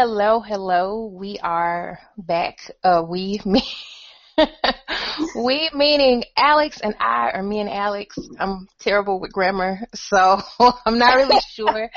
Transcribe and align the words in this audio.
Hello, 0.00 0.38
hello. 0.38 1.06
We 1.06 1.40
are 1.40 1.98
back. 2.16 2.58
Uh, 2.84 3.02
we, 3.04 3.40
me, 3.44 3.64
we 5.34 5.70
meaning 5.74 6.22
Alex 6.36 6.78
and 6.80 6.94
I, 7.00 7.32
or 7.34 7.42
me 7.42 7.58
and 7.58 7.68
Alex. 7.68 8.16
I'm 8.38 8.68
terrible 8.78 9.18
with 9.18 9.32
grammar, 9.32 9.80
so 9.96 10.40
I'm 10.86 10.98
not 10.98 11.16
really 11.16 11.40
sure 11.50 11.90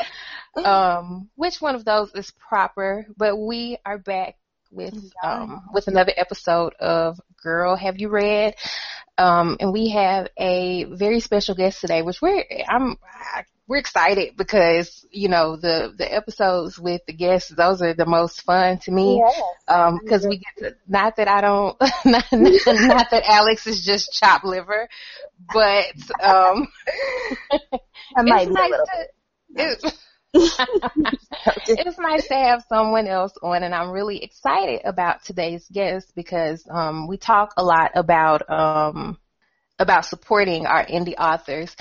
um, 0.56 1.30
which 1.36 1.62
one 1.62 1.76
of 1.76 1.86
those 1.86 2.12
is 2.16 2.32
proper. 2.50 3.06
But 3.18 3.38
we 3.38 3.78
are 3.86 4.00
back 4.00 4.36
with 4.72 4.98
um, 5.24 5.70
with 5.72 5.88
another 5.88 6.14
episode 6.18 6.74
of 6.80 7.22
Girl 7.44 7.76
Have 7.76 8.00
You 8.00 8.10
Read? 8.10 8.56
Um, 9.20 9.58
and 9.60 9.72
we 9.72 9.90
have 9.90 10.28
a 10.40 10.86
very 10.86 11.20
special 11.20 11.54
guest 11.54 11.82
today, 11.82 12.02
which 12.02 12.20
we're 12.20 12.44
I'm 12.68 12.98
we're 13.72 13.78
excited 13.78 14.36
because 14.36 15.06
you 15.12 15.30
know 15.30 15.56
the 15.56 15.94
the 15.98 16.14
episodes 16.14 16.78
with 16.78 17.00
the 17.08 17.14
guests 17.14 17.50
those 17.56 17.82
are 17.82 17.94
the 17.94 18.06
most 18.06 18.42
fun 18.42 18.78
to 18.80 18.92
me. 18.92 19.24
Yes. 19.26 19.42
um 19.70 19.98
because 20.04 20.28
we 20.28 20.40
get 20.40 20.58
to, 20.58 20.76
not 20.90 21.16
that 21.16 21.30
I 21.30 21.40
don't 21.40 21.80
not, 22.06 22.26
not 22.34 23.10
that 23.12 23.24
Alex 23.26 23.68
is 23.68 23.86
just 23.86 24.12
chopped 24.12 24.44
liver 24.44 24.90
but 25.54 25.86
um 26.22 26.68
I 28.18 28.24
might 28.24 28.50
it's 28.50 28.52
nice 28.52 28.72
to 28.72 29.08
it's, 29.56 29.98
it's 31.68 31.98
nice 31.98 32.28
to 32.28 32.34
have 32.34 32.66
someone 32.68 33.08
else 33.08 33.32
on 33.42 33.64
and 33.64 33.74
I'm 33.74 33.92
really 33.92 34.22
excited 34.22 34.82
about 34.84 35.24
today's 35.24 35.66
guest 35.72 36.12
because 36.14 36.68
um 36.70 37.08
we 37.08 37.16
talk 37.16 37.54
a 37.56 37.64
lot 37.64 37.92
about 37.96 38.50
um 38.50 39.18
about 39.80 40.04
supporting 40.04 40.66
our 40.66 40.86
indie 40.86 41.16
authors 41.18 41.74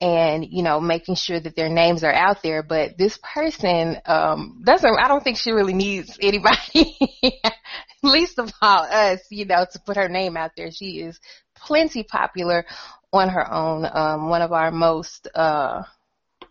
and 0.00 0.46
you 0.50 0.62
know 0.62 0.80
making 0.80 1.14
sure 1.14 1.40
that 1.40 1.56
their 1.56 1.68
names 1.68 2.04
are 2.04 2.12
out 2.12 2.42
there 2.42 2.62
but 2.62 2.96
this 2.98 3.18
person 3.22 3.96
um 4.06 4.62
doesn't 4.64 4.98
i 4.98 5.08
don't 5.08 5.22
think 5.24 5.36
she 5.36 5.52
really 5.52 5.72
needs 5.74 6.18
anybody 6.20 6.96
least 8.02 8.38
of 8.38 8.50
all 8.62 8.82
us 8.84 9.20
you 9.30 9.44
know 9.44 9.66
to 9.70 9.78
put 9.80 9.96
her 9.96 10.08
name 10.08 10.36
out 10.36 10.52
there 10.56 10.70
she 10.70 11.00
is 11.00 11.18
plenty 11.56 12.02
popular 12.02 12.64
on 13.12 13.28
her 13.28 13.50
own 13.52 13.86
um 13.92 14.28
one 14.28 14.42
of 14.42 14.52
our 14.52 14.70
most 14.70 15.28
uh 15.34 15.82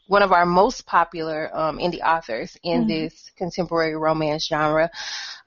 one 0.08 0.24
of 0.24 0.32
our 0.32 0.46
most 0.46 0.86
popular 0.86 1.50
um 1.56 1.78
indie 1.80 2.02
authors 2.02 2.58
in 2.64 2.86
Mhm. 2.86 2.88
this 2.88 3.32
contemporary 3.38 3.96
romance 3.96 4.48
genre 4.48 4.90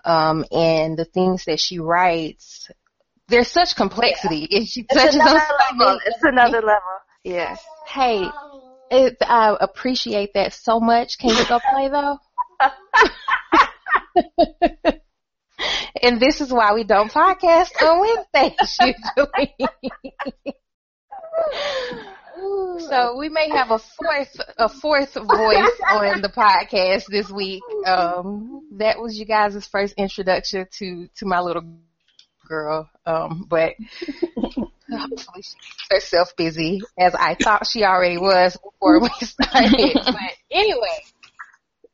um 0.04 0.44
and 0.52 0.96
the 0.98 1.04
things 1.04 1.44
that 1.46 1.60
she 1.60 1.78
writes 1.78 2.68
there's 3.28 3.48
such 3.48 3.76
complexity 3.76 4.48
and 4.50 4.66
she 4.68 4.82
It's 4.88 5.04
touches 5.04 5.26
on 5.26 5.40
another 5.40 5.54
level. 5.70 5.98
It's 6.06 6.22
another 6.22 6.60
level. 6.60 6.98
Yes. 7.24 7.60
Hey, 7.92 8.26
it, 8.90 9.18
I 9.20 9.54
appreciate 9.60 10.32
that 10.32 10.54
so 10.54 10.80
much. 10.80 11.18
Can 11.18 11.28
you 11.28 11.46
go 11.46 11.60
play 11.70 11.90
though? 11.90 12.18
and 16.02 16.18
this 16.18 16.40
is 16.40 16.50
why 16.50 16.72
we 16.72 16.84
don't 16.84 17.12
podcast 17.12 17.70
on 17.82 18.00
Wednesdays 18.00 18.78
usually. 18.80 19.54
so 22.88 23.18
we 23.18 23.28
may 23.28 23.50
have 23.50 23.70
a 23.72 23.78
fourth 23.78 24.40
a 24.56 24.70
fourth 24.70 25.12
voice 25.12 25.80
on 25.90 26.22
the 26.22 26.32
podcast 26.34 27.04
this 27.10 27.30
week. 27.30 27.62
Um, 27.86 28.68
that 28.78 28.98
was 28.98 29.18
you 29.18 29.26
guys' 29.26 29.66
first 29.66 29.92
introduction 29.98 30.66
to 30.78 31.08
to 31.16 31.26
my 31.26 31.40
little 31.40 31.76
girl. 32.48 32.88
Um, 33.04 33.44
but 33.50 33.74
hopefully 34.98 35.42
she 35.42 35.54
keeps 35.54 35.86
herself 35.90 36.36
busy 36.36 36.80
as 36.98 37.14
I 37.14 37.34
thought 37.34 37.66
she 37.66 37.84
already 37.84 38.18
was 38.18 38.56
before 38.56 39.00
we 39.00 39.08
started. 39.20 39.94
but 40.04 40.36
anyway, 40.50 41.04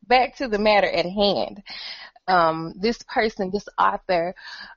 back 0.06 0.36
to 0.36 0.48
the 0.48 0.58
matter 0.58 0.88
at 0.88 1.06
hand. 1.06 1.62
Um, 2.26 2.74
this 2.76 2.98
person, 3.08 3.50
this 3.50 3.68
author, 3.78 4.34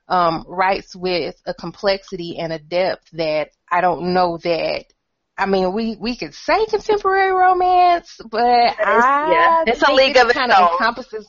um, 0.08 0.44
writes 0.48 0.96
with 0.96 1.34
a 1.44 1.52
complexity 1.52 2.38
and 2.38 2.50
a 2.52 2.58
depth 2.58 3.10
that 3.12 3.50
I 3.70 3.82
don't 3.82 4.14
know 4.14 4.38
that. 4.38 4.86
I 5.36 5.46
mean, 5.46 5.72
we 5.72 5.96
we 5.96 6.16
could 6.16 6.34
say 6.34 6.64
contemporary 6.66 7.32
romance, 7.32 8.18
but 8.30 8.40
I 8.40 9.32
yeah. 9.32 9.64
It's 9.66 9.82
a 9.82 9.92
league 9.92 10.16
of 10.16 10.26
it 10.26 10.30
its 10.30 10.38
kind 10.38 10.52
of 10.52 10.62
own. 10.62 10.72
encompasses. 10.72 11.28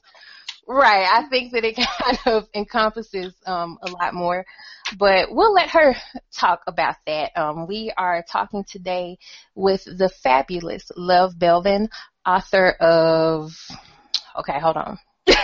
Right, 0.68 1.06
I 1.12 1.28
think 1.28 1.52
that 1.54 1.66
it 1.66 1.76
kind 2.02 2.20
of 2.26 2.48
encompasses 2.54 3.34
um, 3.46 3.78
a 3.82 3.92
lot 3.92 4.14
more, 4.14 4.46
but 4.98 5.34
we'll 5.34 5.54
let 5.54 5.70
her 5.72 5.96
talk 6.32 6.62
about 6.68 6.96
that. 7.06 7.32
Um, 7.36 7.68
we 7.68 7.92
are 7.98 8.24
talking 8.30 8.64
today 8.64 9.18
with 9.56 9.84
the 9.84 10.10
fabulous 10.10 10.90
Love 10.96 11.34
Belvin, 11.36 11.90
author 12.26 12.70
of. 12.80 13.52
Okay, 14.40 14.60
hold 14.60 14.78
on. 14.78 14.98
get 15.26 15.38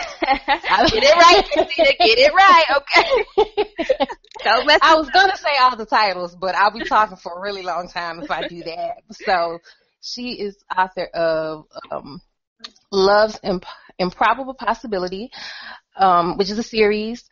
it 1.03 1.15
right, 1.15 1.45
Christina. 1.51 1.89
Get 1.99 2.17
it 2.17 2.33
right. 2.33 2.65
Okay. 2.77 4.07
Don't 4.43 4.65
mess. 4.65 4.79
I 4.81 4.95
was 4.95 5.09
gonna 5.09 5.37
say 5.37 5.57
all 5.59 5.75
the 5.75 5.85
titles, 5.85 6.35
but 6.35 6.55
I'll 6.55 6.71
be 6.71 6.81
talking 6.81 7.17
for 7.17 7.37
a 7.37 7.41
really 7.41 7.61
long 7.61 7.89
time 7.89 8.19
if 8.19 8.31
I 8.31 8.47
do 8.47 8.63
that. 8.63 9.01
So 9.11 9.59
she 10.01 10.39
is 10.39 10.57
author 10.75 11.05
of 11.13 11.65
um, 11.91 12.21
Love's 12.91 13.39
Imp- 13.43 13.65
Improbable 13.99 14.53
Possibility, 14.53 15.29
um, 15.97 16.37
which 16.37 16.49
is 16.49 16.57
a 16.57 16.63
series. 16.63 17.23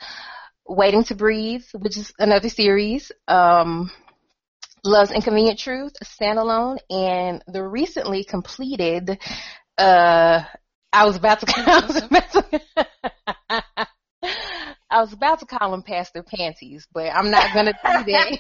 Waiting 0.70 1.06
to 1.06 1.16
Breathe, 1.16 1.64
which 1.74 1.98
is 1.98 2.12
another 2.20 2.50
series. 2.50 3.12
Um, 3.28 3.90
Love's 4.84 5.12
Inconvenient 5.12 5.60
Truth, 5.60 5.94
standalone, 6.04 6.78
and 6.90 7.44
the 7.48 7.64
recently 7.64 8.24
completed. 8.24 9.18
Uh, 9.78 10.44
I 10.94 11.06
was 11.06 11.16
about 11.16 11.40
to. 11.42 11.48
I 11.58 11.86
was 11.86 12.04
about 12.04 12.32
to. 12.32 13.88
I 14.90 15.02
was 15.02 15.12
about 15.12 15.40
to 15.40 15.46
call 15.46 15.72
them 15.72 15.84
past 15.84 16.14
their 16.14 16.24
panties, 16.24 16.88
but 16.94 17.14
I'm 17.14 17.30
not 17.30 17.54
gonna 17.54 17.74
do 17.74 18.12
that. 18.12 18.40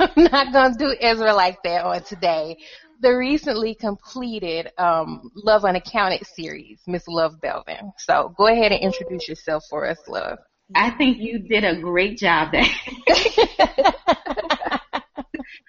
I'm 0.00 0.24
not 0.24 0.52
gonna 0.52 0.74
do 0.78 0.94
Ezra 1.00 1.32
like 1.32 1.62
that 1.62 1.84
on 1.84 2.02
today. 2.02 2.58
The 3.00 3.14
recently 3.14 3.74
completed 3.74 4.70
um, 4.78 5.30
Love 5.34 5.64
Unaccounted 5.64 6.26
series, 6.26 6.80
Miss 6.86 7.06
Love 7.06 7.34
Belvin. 7.42 7.92
So 7.98 8.34
go 8.36 8.46
ahead 8.46 8.72
and 8.72 8.82
introduce 8.82 9.28
yourself 9.28 9.64
for 9.68 9.86
us, 9.86 9.98
Love. 10.08 10.38
I 10.74 10.90
think 10.90 11.18
you 11.18 11.38
did 11.38 11.64
a 11.64 11.80
great 11.80 12.18
job 12.18 12.52
there. 12.52 12.64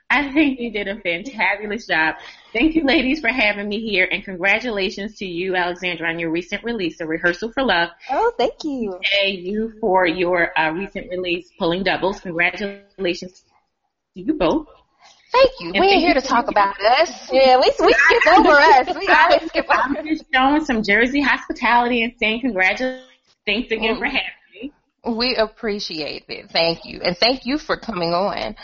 I 0.09 0.31
think 0.31 0.59
you 0.59 0.71
did 0.71 0.87
a 0.87 0.95
fantabulous 0.95 1.87
job. 1.87 2.15
Thank 2.53 2.75
you, 2.75 2.85
ladies, 2.85 3.19
for 3.19 3.27
having 3.27 3.67
me 3.67 3.81
here, 3.81 4.07
and 4.09 4.23
congratulations 4.23 5.17
to 5.17 5.25
you, 5.25 5.55
Alexandra, 5.55 6.09
on 6.09 6.17
your 6.17 6.31
recent 6.31 6.63
release, 6.63 7.01
A 7.01 7.05
Rehearsal 7.05 7.51
for 7.51 7.61
Love. 7.63 7.89
Oh, 8.09 8.31
thank 8.37 8.63
you. 8.63 8.97
Hey, 9.03 9.31
you 9.31 9.73
for 9.81 10.07
your 10.07 10.57
uh, 10.57 10.71
recent 10.71 11.09
release, 11.09 11.51
Pulling 11.59 11.83
Doubles. 11.83 12.21
Congratulations 12.21 13.41
to 14.15 14.21
you 14.21 14.33
both. 14.33 14.67
Thank 15.37 15.51
you. 15.59 15.71
And 15.73 15.81
we 15.81 15.87
ain't 15.87 16.01
here 16.01 16.13
to 16.13 16.21
talk 16.21 16.47
about 16.47 16.75
us. 16.81 17.29
Yeah, 17.31 17.57
we 17.57 17.71
we 17.85 17.93
skip 17.93 18.27
over 18.37 18.49
us. 18.49 18.95
We 18.95 19.07
always 19.07 19.49
skip 19.49 19.65
over. 19.69 19.81
I'm 19.97 20.07
just 20.07 20.25
showing 20.33 20.65
some 20.65 20.83
Jersey 20.83 21.21
hospitality 21.21 22.03
and 22.03 22.13
saying 22.19 22.41
congratulations. 22.41 23.03
Thanks 23.45 23.71
again 23.71 23.97
for 23.97 24.05
having 24.05 24.21
me. 24.53 24.73
We 25.05 25.35
appreciate 25.35 26.25
it. 26.27 26.51
Thank 26.51 26.85
you. 26.85 27.01
And 27.01 27.17
thank 27.17 27.45
you 27.45 27.57
for 27.57 27.77
coming 27.77 28.13
on. 28.13 28.55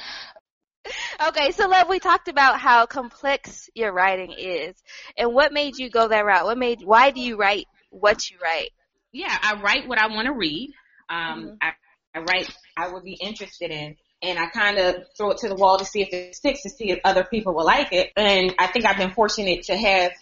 Okay, 1.28 1.51
so 1.51 1.67
love, 1.69 1.88
we 1.88 2.00
talked 2.00 2.28
about 2.28 2.59
how 2.59 2.85
complex 2.85 3.69
your 3.73 3.94
writing 3.94 4.33
is, 4.38 4.75
and 5.17 5.33
what 5.33 5.53
made 5.53 5.78
you 5.78 5.89
go 5.89 6.09
that 6.09 6.25
route. 6.25 6.44
What 6.45 6.57
made? 6.57 6.79
Why 6.83 7.12
do 7.12 7.22
you 7.22 7.38
write 7.38 7.67
what 7.89 8.29
you 8.29 8.38
write? 8.44 8.72
yeah, 9.13 9.38
I 9.41 9.62
write 9.62 9.88
what 9.88 10.00
I 10.00 10.07
want 10.07 10.25
to 10.25 10.33
read. 10.33 10.73
Um, 11.09 11.51
Mhm. 11.51 11.57
I, 11.62 11.73
I 12.16 12.19
write 12.19 12.50
I 12.75 12.91
would 12.91 13.03
be 13.03 13.13
interested 13.13 13.69
in, 13.72 13.95
and 14.23 14.39
I 14.39 14.47
kind 14.47 14.78
of 14.78 14.95
throw 15.16 15.31
it 15.31 15.38
to 15.39 15.50
the 15.50 15.56
wall 15.56 15.78
to 15.78 15.85
see 15.85 16.01
if 16.01 16.13
it 16.13 16.35
sticks, 16.35 16.63
to 16.63 16.69
see 16.69 16.91
if 16.91 17.00
other 17.03 17.25
people 17.25 17.53
will 17.53 17.66
like 17.66 17.91
it. 17.91 18.11
And 18.16 18.56
I 18.57 18.67
think 18.67 18.85
I've 18.85 18.97
been 18.97 19.11
fortunate 19.11 19.63
to 19.63 19.75
have, 19.75 20.13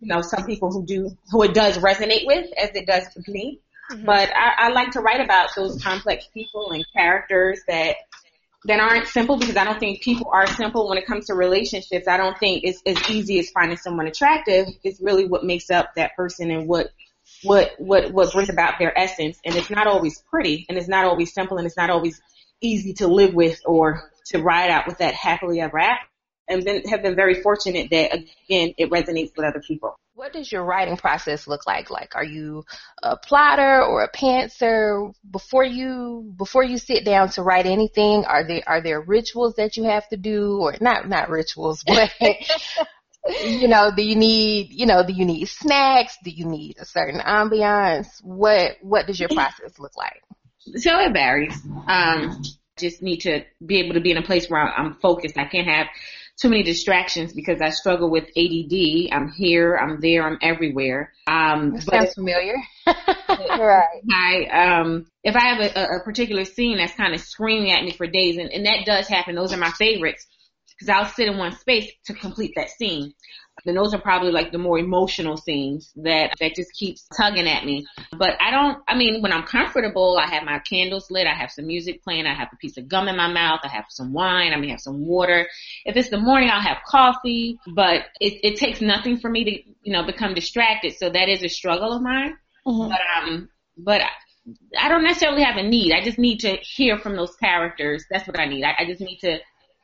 you 0.00 0.08
know, 0.08 0.20
some 0.20 0.44
people 0.44 0.72
who 0.72 0.84
do 0.84 1.16
who 1.30 1.42
it 1.44 1.54
does 1.54 1.78
resonate 1.78 2.26
with, 2.26 2.52
as 2.58 2.70
it 2.74 2.86
does 2.86 3.04
with 3.16 3.28
me. 3.28 3.60
Mm-hmm. 3.90 4.04
But 4.04 4.30
I, 4.34 4.66
I 4.66 4.68
like 4.70 4.90
to 4.92 5.00
write 5.00 5.20
about 5.20 5.50
those 5.54 5.80
complex 5.82 6.26
people 6.34 6.72
and 6.72 6.84
characters 6.92 7.60
that 7.68 7.96
that 8.66 8.80
aren't 8.80 9.06
simple 9.06 9.38
because 9.38 9.56
I 9.56 9.64
don't 9.64 9.78
think 9.78 10.02
people 10.02 10.30
are 10.32 10.46
simple 10.46 10.88
when 10.88 10.98
it 10.98 11.06
comes 11.06 11.26
to 11.26 11.34
relationships. 11.34 12.08
I 12.08 12.16
don't 12.16 12.38
think 12.38 12.64
it's 12.64 12.82
as 12.86 13.10
easy 13.10 13.38
as 13.38 13.50
finding 13.50 13.76
someone 13.76 14.06
attractive. 14.06 14.66
It's 14.82 15.00
really 15.00 15.26
what 15.26 15.44
makes 15.44 15.70
up 15.70 15.94
that 15.96 16.16
person 16.16 16.50
and 16.50 16.66
what 16.66 16.90
what 17.42 17.72
what 17.78 18.10
what 18.10 18.32
brings 18.32 18.48
about 18.48 18.78
their 18.78 18.98
essence. 18.98 19.38
And 19.44 19.54
it's 19.54 19.70
not 19.70 19.86
always 19.86 20.20
pretty, 20.30 20.66
and 20.68 20.76
it's 20.76 20.88
not 20.88 21.04
always 21.04 21.32
simple, 21.32 21.58
and 21.58 21.66
it's 21.66 21.76
not 21.76 21.90
always 21.90 22.20
easy 22.64 22.94
to 22.94 23.08
live 23.08 23.34
with 23.34 23.60
or 23.64 24.10
to 24.26 24.42
ride 24.42 24.70
out 24.70 24.86
with 24.86 24.98
that 24.98 25.14
happily 25.14 25.60
ever 25.60 25.78
after. 25.78 26.06
And 26.46 26.62
been, 26.62 26.82
have 26.88 27.02
been 27.02 27.16
very 27.16 27.40
fortunate 27.40 27.88
that 27.90 28.12
again 28.12 28.74
it 28.76 28.90
resonates 28.90 29.30
with 29.36 29.46
other 29.46 29.62
people. 29.66 29.96
What 30.12 30.32
does 30.32 30.52
your 30.52 30.62
writing 30.62 30.96
process 30.96 31.46
look 31.48 31.66
like? 31.66 31.90
Like, 31.90 32.14
are 32.14 32.24
you 32.24 32.64
a 33.02 33.16
plotter 33.16 33.82
or 33.82 34.04
a 34.04 34.12
pantser? 34.12 35.12
Before 35.28 35.64
you 35.64 36.32
before 36.36 36.62
you 36.62 36.76
sit 36.76 37.04
down 37.04 37.30
to 37.30 37.42
write 37.42 37.66
anything, 37.66 38.24
are 38.26 38.46
there 38.46 38.62
are 38.66 38.82
there 38.82 39.00
rituals 39.00 39.54
that 39.56 39.76
you 39.78 39.84
have 39.84 40.06
to 40.10 40.18
do, 40.18 40.58
or 40.60 40.74
not 40.80 41.08
not 41.08 41.30
rituals, 41.30 41.82
but 41.86 42.10
you 43.44 43.68
know, 43.68 43.90
do 43.94 44.02
you 44.02 44.16
need, 44.16 44.70
you 44.70 44.86
know, 44.86 45.04
do 45.06 45.12
you 45.12 45.24
need 45.24 45.46
snacks? 45.46 46.16
Do 46.22 46.30
you 46.30 46.44
need 46.44 46.76
a 46.78 46.84
certain 46.84 47.20
ambiance? 47.20 48.06
What, 48.22 48.72
what 48.82 49.06
does 49.06 49.18
your 49.18 49.28
process 49.34 49.78
look 49.78 49.96
like? 49.96 50.22
So 50.76 50.98
it 51.00 51.12
varies. 51.12 51.54
Um, 51.86 52.42
just 52.76 53.02
need 53.02 53.18
to 53.18 53.44
be 53.64 53.78
able 53.78 53.94
to 53.94 54.00
be 54.00 54.10
in 54.10 54.16
a 54.16 54.22
place 54.22 54.48
where 54.48 54.60
I'm 54.60 54.94
focused. 54.94 55.38
I 55.38 55.44
can't 55.44 55.68
have 55.68 55.86
too 56.36 56.48
many 56.48 56.64
distractions 56.64 57.32
because 57.32 57.60
I 57.60 57.70
struggle 57.70 58.10
with 58.10 58.24
ADD. 58.36 59.12
I'm 59.12 59.30
here, 59.30 59.76
I'm 59.76 60.00
there, 60.00 60.26
I'm 60.26 60.38
everywhere. 60.42 61.12
Um, 61.26 61.80
sounds 61.80 62.14
familiar. 62.14 62.56
right. 62.86 64.00
I, 64.10 64.46
um, 64.46 65.06
if 65.22 65.36
I 65.36 65.40
have 65.40 65.60
a, 65.60 65.96
a 65.96 66.04
particular 66.04 66.44
scene 66.44 66.78
that's 66.78 66.94
kind 66.94 67.14
of 67.14 67.20
screaming 67.20 67.70
at 67.70 67.84
me 67.84 67.92
for 67.92 68.06
days, 68.06 68.36
and, 68.38 68.50
and 68.50 68.66
that 68.66 68.84
does 68.84 69.06
happen, 69.06 69.36
those 69.36 69.52
are 69.52 69.58
my 69.58 69.70
favorites 69.70 70.26
because 70.74 70.88
I'll 70.88 71.06
sit 71.06 71.28
in 71.28 71.38
one 71.38 71.56
space 71.56 71.92
to 72.06 72.14
complete 72.14 72.54
that 72.56 72.70
scene. 72.70 73.14
Then 73.64 73.74
those 73.74 73.94
are 73.94 74.00
probably 74.00 74.30
like 74.30 74.52
the 74.52 74.58
more 74.58 74.78
emotional 74.78 75.36
scenes 75.36 75.90
that 75.96 76.34
that 76.38 76.54
just 76.54 76.72
keeps 76.74 77.06
tugging 77.16 77.48
at 77.48 77.64
me. 77.64 77.86
But 78.16 78.40
I 78.40 78.50
don't. 78.50 78.82
I 78.86 78.94
mean, 78.94 79.22
when 79.22 79.32
I'm 79.32 79.44
comfortable, 79.44 80.18
I 80.20 80.26
have 80.26 80.44
my 80.44 80.58
candles 80.58 81.10
lit. 81.10 81.26
I 81.26 81.34
have 81.34 81.50
some 81.50 81.66
music 81.66 82.02
playing. 82.02 82.26
I 82.26 82.34
have 82.34 82.48
a 82.52 82.56
piece 82.56 82.76
of 82.76 82.88
gum 82.88 83.08
in 83.08 83.16
my 83.16 83.32
mouth. 83.32 83.60
I 83.64 83.68
have 83.68 83.86
some 83.88 84.12
wine. 84.12 84.52
I 84.52 84.56
may 84.56 84.70
have 84.70 84.80
some 84.80 85.06
water. 85.06 85.48
If 85.84 85.96
it's 85.96 86.10
the 86.10 86.20
morning, 86.20 86.50
I'll 86.50 86.60
have 86.60 86.78
coffee. 86.86 87.58
But 87.74 88.02
it, 88.20 88.40
it 88.42 88.56
takes 88.56 88.80
nothing 88.80 89.18
for 89.18 89.30
me 89.30 89.44
to 89.44 89.50
you 89.82 89.92
know 89.92 90.04
become 90.04 90.34
distracted. 90.34 90.94
So 90.96 91.08
that 91.10 91.28
is 91.28 91.42
a 91.42 91.48
struggle 91.48 91.92
of 91.92 92.02
mine. 92.02 92.36
Mm-hmm. 92.66 92.90
But 92.90 93.00
um, 93.16 93.48
but. 93.78 94.02
I, 94.02 94.08
I 94.78 94.90
don't 94.90 95.04
necessarily 95.04 95.42
have 95.42 95.56
a 95.56 95.62
need. 95.62 95.94
I 95.94 96.04
just 96.04 96.18
need 96.18 96.40
to 96.40 96.56
hear 96.56 96.98
from 96.98 97.16
those 97.16 97.34
characters. 97.36 98.04
That's 98.10 98.26
what 98.26 98.38
I 98.38 98.44
need. 98.44 98.62
I, 98.62 98.74
I 98.80 98.84
just 98.84 99.00
need 99.00 99.20
to 99.20 99.38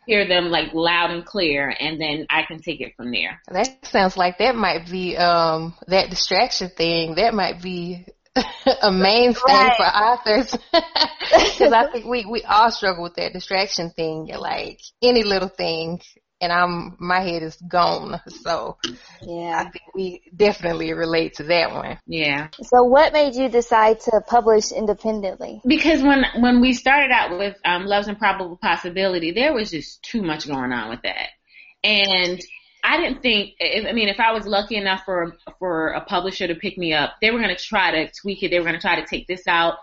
hear 0.07 0.27
them 0.27 0.47
like 0.47 0.73
loud 0.75 1.11
and 1.11 1.25
clear 1.25 1.73
and 1.79 2.01
then 2.01 2.27
I 2.31 2.43
can 2.43 2.61
take 2.61 2.81
it 2.81 2.95
from 2.97 3.11
there. 3.13 3.41
That 3.51 3.87
sounds 3.87 4.17
like 4.17 4.39
that 4.39 4.57
might 4.57 4.91
be 4.91 5.17
um 5.17 5.75
that 5.89 6.11
distraction 6.11 6.71
thing. 6.71 7.17
That 7.17 7.35
might 7.35 7.63
be 7.63 8.07
a 8.83 8.93
mainstay 8.93 9.53
right. 9.53 9.77
for 9.77 9.85
authors 9.85 10.51
because 10.73 11.73
I 11.73 11.91
think 11.93 12.07
we 12.07 12.25
we 12.25 12.43
all 12.43 12.71
struggle 12.71 13.03
with 13.03 13.17
that 13.17 13.33
distraction 13.33 13.91
thing. 13.91 14.31
Like 14.37 14.81
any 15.03 15.25
little 15.25 15.49
thing 15.49 16.01
and 16.41 16.53
I'm 16.53 16.97
my 16.99 17.21
head 17.21 17.43
is 17.43 17.57
gone. 17.57 18.21
So 18.43 18.79
yeah, 19.23 19.65
I 19.67 19.71
think 19.71 19.95
we 19.95 20.23
definitely 20.35 20.93
relate 20.93 21.35
to 21.35 21.45
that 21.45 21.73
one. 21.73 21.99
Yeah. 22.07 22.49
So 22.63 22.85
what 22.85 23.13
made 23.13 23.35
you 23.35 23.49
decide 23.49 24.01
to 24.01 24.23
publish 24.27 24.73
independently? 24.73 25.61
Because 25.67 26.03
when 26.03 26.25
when 26.39 26.61
we 26.61 26.73
started 26.73 27.11
out 27.11 27.39
with 27.39 27.57
um, 27.65 27.87
Love's 27.87 28.09
Improbable 28.09 28.57
Possibility, 28.57 29.33
there 29.33 29.53
was 29.53 29.71
just 29.71 30.03
too 30.03 30.23
much 30.23 30.47
going 30.47 30.73
on 30.73 30.91
with 30.91 31.03
that, 31.03 31.29
and 31.85 32.41
I 32.83 32.97
didn't 32.97 33.23
think. 33.23 33.55
I 33.61 33.93
mean, 33.93 34.09
if 34.09 34.21
I 34.21 34.33
was 34.33 34.47
lucky 34.47 34.77
enough 34.77 35.03
for 35.05 35.37
for 35.59 35.89
a 35.89 36.01
publisher 36.01 36.47
to 36.47 36.55
pick 36.55 36.79
me 36.79 36.95
up, 36.95 37.15
they 37.21 37.31
were 37.31 37.39
going 37.39 37.55
to 37.55 37.63
try 37.63 37.91
to 37.91 38.11
tweak 38.13 38.43
it. 38.43 38.51
They 38.51 38.59
were 38.59 38.65
going 38.65 38.77
to 38.77 38.81
try 38.81 39.01
to 39.01 39.07
take 39.07 39.27
this 39.27 39.47
out 39.47 39.75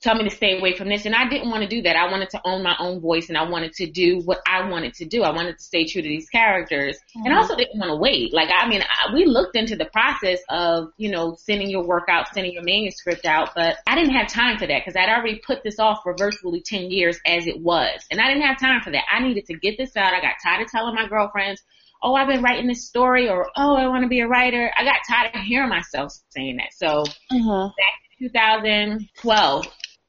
tell 0.00 0.14
me 0.14 0.24
to 0.24 0.34
stay 0.34 0.58
away 0.58 0.76
from 0.76 0.88
this. 0.88 1.06
And 1.06 1.14
I 1.14 1.28
didn't 1.28 1.50
want 1.50 1.62
to 1.62 1.68
do 1.68 1.82
that. 1.82 1.96
I 1.96 2.10
wanted 2.10 2.30
to 2.30 2.40
own 2.44 2.62
my 2.62 2.76
own 2.78 3.00
voice 3.00 3.28
and 3.28 3.36
I 3.36 3.48
wanted 3.48 3.72
to 3.74 3.90
do 3.90 4.20
what 4.24 4.38
I 4.46 4.68
wanted 4.68 4.94
to 4.94 5.04
do. 5.04 5.22
I 5.22 5.30
wanted 5.30 5.58
to 5.58 5.62
stay 5.62 5.86
true 5.86 6.02
to 6.02 6.08
these 6.08 6.28
characters 6.28 6.96
mm-hmm. 6.96 7.26
and 7.26 7.34
I 7.34 7.38
also 7.38 7.56
didn't 7.56 7.78
want 7.78 7.90
to 7.90 7.96
wait. 7.96 8.32
Like, 8.32 8.48
I 8.54 8.68
mean, 8.68 8.82
I, 8.82 9.12
we 9.12 9.24
looked 9.24 9.56
into 9.56 9.76
the 9.76 9.86
process 9.86 10.38
of, 10.48 10.90
you 10.96 11.10
know, 11.10 11.36
sending 11.38 11.68
your 11.68 11.84
work 11.84 12.08
out, 12.08 12.32
sending 12.32 12.52
your 12.52 12.62
manuscript 12.62 13.26
out, 13.26 13.50
but 13.54 13.78
I 13.86 13.96
didn't 13.96 14.14
have 14.14 14.28
time 14.28 14.58
for 14.58 14.66
that 14.66 14.82
because 14.84 14.96
I'd 14.96 15.08
already 15.08 15.40
put 15.44 15.64
this 15.64 15.78
off 15.78 16.00
for 16.02 16.14
virtually 16.16 16.60
10 16.60 16.90
years 16.90 17.18
as 17.26 17.46
it 17.46 17.60
was. 17.60 18.00
And 18.10 18.20
I 18.20 18.28
didn't 18.28 18.46
have 18.46 18.60
time 18.60 18.82
for 18.82 18.92
that. 18.92 19.04
I 19.10 19.20
needed 19.20 19.46
to 19.46 19.58
get 19.58 19.76
this 19.78 19.96
out. 19.96 20.12
I 20.12 20.20
got 20.20 20.34
tired 20.42 20.62
of 20.62 20.70
telling 20.70 20.94
my 20.94 21.08
girlfriends, 21.08 21.62
oh, 22.02 22.14
I've 22.14 22.28
been 22.28 22.42
writing 22.42 22.68
this 22.68 22.86
story 22.86 23.28
or, 23.28 23.48
oh, 23.56 23.74
I 23.74 23.88
want 23.88 24.04
to 24.04 24.08
be 24.08 24.20
a 24.20 24.28
writer. 24.28 24.70
I 24.76 24.84
got 24.84 24.98
tired 25.08 25.34
of 25.34 25.40
hearing 25.42 25.68
myself 25.68 26.12
saying 26.30 26.58
that. 26.58 26.72
So 26.72 27.04
mm-hmm. 27.32 27.66
back 27.66 27.94
in 28.20 28.28
2012, 28.28 29.66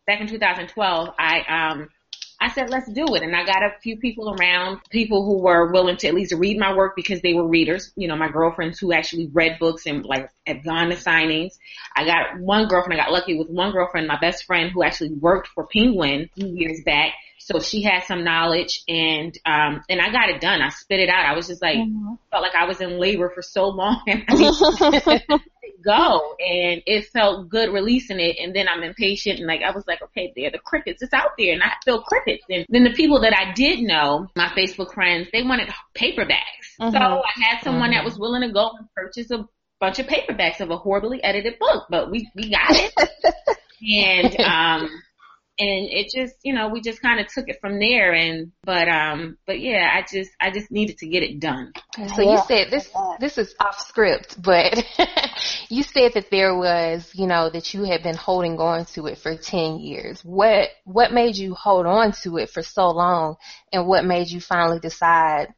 back 0.09 0.21
in 0.21 0.27
2012, 0.27 1.09
I 1.19 1.41
um 1.47 1.89
I 2.41 2.49
said, 2.53 2.69
let's 2.69 2.89
do 2.89 3.03
it. 3.15 3.21
And 3.21 3.35
I 3.35 3.45
got 3.45 3.63
a 3.63 3.71
few 3.83 3.97
people 3.97 4.33
around, 4.33 4.79
people 4.89 5.25
who 5.25 5.43
were 5.43 5.73
willing 5.73 5.97
to 5.97 6.07
at 6.07 6.13
least 6.13 6.33
read 6.33 6.57
my 6.57 6.73
work 6.73 6.95
because 6.95 7.21
they 7.21 7.33
were 7.33 7.45
readers. 7.45 7.91
You 7.97 8.07
know, 8.07 8.15
my 8.15 8.29
girlfriends 8.29 8.79
who 8.79 8.93
actually 8.93 9.29
read 9.33 9.59
books 9.59 9.85
and 9.85 10.05
like 10.05 10.29
had 10.47 10.63
gone 10.63 10.89
to 10.89 10.95
signings. 10.95 11.57
I 11.95 12.05
got 12.05 12.39
one 12.39 12.69
girlfriend, 12.69 12.99
I 12.99 13.03
got 13.03 13.11
lucky 13.11 13.37
with 13.37 13.49
one 13.49 13.73
girlfriend, 13.73 14.07
my 14.07 14.17
best 14.19 14.45
friend 14.45 14.71
who 14.71 14.83
actually 14.83 15.15
worked 15.15 15.49
for 15.49 15.67
Penguin 15.67 16.29
a 16.31 16.39
few 16.39 16.47
years 16.55 16.81
back. 16.85 17.11
So 17.39 17.59
she 17.59 17.83
had 17.83 18.03
some 18.05 18.23
knowledge 18.23 18.83
and, 18.87 19.37
um, 19.45 19.83
and 19.89 19.99
I 19.99 20.09
got 20.11 20.29
it 20.29 20.39
done. 20.39 20.61
I 20.61 20.69
spit 20.69 21.01
it 21.01 21.09
out. 21.09 21.25
I 21.25 21.35
was 21.35 21.47
just 21.47 21.61
like, 21.61 21.77
mm-hmm. 21.77 22.13
felt 22.31 22.43
like 22.43 22.55
I 22.55 22.65
was 22.65 22.79
in 22.79 22.99
labor 22.99 23.29
for 23.35 23.41
so 23.41 23.67
long 23.67 24.01
go 25.83 26.35
and 26.39 26.81
it 26.85 27.07
felt 27.07 27.49
good 27.49 27.71
releasing 27.71 28.19
it. 28.19 28.37
And 28.39 28.55
then 28.55 28.67
I'm 28.67 28.83
impatient 28.83 29.39
and 29.39 29.47
like, 29.47 29.61
I 29.61 29.71
was 29.71 29.85
like, 29.87 30.01
okay, 30.01 30.33
there, 30.35 30.51
the 30.51 30.59
crickets, 30.59 31.01
it's 31.01 31.13
out 31.13 31.31
there 31.37 31.53
and 31.53 31.63
I 31.63 31.73
feel 31.83 32.01
crickets. 32.01 32.43
And 32.49 32.65
then 32.69 32.83
the 32.83 32.93
people 32.93 33.21
that 33.21 33.33
I 33.33 33.53
did 33.53 33.79
know, 33.79 34.27
my 34.35 34.47
Facebook 34.49 34.93
friends, 34.93 35.27
they 35.31 35.43
wanted 35.43 35.69
paperbacks. 35.95 36.77
Mm-hmm. 36.79 36.91
So 36.91 36.99
I 36.99 37.41
had 37.41 37.63
someone 37.63 37.89
mm-hmm. 37.89 37.97
that 37.99 38.05
was 38.05 38.17
willing 38.17 38.41
to 38.41 38.53
go 38.53 38.71
and 38.77 38.87
purchase 38.95 39.31
a 39.31 39.47
bunch 39.79 39.99
of 39.99 40.07
paperbacks 40.07 40.59
of 40.59 40.69
a 40.69 40.77
horribly 40.77 41.23
edited 41.23 41.59
book, 41.59 41.85
but 41.89 42.11
we, 42.11 42.29
we 42.35 42.51
got 42.51 42.71
it. 42.71 42.93
and, 44.35 44.39
um, 44.41 44.89
and 45.59 45.89
it 45.89 46.09
just, 46.15 46.35
you 46.43 46.53
know, 46.53 46.69
we 46.69 46.79
just 46.79 47.01
kind 47.01 47.19
of 47.19 47.27
took 47.27 47.49
it 47.49 47.59
from 47.59 47.79
there. 47.79 48.13
And, 48.13 48.53
but, 48.63 48.87
um, 48.87 49.37
but 49.45 49.59
yeah, 49.59 49.89
I 49.93 50.01
just, 50.01 50.31
I 50.39 50.51
just 50.51 50.71
needed 50.71 50.99
to 50.99 51.07
get 51.07 51.21
it 51.21 51.39
done. 51.39 51.73
So 52.15 52.21
yeah. 52.21 52.31
you 52.31 52.41
said 52.47 52.71
this, 52.71 52.89
this 53.19 53.37
is 53.37 53.53
off 53.59 53.77
script, 53.79 54.41
but 54.41 54.73
you 55.69 55.83
said 55.83 56.13
that 56.13 56.31
there 56.31 56.57
was, 56.57 57.11
you 57.13 57.27
know, 57.27 57.49
that 57.49 57.73
you 57.73 57.83
had 57.83 58.03
been 58.03 58.15
holding 58.15 58.57
on 58.57 58.85
to 58.93 59.07
it 59.07 59.17
for 59.17 59.35
10 59.35 59.79
years. 59.79 60.21
What, 60.23 60.69
what 60.85 61.11
made 61.11 61.35
you 61.35 61.55
hold 61.55 61.85
on 61.85 62.13
to 62.23 62.37
it 62.37 62.49
for 62.49 62.63
so 62.63 62.89
long? 62.89 63.35
And 63.73 63.85
what 63.85 64.05
made 64.05 64.29
you 64.29 64.39
finally 64.39 64.79
decide 64.79 65.53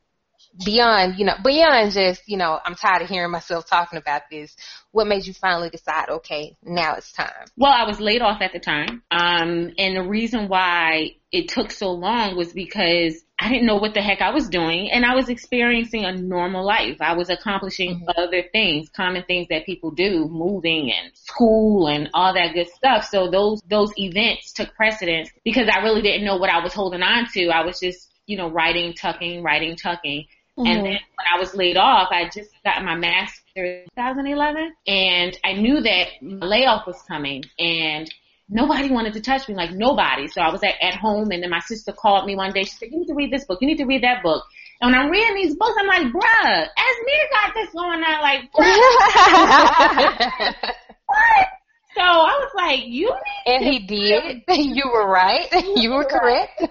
beyond, 0.66 1.18
you 1.18 1.26
know, 1.26 1.36
beyond 1.44 1.92
just, 1.92 2.22
you 2.28 2.38
know, 2.38 2.60
I'm 2.64 2.76
tired 2.76 3.02
of 3.02 3.10
hearing 3.10 3.32
myself 3.32 3.66
talking 3.70 3.98
about 3.98 4.24
this. 4.30 4.56
What 4.92 5.08
made 5.08 5.26
you 5.26 5.34
finally 5.34 5.70
decide, 5.70 6.10
okay, 6.10 6.58
now 6.64 6.96
it's 6.96 7.12
time? 7.12 7.48
Well, 7.56 7.72
I 7.72 7.86
was 7.86 8.00
laid 8.00 8.22
off 8.22 8.42
at 8.42 8.54
the 8.54 8.60
time. 8.60 9.04
Um, 9.10 9.72
and 9.78 9.96
the 9.96 10.04
reason 10.04 10.48
why 10.48 11.16
it 11.32 11.48
took 11.48 11.72
so 11.72 11.92
long 11.92 12.36
was 12.36 12.52
because 12.52 13.24
I 13.40 13.50
didn't 13.50 13.66
know 13.66 13.78
what 13.78 13.96
the 13.96 14.02
heck 14.02 14.22
I 14.22 14.32
was 14.32 14.50
doing 14.50 14.92
and 14.92 15.04
I 15.04 15.16
was 15.16 15.30
experiencing 15.30 16.06
a 16.06 16.14
normal 16.14 16.64
life. 16.64 16.98
I 17.00 17.16
was 17.16 17.30
accomplishing 17.30 17.96
mm-hmm. 17.96 18.22
other 18.22 18.44
things, 18.52 18.90
common 18.90 19.24
things 19.24 19.48
that 19.50 19.66
people 19.66 19.92
do, 19.92 20.28
moving 20.30 20.92
and 20.92 21.12
school 21.16 21.88
and 21.88 22.10
all 22.14 22.34
that 22.36 22.54
good 22.54 22.68
stuff. 22.70 23.06
So 23.06 23.32
those, 23.32 23.62
those 23.68 23.92
events 23.98 24.54
took 24.54 24.76
precedence 24.76 25.32
because 25.44 25.68
I 25.74 25.80
really 25.80 26.04
didn't 26.04 26.26
know 26.26 26.38
what 26.38 26.52
I 26.52 26.62
was 26.62 26.74
holding 26.74 27.02
on 27.02 27.28
to. 27.34 27.48
I 27.48 27.66
was 27.66 27.80
just, 27.80 28.10
you 28.28 28.38
know, 28.38 28.50
writing, 28.50 28.94
tucking, 28.94 29.42
writing, 29.42 29.76
tucking. 29.76 30.28
Mm-hmm. 30.62 30.68
And 30.68 30.86
then 30.86 31.00
when 31.16 31.28
I 31.34 31.40
was 31.40 31.56
laid 31.56 31.78
off, 31.78 32.10
I 32.12 32.30
just 32.30 32.52
got 32.64 32.84
my 32.84 32.96
master's 32.96 33.42
in 33.56 33.86
2011 33.96 34.74
and 34.88 35.38
I 35.44 35.54
knew 35.54 35.82
that 35.82 36.08
my 36.22 36.46
layoff 36.46 36.86
was 36.86 37.02
coming 37.08 37.44
and 37.58 38.08
nobody 38.48 38.92
wanted 38.92 39.14
to 39.14 39.22
touch 39.22 39.48
me, 39.48 39.56
like 39.56 39.72
nobody. 39.72 40.28
So 40.28 40.42
I 40.42 40.52
was 40.52 40.62
at, 40.64 40.76
at 40.82 40.96
home 40.96 41.32
and 41.32 41.42
then 41.42 41.50
my 41.50 41.62
sister 41.62 41.94
called 41.94 42.26
me 42.26 42.36
one 42.36 42.52
day. 42.54 42.64
She 42.64 42.72
said, 42.72 42.90
you 42.92 43.00
need 43.00 43.08
to 43.08 43.16
read 43.16 43.32
this 43.32 43.46
book. 43.46 43.60
You 43.62 43.68
need 43.68 43.78
to 43.78 43.86
read 43.86 44.04
that 44.04 44.22
book. 44.22 44.44
And 44.82 44.92
when 44.92 45.00
I'm 45.00 45.10
reading 45.10 45.36
these 45.36 45.56
books, 45.56 45.76
I'm 45.80 45.88
like, 45.88 46.12
bruh, 46.14 46.68
Azmir 46.68 47.30
got 47.32 47.54
this 47.56 47.70
going 47.72 48.04
on. 48.04 48.22
Like, 48.22 48.50
what? 51.06 51.48
So 51.96 52.02
I 52.02 52.40
was 52.40 52.52
like, 52.56 52.80
you 52.86 53.14
need 53.14 53.54
And 53.54 53.64
he 53.66 53.80
did. 53.80 54.44
You 54.50 54.90
were 54.92 55.08
right. 55.08 55.48
You 55.76 55.92
were 55.92 56.06
correct. 56.06 56.62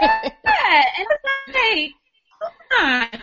yeah. 0.00 0.20
And 0.22 1.06
it's 1.10 1.54
like, 1.54 1.90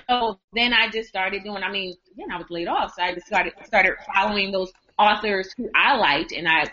so 0.10 0.40
then 0.54 0.74
I 0.74 0.90
just 0.90 1.10
started 1.10 1.44
doing, 1.44 1.64
I 1.64 1.72
mean, 1.72 1.96
again, 2.12 2.32
I 2.32 2.38
was 2.38 2.50
laid 2.50 2.68
off. 2.68 2.94
So 2.96 3.04
I 3.04 3.14
just 3.14 3.28
started, 3.28 3.54
started 3.66 3.94
following 4.14 4.52
those 4.52 4.72
authors 4.98 5.54
who 5.58 5.70
I 5.76 5.96
liked 5.98 6.32
and 6.32 6.48
I, 6.48 6.66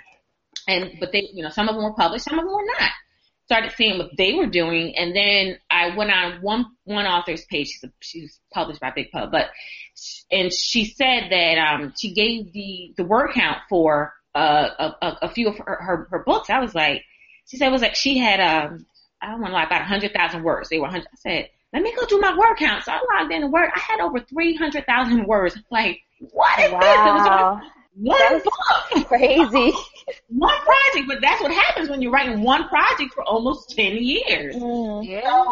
and, 0.67 0.93
but 0.99 1.13
they, 1.13 1.29
you 1.33 1.43
know, 1.43 1.51
some 1.51 1.69
of 1.69 1.75
them 1.75 1.85
were 1.85 1.95
published, 1.95 2.25
some 2.25 2.39
of 2.39 2.45
them 2.45 2.55
were 2.55 2.65
not. 2.79 2.91
Started 3.47 3.73
seeing 3.77 3.99
what 3.99 4.11
they 4.17 4.33
were 4.33 4.47
doing 4.47 4.97
and 4.97 5.15
then 5.15 5.59
I 5.71 5.95
went 5.95 6.11
on 6.11 6.41
one, 6.41 6.67
one 6.85 7.07
author's 7.07 7.45
page. 7.45 7.69
She's, 7.69 7.85
a, 7.85 7.93
she's 8.01 8.41
published 8.53 8.81
by 8.81 8.91
Big 8.91 9.11
Pub, 9.11 9.31
but, 9.31 9.51
and 10.31 10.53
she 10.53 10.87
said 10.87 11.29
that, 11.31 11.59
um, 11.59 11.93
she 11.99 12.15
gave 12.15 12.53
the, 12.53 12.95
the 12.97 13.05
word 13.05 13.33
count 13.35 13.59
for, 13.69 14.15
uh, 14.35 14.93
a, 15.01 15.17
a 15.23 15.29
few 15.29 15.49
of 15.49 15.59
her, 15.59 15.79
her, 15.81 16.09
her 16.11 16.25
books. 16.25 16.51
I 16.51 16.59
was 16.59 16.75
like, 16.75 17.03
she 17.47 17.57
said 17.57 17.69
it 17.69 17.73
was 17.73 17.83
like 17.83 17.95
she 17.95 18.19
had, 18.19 18.41
um, 18.41 18.87
I 19.21 19.31
don't 19.31 19.41
want 19.41 19.53
to 19.53 19.55
lie, 19.55 19.65
about 19.65 19.83
a 19.83 19.85
hundred 19.85 20.13
thousand 20.13 20.43
words. 20.43 20.69
They 20.69 20.79
were 20.79 20.89
hundred. 20.89 21.09
I 21.13 21.17
said, 21.17 21.49
let 21.75 21.83
me 21.83 21.93
go 21.95 22.07
do 22.07 22.21
my 22.21 22.37
word 22.37 22.57
count. 22.57 22.85
So 22.85 22.93
I 22.93 23.01
logged 23.13 23.33
in 23.33 23.43
the 23.43 23.49
word. 23.49 23.69
I 23.75 23.81
had 23.81 24.01
over 24.01 24.21
300,000 24.21 25.27
words. 25.27 25.59
Like, 25.71 25.99
what 26.21 26.59
is 26.61 26.73
wow. 26.73 26.81
this? 26.81 26.91
It 26.91 27.13
was 27.13 27.71
one 27.97 28.19
that's 28.21 28.45
book. 28.45 29.09
Crazy. 29.09 29.77
one 30.29 30.57
project, 30.59 31.09
but 31.09 31.21
that's 31.21 31.43
what 31.43 31.53
happens 31.53 31.89
when 31.89 32.01
you're 32.01 32.13
writing 32.13 32.43
one 32.43 32.69
project 32.69 33.13
for 33.13 33.25
almost 33.25 33.77
10 33.77 33.97
years. 33.97 34.55
Mm. 34.55 35.05
Yeah. 35.05 35.45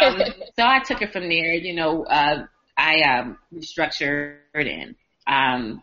So, 0.00 0.06
um, 0.06 0.32
so 0.56 0.66
I 0.66 0.80
took 0.80 1.00
it 1.00 1.12
from 1.12 1.28
there, 1.28 1.54
you 1.54 1.74
know, 1.74 2.04
uh, 2.04 2.46
I 2.76 3.00
um, 3.02 3.38
restructured 3.52 4.38
and 4.54 4.96
um, 5.26 5.82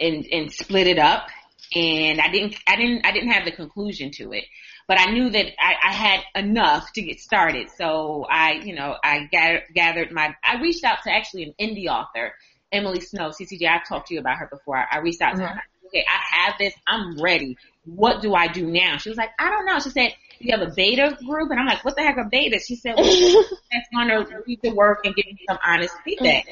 and 0.00 0.26
and 0.26 0.52
split 0.52 0.86
it 0.86 0.98
up, 0.98 1.28
and 1.74 2.20
I 2.20 2.28
didn't 2.28 2.56
I 2.66 2.76
didn't 2.76 3.04
I 3.04 3.12
didn't 3.12 3.30
have 3.30 3.44
the 3.44 3.50
conclusion 3.50 4.12
to 4.12 4.32
it, 4.32 4.44
but 4.88 5.00
I 5.00 5.06
knew 5.10 5.30
that 5.30 5.46
I, 5.58 5.74
I 5.82 5.92
had 5.92 6.20
enough 6.34 6.92
to 6.92 7.02
get 7.02 7.20
started. 7.20 7.70
So 7.76 8.26
I 8.30 8.52
you 8.52 8.74
know 8.74 8.96
I 9.02 9.28
gathered, 9.30 9.64
gathered 9.74 10.12
my 10.12 10.34
I 10.42 10.60
reached 10.60 10.84
out 10.84 10.98
to 11.04 11.12
actually 11.12 11.44
an 11.44 11.54
indie 11.60 11.88
author, 11.88 12.34
Emily 12.72 13.00
Snow, 13.00 13.30
CCJ. 13.30 13.68
I've 13.68 13.88
talked 13.88 14.08
to 14.08 14.14
you 14.14 14.20
about 14.20 14.38
her 14.38 14.48
before. 14.50 14.76
I, 14.76 14.96
I 14.96 14.98
reached 14.98 15.22
out 15.22 15.34
mm-hmm. 15.34 15.42
to 15.42 15.48
her. 15.48 15.62
Okay, 15.86 16.04
I 16.08 16.46
have 16.46 16.54
this. 16.58 16.74
I'm 16.86 17.20
ready. 17.20 17.56
What 17.84 18.20
do 18.20 18.34
I 18.34 18.48
do 18.48 18.66
now? 18.66 18.96
She 18.96 19.08
was 19.08 19.16
like, 19.16 19.30
I 19.38 19.50
don't 19.50 19.66
know. 19.66 19.78
She 19.78 19.90
said, 19.90 20.14
you 20.38 20.56
have 20.56 20.66
a 20.66 20.72
beta 20.72 21.16
group? 21.24 21.50
And 21.50 21.60
I'm 21.60 21.66
like, 21.66 21.84
what 21.84 21.96
the 21.96 22.02
heck 22.02 22.16
a 22.16 22.24
beta? 22.28 22.58
She 22.58 22.76
said, 22.76 22.94
well, 22.96 23.04
that's 23.72 23.88
going 23.94 24.08
to 24.08 24.42
read 24.46 24.60
the 24.62 24.72
work 24.72 25.00
and 25.04 25.14
give 25.14 25.26
me 25.26 25.38
some 25.48 25.58
honest 25.64 25.94
feedback. 26.04 26.46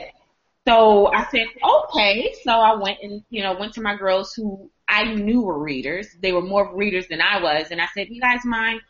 So 0.67 1.09
I 1.13 1.27
said, 1.31 1.47
okay. 1.63 2.35
So 2.43 2.53
I 2.53 2.75
went 2.75 2.99
and, 3.03 3.23
you 3.31 3.43
know, 3.43 3.55
went 3.55 3.75
to 3.75 3.83
my 3.83 3.97
girls 3.97 4.33
who 4.35 4.71
I 4.89 5.15
knew 5.15 5.43
were 5.43 5.59
readers. 5.59 6.09
They 6.21 6.33
were 6.33 6.43
more 6.43 6.75
readers 6.75 7.07
than 7.09 7.21
I 7.21 7.43
was. 7.43 7.69
And 7.71 7.81
I 7.81 7.87
said, 7.95 8.09
you 8.11 8.21
guys 8.21 8.41
mind 8.45 8.81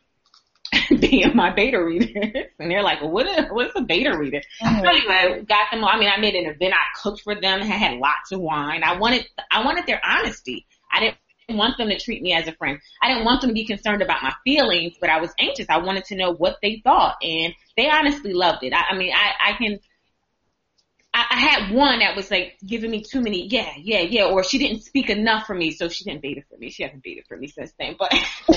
being 1.01 1.35
my 1.35 1.51
beta 1.55 1.83
readers? 1.83 2.11
And 2.59 2.71
they're 2.71 2.83
like, 2.83 3.03
what 3.03 3.27
is, 3.27 3.47
what's 3.51 3.77
a 3.77 3.83
beta 3.83 4.17
reader? 4.17 4.41
Mm-hmm. 4.63 4.87
Anyway, 4.87 5.45
got 5.45 5.71
them, 5.71 5.85
I 5.85 5.99
mean, 5.99 6.09
I 6.09 6.21
made 6.21 6.35
an 6.35 6.47
event. 6.47 6.75
I 6.75 7.01
cooked 7.03 7.23
for 7.23 7.35
them. 7.35 7.63
I 7.63 7.67
had 7.67 7.99
lots 7.99 8.33
of 8.33 8.41
wine. 8.41 8.83
I 8.83 8.97
wanted, 8.97 9.27
I 9.51 9.65
wanted 9.65 9.87
their 9.87 10.01
honesty. 10.05 10.67
I 10.91 11.01
didn't 11.01 11.59
want 11.59 11.77
them 11.77 11.89
to 11.89 11.99
treat 11.99 12.23
me 12.23 12.33
as 12.33 12.49
a 12.49 12.53
friend. 12.53 12.79
I 13.03 13.09
didn't 13.09 13.25
want 13.25 13.41
them 13.41 13.51
to 13.51 13.55
be 13.55 13.67
concerned 13.67 14.03
about 14.03 14.23
my 14.23 14.33
feelings, 14.45 14.95
but 15.01 15.11
I 15.11 15.21
was 15.21 15.31
anxious. 15.39 15.67
I 15.69 15.79
wanted 15.79 16.05
to 16.07 16.17
know 16.17 16.33
what 16.33 16.59
they 16.63 16.81
thought 16.83 17.17
and 17.23 17.53
they 17.77 17.91
honestly 17.91 18.33
loved 18.33 18.63
it. 18.63 18.73
I, 18.73 18.95
I 18.95 18.97
mean, 18.97 19.13
I, 19.13 19.51
I 19.51 19.57
can, 19.57 19.79
I, 21.15 21.27
I 21.31 21.39
had 21.39 21.73
one 21.73 22.01
that 22.01 22.17
was 22.17 22.31
like 22.31 22.59
giving 22.67 22.91
me 22.91 23.03
too 23.03 23.21
many, 23.21 23.47
yeah, 23.47 23.73
yeah, 23.79 24.01
yeah, 24.01 24.25
or 24.25 24.43
she 24.43 24.59
didn't 24.59 24.83
speak 24.83 25.09
enough 25.11 25.47
for 25.47 25.55
me, 25.55 25.71
so 25.71 25.89
she 25.89 26.05
didn't 26.05 26.23
beta 26.23 26.43
for 26.51 26.59
me. 26.59 26.71
She 26.71 26.83
hasn't 26.83 27.05
beta 27.05 27.23
for 27.29 27.37
me 27.37 27.47
since 27.47 27.73
then, 27.79 27.95
but 27.97 28.11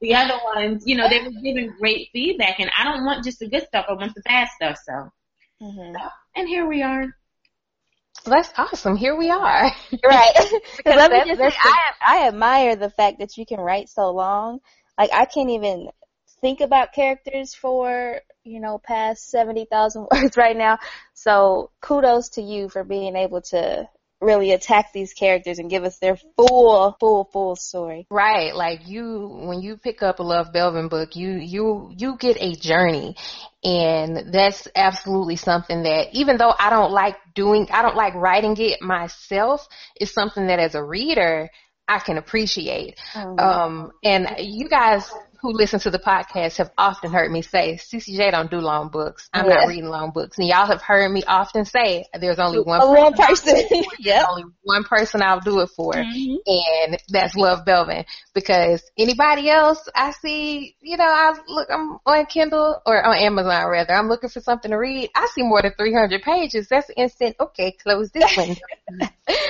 the 0.00 0.14
other 0.14 0.38
ones, 0.54 0.84
you 0.86 0.96
know, 0.96 1.08
they 1.08 1.22
were 1.22 1.30
giving 1.30 1.72
great 1.78 2.10
feedback 2.12 2.60
and 2.60 2.70
I 2.78 2.84
don't 2.84 3.06
want 3.06 3.24
just 3.24 3.38
the 3.38 3.48
good 3.48 3.66
stuff, 3.66 3.86
I 3.88 3.94
want 3.94 4.14
the 4.14 4.22
bad 4.22 4.48
stuff, 4.54 4.78
so. 4.84 5.10
Mm-hmm. 5.62 5.94
so 5.94 6.08
and 6.36 6.46
here 6.46 6.68
we 6.68 6.82
are. 6.82 7.06
That's 8.24 8.52
awesome. 8.56 8.96
Here 8.96 9.16
we 9.16 9.30
are. 9.30 9.70
right. 10.04 10.32
because 10.76 10.96
let 10.96 11.10
me 11.10 11.34
just 11.34 11.40
say, 11.40 11.58
I, 11.62 11.90
I 12.00 12.28
admire 12.28 12.76
the 12.76 12.90
fact 12.90 13.20
that 13.20 13.36
you 13.36 13.46
can 13.46 13.60
write 13.60 13.88
so 13.88 14.10
long. 14.10 14.60
Like, 14.98 15.10
I 15.12 15.24
can't 15.26 15.50
even 15.50 15.88
think 16.40 16.60
about 16.60 16.92
characters 16.92 17.54
for, 17.54 18.20
you 18.46 18.60
know, 18.60 18.78
past 18.78 19.28
70,000 19.30 20.06
words 20.12 20.36
right 20.36 20.56
now. 20.56 20.78
So 21.14 21.70
kudos 21.80 22.30
to 22.30 22.42
you 22.42 22.68
for 22.68 22.84
being 22.84 23.16
able 23.16 23.42
to 23.42 23.88
really 24.20 24.52
attack 24.52 24.92
these 24.94 25.12
characters 25.12 25.58
and 25.58 25.68
give 25.68 25.84
us 25.84 25.98
their 25.98 26.16
full, 26.36 26.96
full, 26.98 27.24
full 27.32 27.54
story. 27.54 28.06
Right. 28.10 28.54
Like 28.54 28.88
you, 28.88 29.28
when 29.28 29.60
you 29.60 29.76
pick 29.76 30.02
up 30.02 30.20
a 30.20 30.22
Love 30.22 30.52
Belvin 30.54 30.88
book, 30.88 31.16
you, 31.16 31.32
you, 31.32 31.92
you 31.94 32.16
get 32.18 32.38
a 32.40 32.54
journey. 32.54 33.14
And 33.62 34.32
that's 34.32 34.68
absolutely 34.74 35.36
something 35.36 35.82
that 35.82 36.08
even 36.12 36.38
though 36.38 36.54
I 36.58 36.70
don't 36.70 36.92
like 36.92 37.16
doing, 37.34 37.68
I 37.70 37.82
don't 37.82 37.96
like 37.96 38.14
writing 38.14 38.56
it 38.58 38.80
myself, 38.80 39.66
it's 39.96 40.14
something 40.14 40.46
that 40.46 40.60
as 40.60 40.74
a 40.74 40.82
reader, 40.82 41.50
I 41.88 41.98
can 41.98 42.16
appreciate. 42.18 42.98
Mm-hmm. 43.12 43.38
Um, 43.38 43.92
and 44.02 44.36
you 44.40 44.68
guys 44.68 45.08
who 45.46 45.52
listen 45.52 45.78
to 45.78 45.90
the 45.90 45.98
podcast 45.98 46.56
have 46.56 46.72
often 46.76 47.12
heard 47.12 47.30
me 47.30 47.40
say, 47.40 47.74
CCJ 47.76 48.32
don't 48.32 48.50
do 48.50 48.58
long 48.58 48.88
books. 48.88 49.28
I'm 49.32 49.48
not 49.48 49.68
reading 49.68 49.88
long 49.88 50.10
books. 50.10 50.38
And 50.38 50.48
y'all 50.48 50.66
have 50.66 50.82
heard 50.82 51.08
me 51.10 51.22
often 51.22 51.64
say, 51.64 52.06
there's 52.18 52.40
only 52.40 52.58
one 52.58 52.80
person. 52.80 52.94
One 52.94 53.12
person. 53.12 53.84
yeah. 54.00 54.24
Only 54.28 54.44
one 54.62 54.82
person 54.82 55.22
I'll 55.22 55.38
do 55.38 55.60
it 55.60 55.70
for. 55.76 55.92
Mm-hmm. 55.92 56.34
And 56.46 56.98
that's 57.08 57.36
Love 57.36 57.64
Belvin. 57.64 58.06
Because 58.34 58.82
anybody 58.98 59.48
else 59.48 59.88
I 59.94 60.10
see, 60.10 60.74
you 60.80 60.96
know, 60.96 61.04
I 61.04 61.34
look, 61.46 61.68
I'm 61.70 61.98
on 62.04 62.26
Kindle 62.26 62.82
or 62.84 63.06
on 63.06 63.16
Amazon 63.16 63.68
rather. 63.68 63.94
I'm 63.94 64.08
looking 64.08 64.30
for 64.30 64.40
something 64.40 64.72
to 64.72 64.76
read. 64.76 65.10
I 65.14 65.28
see 65.32 65.44
more 65.44 65.62
than 65.62 65.74
300 65.78 66.22
pages. 66.22 66.66
That's 66.68 66.90
instant. 66.96 67.36
Okay, 67.38 67.70
close 67.70 68.10
this 68.10 68.36
one. 68.36 68.56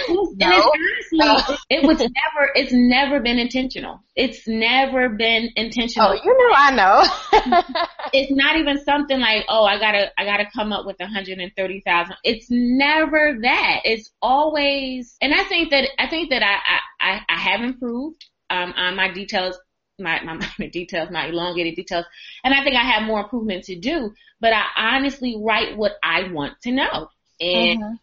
no. 0.08 0.70
Honestly, 1.10 1.56
it 1.70 1.86
was 1.86 1.98
never, 2.00 2.50
it's 2.54 2.72
never 2.72 3.20
been 3.20 3.38
intentional. 3.38 4.02
It's 4.14 4.46
never 4.46 5.08
been 5.08 5.50
intentional. 5.56 5.85
Oh, 5.98 6.12
you 6.12 6.38
know, 6.38 6.54
I 6.56 6.70
know. 6.72 7.74
it's 8.12 8.32
not 8.32 8.56
even 8.56 8.78
something 8.84 9.18
like, 9.20 9.44
oh, 9.48 9.64
I 9.64 9.78
gotta, 9.78 10.10
I 10.18 10.24
gotta 10.24 10.46
come 10.54 10.72
up 10.72 10.86
with 10.86 10.98
130,000. 10.98 12.16
It's 12.24 12.46
never 12.50 13.38
that. 13.42 13.80
It's 13.84 14.10
always, 14.22 15.16
and 15.20 15.34
I 15.34 15.44
think 15.44 15.70
that, 15.70 15.88
I 15.98 16.08
think 16.08 16.30
that 16.30 16.42
I, 16.42 16.56
I, 17.00 17.20
I 17.28 17.38
have 17.38 17.62
improved, 17.62 18.24
um, 18.50 18.72
on 18.76 18.96
my 18.96 19.12
details 19.12 19.58
my, 19.98 20.22
my, 20.22 20.38
my 20.58 20.68
details, 20.68 21.10
my 21.10 21.28
elongated 21.28 21.76
details. 21.76 22.04
And 22.44 22.54
I 22.54 22.62
think 22.62 22.76
I 22.76 22.82
have 22.82 23.02
more 23.02 23.20
improvement 23.20 23.64
to 23.64 23.78
do, 23.78 24.12
but 24.40 24.52
I 24.52 24.64
honestly 24.76 25.36
write 25.40 25.76
what 25.76 25.92
I 26.02 26.30
want 26.30 26.60
to 26.62 26.72
know. 26.72 27.08
And 27.40 27.82
mm-hmm. 27.82 27.94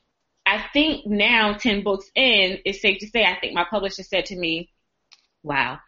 I 0.45 0.65
think 0.73 1.05
now 1.05 1.53
10 1.53 1.83
books 1.83 2.09
in, 2.15 2.59
it's 2.65 2.81
safe 2.81 2.99
to 2.99 3.07
say, 3.07 3.23
I 3.23 3.37
think 3.39 3.53
my 3.53 3.65
publisher 3.69 4.03
said 4.03 4.25
to 4.27 4.35
me, 4.35 4.69
wow, 5.41 5.79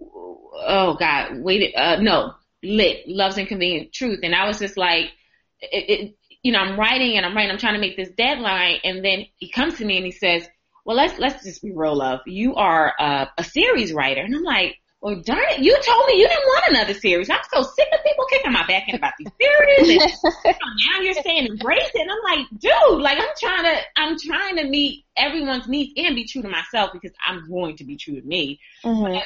oh 0.00 0.96
God, 0.98 1.40
wait, 1.40 1.74
uh, 1.74 2.00
no, 2.00 2.34
lit, 2.62 3.06
love's 3.06 3.38
inconvenient 3.38 3.92
truth. 3.92 4.20
And 4.22 4.34
I 4.34 4.46
was 4.46 4.58
just 4.58 4.76
like, 4.76 5.12
it, 5.60 5.90
it, 5.90 6.16
you 6.42 6.52
know, 6.52 6.58
I'm 6.58 6.78
writing 6.78 7.16
and 7.16 7.26
I'm 7.26 7.34
writing, 7.34 7.50
I'm 7.50 7.58
trying 7.58 7.74
to 7.74 7.80
make 7.80 7.96
this 7.96 8.10
deadline. 8.16 8.78
And 8.84 9.04
then 9.04 9.26
he 9.36 9.48
comes 9.48 9.78
to 9.78 9.84
me 9.84 9.96
and 9.96 10.06
he 10.06 10.12
says, 10.12 10.46
well, 10.84 10.96
let's, 10.96 11.18
let's 11.18 11.44
just 11.44 11.62
be 11.62 11.72
real 11.72 11.96
love. 11.96 12.20
You 12.26 12.54
are 12.54 12.94
a, 12.98 13.28
a 13.38 13.44
series 13.44 13.92
writer. 13.92 14.22
And 14.22 14.34
I'm 14.34 14.42
like, 14.42 14.76
well, 15.00 15.18
darn 15.22 15.42
it, 15.50 15.60
you 15.60 15.72
told 15.82 16.06
me 16.08 16.20
you 16.20 16.28
didn't 16.28 16.44
want 16.44 16.64
another 16.68 16.92
series. 16.92 17.30
I'm 17.30 17.38
so 17.50 17.62
sick 17.62 17.88
of 17.92 18.04
people 18.04 18.26
kicking 18.26 18.52
my 18.52 18.66
back 18.66 18.86
end 18.86 18.98
about 18.98 19.14
these 19.18 19.30
series. 19.40 19.78
And 19.78 19.88
you 19.88 19.98
know, 20.44 20.52
now 20.94 21.00
you're 21.00 21.14
saying 21.14 21.46
embrace 21.46 21.90
it. 21.94 22.02
And 22.02 22.10
I'm 22.10 22.38
like, 22.38 22.46
dude, 22.58 23.00
like 23.00 23.18
I'm 23.18 23.34
trying 23.38 23.64
to, 23.64 23.80
I'm 23.96 24.18
trying 24.18 24.56
to 24.56 24.64
meet 24.64 25.06
everyone's 25.16 25.66
needs 25.68 25.92
and 25.96 26.14
be 26.14 26.26
true 26.26 26.42
to 26.42 26.48
myself 26.48 26.90
because 26.92 27.12
I'm 27.26 27.48
going 27.48 27.76
to 27.76 27.84
be 27.84 27.96
true 27.96 28.20
to 28.20 28.26
me. 28.26 28.60
Mm-hmm. 28.84 29.20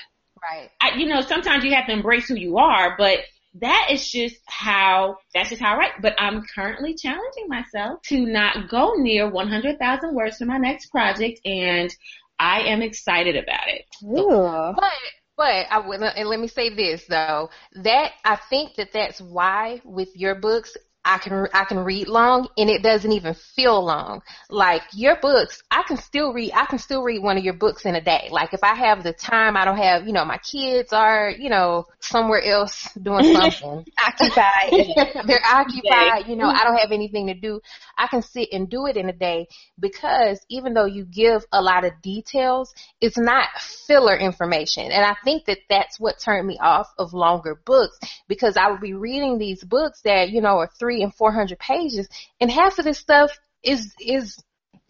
Right. 0.50 0.70
I, 0.80 0.96
you 0.96 1.06
know, 1.06 1.20
sometimes 1.20 1.64
you 1.64 1.74
have 1.74 1.86
to 1.86 1.92
embrace 1.92 2.28
who 2.28 2.34
you 2.34 2.58
are, 2.58 2.96
but 2.96 3.18
that 3.60 3.88
is 3.90 4.08
just 4.08 4.36
how, 4.46 5.18
that's 5.32 5.50
just 5.50 5.62
how 5.62 5.74
I 5.74 5.78
write. 5.78 6.02
But 6.02 6.14
I'm 6.18 6.42
currently 6.54 6.94
challenging 6.94 7.48
myself 7.48 8.02
to 8.08 8.26
not 8.26 8.68
go 8.68 8.94
near 8.96 9.30
100,000 9.30 10.14
words 10.14 10.38
for 10.38 10.44
my 10.46 10.58
next 10.58 10.90
project 10.90 11.40
and 11.44 11.94
I 12.38 12.62
am 12.62 12.82
excited 12.82 13.36
about 13.36 13.68
it. 13.68 13.84
Ooh. 14.04 14.74
But 14.74 14.92
but 15.36 15.66
I 15.68 15.78
would, 15.84 16.00
and 16.00 16.28
let 16.28 16.38
me 16.38 16.46
say 16.46 16.74
this 16.74 17.04
though, 17.08 17.50
that 17.82 18.12
I 18.24 18.36
think 18.36 18.76
that 18.76 18.92
that's 18.92 19.20
why 19.20 19.80
with 19.84 20.10
your 20.14 20.36
books, 20.36 20.76
I 21.04 21.18
can 21.18 21.46
I 21.52 21.64
can 21.64 21.78
read 21.78 22.08
long 22.08 22.48
and 22.56 22.70
it 22.70 22.82
doesn't 22.82 23.12
even 23.12 23.34
feel 23.34 23.84
long. 23.84 24.22
Like 24.48 24.82
your 24.92 25.16
books, 25.20 25.62
I 25.70 25.82
can 25.86 25.98
still 25.98 26.32
read 26.32 26.52
I 26.54 26.64
can 26.64 26.78
still 26.78 27.02
read 27.02 27.22
one 27.22 27.36
of 27.36 27.44
your 27.44 27.54
books 27.54 27.84
in 27.84 27.94
a 27.94 28.00
day. 28.00 28.28
Like 28.30 28.54
if 28.54 28.60
I 28.62 28.74
have 28.74 29.02
the 29.02 29.12
time, 29.12 29.56
I 29.56 29.64
don't 29.64 29.76
have, 29.76 30.06
you 30.06 30.12
know, 30.12 30.24
my 30.24 30.38
kids 30.38 30.92
are, 30.92 31.30
you 31.30 31.50
know, 31.50 31.86
somewhere 32.00 32.42
else 32.42 32.88
doing 33.00 33.24
something. 33.34 33.84
occupied. 33.98 34.70
They're 35.26 35.44
occupied, 35.44 36.26
you 36.26 36.36
know, 36.36 36.48
I 36.48 36.64
don't 36.64 36.78
have 36.78 36.92
anything 36.92 37.26
to 37.26 37.34
do. 37.34 37.60
I 37.98 38.06
can 38.06 38.22
sit 38.22 38.48
and 38.52 38.68
do 38.68 38.86
it 38.86 38.96
in 38.96 39.08
a 39.08 39.12
day 39.12 39.48
because 39.78 40.40
even 40.48 40.74
though 40.74 40.86
you 40.86 41.04
give 41.04 41.44
a 41.52 41.60
lot 41.60 41.84
of 41.84 42.00
details, 42.02 42.74
it's 43.00 43.18
not 43.18 43.48
filler 43.86 44.16
information. 44.16 44.90
And 44.90 45.04
I 45.04 45.16
think 45.22 45.44
that 45.46 45.58
that's 45.68 46.00
what 46.00 46.18
turned 46.18 46.46
me 46.46 46.58
off 46.60 46.88
of 46.98 47.12
longer 47.12 47.60
books 47.64 47.98
because 48.26 48.56
I 48.56 48.70
would 48.70 48.80
be 48.80 48.94
reading 48.94 49.38
these 49.38 49.62
books 49.62 50.00
that, 50.04 50.30
you 50.30 50.40
know, 50.40 50.58
are 50.58 50.70
three 50.78 50.93
three 50.94 51.02
and 51.02 51.14
four 51.14 51.32
hundred 51.32 51.58
pages, 51.58 52.08
and 52.40 52.50
half 52.50 52.78
of 52.78 52.84
this 52.84 52.98
stuff 52.98 53.30
is 53.62 53.94
is 54.00 54.38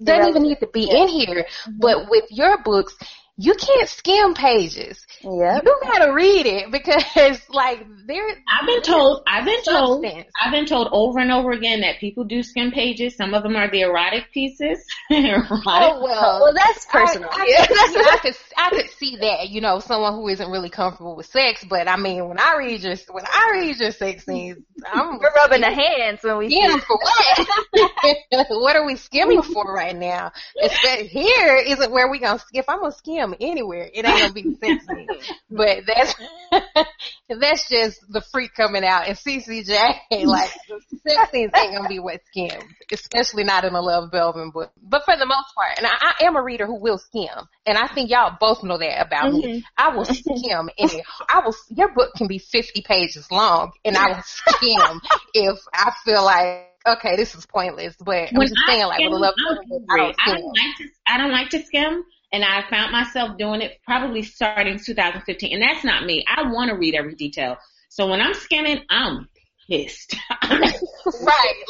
doesn't 0.02 0.28
even 0.28 0.42
need 0.42 0.60
to 0.60 0.66
be 0.66 0.84
in 0.90 1.08
here. 1.08 1.44
Mm-hmm. 1.44 1.78
But 1.78 2.10
with 2.10 2.24
your 2.30 2.62
books, 2.62 2.94
you 3.36 3.54
can't 3.54 3.88
skim 3.88 4.34
pages. 4.34 5.04
Yeah. 5.20 5.60
You 5.64 5.80
gotta 5.82 6.12
read 6.12 6.46
it 6.46 6.70
because 6.70 7.40
like 7.48 7.84
there 8.06 8.24
I've 8.28 8.66
been 8.66 8.82
told 8.82 9.22
I've 9.26 9.44
been 9.44 9.62
told 9.64 10.06
I've 10.40 10.52
been 10.52 10.66
told 10.66 10.88
over 10.92 11.18
and 11.18 11.32
over 11.32 11.50
again 11.50 11.80
that 11.80 11.98
people 11.98 12.24
do 12.24 12.44
skim 12.44 12.70
pages. 12.70 13.16
Some 13.16 13.34
of 13.34 13.42
them 13.42 13.56
are 13.56 13.68
the 13.68 13.80
erotic 13.80 14.30
pieces. 14.32 14.86
erotic. 15.10 15.50
Oh 15.66 16.02
well, 16.02 16.24
oh, 16.24 16.40
well 16.44 16.54
that's 16.54 16.86
personal. 16.86 17.28
I, 17.32 17.40
I, 17.40 17.46
yeah. 17.48 17.66
I, 17.68 18.18
could 18.22 18.36
I 18.56 18.70
could 18.70 18.90
see 18.90 19.16
that, 19.16 19.48
you 19.48 19.60
know, 19.60 19.80
someone 19.80 20.12
who 20.14 20.28
isn't 20.28 20.50
really 20.50 20.70
comfortable 20.70 21.16
with 21.16 21.26
sex, 21.26 21.64
but 21.68 21.88
I 21.88 21.96
mean 21.96 22.28
when 22.28 22.38
I 22.38 22.54
read 22.58 22.82
your 22.82 22.94
when 23.10 23.24
I 23.26 23.50
read 23.52 23.76
your 23.78 23.90
sex 23.90 24.26
scenes, 24.26 24.58
I'm 24.92 25.18
We're 25.24 25.32
rubbing 25.34 25.62
the 25.62 25.72
hands 25.72 26.20
when 26.22 26.38
we 26.38 26.50
skim 26.50 26.78
for 26.80 26.98
what? 26.98 28.46
what 28.50 28.76
are 28.76 28.86
we 28.86 28.94
skimming 28.94 29.42
for 29.42 29.64
right 29.74 29.96
now? 29.96 30.30
It's 30.54 31.08
here 31.10 31.56
isn't 31.56 31.90
where 31.90 32.08
we 32.08 32.20
gonna 32.20 32.38
skip. 32.38 32.66
I'm 32.68 32.80
gonna 32.80 32.92
skim 32.92 33.23
Skim 33.24 33.34
anywhere, 33.40 33.90
it 33.92 34.04
ain't 34.04 34.20
gonna 34.20 34.32
be 34.32 34.56
sexy. 34.62 35.06
but 35.50 35.78
that's 35.86 36.14
that's 37.28 37.68
just 37.68 38.00
the 38.08 38.22
freak 38.32 38.52
coming 38.54 38.84
out. 38.84 39.08
And 39.08 39.16
CCJ, 39.16 39.68
like 40.26 40.50
the 40.68 40.98
sex 41.06 41.30
scenes 41.30 41.52
ain't 41.56 41.74
gonna 41.74 41.88
be 41.88 41.98
what 41.98 42.20
Skim, 42.26 42.60
especially 42.92 43.44
not 43.44 43.64
in 43.64 43.74
a 43.74 43.80
Love 43.80 44.10
Belvin 44.10 44.52
book. 44.52 44.70
But 44.82 45.04
for 45.04 45.16
the 45.16 45.26
most 45.26 45.54
part, 45.54 45.78
and 45.78 45.86
I, 45.86 45.92
I 46.20 46.26
am 46.26 46.36
a 46.36 46.42
reader 46.42 46.66
who 46.66 46.80
will 46.80 46.98
skim, 46.98 47.48
and 47.66 47.78
I 47.78 47.86
think 47.88 48.10
y'all 48.10 48.36
both 48.38 48.62
know 48.62 48.78
that 48.78 49.06
about 49.06 49.32
mm-hmm. 49.32 49.46
me. 49.46 49.64
I 49.76 49.94
will 49.94 50.04
skim, 50.04 50.70
and 50.78 50.90
I 51.28 51.40
will. 51.44 51.54
Your 51.70 51.92
book 51.94 52.12
can 52.16 52.26
be 52.26 52.38
fifty 52.38 52.82
pages 52.82 53.30
long, 53.30 53.72
and 53.84 53.96
I 53.96 54.08
will 54.08 54.22
skim 54.24 55.00
if 55.34 55.58
I 55.72 55.92
feel 56.04 56.24
like 56.24 56.70
okay, 56.86 57.16
this 57.16 57.34
is 57.34 57.46
pointless. 57.46 57.94
But 57.98 58.30
when 58.32 58.42
I'm 58.42 58.48
just 58.48 58.60
saying, 58.66 58.86
like, 58.86 59.00
with 59.00 59.12
a 59.12 59.16
love, 59.16 59.34
I, 59.38 59.94
I, 59.94 59.96
don't 59.96 60.16
I 60.26 60.32
don't 60.34 60.44
like 60.44 60.76
to. 60.78 60.84
I 61.06 61.18
don't 61.18 61.32
like 61.32 61.50
to 61.50 61.62
skim, 61.62 62.04
and 62.32 62.44
I 62.44 62.68
found 62.68 62.92
myself 62.92 63.38
doing 63.38 63.60
it 63.60 63.78
probably 63.84 64.22
starting 64.22 64.78
2015, 64.78 65.52
and 65.52 65.62
that's 65.62 65.84
not 65.84 66.04
me. 66.04 66.24
I 66.28 66.50
want 66.50 66.70
to 66.70 66.76
read 66.76 66.94
every 66.94 67.14
detail. 67.14 67.56
So 67.88 68.08
when 68.08 68.20
I'm 68.20 68.34
skimming, 68.34 68.80
I'm 68.90 69.28
pissed. 69.68 70.16
right. 70.50 71.64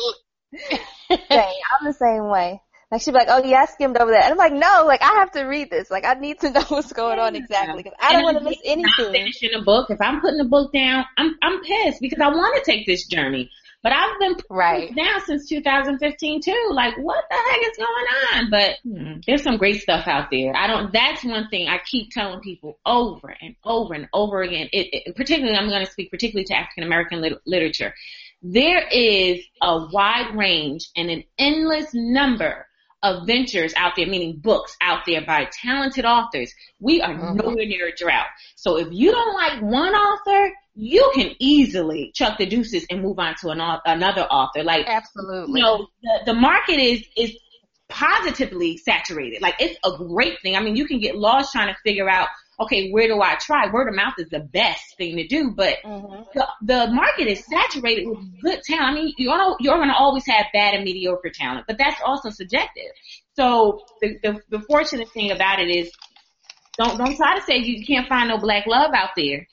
Dang, 1.11 1.21
I'm 1.31 1.87
the 1.87 1.93
same 1.93 2.29
way. 2.29 2.61
Like 2.91 3.03
she'd 3.03 3.11
be 3.11 3.19
like, 3.19 3.29
"Oh 3.29 3.43
yeah, 3.45 3.63
I 3.63 3.67
skimmed 3.67 3.97
over 3.97 4.13
that," 4.13 4.25
and 4.25 4.33
I'm 4.33 4.39
like, 4.39 4.53
"No, 4.53 4.85
like 4.87 5.03
I 5.03 5.15
have 5.19 5.33
to 5.33 5.43
read 5.43 5.69
this. 5.69 5.91
Like 5.91 6.05
I 6.05 6.15
need 6.15 6.39
to 6.41 6.51
know 6.53 6.63
what's 6.69 6.93
going 6.93 7.19
on 7.19 7.35
exactly 7.35 7.83
because 7.83 7.99
I 8.01 8.13
don't 8.13 8.23
want 8.23 8.39
to 8.39 8.45
miss 8.45 8.59
anything." 8.65 8.93
Not 8.99 9.13
finishing 9.13 9.51
a 9.55 9.63
book. 9.63 9.91
If 9.91 10.01
I'm 10.01 10.21
putting 10.21 10.39
a 10.41 10.45
book 10.45 10.73
down, 10.73 11.05
I'm 11.17 11.35
I'm 11.43 11.61
pissed 11.63 12.01
because 12.01 12.21
I 12.21 12.29
want 12.29 12.63
to 12.63 12.71
take 12.71 12.87
this 12.87 13.07
journey. 13.07 13.51
But 13.85 13.93
I've 13.93 14.19
been 14.19 14.37
right 14.49 14.91
now 14.97 15.19
since 15.27 15.47
2015 15.47 16.41
too. 16.41 16.71
Like, 16.73 16.97
what 16.97 17.23
the 17.31 17.37
heck 17.37 17.61
is 17.71 17.77
going 17.77 18.07
on? 18.33 18.51
But 18.51 18.79
hmm, 18.83 19.21
there's 19.27 19.43
some 19.43 19.59
great 19.59 19.83
stuff 19.83 20.09
out 20.09 20.31
there. 20.31 20.57
I 20.57 20.67
don't. 20.67 20.91
That's 20.91 21.23
one 21.23 21.49
thing 21.49 21.69
I 21.69 21.79
keep 21.85 22.11
telling 22.11 22.41
people 22.41 22.79
over 22.87 23.37
and 23.43 23.55
over 23.63 23.93
and 23.93 24.09
over 24.15 24.41
again. 24.41 24.71
It, 24.73 24.89
it, 24.91 25.17
particularly, 25.17 25.59
I'm 25.59 25.69
going 25.69 25.85
to 25.85 25.93
speak 25.93 26.11
particularly 26.11 26.47
to 26.47 26.57
African 26.57 26.85
American 26.85 27.21
lit- 27.21 27.43
literature. 27.47 27.95
There 28.43 28.89
is 28.89 29.45
a 29.63 29.87
wide 29.93 30.35
range 30.35 30.89
and 30.97 31.11
an 31.11 31.25
endless 31.39 31.91
number 31.93 32.67
of 33.05 33.27
ventures 33.27 33.73
out 33.77 33.93
there, 33.97 34.07
meaning 34.07 34.39
books 34.39 34.77
out 34.81 35.03
there 35.07 35.25
by 35.25 35.47
talented 35.63 36.05
authors. 36.05 36.53
We 36.81 37.01
are 37.03 37.13
mm-hmm. 37.13 37.37
nowhere 37.37 37.67
near 37.67 37.89
a 37.89 37.95
drought. 37.95 38.27
So 38.57 38.79
if 38.79 38.89
you 38.91 39.13
don't 39.13 39.35
like 39.35 39.61
one 39.63 39.95
author, 39.95 40.53
you 40.75 41.13
can 41.15 41.33
easily 41.39 42.11
chuck 42.15 42.39
the 42.39 42.47
deuces 42.47 42.87
and 42.91 43.03
move 43.03 43.19
on 43.19 43.35
to 43.43 43.51
an, 43.51 43.61
another 43.85 44.23
author. 44.23 44.65
Like, 44.65 44.87
absolutely. 44.89 45.61
You 45.61 45.67
know, 45.67 45.87
the, 46.03 46.33
the 46.33 46.35
market 46.35 46.81
is, 46.81 47.05
is 47.17 47.39
positively 47.89 48.79
saturated. 48.79 49.43
Like, 49.43 49.57
it's 49.61 49.79
a 49.85 49.97
great 49.99 50.41
thing. 50.43 50.57
I 50.57 50.61
mean, 50.61 50.75
you 50.75 50.87
can 50.87 50.99
get 50.99 51.15
lost 51.17 51.53
trying 51.53 51.69
to 51.69 51.77
figure 51.85 52.09
out, 52.09 52.29
okay, 52.61 52.91
where 52.91 53.09
do 53.09 53.21
I 53.21 53.37
try? 53.37 53.71
Word 53.71 53.89
of 53.89 53.95
mouth 53.95 54.15
is 54.19 54.29
the 54.29 54.41
best 54.41 54.97
thing 54.97 55.17
to 55.17 55.27
do, 55.27 55.53
but 55.57 55.79
mm-hmm. 55.85 56.23
the, 56.35 56.49
the 56.63 56.93
market 56.93 57.27
is 57.27 57.45
saturated 57.47 58.09
with 58.09 58.19
good 58.41 58.63
talent. 58.63 58.87
I 58.87 58.95
mean, 58.95 59.15
you're 59.19 59.37
gonna, 59.37 59.57
you're 59.61 59.79
gonna 59.79 59.95
always 59.97 60.27
have 60.27 60.47
bad 60.53 60.75
and 60.75 60.85
mediocre 60.85 61.31
talent, 61.31 61.67
but 61.67 61.79
that's 61.79 62.01
also 62.05 62.31
subjective. 62.31 62.91
So 63.35 63.81
the, 64.01 64.19
the, 64.23 64.41
the 64.51 64.61
fortunate 64.61 65.11
thing 65.11 65.31
about 65.31 65.61
it 65.61 65.69
is 65.69 65.91
don't, 66.79 66.99
don't 66.99 67.17
try 67.17 67.39
to 67.39 67.45
say 67.45 67.59
you 67.59 67.85
can't 67.85 68.09
find 68.09 68.29
no 68.29 68.39
black 68.39 68.67
love 68.67 68.93
out 68.95 69.11
there 69.17 69.47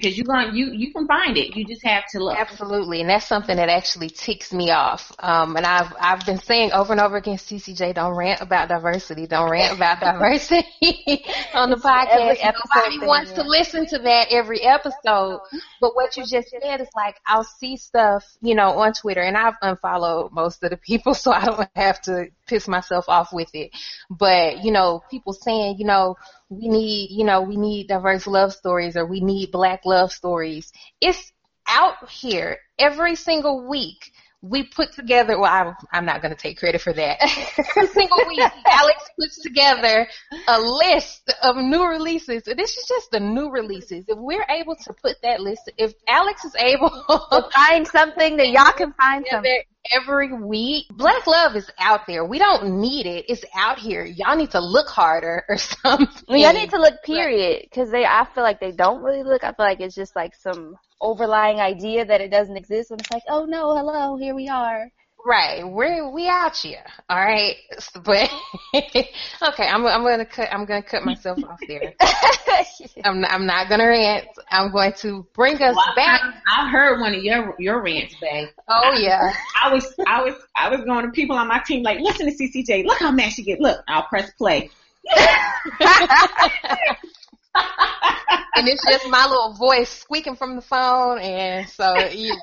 because 0.00 0.16
you're 0.16 0.26
going 0.26 0.54
you 0.54 0.72
you 0.72 0.92
can 0.92 1.06
find 1.06 1.36
it. 1.36 1.56
You 1.56 1.64
just 1.64 1.84
have 1.84 2.04
to 2.12 2.18
look. 2.22 2.38
Absolutely, 2.38 3.00
and 3.00 3.10
that's 3.10 3.26
something 3.26 3.56
that 3.56 3.68
actually 3.68 4.08
ticks 4.08 4.52
me 4.52 4.70
off. 4.70 5.12
Um, 5.18 5.56
and 5.56 5.66
I've 5.66 5.92
I've 6.00 6.26
been 6.26 6.38
saying 6.38 6.72
over 6.72 6.92
and 6.92 7.00
over 7.00 7.16
again, 7.16 7.36
CCJ, 7.36 7.94
don't 7.94 8.16
rant 8.16 8.40
about 8.40 8.68
diversity. 8.68 9.26
Don't 9.26 9.50
rant 9.50 9.76
about 9.76 10.00
diversity 10.12 10.64
on 11.54 11.70
the 11.70 11.76
podcast. 11.76 12.38
Nobody 12.42 13.06
wants 13.06 13.32
to 13.32 13.42
listen 13.42 13.86
to 13.86 13.98
that 13.98 14.28
every 14.30 14.62
episode. 14.62 15.40
But 15.80 15.94
what 15.94 16.16
you 16.16 16.24
just 16.26 16.50
said 16.50 16.80
is 16.80 16.88
like 16.94 17.16
I'll 17.26 17.44
see 17.44 17.76
stuff, 17.76 18.24
you 18.40 18.54
know, 18.54 18.78
on 18.78 18.92
Twitter, 18.92 19.22
and 19.22 19.36
I've 19.36 19.56
unfollowed 19.62 20.32
most 20.32 20.62
of 20.62 20.70
the 20.70 20.76
people, 20.76 21.14
so 21.14 21.32
I 21.32 21.44
don't 21.44 21.68
have 21.74 22.00
to 22.02 22.26
piss 22.46 22.68
myself 22.68 23.06
off 23.08 23.32
with 23.32 23.50
it. 23.54 23.70
But 24.10 24.64
you 24.64 24.72
know, 24.72 25.02
people 25.10 25.32
saying, 25.32 25.76
you 25.78 25.86
know 25.86 26.16
we 26.48 26.68
need, 26.68 27.10
you 27.10 27.24
know, 27.24 27.42
we 27.42 27.56
need 27.56 27.88
diverse 27.88 28.26
love 28.26 28.52
stories 28.52 28.96
or 28.96 29.06
we 29.06 29.20
need 29.20 29.50
black 29.50 29.80
love 29.84 30.12
stories. 30.12 30.72
It's 31.00 31.32
out 31.68 32.08
here 32.08 32.58
every 32.78 33.16
single 33.16 33.68
week 33.68 34.12
we 34.42 34.64
put 34.64 34.92
together, 34.92 35.38
well, 35.38 35.52
I'm, 35.52 35.74
I'm 35.92 36.04
not 36.04 36.22
going 36.22 36.34
to 36.34 36.40
take 36.40 36.58
credit 36.58 36.80
for 36.80 36.92
that. 36.92 37.18
Every 37.76 37.88
single 37.88 38.18
week, 38.28 38.40
Alex 38.66 39.10
puts 39.18 39.42
together 39.42 40.06
a 40.46 40.60
list 40.60 41.32
of 41.42 41.56
new 41.56 41.84
releases. 41.84 42.42
This 42.44 42.76
is 42.76 42.86
just 42.86 43.10
the 43.10 43.20
new 43.20 43.50
releases. 43.50 44.04
If 44.08 44.18
we're 44.18 44.46
able 44.48 44.76
to 44.76 44.92
put 44.92 45.16
that 45.22 45.40
list, 45.40 45.70
if 45.78 45.94
Alex 46.08 46.44
is 46.44 46.54
able 46.56 46.90
to 46.90 47.48
find 47.54 47.86
something 47.86 48.36
that 48.36 48.48
y'all 48.48 48.72
can 48.72 48.92
find 48.92 49.26
something 49.30 49.62
every 49.90 50.32
week. 50.32 50.86
Black 50.90 51.26
love 51.26 51.56
is 51.56 51.70
out 51.78 52.06
there. 52.06 52.24
We 52.24 52.38
don't 52.38 52.80
need 52.80 53.06
it. 53.06 53.26
It's 53.28 53.44
out 53.54 53.78
here. 53.78 54.04
Y'all 54.04 54.36
need 54.36 54.50
to 54.52 54.60
look 54.60 54.88
harder 54.88 55.44
or 55.48 55.56
something. 55.58 56.08
Well, 56.28 56.38
y'all 56.38 56.52
need 56.52 56.70
to 56.70 56.80
look 56.80 57.02
period 57.04 57.62
because 57.62 57.90
they. 57.90 58.04
I 58.04 58.26
feel 58.34 58.42
like 58.42 58.60
they 58.60 58.72
don't 58.72 59.02
really 59.02 59.22
look. 59.22 59.44
I 59.44 59.52
feel 59.52 59.66
like 59.66 59.80
it's 59.80 59.94
just 59.94 60.16
like 60.16 60.34
some 60.34 60.76
overlying 61.00 61.60
idea 61.60 62.04
that 62.04 62.20
it 62.20 62.30
doesn't 62.30 62.56
exist. 62.56 62.90
And 62.90 63.00
it's 63.00 63.10
like, 63.10 63.24
oh 63.28 63.44
no, 63.44 63.76
hello, 63.76 64.16
here 64.16 64.34
we 64.34 64.48
are. 64.48 64.90
Right, 65.26 65.66
we're 65.66 66.08
we 66.08 66.28
out 66.28 66.56
here, 66.56 66.84
all 67.10 67.18
right. 67.18 67.56
But 68.04 68.30
okay, 68.76 69.66
I'm 69.66 69.84
I'm 69.84 70.04
gonna 70.04 70.24
cut 70.24 70.48
I'm 70.52 70.64
gonna 70.66 70.84
cut 70.84 71.04
myself 71.04 71.42
off 71.42 71.58
there. 71.66 71.94
I'm 73.04 73.22
not, 73.22 73.32
I'm 73.32 73.44
not 73.44 73.68
gonna 73.68 73.88
rant. 73.88 74.28
I'm 74.52 74.70
going 74.70 74.92
to 74.98 75.26
bring 75.34 75.56
us 75.56 75.74
well, 75.74 75.94
back. 75.96 76.20
I, 76.22 76.66
I, 76.66 76.70
heard 76.70 77.00
one 77.00 77.12
of 77.12 77.24
your 77.24 77.56
your 77.58 77.82
rants, 77.82 78.14
babe. 78.20 78.50
Oh 78.68 78.96
yeah. 79.00 79.32
I, 79.60 79.68
I 79.68 79.72
was 79.72 79.94
I 80.06 80.22
was 80.22 80.34
I 80.54 80.68
was 80.70 80.82
going 80.82 81.04
to 81.04 81.10
people 81.10 81.34
on 81.34 81.48
my 81.48 81.60
team 81.66 81.82
like, 81.82 81.98
listen 81.98 82.26
to 82.26 82.32
CCJ. 82.32 82.86
Look 82.86 83.00
how 83.00 83.10
mad 83.10 83.32
she 83.32 83.42
get. 83.42 83.60
Look, 83.60 83.82
I'll 83.88 84.04
press 84.04 84.30
play. 84.38 84.70
and 88.56 88.68
it's 88.68 88.84
just 88.88 89.08
my 89.08 89.26
little 89.26 89.54
voice 89.54 89.90
squeaking 89.90 90.36
from 90.36 90.56
the 90.56 90.62
phone, 90.62 91.18
and 91.18 91.68
so 91.68 91.94
yeah. 92.10 92.34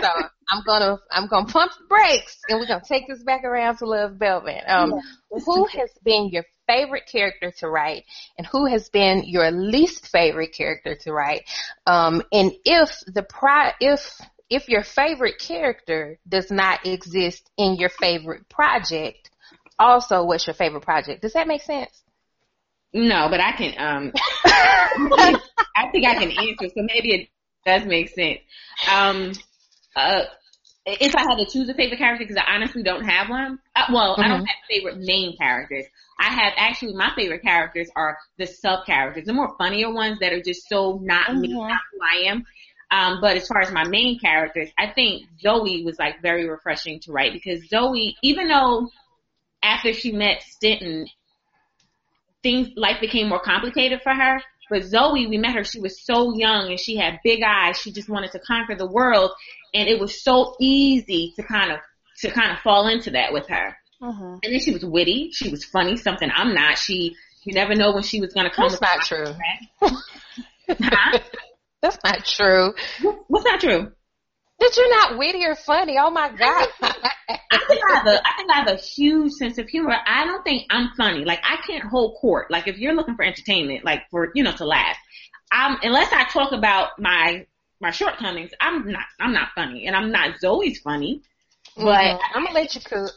So 0.00 0.08
I'm 0.48 0.62
gonna 0.64 0.98
I'm 1.10 1.26
gonna 1.28 1.46
pump 1.46 1.72
the 1.78 1.86
brakes, 1.88 2.38
and 2.48 2.58
we're 2.58 2.66
gonna 2.66 2.82
take 2.86 3.08
this 3.08 3.22
back 3.22 3.44
around 3.44 3.78
to 3.78 3.86
Love 3.86 4.12
Belvin. 4.12 4.62
Um, 4.68 4.92
yeah, 4.92 5.40
who 5.44 5.66
has 5.66 5.90
been 6.04 6.28
your 6.30 6.44
favorite 6.66 7.04
character 7.10 7.52
to 7.58 7.68
write, 7.68 8.04
and 8.38 8.46
who 8.46 8.66
has 8.66 8.88
been 8.88 9.24
your 9.24 9.50
least 9.50 10.06
favorite 10.08 10.52
character 10.52 10.96
to 11.02 11.12
write? 11.12 11.42
Um, 11.86 12.22
and 12.32 12.52
if 12.64 12.90
the 13.06 13.22
pri 13.22 13.72
if 13.80 14.20
if 14.48 14.68
your 14.68 14.82
favorite 14.82 15.38
character 15.38 16.18
does 16.28 16.50
not 16.50 16.86
exist 16.86 17.50
in 17.56 17.76
your 17.76 17.90
favorite 17.90 18.48
project, 18.48 19.30
also 19.78 20.24
what's 20.24 20.46
your 20.46 20.54
favorite 20.54 20.82
project? 20.82 21.22
Does 21.22 21.32
that 21.32 21.48
make 21.48 21.62
sense? 21.62 22.02
No, 22.92 23.28
but 23.28 23.40
I 23.40 23.52
can. 23.52 23.74
Um, 23.78 24.12
I 24.44 25.90
think 25.92 26.06
I 26.06 26.14
can 26.14 26.30
answer, 26.30 26.68
so 26.74 26.82
maybe 26.82 27.12
it 27.12 27.28
does 27.64 27.86
make 27.86 28.08
sense. 28.08 28.40
Um, 28.90 29.32
uh, 29.94 30.22
if 30.86 31.14
I 31.14 31.22
had 31.22 31.36
to 31.36 31.46
choose 31.46 31.68
a 31.68 31.74
favorite 31.74 31.98
character, 31.98 32.24
because 32.24 32.36
I 32.36 32.54
honestly 32.54 32.82
don't 32.82 33.04
have 33.04 33.28
one. 33.28 33.58
Uh, 33.76 33.84
well, 33.92 34.12
mm-hmm. 34.14 34.22
I 34.22 34.28
don't 34.28 34.46
have 34.46 34.56
favorite 34.68 34.98
main 34.98 35.36
characters. 35.36 35.84
I 36.18 36.30
have 36.30 36.52
actually 36.56 36.94
my 36.94 37.12
favorite 37.14 37.42
characters 37.42 37.88
are 37.96 38.18
the 38.38 38.46
sub 38.46 38.86
characters, 38.86 39.24
the 39.24 39.32
more 39.32 39.54
funnier 39.56 39.92
ones 39.92 40.18
that 40.20 40.32
are 40.32 40.42
just 40.42 40.68
so 40.68 41.00
not 41.02 41.28
mm-hmm. 41.28 41.40
me, 41.40 41.54
not 41.54 41.80
who 41.92 41.98
I 42.02 42.30
am. 42.30 42.44
Um, 42.90 43.20
but 43.20 43.36
as 43.36 43.46
far 43.46 43.60
as 43.60 43.70
my 43.70 43.86
main 43.86 44.18
characters, 44.18 44.68
I 44.76 44.88
think 44.88 45.24
Zoe 45.40 45.84
was 45.84 45.98
like 45.98 46.20
very 46.22 46.48
refreshing 46.48 46.98
to 47.00 47.12
write 47.12 47.32
because 47.32 47.68
Zoe, 47.68 48.16
even 48.22 48.48
though 48.48 48.88
after 49.62 49.92
she 49.92 50.10
met 50.10 50.42
Stenton, 50.42 51.06
things 52.42 52.68
life 52.76 53.00
became 53.00 53.28
more 53.28 53.40
complicated 53.40 54.00
for 54.02 54.14
her. 54.14 54.40
But 54.70 54.84
Zoe, 54.84 55.26
we 55.26 55.36
met 55.36 55.54
her, 55.54 55.64
she 55.64 55.80
was 55.80 56.00
so 56.00 56.32
young 56.34 56.70
and 56.70 56.78
she 56.78 56.96
had 56.96 57.18
big 57.24 57.42
eyes. 57.42 57.78
She 57.78 57.90
just 57.90 58.08
wanted 58.08 58.30
to 58.32 58.38
conquer 58.38 58.76
the 58.76 58.86
world. 58.86 59.32
And 59.74 59.88
it 59.88 59.98
was 59.98 60.22
so 60.22 60.54
easy 60.60 61.32
to 61.36 61.42
kind 61.42 61.72
of, 61.72 61.78
to 62.20 62.30
kind 62.30 62.52
of 62.52 62.58
fall 62.60 62.86
into 62.86 63.10
that 63.10 63.32
with 63.32 63.48
her. 63.48 63.76
Uh-huh. 64.00 64.38
And 64.42 64.52
then 64.52 64.60
she 64.60 64.72
was 64.72 64.84
witty. 64.84 65.30
She 65.32 65.48
was 65.48 65.64
funny, 65.64 65.96
something 65.96 66.30
I'm 66.32 66.54
not. 66.54 66.78
She, 66.78 67.16
you 67.42 67.54
never 67.54 67.74
know 67.74 67.92
when 67.92 68.04
she 68.04 68.20
was 68.20 68.32
going 68.32 68.48
to 68.48 68.54
come. 68.54 68.68
That's 68.68 68.80
not 68.80 69.02
true. 69.02 69.34
huh? 70.80 71.18
That's 71.82 71.98
not 72.04 72.24
true. 72.24 72.72
What's 73.26 73.44
not 73.44 73.60
true? 73.60 73.92
That 74.60 74.76
you're 74.76 74.90
not 74.90 75.18
witty 75.18 75.44
or 75.46 75.54
funny. 75.54 75.96
Oh 75.98 76.10
my 76.10 76.28
god. 76.28 76.68
I 76.82 77.58
think 77.66 77.80
I 77.88 77.94
have 77.94 78.06
a 78.06 78.20
I 78.26 78.36
think 78.36 78.50
I 78.50 78.58
have 78.58 78.68
a 78.68 78.76
huge 78.76 79.32
sense 79.32 79.56
of 79.56 79.68
humor. 79.68 79.96
I 80.06 80.24
don't 80.24 80.44
think 80.44 80.66
I'm 80.68 80.90
funny. 80.96 81.24
Like 81.24 81.40
I 81.42 81.56
can't 81.66 81.82
hold 81.84 82.18
court. 82.20 82.50
Like 82.50 82.68
if 82.68 82.76
you're 82.76 82.94
looking 82.94 83.16
for 83.16 83.24
entertainment, 83.24 83.84
like 83.84 84.02
for 84.10 84.30
you 84.34 84.42
know 84.42 84.52
to 84.52 84.66
laugh, 84.66 84.98
I'm 85.50 85.78
unless 85.82 86.12
I 86.12 86.24
talk 86.24 86.52
about 86.52 86.98
my 86.98 87.46
my 87.80 87.90
shortcomings, 87.90 88.50
I'm 88.60 88.90
not 88.90 89.04
I'm 89.18 89.32
not 89.32 89.48
funny, 89.54 89.86
and 89.86 89.96
I'm 89.96 90.12
not 90.12 90.38
Zoe's 90.40 90.78
funny. 90.80 91.22
But 91.76 91.84
mm-hmm. 91.84 92.38
I'm 92.38 92.44
gonna 92.44 92.54
let 92.54 92.74
you 92.74 92.82
cook. 92.82 93.12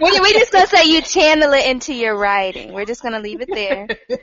We 0.00 0.20
we 0.20 0.32
just 0.32 0.52
gonna 0.52 0.66
say 0.66 0.84
you 0.86 1.02
channel 1.02 1.52
it 1.52 1.66
into 1.66 1.92
your 1.92 2.16
writing. 2.16 2.72
We're 2.72 2.86
just 2.86 3.02
gonna 3.02 3.20
leave 3.20 3.40
it 3.42 3.48
there. 3.52 3.86
Yeah, 4.08 4.16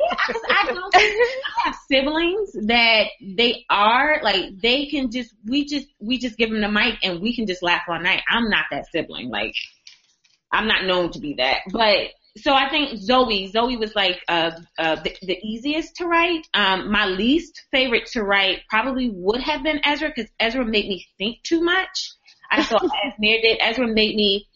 I 0.49 0.89
I 0.93 1.63
have 1.63 1.75
siblings 1.87 2.53
that 2.67 3.07
they 3.21 3.65
are 3.69 4.19
like 4.23 4.59
they 4.61 4.87
can 4.87 5.11
just 5.11 5.33
we 5.45 5.65
just 5.65 5.87
we 5.99 6.17
just 6.17 6.37
give 6.37 6.49
them 6.49 6.61
the 6.61 6.69
mic 6.69 6.95
and 7.03 7.21
we 7.21 7.35
can 7.35 7.45
just 7.45 7.61
laugh 7.61 7.83
all 7.87 7.99
night. 7.99 8.23
I'm 8.27 8.49
not 8.49 8.65
that 8.71 8.87
sibling. 8.91 9.29
Like 9.29 9.53
I'm 10.51 10.67
not 10.67 10.85
known 10.85 11.11
to 11.11 11.19
be 11.19 11.35
that, 11.35 11.59
but 11.71 12.07
so 12.37 12.53
I 12.53 12.69
think 12.69 12.97
Zoe, 12.97 13.47
Zoe 13.47 13.77
was 13.77 13.95
like 13.95 14.21
uh, 14.27 14.51
uh, 14.77 14.95
the, 14.95 15.15
the 15.21 15.37
easiest 15.43 15.95
to 15.97 16.07
write. 16.07 16.47
Um, 16.53 16.91
my 16.91 17.05
least 17.05 17.63
favorite 17.71 18.05
to 18.13 18.23
write 18.23 18.61
probably 18.69 19.09
would 19.09 19.41
have 19.41 19.63
been 19.63 19.81
Ezra 19.83 20.09
because 20.15 20.31
Ezra 20.39 20.63
made 20.65 20.87
me 20.87 21.05
think 21.17 21.43
too 21.43 21.61
much. 21.61 22.11
I 22.51 22.63
thought 22.63 22.81
Azmir 22.81 23.41
did, 23.41 23.57
Ezra 23.61 23.87
made 23.87 24.15
me 24.15 24.47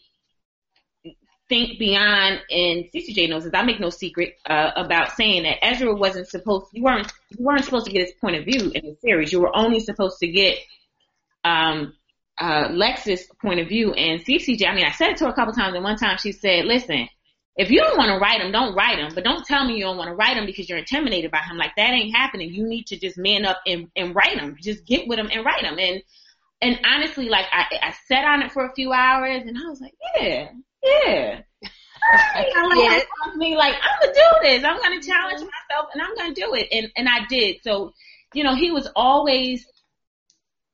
think 1.48 1.78
beyond. 1.78 2.40
And 2.50 2.84
CCJ 2.94 3.28
knows 3.28 3.44
this. 3.44 3.52
I 3.54 3.62
make 3.62 3.80
no 3.80 3.90
secret 3.90 4.34
uh, 4.46 4.70
about 4.76 5.12
saying 5.12 5.44
that 5.44 5.64
Ezra 5.64 5.94
wasn't 5.94 6.28
supposed. 6.28 6.66
You 6.72 6.82
weren't. 6.82 7.12
You 7.30 7.44
weren't 7.44 7.64
supposed 7.64 7.86
to 7.86 7.92
get 7.92 8.06
his 8.06 8.14
point 8.20 8.36
of 8.36 8.44
view 8.44 8.70
in 8.74 8.84
the 8.84 8.96
series. 9.00 9.32
You 9.32 9.40
were 9.40 9.54
only 9.56 9.80
supposed 9.80 10.18
to 10.20 10.26
get 10.26 10.58
um, 11.44 11.94
uh, 12.38 12.68
Lex's 12.70 13.26
point 13.40 13.60
of 13.60 13.68
view. 13.68 13.92
And 13.92 14.24
CCJ. 14.24 14.66
I 14.68 14.74
mean, 14.74 14.86
I 14.86 14.92
said 14.92 15.10
it 15.10 15.16
to 15.18 15.24
her 15.24 15.30
a 15.30 15.34
couple 15.34 15.54
times, 15.54 15.74
and 15.74 15.84
one 15.84 15.96
time 15.96 16.18
she 16.18 16.32
said, 16.32 16.64
"Listen." 16.64 17.08
If 17.56 17.70
you 17.70 17.80
don't 17.80 17.96
want 17.96 18.08
to 18.08 18.18
write 18.18 18.40
him, 18.40 18.50
don't 18.50 18.74
write 18.74 18.98
him. 18.98 19.12
But 19.14 19.22
don't 19.22 19.44
tell 19.44 19.64
me 19.64 19.76
you 19.76 19.84
don't 19.84 19.96
want 19.96 20.08
to 20.08 20.16
write 20.16 20.36
him 20.36 20.44
because 20.44 20.68
you're 20.68 20.76
intimidated 20.76 21.30
by 21.30 21.38
him. 21.38 21.56
Like 21.56 21.76
that 21.76 21.92
ain't 21.92 22.12
happening. 22.12 22.52
You 22.52 22.66
need 22.66 22.88
to 22.88 22.98
just 22.98 23.16
man 23.16 23.44
up 23.44 23.60
and, 23.64 23.88
and 23.94 24.12
write 24.12 24.40
him. 24.40 24.56
Just 24.60 24.84
get 24.84 25.06
with 25.06 25.20
him 25.20 25.30
and 25.32 25.44
write 25.44 25.62
him. 25.62 25.78
And 25.78 26.02
and 26.64 26.80
honestly, 26.86 27.28
like 27.28 27.44
I, 27.52 27.66
I 27.82 27.94
sat 28.08 28.24
on 28.24 28.42
it 28.42 28.50
for 28.50 28.64
a 28.64 28.72
few 28.72 28.92
hours 28.92 29.42
and 29.46 29.56
I 29.56 29.68
was 29.68 29.80
like, 29.82 29.94
yeah, 30.16 30.48
yeah. 30.82 31.40
I'm 32.56 32.68
like, 32.70 32.78
yeah. 32.78 33.34
me 33.36 33.56
like 33.56 33.74
I'm 33.74 34.00
gonna 34.00 34.14
do 34.14 34.48
this. 34.48 34.64
I'm 34.64 34.80
gonna 34.80 35.02
challenge 35.02 35.40
myself 35.40 35.90
and 35.92 36.02
I'm 36.02 36.14
gonna 36.16 36.34
do 36.34 36.54
it. 36.54 36.68
And 36.72 36.90
and 36.96 37.08
I 37.08 37.26
did. 37.28 37.58
So, 37.62 37.92
you 38.32 38.44
know, 38.44 38.54
he 38.54 38.70
was 38.70 38.88
always, 38.96 39.66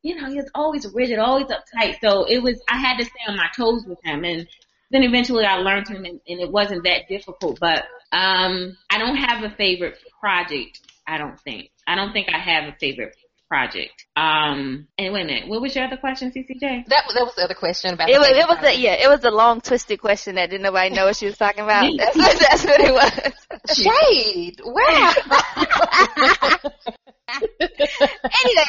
you 0.02 0.14
know, 0.14 0.28
he 0.28 0.36
was 0.36 0.50
always 0.54 0.86
rigid, 0.94 1.18
always 1.18 1.46
uptight. 1.46 1.96
So 2.00 2.24
it 2.24 2.40
was 2.40 2.60
I 2.68 2.76
had 2.76 2.98
to 2.98 3.04
stay 3.04 3.20
on 3.26 3.36
my 3.36 3.48
toes 3.56 3.84
with 3.84 3.98
him. 4.04 4.24
And 4.24 4.46
then 4.92 5.02
eventually 5.02 5.44
I 5.44 5.56
learned 5.56 5.88
him 5.88 6.04
and, 6.04 6.20
and 6.28 6.40
it 6.40 6.50
wasn't 6.50 6.84
that 6.84 7.08
difficult. 7.08 7.58
But 7.58 7.84
um, 8.12 8.76
I 8.90 8.98
don't 8.98 9.16
have 9.16 9.42
a 9.42 9.54
favorite 9.56 9.98
project. 10.20 10.80
I 11.06 11.18
don't 11.18 11.40
think. 11.40 11.70
I 11.86 11.96
don't 11.96 12.12
think 12.12 12.28
I 12.32 12.38
have 12.38 12.72
a 12.72 12.76
favorite 12.78 13.16
project. 13.50 14.06
Um, 14.16 14.86
and 14.96 15.12
wait 15.12 15.22
a 15.22 15.26
minute, 15.26 15.48
what 15.48 15.60
was 15.60 15.74
your 15.74 15.84
other 15.84 15.96
question, 15.96 16.30
CCJ? 16.30 16.86
That 16.86 17.04
that 17.12 17.24
was 17.24 17.34
the 17.34 17.42
other 17.44 17.54
question 17.54 17.92
about. 17.92 18.08
It 18.08 18.18
was 18.18 18.28
it 18.28 18.48
was 18.48 18.58
a, 18.62 18.78
yeah, 18.78 18.92
it 18.92 19.08
was 19.08 19.24
a 19.24 19.30
long 19.30 19.60
twisted 19.60 20.00
question 20.00 20.36
that 20.36 20.50
didn't 20.50 20.62
nobody 20.62 20.94
know 20.94 21.06
what 21.06 21.16
she 21.16 21.26
was 21.26 21.36
talking 21.36 21.64
about. 21.64 21.92
that's, 21.98 22.16
what, 22.16 22.38
that's 22.38 22.64
what 22.64 22.80
it 22.80 22.94
was. 22.94 23.76
Shade. 23.76 24.60
Wow. 24.64 25.12
anyway, 28.44 28.64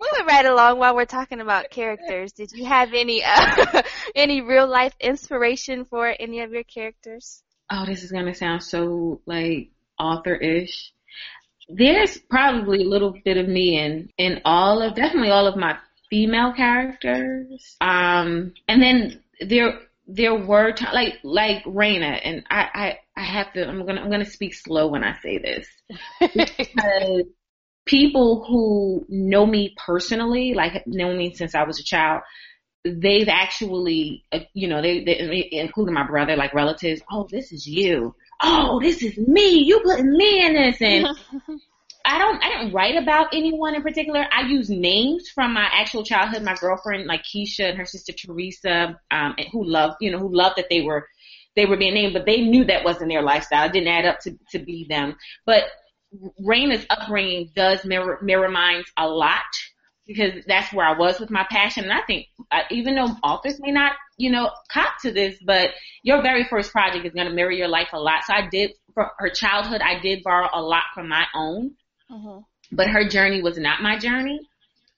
moving 0.00 0.26
right 0.26 0.46
along 0.46 0.78
while 0.78 0.96
we're 0.96 1.04
talking 1.04 1.40
about 1.40 1.70
characters, 1.70 2.32
did 2.32 2.50
you 2.52 2.64
have 2.64 2.92
any 2.92 3.22
uh, 3.24 3.82
any 4.16 4.40
real 4.40 4.66
life 4.66 4.94
inspiration 5.00 5.84
for 5.84 6.12
any 6.18 6.40
of 6.40 6.50
your 6.50 6.64
characters? 6.64 7.42
Oh, 7.70 7.86
this 7.86 8.02
is 8.02 8.10
gonna 8.10 8.34
sound 8.34 8.64
so 8.64 9.20
like 9.26 9.70
author 9.96 10.34
ish. 10.34 10.92
There's 11.68 12.18
probably 12.18 12.82
a 12.82 12.88
little 12.88 13.14
bit 13.24 13.36
of 13.36 13.48
me 13.48 13.78
in 13.78 14.10
in 14.18 14.40
all 14.44 14.82
of 14.82 14.94
definitely 14.94 15.30
all 15.30 15.46
of 15.46 15.56
my 15.56 15.76
female 16.10 16.52
characters. 16.52 17.76
Um, 17.80 18.54
and 18.68 18.82
then 18.82 19.22
there 19.40 19.80
there 20.06 20.34
were 20.34 20.72
t- 20.72 20.84
like 20.92 21.18
like 21.22 21.64
Raina, 21.64 22.20
and 22.22 22.44
I, 22.50 22.68
I 22.74 22.98
I 23.16 23.24
have 23.24 23.52
to 23.54 23.66
I'm 23.66 23.86
gonna 23.86 24.02
I'm 24.02 24.10
gonna 24.10 24.24
speak 24.24 24.54
slow 24.54 24.88
when 24.88 25.02
I 25.04 25.18
say 25.20 25.38
this 25.38 25.66
because 26.20 27.24
people 27.86 28.44
who 28.46 29.06
know 29.08 29.46
me 29.46 29.74
personally, 29.84 30.54
like 30.54 30.86
know 30.86 31.14
me 31.14 31.34
since 31.34 31.54
I 31.54 31.64
was 31.64 31.80
a 31.80 31.84
child, 31.84 32.22
they've 32.84 33.28
actually, 33.28 34.24
uh, 34.32 34.40
you 34.52 34.68
know, 34.68 34.82
they, 34.82 35.04
they, 35.04 35.48
including 35.52 35.94
my 35.94 36.06
brother, 36.06 36.36
like 36.36 36.54
relatives, 36.54 37.02
oh, 37.10 37.26
this 37.30 37.52
is 37.52 37.66
you. 37.66 38.14
Oh, 38.46 38.78
this 38.80 39.02
is 39.02 39.16
me. 39.16 39.64
You 39.64 39.80
putting 39.80 40.12
me 40.12 40.44
in 40.44 40.52
this. 40.52 40.80
And 40.80 41.06
I 42.04 42.18
don't, 42.18 42.44
I 42.44 42.48
didn't 42.50 42.74
write 42.74 42.96
about 42.96 43.28
anyone 43.32 43.74
in 43.74 43.82
particular. 43.82 44.26
I 44.30 44.42
use 44.42 44.68
names 44.68 45.30
from 45.30 45.54
my 45.54 45.66
actual 45.72 46.04
childhood. 46.04 46.42
My 46.42 46.54
girlfriend, 46.54 47.06
like 47.06 47.22
Keisha 47.22 47.70
and 47.70 47.78
her 47.78 47.86
sister 47.86 48.12
Teresa, 48.12 49.00
um, 49.10 49.34
who 49.50 49.64
loved, 49.64 49.96
you 50.00 50.10
know, 50.10 50.18
who 50.18 50.34
loved 50.34 50.56
that 50.58 50.66
they 50.68 50.82
were, 50.82 51.08
they 51.56 51.64
were 51.64 51.78
being 51.78 51.94
named, 51.94 52.12
but 52.12 52.26
they 52.26 52.42
knew 52.42 52.64
that 52.64 52.84
wasn't 52.84 53.08
their 53.08 53.22
lifestyle. 53.22 53.66
It 53.66 53.72
didn't 53.72 53.88
add 53.88 54.04
up 54.04 54.20
to, 54.20 54.38
to 54.50 54.58
be 54.58 54.86
them. 54.88 55.16
But 55.46 55.64
Raina's 56.44 56.84
upbringing 56.90 57.50
does 57.56 57.84
mirror, 57.84 58.18
mirror 58.22 58.50
mine 58.50 58.84
a 58.98 59.08
lot 59.08 59.42
because 60.06 60.44
that's 60.46 60.72
where 60.72 60.86
I 60.86 60.96
was 60.96 61.18
with 61.18 61.30
my 61.30 61.46
passion. 61.50 61.84
And 61.84 61.92
I 61.92 62.02
think 62.02 62.26
uh, 62.50 62.62
even 62.70 62.94
though 62.94 63.08
authors 63.22 63.58
may 63.60 63.70
not, 63.70 63.92
you 64.16 64.30
know, 64.30 64.50
cop 64.70 65.00
to 65.02 65.12
this, 65.12 65.36
but 65.44 65.70
your 66.02 66.22
very 66.22 66.44
first 66.44 66.72
project 66.72 67.06
is 67.06 67.14
going 67.14 67.26
to 67.26 67.32
mirror 67.32 67.50
your 67.50 67.68
life 67.68 67.88
a 67.92 67.98
lot. 67.98 68.24
So 68.26 68.34
I 68.34 68.48
did 68.48 68.72
for 68.92 69.10
her 69.18 69.30
childhood, 69.30 69.80
I 69.80 69.98
did 70.00 70.22
borrow 70.22 70.48
a 70.52 70.62
lot 70.62 70.84
from 70.94 71.08
my 71.08 71.24
own, 71.34 71.72
mm-hmm. 72.10 72.40
but 72.70 72.88
her 72.88 73.08
journey 73.08 73.42
was 73.42 73.58
not 73.58 73.82
my 73.82 73.98
journey. 73.98 74.40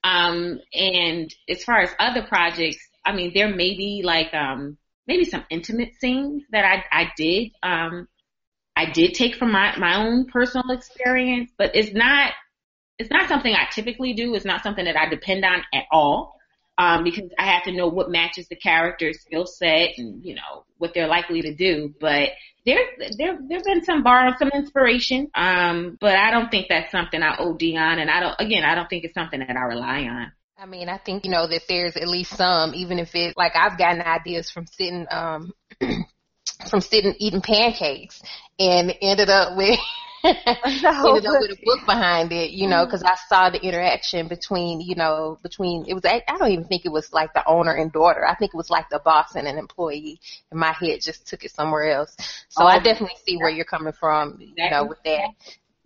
Um, 0.03 0.59
and 0.73 1.33
as 1.49 1.63
far 1.63 1.79
as 1.81 1.89
other 1.99 2.23
projects, 2.23 2.77
I 3.03 3.13
mean, 3.13 3.31
there 3.33 3.49
may 3.49 3.75
be 3.75 4.01
like, 4.03 4.33
um, 4.33 4.77
maybe 5.07 5.25
some 5.25 5.45
intimate 5.49 5.93
scenes 5.99 6.43
that 6.51 6.65
I, 6.65 6.83
I 6.91 7.11
did, 7.17 7.51
um, 7.63 8.07
I 8.75 8.91
did 8.91 9.15
take 9.15 9.35
from 9.35 9.51
my, 9.51 9.75
my 9.77 9.95
own 9.95 10.25
personal 10.25 10.69
experience, 10.71 11.51
but 11.57 11.75
it's 11.75 11.93
not, 11.93 12.33
it's 12.99 13.09
not 13.09 13.27
something 13.29 13.53
I 13.53 13.67
typically 13.71 14.13
do. 14.13 14.33
It's 14.35 14.45
not 14.45 14.63
something 14.63 14.85
that 14.85 14.97
I 14.97 15.09
depend 15.09 15.45
on 15.45 15.61
at 15.73 15.85
all. 15.91 16.35
Um, 16.79 17.03
because 17.03 17.31
I 17.39 17.47
have 17.53 17.63
to 17.63 17.71
know 17.71 17.87
what 17.87 18.11
matches 18.11 18.47
the 18.49 18.55
character's 18.55 19.21
skill 19.21 19.47
set 19.47 19.93
and, 19.97 20.23
you 20.23 20.35
know, 20.35 20.63
what 20.77 20.93
they're 20.93 21.07
likely 21.07 21.41
to 21.41 21.55
do. 21.55 21.95
But 21.99 22.29
there, 22.67 22.77
there, 23.17 23.39
there've 23.49 23.63
been 23.63 23.83
some 23.83 24.03
borrowed 24.03 24.35
some 24.37 24.51
inspiration. 24.53 25.31
Um, 25.33 25.97
but 25.99 26.15
I 26.15 26.29
don't 26.29 26.51
think 26.51 26.67
that's 26.69 26.91
something 26.91 27.23
I 27.23 27.35
OD 27.35 27.63
on. 27.77 27.97
And 27.97 28.11
I 28.11 28.19
don't, 28.19 28.35
again, 28.37 28.63
I 28.63 28.75
don't 28.75 28.87
think 28.87 29.05
it's 29.05 29.15
something 29.15 29.39
that 29.39 29.57
I 29.57 29.63
rely 29.63 30.01
on. 30.01 30.31
I 30.55 30.67
mean, 30.67 30.87
I 30.87 30.99
think, 30.99 31.25
you 31.25 31.31
know, 31.31 31.47
that 31.47 31.63
there's 31.67 31.95
at 31.95 32.07
least 32.07 32.35
some, 32.35 32.75
even 32.75 32.99
if 32.99 33.15
it, 33.15 33.35
like 33.35 33.55
I've 33.55 33.79
gotten 33.79 34.01
ideas 34.01 34.51
from 34.51 34.67
sitting, 34.67 35.07
um, 35.09 35.53
from 36.69 36.81
sitting 36.81 37.15
eating 37.17 37.41
pancakes 37.41 38.21
and 38.59 38.93
ended 39.01 39.29
up 39.29 39.57
with 39.57 39.79
ended 40.23 40.85
up 40.85 41.41
with 41.41 41.51
a 41.51 41.59
book 41.63 41.79
behind 41.85 42.31
it, 42.31 42.51
you 42.51 42.67
know, 42.67 42.85
because 42.85 43.03
I 43.03 43.15
saw 43.27 43.49
the 43.49 43.61
interaction 43.61 44.27
between, 44.27 44.81
you 44.81 44.95
know, 44.95 45.37
between 45.43 45.85
it 45.87 45.93
was 45.93 46.05
I 46.05 46.21
don't 46.37 46.51
even 46.51 46.65
think 46.65 46.85
it 46.85 46.91
was 46.91 47.13
like 47.13 47.33
the 47.33 47.47
owner 47.47 47.73
and 47.73 47.91
daughter. 47.91 48.25
I 48.25 48.35
think 48.35 48.53
it 48.53 48.57
was 48.57 48.69
like 48.69 48.89
the 48.89 48.99
boss 48.99 49.35
and 49.35 49.47
an 49.47 49.57
employee. 49.57 50.19
And 50.51 50.59
my 50.59 50.71
head 50.71 51.01
just 51.01 51.27
took 51.27 51.43
it 51.43 51.51
somewhere 51.51 51.91
else. 51.91 52.15
So 52.49 52.63
oh, 52.63 52.67
I 52.67 52.79
definitely 52.79 53.17
see 53.25 53.37
where 53.37 53.49
you're 53.49 53.65
coming 53.65 53.93
from, 53.93 54.37
you 54.39 54.69
know, 54.69 54.85
with 54.85 55.03
that. 55.03 55.29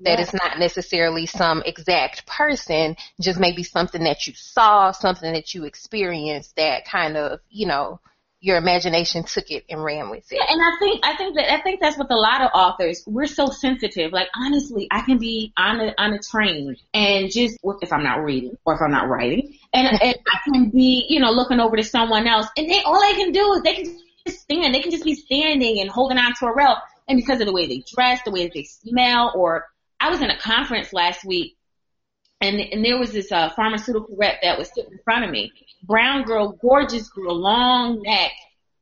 That 0.03 0.17
yeah. 0.17 0.21
it's 0.21 0.33
not 0.33 0.57
necessarily 0.57 1.27
some 1.27 1.61
exact 1.63 2.25
person, 2.25 2.95
just 3.19 3.39
maybe 3.39 3.61
something 3.61 4.03
that 4.05 4.25
you 4.25 4.33
saw, 4.35 4.91
something 4.91 5.31
that 5.31 5.53
you 5.53 5.65
experienced 5.65 6.55
that 6.55 6.87
kind 6.87 7.17
of, 7.17 7.39
you 7.51 7.67
know, 7.67 7.99
your 8.41 8.57
imagination 8.57 9.23
took 9.23 9.51
it 9.51 9.65
and 9.69 9.83
ran 9.83 10.09
with 10.09 10.29
it. 10.31 10.39
Yeah, 10.39 10.45
and 10.49 10.61
I 10.61 10.77
think 10.79 11.05
I 11.05 11.15
think 11.15 11.35
that 11.35 11.53
I 11.53 11.61
think 11.61 11.79
that's 11.79 11.97
with 11.97 12.09
a 12.09 12.15
lot 12.15 12.41
of 12.41 12.49
authors. 12.53 13.03
We're 13.05 13.27
so 13.27 13.45
sensitive. 13.47 14.11
Like 14.11 14.27
honestly, 14.35 14.87
I 14.89 15.01
can 15.01 15.19
be 15.19 15.53
on 15.57 15.79
a 15.79 15.93
on 15.97 16.13
a 16.13 16.19
train 16.19 16.75
and 16.93 17.31
just 17.31 17.59
if 17.81 17.93
I'm 17.93 18.03
not 18.03 18.23
reading 18.23 18.57
or 18.65 18.73
if 18.73 18.81
I'm 18.81 18.91
not 18.91 19.07
writing, 19.07 19.57
and, 19.73 19.87
and 20.01 20.15
I 20.27 20.37
can 20.43 20.69
be 20.69 21.05
you 21.07 21.19
know 21.19 21.31
looking 21.31 21.59
over 21.59 21.77
to 21.77 21.83
someone 21.83 22.27
else, 22.27 22.47
and 22.57 22.69
they 22.69 22.81
all 22.81 22.99
they 22.99 23.13
can 23.13 23.31
do 23.31 23.53
is 23.53 23.61
they 23.61 23.75
can 23.75 23.99
just 24.27 24.41
stand. 24.41 24.73
They 24.73 24.81
can 24.81 24.91
just 24.91 25.05
be 25.05 25.13
standing 25.13 25.79
and 25.79 25.89
holding 25.89 26.17
on 26.17 26.33
to 26.39 26.47
a 26.47 26.53
rail, 26.53 26.77
and 27.07 27.17
because 27.17 27.41
of 27.41 27.47
the 27.47 27.53
way 27.53 27.67
they 27.67 27.83
dress, 27.93 28.21
the 28.25 28.31
way 28.31 28.49
they 28.51 28.63
smell, 28.63 29.31
or 29.35 29.67
I 29.99 30.09
was 30.09 30.19
in 30.19 30.31
a 30.31 30.37
conference 30.37 30.93
last 30.93 31.23
week 31.23 31.55
and 32.41 32.59
and 32.59 32.83
there 32.83 32.97
was 32.97 33.11
this 33.11 33.31
uh, 33.31 33.49
pharmaceutical 33.51 34.15
rep 34.17 34.41
that 34.41 34.57
was 34.57 34.69
sitting 34.73 34.91
in 34.91 34.99
front 35.03 35.23
of 35.23 35.31
me. 35.31 35.51
Brown 35.83 36.23
girl, 36.23 36.57
gorgeous 36.61 37.07
girl, 37.09 37.35
long 37.35 38.01
neck, 38.01 38.31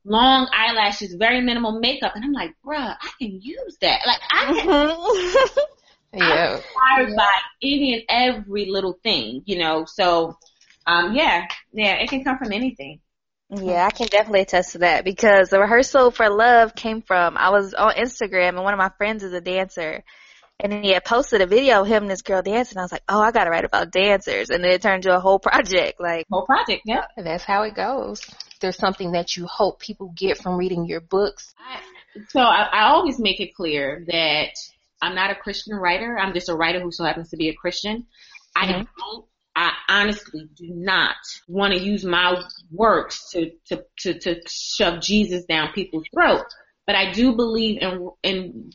long 0.04 0.48
eyelashes, 0.52 1.14
very 1.14 1.40
minimal 1.40 1.78
makeup, 1.78 2.12
and 2.14 2.24
I'm 2.24 2.32
like, 2.32 2.54
bruh, 2.64 2.96
I 3.00 3.10
can 3.18 3.40
use 3.40 3.76
that. 3.82 4.00
Like 4.06 4.20
I 4.30 4.54
can. 4.54 4.66
Mm-hmm. 4.66 5.58
yeah. 6.14 6.24
I'm 6.24 6.56
inspired 6.56 7.16
by 7.16 7.38
any 7.62 7.94
and 7.94 8.02
every 8.08 8.66
little 8.66 8.98
thing, 9.02 9.42
you 9.44 9.58
know. 9.58 9.84
So, 9.86 10.38
um, 10.86 11.14
yeah, 11.14 11.46
yeah, 11.72 11.94
it 11.94 12.08
can 12.08 12.24
come 12.24 12.38
from 12.38 12.52
anything. 12.52 13.00
Yeah, 13.50 13.84
I 13.84 13.90
can 13.90 14.06
definitely 14.06 14.42
attest 14.42 14.72
to 14.72 14.78
that 14.78 15.04
because 15.04 15.50
the 15.50 15.58
rehearsal 15.58 16.12
for 16.12 16.30
love 16.30 16.74
came 16.74 17.02
from 17.02 17.36
I 17.36 17.50
was 17.50 17.74
on 17.74 17.94
Instagram 17.94 18.50
and 18.50 18.62
one 18.62 18.72
of 18.72 18.78
my 18.78 18.90
friends 18.96 19.24
is 19.24 19.32
a 19.32 19.40
dancer 19.40 20.04
and 20.62 20.72
then 20.72 20.82
he 20.82 20.92
had 20.92 21.04
posted 21.04 21.40
a 21.40 21.46
video 21.46 21.82
of 21.82 21.86
him 21.86 22.04
and 22.04 22.10
this 22.10 22.22
girl 22.22 22.42
dancing. 22.42 22.78
I 22.78 22.82
was 22.82 22.92
like, 22.92 23.02
oh, 23.08 23.20
I 23.20 23.32
gotta 23.32 23.50
write 23.50 23.64
about 23.64 23.90
dancers. 23.90 24.50
And 24.50 24.62
then 24.62 24.72
it 24.72 24.82
turned 24.82 25.04
into 25.04 25.16
a 25.16 25.20
whole 25.20 25.38
project. 25.38 26.00
Like 26.00 26.26
whole 26.30 26.46
project, 26.46 26.82
yeah. 26.84 27.06
That's 27.16 27.44
how 27.44 27.62
it 27.62 27.74
goes. 27.74 28.22
there's 28.60 28.76
something 28.76 29.12
that 29.12 29.36
you 29.36 29.46
hope 29.46 29.80
people 29.80 30.12
get 30.14 30.38
from 30.38 30.56
reading 30.56 30.86
your 30.86 31.00
books? 31.00 31.54
I, 31.58 31.80
so 32.28 32.40
I, 32.40 32.68
I 32.72 32.82
always 32.90 33.18
make 33.18 33.40
it 33.40 33.54
clear 33.54 34.04
that 34.08 34.52
I'm 35.02 35.14
not 35.14 35.30
a 35.30 35.34
Christian 35.34 35.76
writer. 35.76 36.18
I'm 36.18 36.34
just 36.34 36.48
a 36.48 36.54
writer 36.54 36.80
who 36.80 36.92
so 36.92 37.04
happens 37.04 37.30
to 37.30 37.36
be 37.36 37.48
a 37.48 37.54
Christian. 37.54 38.06
Mm-hmm. 38.56 38.72
I 38.72 38.86
don't 38.98 39.24
I 39.56 39.72
honestly 39.88 40.48
do 40.54 40.68
not 40.68 41.16
want 41.48 41.74
to 41.74 41.80
use 41.80 42.04
my 42.04 42.40
works 42.70 43.30
to, 43.30 43.50
to, 43.66 43.84
to, 43.98 44.18
to 44.20 44.40
shove 44.48 45.00
Jesus 45.00 45.44
down 45.44 45.72
people's 45.72 46.06
throats. 46.14 46.54
But 46.86 46.96
I 46.96 47.12
do 47.12 47.34
believe 47.34 47.82
in, 47.82 48.10
in 48.22 48.70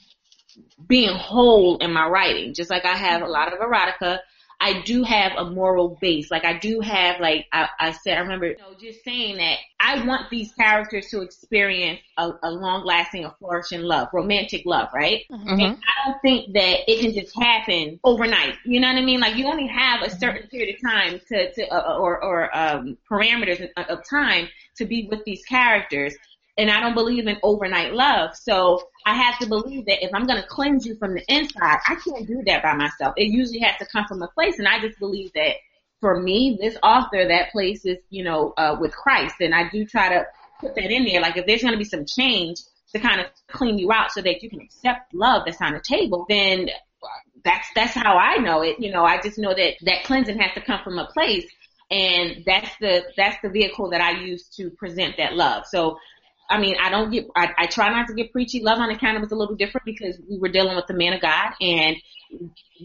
being 0.88 1.16
whole 1.16 1.78
in 1.78 1.92
my 1.94 2.08
writing. 2.08 2.54
Just 2.54 2.70
like 2.70 2.86
I 2.86 2.96
have 2.96 3.22
a 3.22 3.28
lot 3.28 3.54
of 3.54 3.60
erotica, 3.60 4.20
I 4.60 4.82
do 4.82 5.04
have 5.04 5.34
a 5.38 5.50
moral 5.50 5.98
base. 6.00 6.32
Like 6.32 6.46
I 6.46 6.58
do 6.58 6.80
have, 6.80 7.20
like 7.20 7.46
I, 7.52 7.68
I 7.80 7.92
said, 7.92 8.18
I 8.18 8.22
remember 8.22 8.48
you 8.48 8.58
know, 8.58 8.74
just 8.80 9.04
saying 9.04 9.38
that 9.38 9.58
I 9.80 10.06
want 10.06 10.30
these 10.30 10.54
characters 10.54 11.08
to 11.12 11.22
experience 11.22 12.00
a, 12.18 12.32
a 12.42 12.52
long-lasting, 12.52 13.26
a 13.26 13.36
flourishing 13.38 13.82
love, 13.82 14.10
romantic 14.14 14.64
love, 14.66 14.90
right? 14.94 15.24
Mm-hmm. 15.32 15.50
And 15.50 15.78
I 15.78 16.10
don't 16.10 16.22
think 16.22 16.54
that 16.54 16.90
it 16.90 17.02
can 17.02 17.14
just 17.14 17.36
happen 17.38 18.00
overnight. 18.04 18.56
You 18.66 18.80
know 18.80 18.88
what 18.88 18.98
I 18.98 19.02
mean? 19.02 19.20
Like 19.20 19.36
you 19.36 19.48
only 19.48 19.68
have 19.68 20.02
a 20.02 20.10
certain 20.10 20.48
period 20.48 20.76
of 20.76 20.82
time 20.82 21.20
to, 21.28 21.54
to 21.54 21.68
uh, 21.68 21.98
or 21.98 22.24
or 22.24 22.58
um, 22.58 22.98
parameters 23.10 23.68
of 23.76 24.00
time 24.10 24.48
to 24.78 24.86
be 24.86 25.08
with 25.10 25.24
these 25.26 25.44
characters 25.46 26.16
and 26.58 26.72
I 26.72 26.80
don't 26.80 26.94
believe 26.94 27.28
in 27.28 27.38
overnight 27.44 27.94
love. 27.94 28.36
So 28.36 28.88
I 29.06 29.16
have 29.16 29.40
to 29.40 29.48
believe 29.48 29.86
that 29.86 30.04
if 30.04 30.14
I'm 30.14 30.26
going 30.26 30.42
to 30.42 30.48
cleanse 30.48 30.86
you 30.86 30.96
from 30.96 31.14
the 31.14 31.24
inside, 31.28 31.80
I 31.88 31.96
can't 31.96 32.26
do 32.26 32.44
that 32.46 32.64
by 32.64 32.74
myself. 32.74 33.14
It 33.18 33.28
usually 33.28 33.60
has 33.60 33.78
to 33.80 33.86
come 33.86 34.06
from 34.08 34.22
a 34.22 34.28
place. 34.30 34.58
And 34.58 34.68
I 34.68 34.80
just 34.80 34.98
believe 35.00 35.32
that 35.34 35.56
for 36.00 36.20
me, 36.20 36.58
this 36.60 36.78
author, 36.82 37.28
that 37.28 37.52
place 37.52 37.86
is, 37.86 37.98
you 38.10 38.24
know, 38.24 38.54
uh, 38.58 38.78
with 38.80 38.94
Christ. 38.94 39.36
And 39.42 39.54
I 39.54 39.70
do 39.70 39.86
try 39.86 40.10
to 40.10 40.26
put 40.60 40.76
that 40.76 40.92
in 40.92 41.06
there. 41.06 41.22
Like 41.22 41.36
if 41.36 41.46
there's 41.46 41.62
going 41.62 41.74
to 41.74 41.78
be 41.78 41.84
some 41.84 42.06
change 42.06 42.60
to 42.94 43.00
kind 43.00 43.20
of 43.20 43.28
clean 43.48 43.78
you 43.78 43.92
out 43.92 44.12
so 44.12 44.22
that 44.22 44.42
you 44.42 44.50
can 44.50 44.62
accept 44.62 45.14
love 45.14 45.44
that's 45.46 45.62
on 45.62 45.74
the 45.74 45.82
table, 45.82 46.26
then 46.30 46.70
that's, 47.44 47.68
that's 47.76 47.94
how 47.94 48.18
I 48.18 48.38
know 48.38 48.62
it. 48.62 48.80
You 48.80 48.92
know, 48.92 49.04
I 49.04 49.22
just 49.22 49.38
know 49.38 49.54
that 49.54 49.74
that 49.82 50.04
cleansing 50.06 50.40
has 50.40 50.54
to 50.54 50.62
come 50.62 50.80
from 50.84 51.00
a 51.00 51.08
place 51.08 51.46
and 51.92 52.44
that's 52.46 52.70
the 52.80 53.04
that's 53.16 53.38
the 53.44 53.50
vehicle 53.50 53.92
that 53.92 54.02
I 54.02 54.22
use 54.22 54.48
to 54.58 54.70
present 54.72 55.18
that 55.18 55.36
love. 55.36 55.66
So 55.68 55.98
I 56.50 56.60
mean, 56.60 56.76
I 56.80 56.90
don't 56.90 57.12
get, 57.12 57.28
I, 57.36 57.54
I 57.58 57.66
try 57.68 57.90
not 57.90 58.08
to 58.08 58.14
get 58.14 58.32
preachy. 58.32 58.62
Love 58.62 58.80
Unaccounted 58.80 59.22
was 59.22 59.32
a 59.32 59.36
little 59.36 59.56
different 59.56 59.86
because 59.86 60.20
we 60.30 60.38
were 60.38 60.50
dealing 60.50 60.76
with 60.76 60.88
the 60.88 60.94
man 60.94 61.14
of 61.14 61.22
God 61.22 61.54
and 61.60 61.98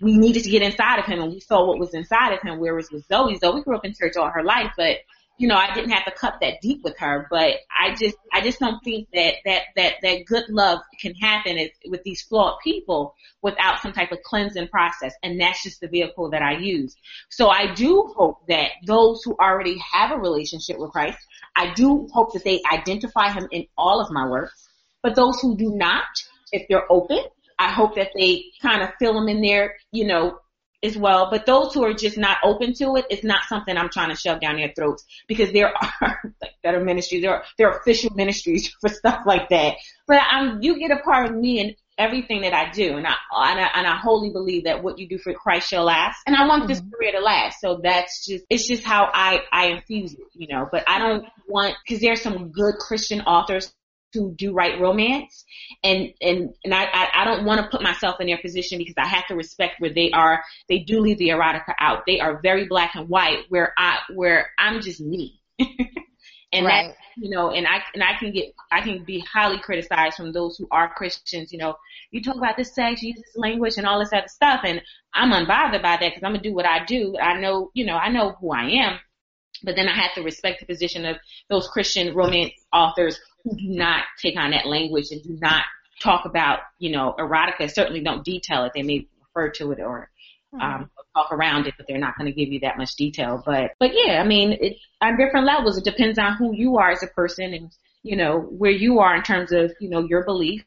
we 0.00 0.16
needed 0.16 0.44
to 0.44 0.50
get 0.50 0.62
inside 0.62 0.98
of 0.98 1.04
him 1.04 1.20
and 1.20 1.32
we 1.32 1.40
saw 1.40 1.66
what 1.66 1.78
was 1.78 1.92
inside 1.92 2.32
of 2.32 2.40
him. 2.40 2.58
Whereas 2.58 2.90
with 2.90 3.06
Zoe, 3.06 3.36
Zoe 3.36 3.62
grew 3.62 3.76
up 3.76 3.84
in 3.84 3.94
church 3.94 4.16
all 4.16 4.30
her 4.30 4.42
life, 4.42 4.72
but 4.76 4.98
you 5.40 5.48
know, 5.48 5.56
I 5.56 5.72
didn't 5.72 5.92
have 5.92 6.04
to 6.04 6.10
cut 6.10 6.36
that 6.42 6.60
deep 6.60 6.84
with 6.84 6.98
her, 6.98 7.26
but 7.30 7.54
I 7.74 7.94
just, 7.94 8.14
I 8.30 8.42
just 8.42 8.60
don't 8.60 8.84
think 8.84 9.08
that, 9.14 9.36
that, 9.46 9.62
that, 9.74 9.94
that 10.02 10.26
good 10.26 10.44
love 10.50 10.80
can 11.00 11.14
happen 11.14 11.56
with 11.86 12.02
these 12.02 12.20
flawed 12.20 12.58
people 12.62 13.14
without 13.40 13.80
some 13.80 13.94
type 13.94 14.12
of 14.12 14.22
cleansing 14.22 14.68
process. 14.68 15.14
And 15.22 15.40
that's 15.40 15.62
just 15.62 15.80
the 15.80 15.88
vehicle 15.88 16.28
that 16.32 16.42
I 16.42 16.58
use. 16.58 16.94
So 17.30 17.48
I 17.48 17.72
do 17.72 18.12
hope 18.14 18.46
that 18.48 18.72
those 18.84 19.22
who 19.24 19.34
already 19.40 19.78
have 19.78 20.10
a 20.10 20.18
relationship 20.18 20.78
with 20.78 20.90
Christ, 20.90 21.16
I 21.56 21.72
do 21.72 22.06
hope 22.12 22.34
that 22.34 22.44
they 22.44 22.60
identify 22.70 23.32
him 23.32 23.48
in 23.50 23.66
all 23.78 24.02
of 24.02 24.10
my 24.10 24.28
works. 24.28 24.68
But 25.02 25.14
those 25.14 25.40
who 25.40 25.56
do 25.56 25.70
not, 25.74 26.04
if 26.52 26.68
they're 26.68 26.92
open, 26.92 27.24
I 27.58 27.70
hope 27.70 27.94
that 27.94 28.10
they 28.14 28.44
kind 28.60 28.82
of 28.82 28.90
fill 28.98 29.14
them 29.14 29.30
in 29.30 29.40
there, 29.40 29.76
you 29.90 30.04
know, 30.04 30.38
as 30.82 30.96
well. 30.96 31.28
But 31.30 31.46
those 31.46 31.74
who 31.74 31.84
are 31.84 31.94
just 31.94 32.16
not 32.16 32.38
open 32.42 32.74
to 32.74 32.96
it, 32.96 33.06
it's 33.10 33.24
not 33.24 33.44
something 33.48 33.76
I'm 33.76 33.90
trying 33.90 34.10
to 34.10 34.16
shove 34.16 34.40
down 34.40 34.56
their 34.56 34.72
throats 34.74 35.04
because 35.26 35.52
there 35.52 35.72
are 35.74 36.20
like 36.40 36.52
better 36.62 36.82
ministries, 36.82 37.22
there 37.22 37.34
are, 37.34 37.44
there 37.58 37.68
are 37.70 37.78
official 37.78 38.10
ministries 38.14 38.68
for 38.80 38.88
stuff 38.88 39.22
like 39.26 39.48
that. 39.50 39.76
But 40.06 40.22
I'm, 40.28 40.62
you 40.62 40.78
get 40.78 40.90
a 40.90 41.02
part 41.02 41.30
of 41.30 41.36
me 41.36 41.60
in 41.60 41.74
everything 42.00 42.40
that 42.40 42.54
I 42.54 42.70
do, 42.70 42.96
and 42.96 43.06
I, 43.06 43.14
and 43.30 43.60
I 43.60 43.70
and 43.74 43.86
I 43.86 43.96
wholly 43.96 44.30
believe 44.30 44.64
that 44.64 44.82
what 44.82 44.98
you 44.98 45.06
do 45.06 45.18
for 45.18 45.34
Christ 45.34 45.68
shall 45.68 45.84
last, 45.84 46.18
and 46.26 46.34
I 46.34 46.46
want 46.48 46.62
mm-hmm. 46.62 46.68
this 46.68 46.82
career 46.92 47.12
to 47.12 47.20
last. 47.20 47.60
So 47.60 47.80
that's 47.82 48.26
just 48.26 48.44
it's 48.48 48.66
just 48.66 48.82
how 48.82 49.10
I 49.12 49.40
I 49.52 49.66
infuse 49.66 50.14
it, 50.14 50.20
you 50.32 50.48
know. 50.48 50.66
But 50.70 50.84
I 50.88 50.98
don't 50.98 51.26
want 51.46 51.76
because 51.84 52.00
there's 52.00 52.22
some 52.22 52.48
good 52.48 52.76
Christian 52.76 53.20
authors 53.20 53.72
who 54.12 54.34
do 54.34 54.52
write 54.52 54.80
romance 54.80 55.44
and 55.84 56.12
and 56.20 56.54
and 56.64 56.74
I 56.74 57.10
I, 57.14 57.24
don't 57.24 57.44
want 57.44 57.60
to 57.60 57.68
put 57.68 57.82
myself 57.82 58.20
in 58.20 58.26
their 58.26 58.38
position 58.38 58.78
because 58.78 58.94
I 58.98 59.06
have 59.06 59.26
to 59.28 59.36
respect 59.36 59.80
where 59.80 59.92
they 59.92 60.10
are. 60.10 60.42
They 60.68 60.80
do 60.80 61.00
leave 61.00 61.18
the 61.18 61.28
erotica 61.28 61.74
out. 61.78 62.04
They 62.06 62.20
are 62.20 62.40
very 62.42 62.66
black 62.66 62.94
and 62.94 63.08
white 63.08 63.44
where 63.48 63.72
I 63.76 63.98
where 64.14 64.50
I'm 64.58 64.80
just 64.80 65.00
me. 65.00 65.40
and 66.52 66.66
right. 66.66 66.88
that 66.88 66.96
you 67.16 67.30
know 67.30 67.50
and 67.50 67.66
I 67.66 67.82
and 67.94 68.02
I 68.02 68.18
can 68.18 68.32
get 68.32 68.52
I 68.72 68.80
can 68.80 69.04
be 69.04 69.20
highly 69.20 69.58
criticized 69.58 70.16
from 70.16 70.32
those 70.32 70.56
who 70.56 70.66
are 70.70 70.92
Christians. 70.92 71.52
You 71.52 71.58
know, 71.58 71.76
you 72.10 72.22
talk 72.22 72.36
about 72.36 72.56
this 72.56 72.74
sex, 72.74 73.02
you 73.02 73.10
use 73.10 73.18
this 73.18 73.36
language, 73.36 73.74
and 73.76 73.86
all 73.86 74.00
this 74.00 74.12
other 74.12 74.28
stuff, 74.28 74.60
and 74.64 74.82
I'm 75.14 75.30
unbothered 75.30 75.82
by 75.82 75.96
that 75.96 76.00
because 76.00 76.22
I'm 76.22 76.32
gonna 76.32 76.42
do 76.42 76.54
what 76.54 76.66
I 76.66 76.84
do. 76.84 77.16
I 77.18 77.40
know 77.40 77.70
you 77.74 77.86
know 77.86 77.96
I 77.96 78.10
know 78.10 78.36
who 78.40 78.52
I 78.52 78.64
am. 78.70 78.98
But 79.62 79.76
then 79.76 79.88
I 79.88 79.94
have 79.94 80.14
to 80.14 80.22
respect 80.22 80.60
the 80.60 80.66
position 80.66 81.04
of 81.04 81.16
those 81.50 81.68
Christian 81.68 82.14
romance 82.14 82.54
authors 82.72 83.20
who 83.44 83.56
do 83.56 83.68
not 83.68 84.04
take 84.20 84.36
on 84.36 84.50
that 84.50 84.66
language 84.66 85.06
and 85.10 85.22
do 85.22 85.38
not 85.40 85.64
talk 86.00 86.24
about, 86.24 86.60
you 86.78 86.90
know, 86.90 87.14
erotica, 87.18 87.70
certainly 87.70 88.00
don't 88.00 88.24
detail 88.24 88.64
it. 88.64 88.72
They 88.74 88.82
may 88.82 89.06
refer 89.20 89.50
to 89.50 89.72
it 89.72 89.80
or 89.80 90.10
mm-hmm. 90.54 90.62
um, 90.62 90.90
talk 91.14 91.32
around 91.32 91.66
it, 91.66 91.74
but 91.76 91.86
they're 91.86 91.98
not 91.98 92.16
going 92.16 92.32
to 92.32 92.36
give 92.36 92.52
you 92.52 92.60
that 92.60 92.78
much 92.78 92.96
detail. 92.96 93.42
But, 93.44 93.72
but 93.78 93.90
yeah, 93.94 94.20
I 94.20 94.26
mean, 94.26 94.52
it, 94.60 94.76
on 95.00 95.16
different 95.16 95.46
levels, 95.46 95.76
it 95.76 95.84
depends 95.84 96.18
on 96.18 96.36
who 96.36 96.54
you 96.54 96.78
are 96.78 96.90
as 96.90 97.02
a 97.02 97.08
person 97.08 97.52
and, 97.54 97.70
you 98.02 98.16
know, 98.16 98.40
where 98.40 98.70
you 98.70 99.00
are 99.00 99.14
in 99.14 99.22
terms 99.22 99.52
of, 99.52 99.72
you 99.80 99.90
know, 99.90 100.00
your 100.00 100.24
beliefs. 100.24 100.64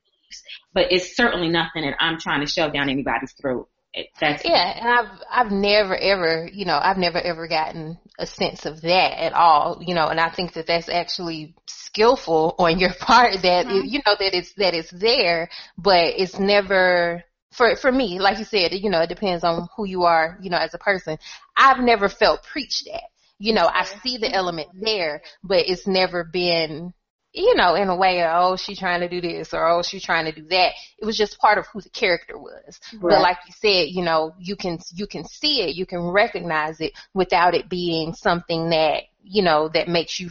But 0.74 0.92
it's 0.92 1.16
certainly 1.16 1.50
nothing 1.50 1.84
that 1.84 1.96
I'm 2.00 2.20
trying 2.20 2.42
to 2.42 2.52
shove 2.52 2.74
down 2.74 2.90
anybody's 2.90 3.34
throat. 3.34 3.70
That's 4.20 4.44
yeah, 4.44 4.80
and 4.80 4.90
I've 4.90 5.22
I've 5.32 5.52
never 5.52 5.96
ever 5.96 6.50
you 6.52 6.66
know 6.66 6.80
I've 6.82 6.98
never 6.98 7.20
ever 7.20 7.48
gotten 7.48 8.00
a 8.18 8.26
sense 8.26 8.66
of 8.66 8.82
that 8.82 9.24
at 9.24 9.34
all 9.34 9.84
you 9.86 9.94
know, 9.94 10.08
and 10.08 10.20
I 10.20 10.32
think 10.32 10.54
that 10.54 10.66
that's 10.66 10.90
actually 10.90 11.54
skillful 11.94 12.56
on 12.58 12.80
your 12.80 12.94
part 13.00 13.34
that 13.44 13.66
mm-hmm. 13.66 13.86
you 13.86 14.00
know 14.06 14.16
that 14.20 14.36
it's 14.36 14.54
that 14.56 14.74
it's 14.74 14.92
there, 14.92 15.50
but 15.78 16.14
it's 16.18 16.40
never 16.40 17.24
for 17.52 17.76
for 17.76 17.92
me 17.92 18.20
like 18.20 18.40
you 18.40 18.46
said 18.46 18.72
you 18.74 18.90
know 18.90 19.02
it 19.02 19.10
depends 19.10 19.44
on 19.44 19.68
who 19.78 19.86
you 19.86 20.04
are 20.04 20.40
you 20.42 20.50
know 20.50 20.58
as 20.58 20.74
a 20.74 20.80
person. 20.80 21.18
I've 21.56 21.80
never 21.80 22.10
felt 22.10 22.44
preached 22.44 22.88
at 22.92 23.04
you 23.38 23.54
know 23.54 23.68
I 23.68 23.86
see 24.04 24.18
the 24.18 24.34
element 24.34 24.70
there, 24.74 25.22
but 25.44 25.66
it's 25.68 25.88
never 25.88 26.24
been 26.24 26.94
you 27.36 27.56
know, 27.56 27.74
in 27.74 27.90
a 27.90 27.96
way, 27.96 28.24
oh, 28.24 28.56
she's 28.56 28.78
trying 28.78 29.00
to 29.00 29.10
do 29.10 29.20
this 29.20 29.54
or 29.54 29.68
oh, 29.68 29.82
she's 29.82 30.04
trying 30.04 30.26
to 30.26 30.32
do 30.32 30.48
that. 30.50 30.74
It 31.00 31.06
was 31.06 31.18
just 31.18 31.40
part 31.40 31.58
of 31.58 31.66
who 31.66 31.82
the 31.82 31.90
character 31.90 32.38
was. 32.38 32.80
Right. 32.94 33.02
But 33.02 33.22
like 33.22 33.38
you 33.48 33.54
said, 33.58 33.88
you 33.90 34.04
know, 34.04 34.36
you 34.40 34.56
can 34.56 34.78
you 34.94 35.08
can 35.08 35.26
see 35.26 35.64
it, 35.64 35.76
you 35.76 35.88
can 35.88 36.02
recognize 36.02 36.80
it 36.80 36.94
without 37.14 37.56
it 37.56 37.70
being 37.70 38.14
something 38.14 38.70
that 38.70 39.04
you 39.24 39.42
know 39.42 39.68
that 39.70 39.88
makes 39.88 40.20
you 40.20 40.30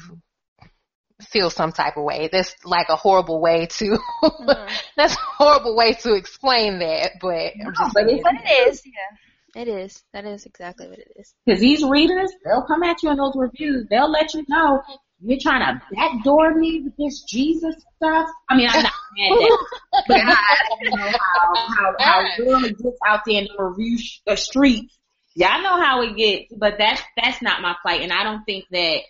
feel 1.29 1.51
some 1.51 1.73
type 1.73 1.97
of 1.97 2.05
way. 2.05 2.29
That's 2.31 2.55
like 2.65 2.89
a 2.89 2.97
horrible 2.97 3.41
way 3.41 3.67
to 3.67 3.85
mm-hmm. 3.85 4.75
that's 4.97 5.15
a 5.15 5.21
horrible 5.39 5.77
way 5.77 5.95
to 5.95 6.15
explain 6.15 6.79
that, 6.81 7.13
but 7.21 7.53
I'm 7.65 7.75
just 7.75 7.95
but, 7.95 8.07
but 8.23 8.35
it 8.35 8.69
is, 8.69 8.83
yeah. 8.85 9.19
It 9.55 9.69
is. 9.69 10.03
That 10.15 10.25
is 10.25 10.47
exactly 10.47 10.89
what 10.89 10.99
it 10.99 11.13
is. 11.17 11.35
Because 11.45 11.61
these 11.61 11.85
readers, 11.85 12.33
they'll 12.43 12.63
come 12.63 12.83
at 12.83 13.03
you 13.03 13.11
in 13.11 13.19
those 13.19 13.35
reviews. 13.37 13.87
They'll 13.91 14.11
let 14.11 14.33
you 14.33 14.45
know 14.49 14.81
you're 15.25 15.39
trying 15.41 15.61
to 15.61 15.83
backdoor 15.95 16.55
me 16.55 16.83
with 16.85 16.97
this 16.97 17.23
Jesus 17.23 17.75
stuff. 17.97 18.29
I 18.49 18.57
mean, 18.57 18.69
I'm 18.69 18.83
not 18.83 18.93
mad 19.19 19.33
at 19.33 20.09
that, 20.09 20.09
but 20.09 20.21
I 20.21 20.57
don't 20.69 20.99
know 20.99 21.19
how 21.19 21.65
how 21.69 21.95
how 21.99 22.23
really 22.39 22.71
gets 22.71 22.99
out 23.07 23.21
there 23.27 23.41
in 23.41 23.49
the 23.57 23.63
review 23.63 23.99
sh- 23.99 24.21
the 24.27 24.37
streets. 24.37 24.99
Y'all 25.35 25.63
know 25.63 25.81
how 25.81 26.03
it 26.03 26.17
gets, 26.17 26.53
but 26.57 26.75
that's 26.79 27.03
that's 27.17 27.41
not 27.43 27.63
my 27.63 27.77
fight, 27.83 28.03
and 28.03 28.13
I 28.13 28.25
don't 28.25 28.45
think 28.45 28.65
that. 28.71 29.01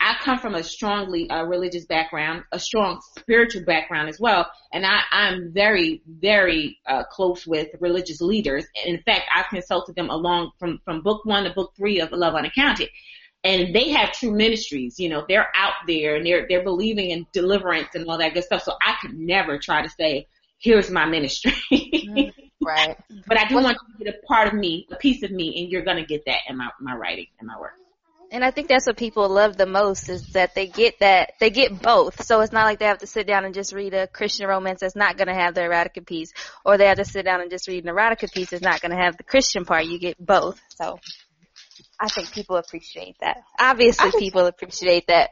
I 0.00 0.16
come 0.22 0.38
from 0.38 0.54
a 0.54 0.62
strongly 0.62 1.28
uh, 1.28 1.44
religious 1.44 1.84
background, 1.84 2.44
a 2.52 2.58
strong 2.58 3.00
spiritual 3.18 3.64
background 3.64 4.08
as 4.08 4.18
well, 4.18 4.50
and 4.72 4.86
I, 4.86 5.00
I'm 5.12 5.52
very, 5.52 6.02
very 6.06 6.78
uh, 6.86 7.04
close 7.04 7.46
with 7.46 7.68
religious 7.80 8.20
leaders. 8.20 8.64
In 8.86 9.02
fact, 9.02 9.28
I've 9.34 9.48
consulted 9.48 9.96
them 9.96 10.10
along 10.10 10.52
from 10.58 10.80
from 10.84 11.02
book 11.02 11.24
one 11.24 11.44
to 11.44 11.50
book 11.50 11.72
three 11.76 12.00
of 12.00 12.12
Love 12.12 12.34
Unaccounted 12.34 12.88
and 13.44 13.74
they 13.74 13.90
have 13.90 14.12
true 14.12 14.32
ministries. 14.32 14.98
You 14.98 15.08
know, 15.08 15.24
they're 15.28 15.48
out 15.54 15.74
there 15.86 16.16
and 16.16 16.26
they're 16.26 16.46
they're 16.48 16.62
believing 16.62 17.10
in 17.10 17.26
deliverance 17.32 17.88
and 17.94 18.08
all 18.08 18.18
that 18.18 18.34
good 18.34 18.44
stuff. 18.44 18.62
So 18.62 18.74
I 18.82 18.96
could 19.00 19.14
never 19.14 19.58
try 19.58 19.82
to 19.82 19.88
say, 19.88 20.26
"Here's 20.58 20.90
my 20.90 21.06
ministry." 21.06 21.54
Mm-hmm. 21.72 22.66
right. 22.66 22.96
But 23.26 23.38
I 23.38 23.46
do 23.48 23.56
want 23.56 23.78
you 23.80 23.98
to 23.98 24.04
get 24.04 24.22
a 24.22 24.26
part 24.26 24.48
of 24.48 24.54
me, 24.54 24.86
a 24.90 24.96
piece 24.96 25.22
of 25.22 25.30
me, 25.30 25.62
and 25.62 25.70
you're 25.70 25.82
gonna 25.82 26.04
get 26.04 26.24
that 26.26 26.40
in 26.48 26.56
my 26.56 26.70
my 26.80 26.94
writing 26.94 27.26
and 27.38 27.46
my 27.46 27.58
work. 27.58 27.72
And 28.32 28.44
I 28.44 28.52
think 28.52 28.68
that's 28.68 28.86
what 28.86 28.96
people 28.96 29.28
love 29.28 29.56
the 29.56 29.66
most 29.66 30.08
is 30.08 30.28
that 30.34 30.54
they 30.54 30.68
get 30.68 31.00
that 31.00 31.32
they 31.40 31.50
get 31.50 31.82
both. 31.82 32.24
So 32.24 32.40
it's 32.40 32.52
not 32.52 32.64
like 32.64 32.78
they 32.78 32.84
have 32.84 32.98
to 32.98 33.06
sit 33.06 33.26
down 33.26 33.44
and 33.44 33.52
just 33.52 33.72
read 33.72 33.92
a 33.92 34.06
Christian 34.06 34.46
romance 34.46 34.80
that's 34.80 34.94
not 34.94 35.16
going 35.16 35.26
to 35.26 35.34
have 35.34 35.54
the 35.54 35.62
erotica 35.62 36.06
piece, 36.06 36.32
or 36.64 36.78
they 36.78 36.86
have 36.86 36.98
to 36.98 37.04
sit 37.04 37.24
down 37.24 37.40
and 37.40 37.50
just 37.50 37.66
read 37.66 37.84
an 37.84 37.92
erotica 37.92 38.32
piece 38.32 38.50
that's 38.50 38.62
not 38.62 38.80
going 38.80 38.92
to 38.92 39.02
have 39.02 39.16
the 39.16 39.24
Christian 39.24 39.64
part. 39.64 39.84
You 39.86 39.98
get 39.98 40.24
both. 40.24 40.60
So 40.68 41.00
I 41.98 42.08
think 42.08 42.30
people 42.32 42.56
appreciate 42.56 43.16
that. 43.20 43.38
Obviously, 43.58 44.10
just, 44.10 44.18
people 44.18 44.46
appreciate 44.46 45.08
that. 45.08 45.30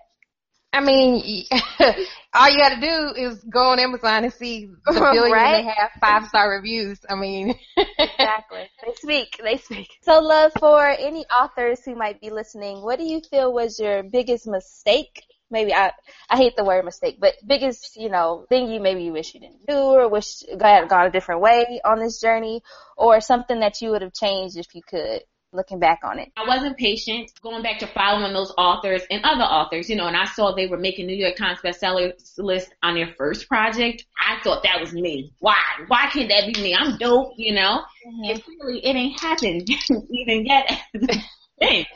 I 0.73 0.81
mean, 0.81 1.45
all 2.35 2.51
you 2.51 2.59
got 2.59 2.75
to 2.75 2.81
do 2.81 3.15
is 3.17 3.43
go 3.45 3.71
on 3.71 3.79
Amazon 3.79 4.25
and 4.25 4.33
see 4.33 4.67
the 4.87 4.93
billion 5.13 5.33
right? 5.33 5.57
and 5.57 5.69
a 5.69 5.71
half 5.71 5.91
five 6.01 6.29
star 6.29 6.51
reviews. 6.51 7.01
I 7.09 7.15
mean, 7.15 7.55
exactly. 7.99 8.69
They 8.85 8.95
speak. 8.95 9.41
They 9.43 9.57
speak. 9.57 9.89
So, 10.03 10.21
love 10.21 10.53
for 10.59 10.87
any 10.87 11.25
authors 11.27 11.81
who 11.85 11.95
might 11.95 12.21
be 12.21 12.31
listening. 12.31 12.83
What 12.83 12.99
do 12.99 13.05
you 13.05 13.21
feel 13.31 13.53
was 13.53 13.81
your 13.81 14.03
biggest 14.03 14.47
mistake? 14.47 15.25
Maybe 15.51 15.73
I 15.73 15.93
I 16.29 16.37
hate 16.37 16.57
the 16.57 16.65
word 16.65 16.85
mistake, 16.85 17.17
but 17.19 17.35
biggest 17.47 17.97
you 17.97 18.11
know 18.11 18.45
thing 18.51 18.71
you 18.71 18.81
maybe 18.81 19.05
you 19.05 19.13
wish 19.13 19.33
you 19.33 19.41
didn't 19.41 19.67
do 19.67 19.75
or 19.75 20.09
wish 20.09 20.43
you 20.43 20.59
had 20.61 20.91
gone 20.91 21.07
a 21.07 21.11
different 21.11 21.41
way 21.41 21.81
on 21.83 21.99
this 21.99 22.21
journey, 22.21 22.63
or 22.99 23.23
something 23.23 23.61
that 23.61 23.81
you 23.81 23.91
would 23.91 24.03
have 24.03 24.13
changed 24.13 24.59
if 24.59 24.75
you 24.75 24.83
could 24.83 25.23
looking 25.53 25.79
back 25.79 26.01
on 26.03 26.19
it? 26.19 26.31
I 26.37 26.47
wasn't 26.47 26.77
patient 26.77 27.33
going 27.43 27.63
back 27.63 27.79
to 27.81 27.87
following 27.87 28.33
those 28.33 28.53
authors 28.59 29.03
and 29.11 29.25
other 29.25 29.45
authors, 29.45 29.89
you 29.89 29.97
know, 29.97 30.07
and 30.07 30.17
I 30.17 30.27
saw 30.27 30.55
they 30.55 30.67
were 30.67 30.79
making 30.79 31.07
New 31.07 31.17
York 31.17 31.37
Times 31.37 31.59
bestseller 31.65 32.13
list 32.39 32.75
on 32.83 32.95
their 32.95 33.15
first 33.17 33.49
project. 33.49 34.05
I 34.19 34.43
thought 34.43 34.63
that 34.65 34.81
was 34.81 34.93
me. 34.93 35.33
Why? 35.39 35.57
Why 35.89 36.09
can't 36.13 36.29
that 36.29 36.53
be 36.53 36.61
me? 36.63 36.75
I'm 36.75 36.99
dope, 36.99 37.33
you 37.37 37.55
know? 37.55 37.83
Mm-hmm. 38.07 38.31
And 38.31 38.43
really, 38.61 38.85
it 38.85 38.97
ain't 38.97 39.21
happened 39.21 39.69
even 40.11 40.47
yet. 40.47 40.81
thing. 41.59 41.87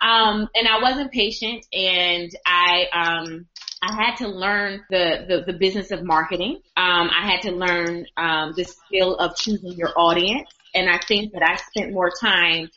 Um, 0.00 0.48
and 0.54 0.66
I 0.66 0.80
wasn't 0.80 1.12
patient 1.12 1.66
and 1.72 2.30
I, 2.46 2.86
um, 2.92 3.46
I 3.82 3.94
had 3.94 4.16
to 4.16 4.28
learn 4.28 4.82
the, 4.90 5.24
the, 5.28 5.52
the 5.52 5.58
business 5.58 5.90
of 5.90 6.04
marketing. 6.04 6.60
Um, 6.76 7.10
I 7.10 7.30
had 7.30 7.42
to 7.42 7.52
learn 7.52 8.06
um, 8.16 8.52
the 8.56 8.64
skill 8.64 9.16
of 9.16 9.36
choosing 9.36 9.72
your 9.72 9.92
audience. 9.96 10.48
And 10.74 10.88
I 10.88 10.98
think 11.06 11.32
that 11.32 11.42
I 11.42 11.56
spent 11.56 11.92
more 11.92 12.10
time 12.10 12.70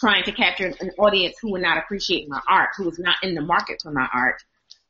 trying 0.00 0.24
to 0.24 0.32
capture 0.32 0.72
an 0.80 0.90
audience 0.98 1.36
who 1.40 1.52
would 1.52 1.62
not 1.62 1.78
appreciate 1.78 2.28
my 2.28 2.40
art, 2.48 2.70
who 2.76 2.84
was 2.84 2.98
not 2.98 3.16
in 3.22 3.34
the 3.34 3.42
market 3.42 3.80
for 3.82 3.92
my 3.92 4.08
art. 4.12 4.42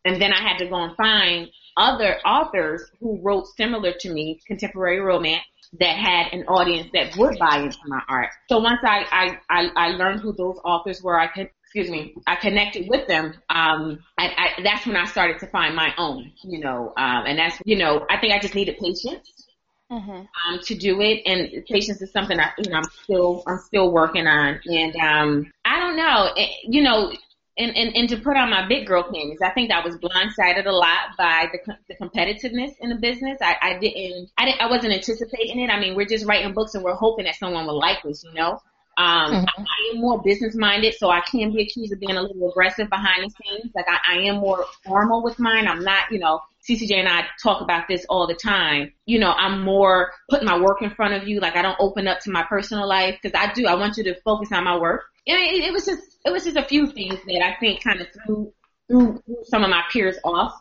And 0.04 0.20
then 0.20 0.32
I 0.32 0.40
had 0.40 0.58
to 0.58 0.66
go 0.66 0.76
and 0.76 0.96
find 0.96 1.50
other 1.76 2.18
authors 2.24 2.90
who 3.00 3.20
wrote 3.22 3.46
similar 3.56 3.92
to 4.00 4.10
me, 4.12 4.40
contemporary 4.46 5.00
romance, 5.00 5.42
that 5.78 5.96
had 5.96 6.32
an 6.32 6.44
audience 6.46 6.90
that 6.94 7.16
would 7.16 7.38
buy 7.38 7.58
into 7.58 7.78
my 7.86 8.00
art. 8.08 8.30
So 8.48 8.58
once 8.58 8.80
I, 8.82 9.04
I, 9.10 9.38
I, 9.48 9.68
I 9.76 9.88
learned 9.90 10.20
who 10.20 10.32
those 10.32 10.58
authors 10.64 11.02
were, 11.02 11.18
I 11.18 11.28
could, 11.28 11.50
excuse 11.62 11.88
me, 11.88 12.14
I 12.26 12.34
connected 12.36 12.88
with 12.88 13.06
them. 13.06 13.34
Um, 13.50 14.00
I, 14.18 14.26
I, 14.26 14.62
that's 14.64 14.86
when 14.86 14.96
I 14.96 15.04
started 15.04 15.38
to 15.40 15.46
find 15.46 15.76
my 15.76 15.92
own, 15.96 16.32
you 16.42 16.58
know, 16.58 16.92
um, 16.96 17.24
and 17.26 17.38
that's, 17.38 17.60
you 17.64 17.76
know, 17.76 18.04
I 18.10 18.18
think 18.18 18.32
I 18.32 18.40
just 18.40 18.54
needed 18.54 18.78
patience 18.78 19.49
mm-hmm. 19.90 20.10
um, 20.10 20.60
to 20.62 20.74
do 20.74 21.00
it. 21.00 21.22
And 21.26 21.64
patience 21.66 22.00
is 22.00 22.12
something 22.12 22.38
I, 22.38 22.50
you 22.58 22.70
know, 22.70 22.78
I'm 22.78 22.90
still, 23.02 23.42
I'm 23.46 23.58
still 23.58 23.90
working 23.90 24.26
on. 24.26 24.60
And, 24.64 24.96
um, 24.96 25.52
I 25.64 25.80
don't 25.80 25.96
know, 25.96 26.30
it, 26.36 26.50
you 26.64 26.82
know, 26.82 27.12
and, 27.58 27.76
and, 27.76 27.94
and 27.94 28.08
to 28.08 28.16
put 28.16 28.36
on 28.36 28.48
my 28.48 28.66
big 28.66 28.86
girl 28.86 29.02
panties, 29.02 29.40
I 29.42 29.50
think 29.50 29.70
I 29.70 29.84
was 29.84 29.96
blindsided 29.96 30.66
a 30.66 30.72
lot 30.72 31.16
by 31.18 31.50
the, 31.52 31.76
the 31.88 31.94
competitiveness 31.96 32.72
in 32.80 32.88
the 32.88 32.96
business. 32.96 33.38
I, 33.42 33.56
I 33.60 33.78
didn't, 33.78 34.30
I 34.38 34.46
didn't, 34.46 34.62
I 34.62 34.70
wasn't 34.70 34.94
anticipating 34.94 35.60
it. 35.60 35.68
I 35.68 35.78
mean, 35.78 35.94
we're 35.94 36.06
just 36.06 36.24
writing 36.24 36.54
books 36.54 36.74
and 36.74 36.82
we're 36.82 36.94
hoping 36.94 37.26
that 37.26 37.34
someone 37.34 37.66
will 37.66 37.78
like 37.78 38.04
us, 38.06 38.24
you 38.24 38.32
know? 38.32 38.62
Um, 38.96 39.32
mm-hmm. 39.32 39.62
I, 39.62 39.94
am 39.94 40.00
more 40.00 40.20
business 40.22 40.54
minded, 40.54 40.94
so 40.94 41.10
I 41.10 41.20
can 41.20 41.52
be 41.52 41.62
accused 41.62 41.92
of 41.92 42.00
being 42.00 42.16
a 42.16 42.22
little 42.22 42.50
aggressive 42.50 42.90
behind 42.90 43.24
the 43.24 43.30
scenes. 43.30 43.72
Like 43.74 43.86
I, 43.88 44.16
I 44.16 44.18
am 44.22 44.36
more 44.36 44.64
formal 44.84 45.22
with 45.22 45.38
mine. 45.38 45.68
I'm 45.68 45.82
not, 45.84 46.10
you 46.10 46.18
know, 46.18 46.40
CCJ 46.68 46.92
and 46.94 47.08
I 47.08 47.24
talk 47.42 47.62
about 47.62 47.88
this 47.88 48.04
all 48.08 48.26
the 48.26 48.34
time. 48.34 48.92
You 49.06 49.18
know, 49.18 49.32
I'm 49.32 49.62
more 49.62 50.12
putting 50.28 50.46
my 50.46 50.60
work 50.60 50.82
in 50.82 50.90
front 50.90 51.14
of 51.14 51.26
you. 51.26 51.40
Like 51.40 51.56
I 51.56 51.62
don't 51.62 51.76
open 51.80 52.06
up 52.06 52.20
to 52.20 52.30
my 52.30 52.42
personal 52.42 52.86
life 52.86 53.18
because 53.20 53.38
I 53.38 53.52
do. 53.52 53.66
I 53.66 53.74
want 53.74 53.96
you 53.96 54.04
to 54.04 54.20
focus 54.22 54.50
on 54.52 54.64
my 54.64 54.78
work. 54.78 55.04
And 55.26 55.38
it, 55.38 55.64
it 55.64 55.72
was 55.72 55.86
just, 55.86 56.02
it 56.24 56.30
was 56.30 56.44
just 56.44 56.56
a 56.56 56.64
few 56.64 56.86
things 56.86 57.18
that 57.26 57.42
I 57.42 57.56
think 57.58 57.82
kind 57.82 58.00
of 58.00 58.08
threw, 58.12 58.52
threw 58.88 59.22
some 59.44 59.64
of 59.64 59.70
my 59.70 59.82
peers 59.90 60.16
off, 60.24 60.54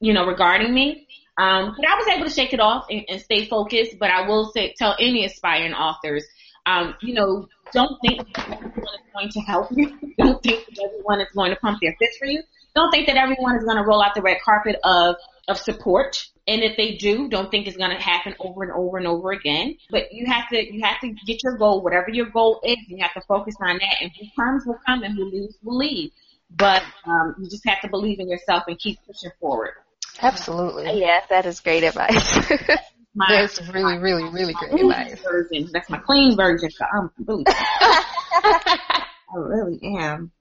you 0.00 0.12
know, 0.12 0.26
regarding 0.26 0.72
me. 0.74 1.06
Um, 1.38 1.74
but 1.76 1.88
I 1.88 1.96
was 1.96 2.08
able 2.08 2.24
to 2.24 2.30
shake 2.30 2.52
it 2.52 2.60
off 2.60 2.86
and, 2.90 3.04
and 3.08 3.20
stay 3.20 3.46
focused. 3.46 3.98
But 3.98 4.10
I 4.10 4.26
will 4.26 4.50
say, 4.52 4.74
tell 4.76 4.94
any 4.98 5.24
aspiring 5.24 5.72
authors, 5.72 6.24
um, 6.66 6.94
you 7.00 7.14
know, 7.14 7.48
don't 7.72 7.98
think 8.06 8.34
that 8.34 8.50
everyone 8.50 8.94
is 8.94 9.12
going 9.14 9.28
to 9.30 9.40
help 9.40 9.68
you. 9.72 9.98
don't 10.18 10.42
think 10.42 10.66
that 10.66 10.84
everyone 10.84 11.20
is 11.20 11.28
going 11.34 11.50
to 11.50 11.56
pump 11.56 11.78
their 11.80 11.94
fist 11.98 12.18
for 12.18 12.26
you. 12.26 12.42
Don't 12.74 12.90
think 12.90 13.06
that 13.06 13.16
everyone 13.16 13.56
is 13.56 13.64
going 13.64 13.76
to 13.76 13.82
roll 13.82 14.02
out 14.02 14.14
the 14.14 14.22
red 14.22 14.38
carpet 14.44 14.76
of 14.84 15.16
of 15.48 15.58
support. 15.58 16.24
And 16.48 16.62
if 16.62 16.76
they 16.76 16.96
do, 16.96 17.28
don't 17.28 17.50
think 17.50 17.66
it's 17.66 17.76
going 17.76 17.90
to 17.90 18.02
happen 18.02 18.34
over 18.40 18.64
and 18.64 18.72
over 18.72 18.98
and 18.98 19.06
over 19.06 19.30
again. 19.30 19.76
But 19.90 20.12
you 20.12 20.26
have 20.26 20.48
to, 20.48 20.74
you 20.74 20.82
have 20.82 21.00
to 21.00 21.14
get 21.26 21.42
your 21.42 21.56
goal, 21.56 21.82
whatever 21.82 22.10
your 22.10 22.26
goal 22.26 22.60
is, 22.64 22.78
you 22.88 22.98
have 23.00 23.14
to 23.14 23.20
focus 23.28 23.54
on 23.60 23.78
that. 23.78 23.96
And 24.00 24.10
who 24.18 24.26
comes 24.36 24.66
will 24.66 24.78
come 24.86 25.02
and 25.02 25.14
who 25.14 25.24
leaves 25.24 25.56
will 25.62 25.76
leave. 25.76 26.10
But 26.50 26.82
um, 27.06 27.36
you 27.38 27.48
just 27.48 27.66
have 27.66 27.80
to 27.82 27.88
believe 27.88 28.18
in 28.18 28.28
yourself 28.28 28.64
and 28.66 28.78
keep 28.78 28.98
pushing 29.06 29.30
forward. 29.40 29.74
Absolutely. 30.20 30.98
Yes, 30.98 31.26
that 31.30 31.46
is 31.46 31.60
great 31.60 31.84
advice. 31.84 32.34
my, 33.14 33.26
That's 33.28 33.60
really, 33.72 33.98
really, 33.98 34.24
really 34.24 34.52
great 34.52 34.80
advice. 34.80 35.20
Version. 35.20 35.70
That's 35.72 35.88
my 35.88 35.98
clean 35.98 36.36
version. 36.36 36.70
So 36.70 36.84
I'm 36.92 37.10
really, 37.24 37.44
I 37.48 39.04
really 39.34 39.80
am. 39.98 40.32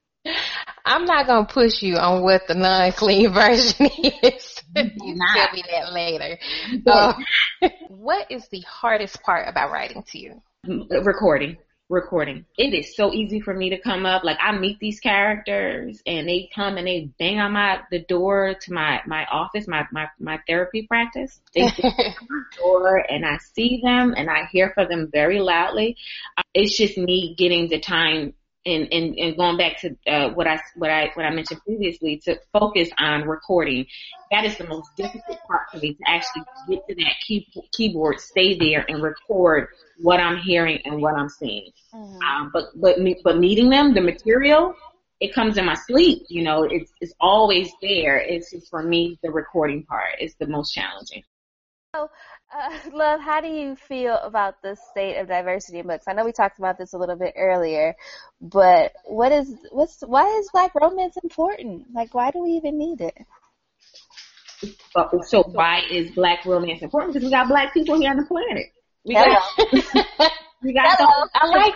I'm 0.85 1.05
not 1.05 1.27
gonna 1.27 1.45
push 1.45 1.81
you 1.81 1.95
on 1.95 2.23
what 2.23 2.47
the 2.47 2.55
non-clean 2.55 3.33
version 3.33 3.87
is. 4.23 4.61
you 4.75 5.17
tell 5.33 5.53
me 5.53 5.63
that 5.71 5.93
later. 5.93 6.37
Uh, 6.85 7.13
what 7.87 8.29
is 8.29 8.47
the 8.49 8.61
hardest 8.61 9.21
part 9.21 9.47
about 9.47 9.71
writing 9.71 10.03
to 10.11 10.19
you? 10.19 10.41
Recording. 10.65 11.57
Recording. 11.89 12.45
It 12.57 12.73
is 12.73 12.95
so 12.95 13.11
easy 13.11 13.41
for 13.41 13.53
me 13.53 13.69
to 13.71 13.77
come 13.77 14.05
up. 14.05 14.23
Like 14.23 14.37
I 14.41 14.57
meet 14.57 14.79
these 14.79 15.01
characters 15.01 16.01
and 16.05 16.27
they 16.27 16.49
come 16.55 16.77
and 16.77 16.87
they 16.87 17.09
bang 17.19 17.39
on 17.39 17.51
my 17.51 17.81
the 17.91 17.99
door 17.99 18.55
to 18.61 18.73
my 18.73 19.01
my 19.05 19.25
office, 19.25 19.67
my 19.67 19.85
my 19.91 20.07
my 20.17 20.39
therapy 20.47 20.87
practice. 20.87 21.41
They 21.53 21.61
bang 21.81 22.15
on 22.21 22.27
my 22.29 22.43
door 22.57 23.05
and 23.09 23.25
I 23.25 23.39
see 23.53 23.81
them 23.83 24.13
and 24.15 24.29
I 24.29 24.45
hear 24.51 24.71
from 24.73 24.87
them 24.87 25.09
very 25.11 25.41
loudly. 25.41 25.97
It's 26.53 26.77
just 26.77 26.97
me 26.97 27.35
getting 27.37 27.67
the 27.67 27.79
time 27.79 28.35
and, 28.65 28.87
and, 28.91 29.17
and 29.17 29.37
going 29.37 29.57
back 29.57 29.79
to 29.81 29.95
uh, 30.07 30.29
what 30.29 30.47
I 30.47 30.59
what 30.75 30.89
I 30.89 31.09
what 31.13 31.25
I 31.25 31.31
mentioned 31.31 31.61
previously 31.63 32.17
to 32.25 32.39
focus 32.53 32.89
on 32.99 33.27
recording, 33.27 33.87
that 34.29 34.45
is 34.45 34.57
the 34.57 34.67
most 34.67 34.95
difficult 34.95 35.39
part 35.47 35.71
for 35.71 35.77
me 35.77 35.95
to 35.95 36.03
actually 36.07 36.43
get 36.69 36.87
to 36.87 36.95
that 36.95 37.13
key, 37.25 37.47
keyboard, 37.73 38.19
stay 38.19 38.57
there, 38.57 38.85
and 38.87 39.01
record 39.01 39.69
what 39.97 40.19
I'm 40.19 40.37
hearing 40.37 40.79
and 40.85 41.01
what 41.01 41.15
I'm 41.15 41.29
seeing. 41.29 41.71
Mm-hmm. 41.93 42.21
Um, 42.21 42.51
but 42.53 42.65
but 42.75 42.97
but 43.23 43.39
meeting 43.39 43.69
them, 43.69 43.93
the 43.93 44.01
material, 44.01 44.75
it 45.19 45.33
comes 45.33 45.57
in 45.57 45.65
my 45.65 45.75
sleep. 45.75 46.23
You 46.29 46.43
know, 46.43 46.63
it's 46.63 46.91
it's 47.01 47.13
always 47.19 47.71
there. 47.81 48.17
It's 48.17 48.51
just 48.51 48.69
for 48.69 48.83
me 48.83 49.17
the 49.23 49.31
recording 49.31 49.83
part 49.83 50.19
is 50.19 50.35
the 50.39 50.47
most 50.47 50.71
challenging. 50.73 51.23
So 51.95 52.09
uh, 52.53 52.69
Love, 52.93 53.21
how 53.21 53.41
do 53.41 53.47
you 53.47 53.75
feel 53.75 54.15
about 54.15 54.61
the 54.61 54.75
state 54.91 55.17
of 55.17 55.27
diversity 55.27 55.79
in 55.79 55.87
books? 55.87 56.05
I 56.07 56.13
know 56.13 56.25
we 56.25 56.31
talked 56.31 56.59
about 56.59 56.77
this 56.77 56.93
a 56.93 56.97
little 56.97 57.15
bit 57.15 57.33
earlier, 57.37 57.95
but 58.41 58.93
what 59.05 59.31
is 59.31 59.53
what's 59.71 60.01
why 60.01 60.27
is 60.39 60.49
black 60.51 60.73
romance 60.75 61.17
important? 61.23 61.87
Like, 61.93 62.13
why 62.13 62.31
do 62.31 62.43
we 62.43 62.51
even 62.51 62.77
need 62.77 63.01
it? 63.01 63.17
So 65.25 65.43
why 65.43 65.83
is 65.89 66.11
black 66.11 66.45
romance 66.45 66.81
important? 66.81 67.13
Because 67.13 67.25
we 67.25 67.31
got 67.31 67.47
black 67.47 67.73
people 67.73 67.99
here 67.99 68.11
on 68.11 68.17
the 68.17 68.25
planet. 68.25 68.67
We 69.03 69.15
got, 69.15 69.27
we 70.61 70.73
got. 70.73 70.97
Hello. 70.99 71.27
I 71.33 71.47
like 71.47 71.73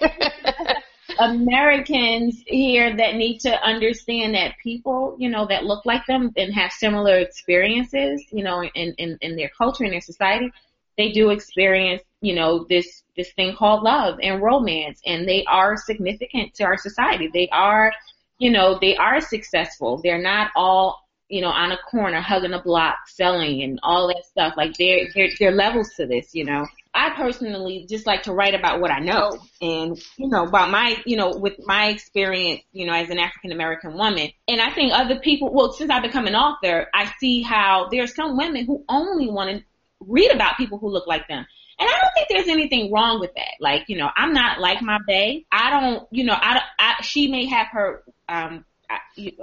that. 0.00 0.68
Americans 1.18 2.42
here 2.46 2.94
that 2.96 3.16
need 3.16 3.38
to 3.40 3.62
understand 3.62 4.34
that 4.34 4.54
people, 4.62 5.16
you 5.18 5.28
know, 5.28 5.46
that 5.46 5.64
look 5.64 5.84
like 5.84 6.04
them 6.06 6.32
and 6.36 6.54
have 6.54 6.72
similar 6.72 7.18
experiences, 7.18 8.24
you 8.30 8.42
know, 8.42 8.62
in, 8.62 8.94
in, 8.98 9.18
in 9.20 9.36
their 9.36 9.50
culture 9.56 9.84
and 9.84 9.92
their 9.92 10.00
society, 10.00 10.52
they 10.96 11.12
do 11.12 11.30
experience, 11.30 12.02
you 12.20 12.34
know, 12.34 12.66
this, 12.68 13.02
this 13.16 13.32
thing 13.32 13.54
called 13.56 13.82
love 13.82 14.18
and 14.22 14.42
romance 14.42 15.00
and 15.06 15.28
they 15.28 15.44
are 15.44 15.76
significant 15.76 16.54
to 16.54 16.64
our 16.64 16.76
society. 16.76 17.30
They 17.32 17.48
are, 17.50 17.92
you 18.38 18.50
know, 18.50 18.78
they 18.80 18.96
are 18.96 19.20
successful. 19.20 20.00
They're 20.02 20.22
not 20.22 20.50
all 20.54 21.02
you 21.28 21.40
know, 21.40 21.48
on 21.48 21.72
a 21.72 21.78
corner 21.90 22.20
hugging 22.20 22.52
a 22.52 22.62
block, 22.62 23.08
selling 23.08 23.62
and 23.62 23.80
all 23.82 24.06
that 24.08 24.22
stuff. 24.26 24.52
Like 24.54 24.76
there, 24.76 25.08
there, 25.14 25.28
there 25.38 25.48
are 25.48 25.54
levels 25.54 25.94
to 25.96 26.06
this, 26.06 26.34
you 26.34 26.44
know. 26.44 26.66
I 26.94 27.10
personally 27.16 27.86
just 27.88 28.06
like 28.06 28.24
to 28.24 28.32
write 28.32 28.54
about 28.54 28.80
what 28.80 28.90
I 28.90 28.98
know 28.98 29.38
and, 29.62 29.98
you 30.18 30.28
know, 30.28 30.46
about 30.46 30.70
my, 30.70 31.02
you 31.06 31.16
know, 31.16 31.36
with 31.36 31.54
my 31.64 31.88
experience, 31.88 32.62
you 32.72 32.86
know, 32.86 32.92
as 32.92 33.08
an 33.08 33.18
African 33.18 33.50
American 33.50 33.94
woman. 33.94 34.30
And 34.46 34.60
I 34.60 34.70
think 34.70 34.92
other 34.92 35.18
people, 35.18 35.52
well, 35.52 35.72
since 35.72 35.90
I've 35.90 36.02
become 36.02 36.26
an 36.26 36.34
author, 36.34 36.88
I 36.92 37.10
see 37.18 37.40
how 37.40 37.88
there 37.90 38.02
are 38.02 38.08
some 38.08 38.36
women 38.36 38.66
who 38.66 38.84
only 38.90 39.30
want 39.30 39.50
to 39.50 39.64
read 40.00 40.32
about 40.32 40.58
people 40.58 40.78
who 40.78 40.90
look 40.90 41.06
like 41.06 41.26
them. 41.28 41.46
And 41.78 41.88
I 41.88 41.92
don't 41.92 42.12
think 42.14 42.28
there's 42.28 42.48
anything 42.48 42.92
wrong 42.92 43.20
with 43.20 43.34
that. 43.34 43.54
Like, 43.58 43.88
you 43.88 43.96
know, 43.96 44.10
I'm 44.14 44.34
not 44.34 44.60
like 44.60 44.82
my 44.82 44.98
bae. 45.06 45.44
I 45.50 45.70
don't, 45.70 46.06
you 46.10 46.24
know, 46.24 46.36
I, 46.36 46.60
I 46.78 47.02
she 47.02 47.28
may 47.28 47.46
have 47.46 47.68
her, 47.68 48.04
um, 48.28 48.66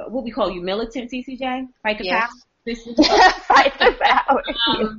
what 0.07 0.23
we 0.23 0.31
call 0.31 0.51
you 0.51 0.61
militant 0.61 1.11
CCJ, 1.11 1.67
fight 1.81 1.97
the 1.97 2.05
yes. 2.05 2.29
power. 2.29 2.39
fight 3.47 3.73
the 3.79 3.95
power. 3.99 4.43
Um, 4.67 4.97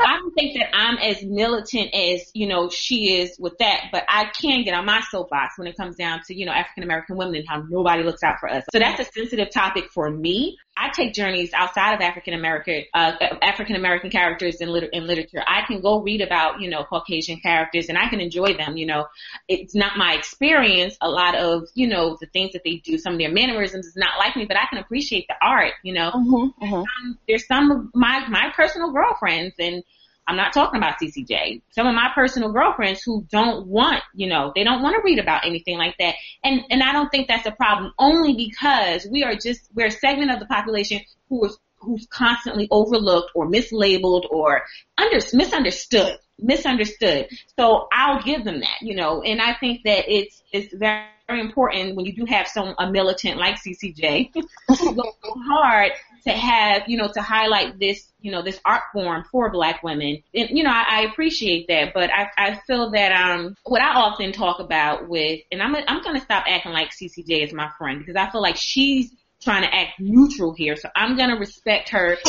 I 0.00 0.16
don't 0.18 0.34
think 0.34 0.58
that 0.58 0.74
I'm 0.74 0.98
as 0.98 1.22
militant 1.22 1.94
as, 1.94 2.30
you 2.34 2.46
know, 2.46 2.68
she 2.68 3.20
is 3.20 3.36
with 3.38 3.56
that, 3.58 3.86
but 3.92 4.04
I 4.08 4.26
can 4.26 4.64
get 4.64 4.74
on 4.74 4.84
my 4.84 5.00
soapbox 5.10 5.56
when 5.56 5.68
it 5.68 5.76
comes 5.76 5.96
down 5.96 6.20
to, 6.26 6.34
you 6.34 6.46
know, 6.46 6.52
African 6.52 6.82
American 6.82 7.16
women 7.16 7.36
and 7.36 7.44
how 7.48 7.62
nobody 7.68 8.02
looks 8.02 8.22
out 8.22 8.36
for 8.40 8.50
us. 8.50 8.64
So 8.72 8.80
that's 8.80 9.00
a 9.00 9.12
sensitive 9.12 9.50
topic 9.50 9.84
for 9.92 10.10
me. 10.10 10.56
I 10.76 10.90
take 10.90 11.14
journeys 11.14 11.52
outside 11.52 11.94
of 11.94 12.00
African 12.00 12.34
American, 12.34 12.84
uh, 12.92 13.12
African 13.42 13.76
American 13.76 14.10
characters 14.10 14.56
in, 14.56 14.68
liter- 14.68 14.88
in 14.92 15.06
literature. 15.06 15.42
I 15.46 15.62
can 15.66 15.80
go 15.80 16.00
read 16.00 16.20
about, 16.20 16.60
you 16.60 16.68
know, 16.68 16.84
Caucasian 16.84 17.38
characters 17.40 17.88
and 17.88 17.96
I 17.96 18.08
can 18.08 18.20
enjoy 18.20 18.54
them, 18.54 18.76
you 18.76 18.86
know. 18.86 19.06
It's 19.48 19.74
not 19.74 19.96
my 19.96 20.14
experience. 20.14 20.96
A 21.00 21.08
lot 21.08 21.36
of, 21.36 21.68
you 21.74 21.86
know, 21.86 22.16
the 22.20 22.26
things 22.26 22.52
that 22.52 22.62
they 22.64 22.76
do, 22.76 22.98
some 22.98 23.12
of 23.12 23.18
their 23.20 23.30
mannerisms 23.30 23.86
is 23.86 23.96
not 23.96 24.18
like 24.18 24.34
me, 24.34 24.46
but 24.46 24.56
I 24.56 24.66
can 24.68 24.78
appreciate 24.78 25.26
the 25.28 25.36
art, 25.40 25.74
you 25.84 25.94
know. 25.94 26.10
Mm-hmm, 26.10 26.64
mm-hmm. 26.64 26.74
Um, 26.74 27.18
there's 27.28 27.46
some 27.46 27.70
of 27.70 27.94
my, 27.94 28.26
my 28.28 28.52
personal 28.56 28.90
girlfriends 28.90 29.54
and 29.60 29.84
I'm 30.26 30.36
not 30.36 30.52
talking 30.52 30.78
about 30.78 30.98
CCJ. 31.00 31.62
Some 31.70 31.86
of 31.86 31.94
my 31.94 32.10
personal 32.14 32.52
girlfriends 32.52 33.02
who 33.02 33.26
don't 33.30 33.66
want, 33.66 34.02
you 34.14 34.26
know, 34.26 34.52
they 34.54 34.64
don't 34.64 34.82
want 34.82 34.96
to 34.96 35.02
read 35.04 35.18
about 35.18 35.46
anything 35.46 35.78
like 35.78 35.96
that. 35.98 36.14
And, 36.42 36.62
and 36.70 36.82
I 36.82 36.92
don't 36.92 37.10
think 37.10 37.28
that's 37.28 37.46
a 37.46 37.52
problem 37.52 37.92
only 37.98 38.34
because 38.34 39.06
we 39.10 39.22
are 39.22 39.34
just, 39.34 39.68
we're 39.74 39.86
a 39.86 39.90
segment 39.90 40.30
of 40.30 40.40
the 40.40 40.46
population 40.46 41.00
who 41.28 41.44
is, 41.46 41.58
who's 41.78 42.06
constantly 42.06 42.66
overlooked 42.70 43.32
or 43.34 43.46
mislabeled 43.46 44.24
or 44.30 44.62
under, 44.96 45.18
misunderstood, 45.34 46.18
misunderstood. 46.38 47.28
So 47.58 47.88
I'll 47.92 48.22
give 48.22 48.44
them 48.44 48.60
that, 48.60 48.78
you 48.80 48.96
know, 48.96 49.22
and 49.22 49.40
I 49.42 49.54
think 49.54 49.82
that 49.84 50.04
it's, 50.08 50.42
it's 50.52 50.74
very, 50.74 51.04
very 51.26 51.40
important 51.40 51.96
when 51.96 52.04
you 52.04 52.12
do 52.14 52.24
have 52.26 52.46
some 52.46 52.74
a 52.78 52.90
militant 52.90 53.38
like 53.38 53.56
CCJ 53.56 54.30
who 54.34 54.94
goes 54.94 55.12
so 55.22 55.34
hard 55.46 55.92
to 56.24 56.30
have, 56.30 56.82
you 56.86 56.96
know, 56.96 57.08
to 57.08 57.20
highlight 57.22 57.78
this, 57.78 58.10
you 58.20 58.32
know, 58.32 58.42
this 58.42 58.58
art 58.64 58.82
form 58.92 59.24
for 59.30 59.50
black 59.50 59.82
women. 59.82 60.22
And, 60.34 60.50
you 60.50 60.62
know, 60.64 60.70
I, 60.70 60.84
I 60.88 61.00
appreciate 61.02 61.68
that, 61.68 61.92
but 61.94 62.10
I, 62.10 62.28
I 62.36 62.60
feel 62.66 62.90
that, 62.90 63.12
um, 63.12 63.56
what 63.64 63.82
I 63.82 63.94
often 63.94 64.32
talk 64.32 64.58
about 64.58 65.08
with, 65.08 65.40
and 65.52 65.62
I'm, 65.62 65.74
I'm 65.74 66.02
going 66.02 66.16
to 66.16 66.22
stop 66.22 66.44
acting 66.46 66.72
like 66.72 66.90
CCJ 66.90 67.44
is 67.44 67.52
my 67.52 67.70
friend 67.78 67.98
because 67.98 68.16
I 68.16 68.30
feel 68.30 68.42
like 68.42 68.56
she's 68.56 69.12
trying 69.42 69.62
to 69.62 69.74
act 69.74 70.00
neutral 70.00 70.54
here. 70.54 70.76
So 70.76 70.88
I'm 70.96 71.16
going 71.16 71.30
to 71.30 71.36
respect 71.36 71.90
her. 71.90 72.16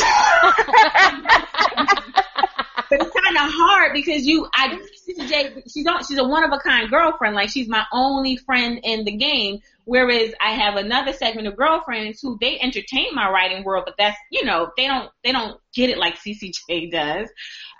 but 2.90 3.00
it's 3.00 3.10
kind 3.10 3.36
of 3.36 3.52
hard 3.52 3.92
because 3.92 4.26
you, 4.26 4.46
I, 4.52 4.78
CCJ, 5.08 5.70
she's 5.72 5.86
on, 5.86 6.04
she's 6.04 6.18
a 6.18 6.24
one 6.24 6.44
of 6.44 6.52
a 6.52 6.58
kind 6.58 6.88
girlfriend. 6.90 7.34
Like 7.34 7.50
she's 7.50 7.68
my 7.68 7.84
only 7.92 8.36
friend 8.36 8.80
in 8.82 9.04
the 9.04 9.16
game. 9.16 9.60
Whereas 9.86 10.32
I 10.40 10.50
have 10.50 10.74
another 10.74 11.12
segment 11.12 11.46
of 11.46 11.56
girlfriends 11.56 12.20
who 12.20 12.36
they 12.40 12.58
entertain 12.58 13.14
my 13.14 13.30
writing 13.30 13.62
world, 13.62 13.84
but 13.86 13.94
that's, 13.96 14.16
you 14.32 14.44
know, 14.44 14.72
they 14.76 14.88
don't, 14.88 15.08
they 15.22 15.30
don't 15.30 15.60
get 15.72 15.90
it 15.90 15.96
like 15.96 16.16
CCJ 16.16 16.90
does. 16.90 17.28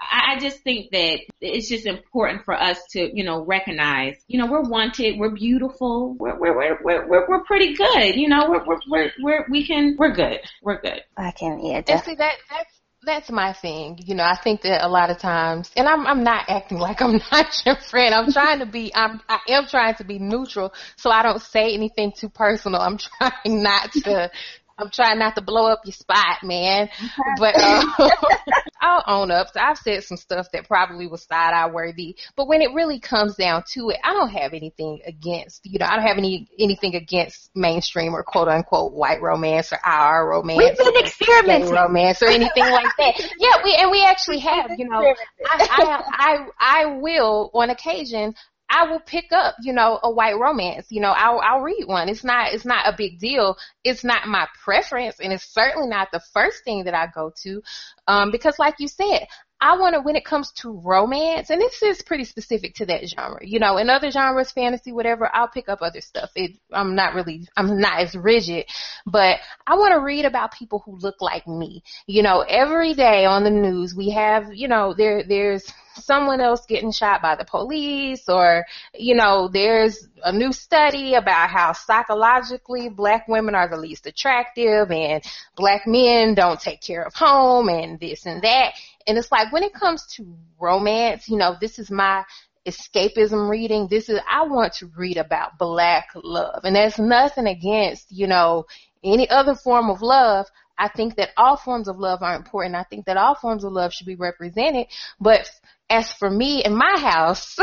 I, 0.01 0.35
I 0.35 0.39
just 0.39 0.61
think 0.61 0.93
that 0.93 1.19
it's 1.41 1.69
just 1.69 1.85
important 1.85 2.45
for 2.45 2.55
us 2.55 2.79
to, 2.91 3.11
you 3.13 3.25
know, 3.25 3.45
recognize, 3.45 4.15
you 4.29 4.39
know, 4.39 4.47
we're 4.47 4.63
wanted, 4.63 5.19
we're 5.19 5.35
beautiful, 5.35 6.15
we're, 6.15 6.39
we're, 6.39 6.55
we're, 6.57 7.09
we're, 7.09 7.29
we're 7.29 7.43
pretty 7.43 7.75
good, 7.75 8.15
you 8.15 8.29
know, 8.29 8.51
we're, 8.51 8.65
we're, 8.65 8.81
we're, 8.89 9.13
we're, 9.21 9.47
we 9.51 9.67
can, 9.67 9.97
we're 9.99 10.13
good, 10.13 10.39
we're 10.63 10.81
good. 10.81 11.03
I 11.17 11.33
can, 11.33 11.59
yeah, 11.59 11.81
definitely. 11.81 11.95
And 11.95 12.05
see, 12.05 12.15
that, 12.15 12.35
that's, 12.51 12.81
that's 13.07 13.31
my 13.31 13.53
thing. 13.53 13.99
You 14.05 14.15
know, 14.17 14.25
I 14.25 14.37
think 14.37 14.63
that 14.63 14.85
a 14.85 14.89
lot 14.89 15.11
of 15.11 15.19
times, 15.19 15.71
and 15.77 15.89
I'm 15.89 16.07
I'm 16.07 16.23
not 16.25 16.45
acting 16.49 16.79
like 16.87 17.01
I'm 17.01 17.21
not 17.33 17.63
your 17.65 17.77
friend. 17.77 18.15
I'm 18.15 18.31
trying 18.33 18.59
to 18.59 18.67
be. 18.67 18.93
I'm 18.95 19.21
I 19.29 19.39
am 19.49 19.67
trying 19.67 19.95
to 19.95 20.05
be 20.05 20.19
neutral, 20.19 20.75
so 20.97 21.11
I 21.11 21.23
don't 21.23 21.41
say 21.41 21.73
anything 21.73 22.13
too 22.15 22.29
personal. 22.29 22.81
I'm 22.81 22.99
trying 23.19 23.63
not 23.63 23.93
to 24.05 24.31
I'm 24.79 24.91
trying 24.91 25.19
not 25.19 25.35
to 25.37 25.43
blow 25.43 25.67
up 25.67 25.81
your 25.85 25.93
spot, 25.93 26.43
man. 26.43 26.91
But 27.39 27.55
uh, 27.57 27.85
I'll 28.81 29.05
own 29.07 29.31
up. 29.31 29.49
So 29.53 29.61
I've 29.61 29.79
said 29.79 30.05
some 30.05 30.19
stuff 30.19 30.49
that 30.53 30.69
probably 30.69 31.07
was 31.07 31.23
side 31.23 31.55
eye 31.55 31.71
worthy. 31.71 32.17
But 32.37 32.47
when 32.47 32.61
it 32.61 32.75
really 32.75 33.01
comes 33.01 33.37
down 33.37 33.65
to 33.73 33.91
it, 33.91 33.99
I 34.05 34.13
don't 34.13 34.31
have 34.31 34.53
anything 34.53 35.01
against, 35.07 35.65
you 35.65 35.79
know, 35.79 35.87
I 35.87 35.97
don't 35.97 36.07
have 36.07 36.19
any 36.19 36.49
anything 36.59 36.95
against 36.95 37.51
mainstream 37.55 38.15
or 38.15 38.23
quote 38.23 38.49
unquote 38.49 38.93
white 38.93 39.23
romance 39.23 39.73
or 39.73 39.79
our 39.85 40.29
romance. 40.29 40.59
We've 40.59 40.77
been 40.77 41.03
experimenting 41.03 41.71
romance 41.71 42.23
or 42.23 42.29
anything 42.29 42.71
like 42.71 42.95
that. 42.99 43.15
Yeah, 43.39 43.63
we 43.65 43.75
and 43.75 43.91
we 43.91 44.03
actually 44.05 44.39
have, 44.41 44.71
you 44.79 44.89
know, 44.89 45.15
I, 45.45 45.69
I 45.71 46.05
I 46.11 46.47
I 46.59 46.87
will 46.97 47.51
on 47.55 47.71
occasion 47.71 48.35
I 48.69 48.91
will 48.91 49.01
pick 49.01 49.27
up, 49.33 49.55
you 49.61 49.73
know, 49.73 50.01
a 50.03 50.11
white 50.11 50.39
romance. 50.39 50.87
You 50.91 51.01
know, 51.01 51.13
I'll 51.13 51.41
I'll 51.41 51.61
read 51.61 51.85
one. 51.87 52.09
It's 52.09 52.25
not 52.25 52.53
it's 52.53 52.65
not 52.65 52.87
a 52.87 52.97
big 52.97 53.19
deal. 53.19 53.57
It's 53.85 54.05
not 54.05 54.27
my 54.27 54.47
preference, 54.65 55.21
and 55.21 55.33
it's 55.33 55.53
certainly 55.53 55.89
not 55.89 56.09
the 56.13 56.23
first 56.33 56.65
thing 56.65 56.85
that 56.85 56.95
I 56.95 57.07
go 57.07 57.33
to, 57.43 57.63
um, 58.09 58.31
because 58.31 58.59
like 58.59 58.75
you 58.79 58.89
said, 58.89 59.27
I 59.61 59.79
want 59.79 59.95
to, 59.95 60.03
when 60.03 60.17
it 60.17 60.25
comes 60.25 60.53
to 60.57 60.71
romance, 60.85 61.49
and 61.49 61.61
this 61.61 61.83
is 61.83 62.03
pretty 62.03 62.25
specific 62.25 62.75
to 62.75 62.87
that 62.87 63.09
genre, 63.09 63.41
you 63.41 63.59
know, 63.59 63.79
in 63.79 63.89
other 63.89 64.11
genres, 64.11 64.53
fantasy, 64.53 64.93
whatever, 64.93 65.31
I'll 65.35 65.49
pick 65.49 65.71
up 65.71 65.81
other 65.81 66.03
stuff. 66.03 66.31
It, 66.35 66.59
I'm 66.71 66.95
not 66.95 67.15
really, 67.15 67.49
I'm 67.57 67.81
not 67.81 68.01
as 68.01 68.15
rigid, 68.15 68.67
but 69.07 69.39
I 69.67 69.77
want 69.77 69.93
to 69.95 70.05
read 70.05 70.27
about 70.27 70.53
people 70.53 70.83
who 70.85 70.99
look 70.99 71.23
like 71.23 71.49
me. 71.49 71.83
You 72.07 72.23
know, 72.23 72.41
every 72.41 72.93
day 72.93 73.25
on 73.25 73.45
the 73.45 73.51
news, 73.51 73.95
we 73.95 74.11
have, 74.11 74.53
you 74.53 74.69
know, 74.69 74.93
there, 74.93 75.25
there's 75.27 75.67
someone 76.03 76.41
else 76.41 76.65
getting 76.67 76.93
shot 76.93 77.23
by 77.23 77.37
the 77.37 77.45
police 77.45 78.29
or, 78.29 78.65
you 78.95 79.15
know, 79.15 79.49
there's 79.49 80.09
a 80.25 80.33
new 80.33 80.53
study 80.53 81.15
about 81.15 81.51
how 81.51 81.73
psychologically 81.73 82.89
black 82.89 83.27
women 83.29 83.55
are 83.55 83.69
the 83.69 83.77
least 83.77 84.07
attractive 84.07 84.91
and 84.91 85.23
black 85.57 85.87
men 85.87 86.35
don't 86.35 86.61
take 86.61 86.81
care 86.81 87.03
of 87.03 87.15
home 87.15 87.69
and 87.69 87.99
this 88.01 88.27
and 88.27 88.43
that. 88.43 88.73
And 89.07 89.17
it's 89.17 89.31
like 89.31 89.53
when 89.53 89.63
it 89.63 89.75
comes 89.75 90.07
to 90.17 90.27
romance, 90.59 91.29
you 91.29 91.37
know, 91.37 91.57
this 91.61 91.79
is 91.79 91.91
my 91.91 92.25
escapism 92.67 93.49
reading. 93.49 93.87
This 93.89 94.09
is, 94.09 94.19
I 94.29 94.43
want 94.43 94.75
to 94.75 94.91
read 94.97 95.17
about 95.17 95.59
black 95.59 96.09
love. 96.15 96.61
And 96.65 96.75
there's 96.75 96.99
nothing 96.99 97.47
against, 97.47 98.11
you 98.11 98.27
know, 98.27 98.67
any 99.05 99.29
other 99.31 99.55
form 99.55 99.89
of 99.89 100.03
love. 100.03 100.47
I 100.79 100.89
think 100.89 101.17
that 101.17 101.31
all 101.37 101.57
forms 101.57 101.89
of 101.89 101.99
love 101.99 102.23
are 102.23 102.37
important. 102.37 102.75
I 102.75 102.83
think 102.83 103.07
that 103.07 103.17
all 103.17 103.35
forms 103.35 103.65
of 103.65 103.73
love 103.73 103.93
should 103.95 104.07
be 104.07 104.17
represented. 104.17 104.89
But 105.21 105.49
as 105.89 106.11
for 106.13 106.31
me 106.31 106.65
in 106.65 106.77
my 106.77 106.99
house, 106.99 107.57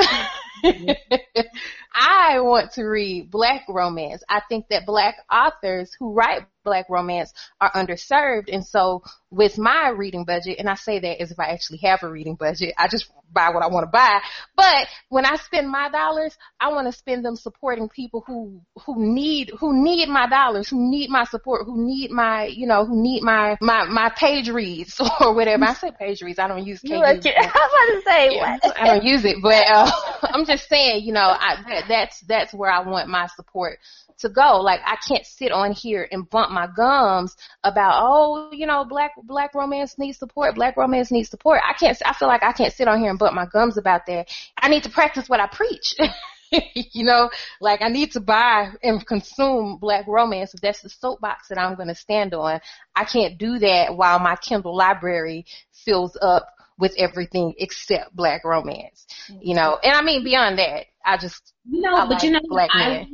I 1.94 2.40
want 2.40 2.72
to 2.74 2.84
read 2.84 3.30
black 3.30 3.64
romance. 3.70 4.24
I 4.28 4.42
think 4.50 4.68
that 4.70 4.86
black 4.86 5.16
authors 5.32 5.92
who 6.00 6.14
write 6.14 6.48
black 6.64 6.90
romance 6.90 7.34
are 7.62 7.72
underserved. 7.72 8.52
And 8.52 8.66
so 8.66 9.04
with 9.30 9.58
my 9.58 9.90
reading 9.90 10.26
budget, 10.26 10.58
and 10.60 10.70
I 10.70 10.76
say 10.76 11.00
that 11.00 11.22
as 11.22 11.32
if 11.32 11.40
I 11.40 11.52
actually 11.52 11.80
have 11.80 12.04
a 12.04 12.10
reading 12.10 12.36
budget, 12.36 12.74
I 12.78 12.88
just 12.88 13.12
buy 13.32 13.50
what 13.50 13.64
I 13.64 13.68
want 13.68 13.84
to 13.84 13.92
buy. 13.92 14.20
But 14.56 14.88
when 15.10 15.26
I 15.26 15.36
spend 15.38 15.70
my 15.70 15.90
dollars, 15.90 16.38
I 16.60 16.70
want 16.70 16.88
to 16.88 16.94
spend 16.98 17.26
them 17.26 17.36
supporting 17.36 17.90
people 17.90 18.24
who, 18.26 18.62
who 18.86 18.96
need, 18.98 19.52
who 19.60 19.84
need 19.84 20.08
my 20.08 20.28
dollars, 20.28 20.70
who 20.70 20.90
need 20.90 21.10
my 21.10 21.24
support, 21.26 21.66
who 21.66 21.86
need 21.86 22.12
my, 22.12 22.46
you 22.46 22.68
know, 22.68 22.86
who 22.86 23.02
need 23.02 23.24
my, 23.24 23.58
my, 23.60 23.86
my 23.86 24.10
page 24.16 24.50
reads 24.50 25.02
or 25.20 25.34
whatever. 25.34 25.66
I 25.66 25.74
say 25.74 25.92
page 25.98 26.22
reads. 26.22 26.40
I 26.40 26.48
don't 26.48 26.66
use 26.66 26.82
KU. 26.82 26.94
I 26.96 27.14
was 27.14 27.26
about 27.26 27.26
to 27.26 28.02
say 28.06 28.36
yeah, 28.36 28.60
what? 28.64 28.80
I 28.80 28.86
don't 28.88 29.04
use 29.04 29.26
it, 29.26 29.38
but, 29.42 29.66
uh, 29.68 29.92
I'm 30.24 30.46
just 30.46 30.70
saying, 30.70 31.04
you 31.04 31.14
know, 31.14 31.22
I, 31.22 31.83
that, 31.88 32.10
that's, 32.10 32.22
that's 32.22 32.54
where 32.54 32.72
I 32.72 32.88
want 32.88 33.10
my 33.10 33.28
support 33.36 33.80
to 34.20 34.30
go. 34.30 34.60
Like 34.62 34.82
I 34.86 34.98
can't 35.08 35.26
sit 35.26 35.52
on 35.52 35.72
here 35.72 36.08
and 36.12 36.30
bump 36.30 36.52
my 36.52 36.68
gums 36.68 37.36
about, 37.64 38.02
oh, 38.04 38.50
you 38.52 38.66
know, 38.66 38.86
black 38.86 39.12
black 39.24 39.54
romance 39.54 39.96
needs 39.98 40.18
support, 40.18 40.56
black 40.56 40.78
romance 40.78 41.12
needs 41.12 41.30
support. 41.30 41.62
I 41.68 41.74
can't 41.74 41.98
I 42.06 42.14
feel 42.14 42.28
like 42.28 42.44
I 42.44 42.54
can't 42.54 42.74
sit 42.74 42.88
on 42.88 43.00
here 43.00 43.10
and 43.10 43.20
bump 43.20 43.36
my 43.36 43.46
gums 43.46 43.78
about 43.78 44.06
that. 44.08 44.28
I 44.58 44.70
need 44.70 44.84
to 44.84 44.90
practice 44.90 45.28
what 45.28 45.40
I 45.40 45.48
preach. 45.48 45.96
you 46.76 47.04
know, 47.04 47.30
like 47.60 47.82
I 47.82 47.90
need 47.90 48.12
to 48.12 48.20
buy 48.20 48.70
and 48.82 49.06
consume 49.06 49.78
black 49.78 50.08
romance. 50.08 50.54
That's 50.62 50.82
the 50.82 50.90
soapbox 50.90 51.48
that 51.50 51.58
I'm 51.58 51.76
going 51.76 51.88
to 51.88 51.96
stand 51.96 52.34
on, 52.34 52.60
I 52.96 53.06
can't 53.06 53.38
do 53.38 53.60
that 53.60 53.96
while 53.96 54.20
my 54.20 54.36
Kindle 54.36 54.76
library 54.76 55.46
fills 55.86 56.18
up 56.22 56.48
with 56.78 56.94
everything 56.98 57.54
except 57.58 58.16
black 58.16 58.44
romance. 58.44 59.06
You 59.42 59.56
know, 59.56 59.78
and 59.84 59.94
I 59.94 60.02
mean 60.02 60.24
beyond 60.24 60.60
that, 60.60 60.86
I 61.06 61.18
just 61.18 61.54
you 61.70 61.82
know, 61.82 61.96
I 61.96 62.06
but 62.06 62.12
like 62.16 62.24
you 62.24 62.32
know, 62.32 62.42
black 62.48 62.70
I, 62.74 63.08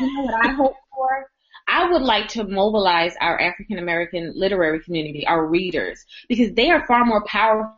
you 0.00 0.16
know 0.16 0.22
what 0.22 0.46
I 0.46 0.52
hope 0.52 0.74
for. 0.94 1.28
I 1.68 1.90
would 1.90 2.02
like 2.02 2.28
to 2.28 2.44
mobilize 2.44 3.14
our 3.20 3.40
African 3.40 3.78
American 3.78 4.32
literary 4.34 4.80
community, 4.82 5.26
our 5.26 5.46
readers, 5.46 6.04
because 6.28 6.52
they 6.52 6.70
are 6.70 6.86
far 6.86 7.04
more 7.04 7.24
powerful 7.24 7.76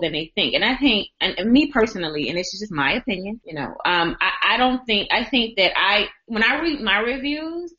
than 0.00 0.12
they 0.12 0.32
think. 0.34 0.54
And 0.54 0.64
I 0.64 0.76
think, 0.76 1.08
and, 1.20 1.38
and 1.38 1.52
me 1.52 1.70
personally, 1.70 2.28
and 2.28 2.38
it's 2.38 2.58
just 2.58 2.72
my 2.72 2.92
opinion, 2.92 3.40
you 3.44 3.54
know, 3.54 3.74
um, 3.84 4.16
I, 4.20 4.54
I 4.54 4.56
don't 4.56 4.84
think, 4.86 5.08
I 5.12 5.24
think 5.24 5.56
that 5.56 5.72
I, 5.76 6.08
when 6.26 6.42
I 6.42 6.60
read 6.60 6.80
my 6.80 7.00
reviews, 7.00 7.74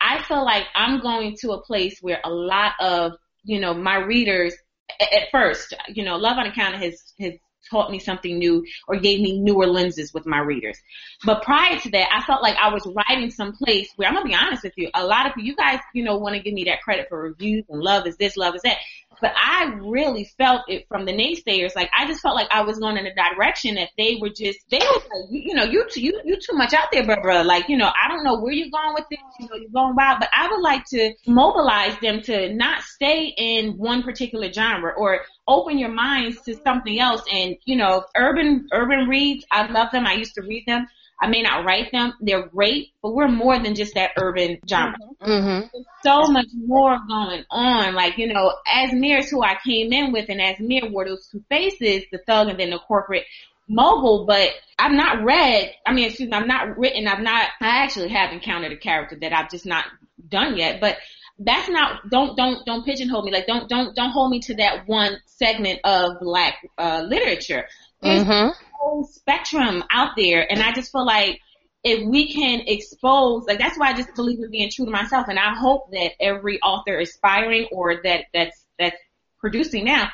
I 0.00 0.22
feel 0.22 0.44
like 0.44 0.64
I'm 0.76 1.00
going 1.00 1.36
to 1.40 1.52
a 1.52 1.62
place 1.62 1.98
where 2.00 2.20
a 2.22 2.30
lot 2.30 2.72
of, 2.78 3.12
you 3.42 3.60
know, 3.60 3.74
my 3.74 3.96
readers 3.96 4.54
at 5.00 5.30
first, 5.30 5.74
you 5.88 6.04
know, 6.04 6.16
Love 6.16 6.38
Unaccounted 6.38 6.82
has, 6.82 7.14
has 7.20 7.34
taught 7.70 7.90
me 7.90 7.98
something 7.98 8.38
new 8.38 8.64
or 8.86 8.96
gave 8.96 9.20
me 9.20 9.38
newer 9.40 9.66
lenses 9.66 10.14
with 10.14 10.26
my 10.26 10.38
readers. 10.38 10.78
But 11.24 11.42
prior 11.42 11.78
to 11.78 11.90
that, 11.90 12.08
I 12.12 12.24
felt 12.24 12.42
like 12.42 12.56
I 12.56 12.72
was 12.72 12.86
writing 12.86 13.30
someplace 13.30 13.90
where 13.96 14.08
I'm 14.08 14.14
gonna 14.14 14.28
be 14.28 14.34
honest 14.34 14.62
with 14.62 14.74
you. 14.76 14.90
A 14.94 15.04
lot 15.04 15.26
of 15.26 15.32
you 15.36 15.54
guys, 15.54 15.80
you 15.94 16.02
know, 16.02 16.16
want 16.16 16.36
to 16.36 16.42
give 16.42 16.54
me 16.54 16.64
that 16.64 16.82
credit 16.82 17.06
for 17.08 17.22
reviews 17.22 17.64
and 17.68 17.80
love 17.80 18.06
is 18.06 18.16
this, 18.16 18.36
love 18.36 18.54
is 18.54 18.62
that. 18.62 18.78
But 19.20 19.32
I 19.36 19.72
really 19.80 20.24
felt 20.38 20.62
it 20.68 20.86
from 20.88 21.04
the 21.04 21.12
naysayers. 21.12 21.74
Like 21.74 21.90
I 21.96 22.06
just 22.06 22.20
felt 22.20 22.34
like 22.34 22.48
I 22.50 22.62
was 22.62 22.78
going 22.78 22.96
in 22.96 23.06
a 23.06 23.14
direction 23.14 23.74
that 23.76 23.90
they 23.96 24.18
were 24.20 24.30
just 24.30 24.58
they 24.70 24.78
were 24.78 24.94
like, 24.94 25.30
you, 25.30 25.42
you 25.46 25.54
know, 25.54 25.64
you 25.64 25.86
too, 25.90 26.00
you 26.00 26.20
you 26.24 26.36
too 26.36 26.56
much 26.56 26.72
out 26.72 26.88
there, 26.92 27.04
bro, 27.04 27.20
bro. 27.20 27.42
Like 27.42 27.68
you 27.68 27.76
know, 27.76 27.90
I 28.02 28.08
don't 28.08 28.24
know 28.24 28.40
where 28.40 28.52
you're 28.52 28.70
going 28.70 28.94
with 28.94 29.04
this. 29.10 29.20
You 29.40 29.48
know, 29.48 29.56
you're 29.56 29.70
going 29.70 29.94
wild. 29.94 30.20
But 30.20 30.30
I 30.34 30.48
would 30.48 30.62
like 30.62 30.84
to 30.86 31.12
mobilize 31.26 31.98
them 32.00 32.22
to 32.22 32.54
not 32.54 32.82
stay 32.82 33.34
in 33.36 33.76
one 33.78 34.02
particular 34.02 34.52
genre 34.52 34.92
or 34.96 35.22
open 35.46 35.78
your 35.78 35.90
minds 35.90 36.40
to 36.42 36.56
something 36.64 36.98
else. 36.98 37.22
And 37.32 37.56
you 37.64 37.76
know, 37.76 38.04
urban 38.16 38.68
urban 38.72 39.08
reads, 39.08 39.44
I 39.50 39.70
love 39.70 39.90
them. 39.92 40.06
I 40.06 40.14
used 40.14 40.34
to 40.34 40.42
read 40.42 40.64
them. 40.66 40.86
I 41.20 41.26
may 41.28 41.42
not 41.42 41.64
write 41.64 41.90
them. 41.90 42.14
They're 42.20 42.46
great, 42.46 42.92
but 43.02 43.14
we're 43.14 43.28
more 43.28 43.58
than 43.58 43.74
just 43.74 43.94
that 43.94 44.12
urban 44.16 44.58
genre. 44.68 44.96
Mm-hmm. 45.20 45.66
There's 45.72 45.86
so 46.02 46.28
much 46.30 46.46
more 46.54 46.96
going 47.08 47.44
on. 47.50 47.94
Like, 47.94 48.18
you 48.18 48.32
know, 48.32 48.54
Azmir's 48.66 49.28
who 49.28 49.42
I 49.42 49.56
came 49.64 49.92
in 49.92 50.12
with 50.12 50.28
and 50.28 50.40
as 50.40 50.56
wore 50.60 51.06
those 51.06 51.26
two 51.26 51.42
faces, 51.48 52.04
the 52.12 52.18
thug 52.18 52.48
and 52.48 52.60
then 52.60 52.70
the 52.70 52.78
corporate 52.78 53.24
mogul, 53.68 54.26
but 54.26 54.50
I've 54.78 54.92
not 54.92 55.24
read, 55.24 55.72
I 55.84 55.92
mean, 55.92 56.06
excuse 56.06 56.30
me, 56.30 56.36
I've 56.36 56.46
not 56.46 56.78
written, 56.78 57.06
I've 57.06 57.20
not, 57.20 57.48
I 57.60 57.82
actually 57.82 58.08
have 58.08 58.32
encountered 58.32 58.72
a 58.72 58.76
character 58.76 59.16
that 59.20 59.32
I've 59.32 59.50
just 59.50 59.66
not 59.66 59.84
done 60.28 60.56
yet, 60.56 60.80
but 60.80 60.96
that's 61.38 61.68
not, 61.68 62.08
don't, 62.10 62.36
don't, 62.36 62.64
don't 62.64 62.84
pigeonhole 62.84 63.22
me. 63.22 63.30
Like, 63.30 63.46
don't, 63.46 63.68
don't, 63.68 63.94
don't 63.94 64.10
hold 64.10 64.30
me 64.30 64.40
to 64.40 64.54
that 64.56 64.88
one 64.88 65.18
segment 65.26 65.80
of 65.84 66.20
black, 66.20 66.66
uh, 66.78 67.04
literature. 67.06 67.66
There's 68.02 68.24
mm-hmm. 68.24 68.48
a 68.48 68.54
whole 68.74 69.04
spectrum 69.04 69.84
out 69.90 70.10
there, 70.16 70.50
and 70.50 70.62
I 70.62 70.72
just 70.72 70.92
feel 70.92 71.04
like 71.04 71.40
if 71.84 72.06
we 72.06 72.32
can 72.32 72.60
expose, 72.66 73.44
like 73.46 73.58
that's 73.58 73.78
why 73.78 73.90
I 73.90 73.94
just 73.94 74.14
believe 74.14 74.38
in 74.40 74.50
being 74.50 74.70
true 74.70 74.84
to 74.84 74.90
myself, 74.90 75.26
and 75.28 75.38
I 75.38 75.54
hope 75.54 75.90
that 75.92 76.12
every 76.20 76.60
author 76.60 76.98
aspiring 76.98 77.68
or 77.72 78.00
that 78.04 78.26
that's 78.32 78.64
that's 78.78 78.96
producing 79.40 79.84
now, 79.84 80.10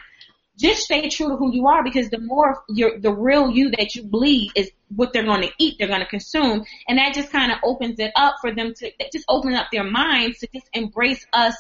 just 0.59 0.82
stay 0.82 1.09
true 1.09 1.28
to 1.28 1.37
who 1.37 1.53
you 1.53 1.66
are 1.66 1.82
because 1.82 2.11
the 2.11 2.20
more 2.20 2.62
you're, 2.68 2.99
the 2.99 3.12
real 3.12 3.51
you 3.51 3.70
that 3.70 3.95
you 3.95 4.05
bleed 4.05 4.53
is 4.55 4.70
what 4.95 5.12
they're 5.12 5.24
going 5.24 5.43
to 5.43 5.53
eat, 5.59 5.76
they're 5.78 5.89
going 5.89 6.01
to 6.01 6.07
consume, 6.07 6.64
and 6.89 6.99
that 6.99 7.14
just 7.14 7.30
kind 7.30 7.53
of 7.53 7.59
opens 7.64 7.99
it 7.99 8.12
up 8.16 8.37
for 8.41 8.55
them 8.55 8.72
to 8.74 8.91
just 9.12 9.24
open 9.28 9.55
up 9.55 9.68
their 9.72 9.85
minds 9.85 10.39
to 10.39 10.49
just 10.55 10.68
embrace 10.72 11.26
us 11.32 11.55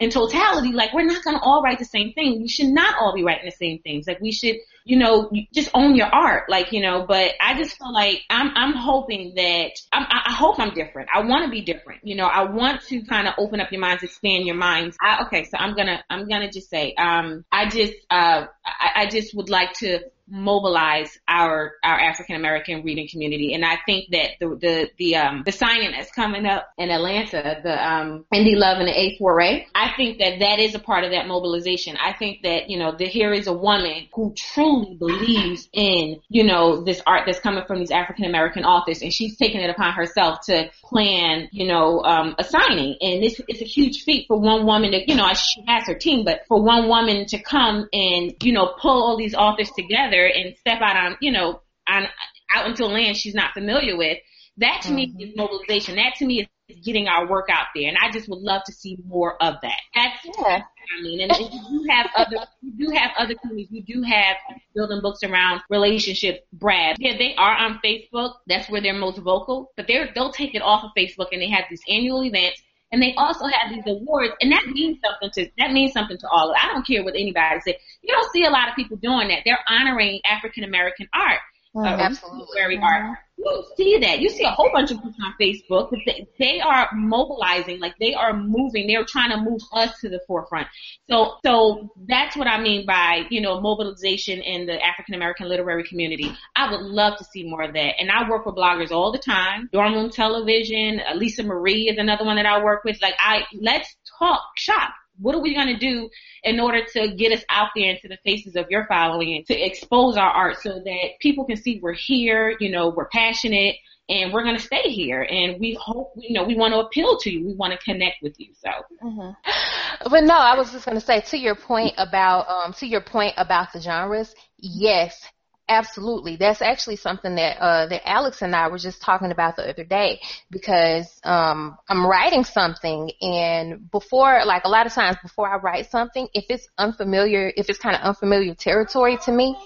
in 0.00 0.10
totality, 0.10 0.72
like 0.72 0.92
we're 0.94 1.04
not 1.04 1.24
gonna 1.24 1.40
all 1.42 1.62
write 1.62 1.78
the 1.78 1.84
same 1.84 2.12
thing. 2.12 2.40
We 2.40 2.48
should 2.48 2.68
not 2.68 2.96
all 3.00 3.14
be 3.14 3.24
writing 3.24 3.46
the 3.46 3.50
same 3.50 3.80
things. 3.80 4.06
Like 4.06 4.20
we 4.20 4.30
should, 4.30 4.56
you 4.88 4.96
know, 4.96 5.30
just 5.52 5.68
own 5.74 5.96
your 5.96 6.06
art. 6.06 6.48
Like 6.48 6.72
you 6.72 6.80
know, 6.80 7.04
but 7.06 7.32
I 7.40 7.58
just 7.58 7.76
feel 7.76 7.92
like 7.92 8.22
I'm 8.30 8.50
I'm 8.56 8.72
hoping 8.72 9.34
that 9.36 9.72
I'm, 9.92 10.06
I 10.08 10.32
hope 10.32 10.58
I'm 10.58 10.72
different. 10.72 11.10
I 11.14 11.20
want 11.20 11.44
to 11.44 11.50
be 11.50 11.60
different. 11.60 12.00
You 12.06 12.16
know, 12.16 12.24
I 12.24 12.44
want 12.44 12.80
to 12.84 13.02
kind 13.02 13.28
of 13.28 13.34
open 13.36 13.60
up 13.60 13.70
your 13.70 13.82
minds, 13.82 14.02
expand 14.02 14.46
your 14.46 14.56
minds. 14.56 14.96
I, 15.00 15.24
okay, 15.26 15.44
so 15.44 15.58
I'm 15.58 15.76
gonna 15.76 16.02
I'm 16.08 16.26
gonna 16.26 16.50
just 16.50 16.70
say, 16.70 16.94
um, 16.94 17.44
I 17.52 17.68
just 17.68 17.92
uh 18.10 18.46
I, 18.64 19.02
I 19.02 19.06
just 19.06 19.36
would 19.36 19.50
like 19.50 19.74
to 19.74 20.00
mobilize 20.30 21.18
our 21.26 21.74
our 21.82 21.98
African 21.98 22.36
American 22.36 22.82
reading 22.82 23.08
community. 23.10 23.54
And 23.54 23.64
I 23.64 23.78
think 23.86 24.10
that 24.12 24.32
the 24.40 24.48
the 24.60 24.90
the 24.98 25.16
um 25.16 25.42
the 25.44 25.52
signing 25.52 25.92
that's 25.92 26.10
coming 26.12 26.46
up 26.46 26.68
in 26.76 26.90
Atlanta, 26.90 27.60
the 27.62 27.88
um 27.88 28.24
Indie 28.32 28.56
Love 28.56 28.78
and 28.78 28.88
the 28.88 28.98
Eighth 28.98 29.18
Foray, 29.18 29.66
I 29.74 29.92
think 29.96 30.18
that 30.18 30.38
that 30.40 30.58
is 30.58 30.74
a 30.74 30.78
part 30.78 31.04
of 31.04 31.12
that 31.12 31.26
mobilization. 31.26 31.96
I 31.96 32.12
think 32.12 32.42
that 32.42 32.68
you 32.68 32.78
know 32.78 32.92
that 32.96 33.08
here 33.08 33.32
is 33.32 33.46
a 33.46 33.52
woman 33.52 34.08
who 34.14 34.34
truly 34.36 34.77
believes 34.98 35.68
in 35.72 36.20
you 36.28 36.44
know 36.44 36.82
this 36.82 37.02
art 37.06 37.24
that's 37.26 37.40
coming 37.40 37.64
from 37.66 37.80
these 37.80 37.90
African 37.90 38.24
American 38.24 38.64
authors, 38.64 39.02
and 39.02 39.12
she's 39.12 39.36
taking 39.36 39.60
it 39.60 39.70
upon 39.70 39.92
herself 39.92 40.40
to 40.46 40.70
plan 40.84 41.48
you 41.52 41.66
know 41.66 42.02
um 42.04 42.34
a 42.38 42.44
signing. 42.44 42.96
And 43.00 43.22
this 43.22 43.40
is 43.48 43.60
a 43.60 43.64
huge 43.64 44.04
feat 44.04 44.26
for 44.28 44.38
one 44.38 44.64
woman 44.64 44.92
to 44.92 45.08
you 45.08 45.16
know 45.16 45.28
she 45.34 45.62
has 45.66 45.86
her 45.86 45.94
team, 45.94 46.24
but 46.24 46.42
for 46.48 46.62
one 46.62 46.88
woman 46.88 47.26
to 47.26 47.38
come 47.38 47.88
and 47.92 48.34
you 48.42 48.52
know 48.52 48.74
pull 48.80 49.02
all 49.02 49.16
these 49.16 49.34
authors 49.34 49.70
together 49.76 49.98
together 49.98 50.26
and 50.26 50.56
step 50.58 50.80
out 50.80 50.96
on, 50.96 51.16
you 51.20 51.32
know, 51.32 51.60
on 51.88 52.06
out 52.54 52.66
into 52.66 52.84
a 52.84 52.86
land 52.86 53.16
she's 53.16 53.34
not 53.34 53.52
familiar 53.54 53.96
with. 53.96 54.18
That 54.58 54.80
to 54.82 54.88
mm-hmm. 54.88 55.16
me 55.18 55.24
is 55.24 55.36
mobilization. 55.36 55.96
That 55.96 56.14
to 56.18 56.26
me 56.26 56.42
is 56.42 56.46
getting 56.82 57.08
our 57.08 57.26
work 57.28 57.48
out 57.50 57.66
there, 57.74 57.88
and 57.88 57.96
I 58.02 58.10
just 58.10 58.28
would 58.28 58.40
love 58.40 58.62
to 58.64 58.72
see 58.72 58.98
more 59.06 59.42
of 59.42 59.56
that. 59.62 59.80
That's 59.94 60.24
yeah. 60.24 60.62
I 60.98 61.02
mean, 61.02 61.20
and, 61.20 61.32
and 61.32 61.52
you 61.52 61.60
do 61.68 61.86
have 61.90 62.06
other, 62.16 62.36
you 62.62 62.86
do 62.86 62.94
have 62.94 63.10
other 63.18 63.34
communities. 63.34 63.68
You 63.70 63.82
do 63.82 64.02
have 64.02 64.36
building 64.74 65.00
books 65.02 65.22
around 65.22 65.60
relationship 65.68 66.46
Brad. 66.52 66.96
Yeah, 66.98 67.16
they 67.18 67.34
are 67.36 67.56
on 67.56 67.80
Facebook. 67.84 68.34
That's 68.46 68.70
where 68.70 68.80
they're 68.80 68.94
most 68.94 69.18
vocal, 69.18 69.72
but 69.76 69.86
they're 69.86 70.10
they'll 70.14 70.32
take 70.32 70.54
it 70.54 70.62
off 70.62 70.84
of 70.84 70.90
Facebook, 70.96 71.28
and 71.32 71.42
they 71.42 71.50
have 71.50 71.64
these 71.70 71.82
annual 71.88 72.24
events 72.24 72.62
and 72.90 73.02
they 73.02 73.14
also 73.16 73.46
have 73.46 73.70
these 73.70 73.84
awards, 73.86 74.32
and 74.40 74.50
that 74.52 74.66
means 74.66 74.98
something 75.04 75.30
to 75.34 75.50
that 75.58 75.72
means 75.72 75.92
something 75.92 76.16
to 76.18 76.28
all. 76.28 76.50
Of 76.50 76.56
I 76.60 76.72
don't 76.72 76.86
care 76.86 77.04
what 77.04 77.14
anybody 77.14 77.60
says. 77.60 77.74
You 78.02 78.14
don't 78.14 78.32
see 78.32 78.44
a 78.44 78.50
lot 78.50 78.68
of 78.68 78.76
people 78.76 78.96
doing 78.96 79.28
that. 79.28 79.42
They're 79.44 79.58
honoring 79.68 80.20
African 80.24 80.64
American 80.64 81.08
art, 81.12 81.40
uh, 81.76 81.84
absolutely, 81.84 82.76
mm-hmm. 82.76 82.82
art. 82.82 83.18
You 83.36 83.64
see 83.76 83.98
that. 83.98 84.20
You 84.20 84.30
see 84.30 84.44
a 84.44 84.50
whole 84.50 84.70
bunch 84.72 84.90
of 84.90 84.96
people 84.96 85.14
on 85.24 85.34
Facebook, 85.40 85.90
they, 86.06 86.26
they 86.38 86.60
are 86.60 86.88
mobilizing, 86.92 87.78
like 87.78 87.94
they 88.00 88.14
are 88.14 88.36
moving. 88.36 88.88
They're 88.88 89.04
trying 89.04 89.30
to 89.30 89.36
move 89.36 89.60
us 89.72 90.00
to 90.00 90.08
the 90.08 90.20
forefront. 90.26 90.66
So, 91.08 91.36
so 91.44 91.92
that's 92.08 92.36
what 92.36 92.48
I 92.48 92.60
mean 92.60 92.84
by, 92.84 93.26
you 93.30 93.40
know, 93.40 93.60
mobilization 93.60 94.40
in 94.40 94.66
the 94.66 94.84
African 94.84 95.14
American 95.14 95.48
literary 95.48 95.84
community. 95.84 96.34
I 96.56 96.70
would 96.70 96.80
love 96.80 97.16
to 97.18 97.24
see 97.24 97.44
more 97.44 97.62
of 97.62 97.74
that. 97.74 98.00
And 98.00 98.10
I 98.10 98.28
work 98.28 98.44
with 98.44 98.56
bloggers 98.56 98.90
all 98.90 99.12
the 99.12 99.18
time. 99.18 99.68
Dorm 99.72 99.94
Room 99.94 100.10
Television, 100.10 101.00
Lisa 101.14 101.44
Marie 101.44 101.88
is 101.88 101.98
another 101.98 102.24
one 102.24 102.36
that 102.36 102.46
I 102.46 102.62
work 102.62 102.82
with. 102.82 103.00
Like 103.00 103.14
I, 103.18 103.44
let's 103.60 103.94
talk 104.18 104.42
shop 104.56 104.92
what 105.20 105.34
are 105.34 105.40
we 105.40 105.54
going 105.54 105.68
to 105.68 105.78
do 105.78 106.08
in 106.44 106.60
order 106.60 106.82
to 106.92 107.14
get 107.14 107.32
us 107.32 107.44
out 107.50 107.70
there 107.74 107.90
into 107.90 108.08
the 108.08 108.18
faces 108.24 108.56
of 108.56 108.66
your 108.70 108.86
following 108.86 109.44
to 109.46 109.54
expose 109.54 110.16
our 110.16 110.30
art 110.30 110.60
so 110.60 110.74
that 110.84 111.08
people 111.20 111.44
can 111.44 111.56
see 111.56 111.80
we're 111.82 111.92
here, 111.92 112.56
you 112.60 112.70
know, 112.70 112.88
we're 112.88 113.08
passionate 113.08 113.76
and 114.08 114.32
we're 114.32 114.42
going 114.42 114.56
to 114.56 114.62
stay 114.62 114.82
here 114.84 115.22
and 115.22 115.60
we 115.60 115.78
hope, 115.80 116.12
you 116.16 116.32
know, 116.32 116.44
we 116.44 116.56
want 116.56 116.72
to 116.72 116.80
appeal 116.80 117.18
to 117.18 117.30
you. 117.30 117.44
We 117.44 117.54
want 117.54 117.72
to 117.72 117.78
connect 117.78 118.22
with 118.22 118.38
you. 118.38 118.48
So. 118.54 118.70
Mm-hmm. 119.02 120.10
But 120.10 120.24
no, 120.24 120.34
I 120.34 120.56
was 120.56 120.72
just 120.72 120.86
going 120.86 120.98
to 120.98 121.04
say 121.04 121.20
to 121.20 121.36
your 121.36 121.54
point 121.54 121.94
about, 121.98 122.48
um, 122.48 122.72
to 122.74 122.86
your 122.86 123.02
point 123.02 123.34
about 123.36 123.72
the 123.72 123.80
genres, 123.80 124.34
yes, 124.58 125.28
Absolutely. 125.68 126.36
That's 126.36 126.62
actually 126.62 126.96
something 126.96 127.34
that 127.34 127.58
uh 127.60 127.86
that 127.86 128.08
Alex 128.08 128.42
and 128.42 128.54
I 128.54 128.68
were 128.68 128.78
just 128.78 129.02
talking 129.02 129.30
about 129.30 129.56
the 129.56 129.68
other 129.68 129.84
day 129.84 130.20
because 130.50 131.20
um 131.24 131.76
I'm 131.88 132.06
writing 132.06 132.44
something 132.44 133.10
and 133.20 133.90
before 133.90 134.44
like 134.44 134.64
a 134.64 134.68
lot 134.68 134.86
of 134.86 134.92
times 134.92 135.16
before 135.22 135.48
I 135.48 135.58
write 135.58 135.90
something, 135.90 136.28
if 136.32 136.46
it's 136.48 136.68
unfamiliar 136.78 137.52
if 137.56 137.68
it's 137.68 137.78
kind 137.78 137.96
of 137.96 138.02
unfamiliar 138.02 138.54
territory 138.54 139.18
to 139.24 139.32
me, 139.32 139.56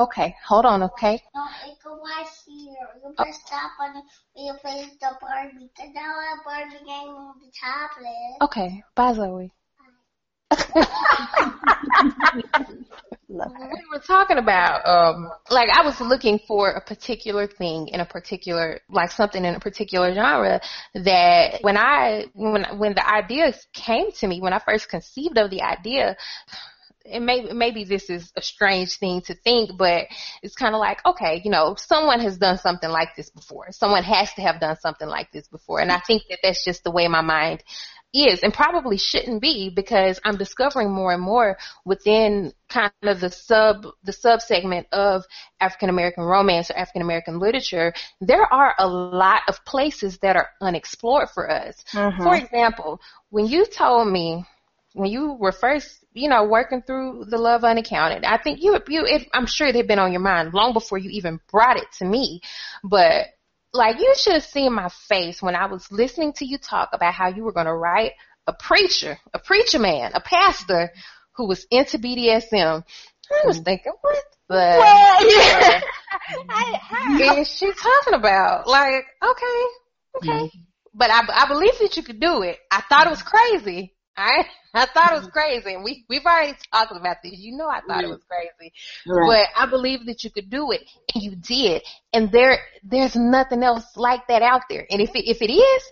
Okay, 0.00 0.34
hold 0.46 0.66
on, 0.66 0.82
okay? 0.82 1.22
No, 1.34 1.46
it 1.66 1.78
go 1.82 1.98
right 2.02 2.26
here. 2.46 2.74
You 3.02 3.14
press 3.16 3.38
oh. 3.40 3.46
stop 3.46 3.70
on 3.80 3.96
it 3.96 4.04
you 4.36 4.54
face 4.62 4.90
the 5.00 5.16
Barbie. 5.20 5.70
The 5.76 5.92
now 5.94 6.14
Barbie 6.44 6.84
game 6.84 7.08
on 7.08 7.34
the 7.40 7.50
tablet. 7.58 8.36
Okay, 8.42 8.84
bye 8.94 9.14
Zoe. 9.14 9.52
We 13.28 13.36
were 13.92 14.00
talking 14.06 14.38
about, 14.38 14.86
um, 14.86 15.30
like 15.50 15.68
I 15.68 15.84
was 15.84 16.00
looking 16.00 16.38
for 16.46 16.70
a 16.70 16.80
particular 16.80 17.46
thing 17.46 17.88
in 17.88 18.00
a 18.00 18.06
particular, 18.06 18.80
like 18.88 19.10
something 19.10 19.44
in 19.44 19.54
a 19.54 19.60
particular 19.60 20.14
genre 20.14 20.60
that 20.94 21.58
when 21.60 21.76
I, 21.76 22.26
when, 22.34 22.64
when 22.78 22.94
the 22.94 23.06
idea 23.06 23.52
came 23.72 24.10
to 24.12 24.26
me, 24.26 24.40
when 24.40 24.52
I 24.52 24.58
first 24.58 24.88
conceived 24.88 25.36
of 25.36 25.50
the 25.50 25.62
idea, 25.62 26.16
and 27.10 27.24
maybe 27.24 27.52
maybe 27.52 27.84
this 27.84 28.10
is 28.10 28.30
a 28.36 28.42
strange 28.42 28.98
thing 28.98 29.22
to 29.22 29.34
think, 29.34 29.70
but 29.78 30.06
it's 30.42 30.54
kind 30.54 30.74
of 30.74 30.80
like, 30.80 31.04
okay, 31.06 31.40
you 31.44 31.50
know, 31.50 31.74
someone 31.78 32.20
has 32.20 32.36
done 32.36 32.58
something 32.58 32.90
like 32.90 33.16
this 33.16 33.30
before. 33.30 33.68
Someone 33.70 34.04
has 34.04 34.32
to 34.34 34.42
have 34.42 34.60
done 34.60 34.76
something 34.80 35.08
like 35.08 35.32
this 35.32 35.48
before, 35.48 35.80
and 35.80 35.90
I 35.90 36.00
think 36.00 36.24
that 36.28 36.40
that's 36.42 36.64
just 36.64 36.84
the 36.84 36.90
way 36.90 37.08
my 37.08 37.22
mind 37.22 37.62
is 38.14 38.40
and 38.42 38.54
probably 38.54 38.96
shouldn't 38.96 39.42
be 39.42 39.70
because 39.74 40.20
I'm 40.24 40.36
discovering 40.36 40.90
more 40.90 41.12
and 41.12 41.22
more 41.22 41.58
within 41.84 42.52
kind 42.68 42.92
of 43.02 43.20
the 43.20 43.30
sub 43.30 43.86
the 44.02 44.12
sub 44.12 44.40
segment 44.40 44.86
of 44.92 45.24
African 45.60 45.90
American 45.90 46.24
romance 46.24 46.70
or 46.70 46.78
African 46.78 47.02
American 47.02 47.38
literature, 47.38 47.92
there 48.20 48.44
are 48.52 48.74
a 48.78 48.86
lot 48.86 49.42
of 49.48 49.64
places 49.64 50.18
that 50.18 50.36
are 50.36 50.48
unexplored 50.60 51.28
for 51.30 51.50
us. 51.50 51.84
Mm-hmm. 51.92 52.22
For 52.22 52.34
example, 52.34 53.00
when 53.30 53.46
you 53.46 53.66
told 53.66 54.08
me 54.08 54.44
when 54.94 55.10
you 55.10 55.34
were 55.34 55.52
first, 55.52 56.04
you 56.12 56.28
know, 56.28 56.44
working 56.44 56.82
through 56.82 57.26
the 57.28 57.38
love 57.38 57.62
unaccounted, 57.62 58.24
I 58.24 58.38
think 58.38 58.62
you, 58.62 58.78
you, 58.88 59.04
it, 59.06 59.28
I'm 59.32 59.46
sure 59.46 59.68
it 59.68 59.74
had 59.74 59.86
been 59.86 59.98
on 59.98 60.12
your 60.12 60.20
mind 60.20 60.54
long 60.54 60.72
before 60.72 60.98
you 60.98 61.10
even 61.10 61.40
brought 61.50 61.76
it 61.76 61.86
to 61.98 62.04
me. 62.04 62.40
But 62.82 63.26
like 63.72 63.98
you 63.98 64.14
should 64.16 64.34
have 64.34 64.44
seen 64.44 64.72
my 64.72 64.88
face 65.08 65.42
when 65.42 65.54
I 65.54 65.66
was 65.66 65.90
listening 65.90 66.32
to 66.34 66.44
you 66.44 66.58
talk 66.58 66.90
about 66.92 67.14
how 67.14 67.28
you 67.28 67.44
were 67.44 67.52
going 67.52 67.66
to 67.66 67.74
write 67.74 68.12
a 68.46 68.52
preacher, 68.52 69.18
a 69.34 69.38
preacher 69.38 69.78
man, 69.78 70.12
a 70.14 70.20
pastor 70.20 70.90
who 71.36 71.46
was 71.46 71.66
into 71.70 71.98
BDSM. 71.98 72.82
I 73.30 73.46
was 73.46 73.58
thinking, 73.58 73.92
what 74.00 74.16
the 74.48 74.54
well, 74.54 75.80
yeah. 77.18 77.34
is 77.34 77.48
she 77.48 77.70
talking 77.70 78.14
about? 78.14 78.66
Like, 78.66 79.04
okay, 79.22 79.62
okay. 80.16 80.30
Mm-hmm. 80.30 80.58
But 80.94 81.10
I, 81.10 81.44
I 81.44 81.48
believe 81.48 81.78
that 81.80 81.96
you 81.96 82.02
could 82.02 82.20
do 82.20 82.42
it. 82.42 82.58
I 82.70 82.80
thought 82.88 83.06
it 83.06 83.10
was 83.10 83.22
crazy. 83.22 83.94
I 84.18 84.44
I 84.74 84.86
thought 84.86 85.12
it 85.12 85.20
was 85.20 85.30
crazy, 85.30 85.74
and 85.74 85.84
we 85.84 86.04
we've 86.08 86.24
already 86.24 86.54
talked 86.72 86.92
about 86.92 87.18
this. 87.22 87.34
You 87.36 87.56
know, 87.56 87.68
I 87.68 87.80
thought 87.86 88.04
it 88.04 88.08
was 88.08 88.22
crazy, 88.28 88.72
right. 89.06 89.26
but 89.26 89.62
I 89.62 89.70
believe 89.70 90.06
that 90.06 90.24
you 90.24 90.30
could 90.30 90.50
do 90.50 90.72
it, 90.72 90.82
and 91.14 91.22
you 91.22 91.36
did. 91.36 91.82
And 92.12 92.30
there 92.32 92.58
there's 92.82 93.14
nothing 93.16 93.62
else 93.62 93.84
like 93.96 94.26
that 94.28 94.42
out 94.42 94.62
there. 94.68 94.86
And 94.90 95.00
if 95.00 95.14
it, 95.14 95.30
if 95.30 95.40
it 95.40 95.52
is, 95.52 95.82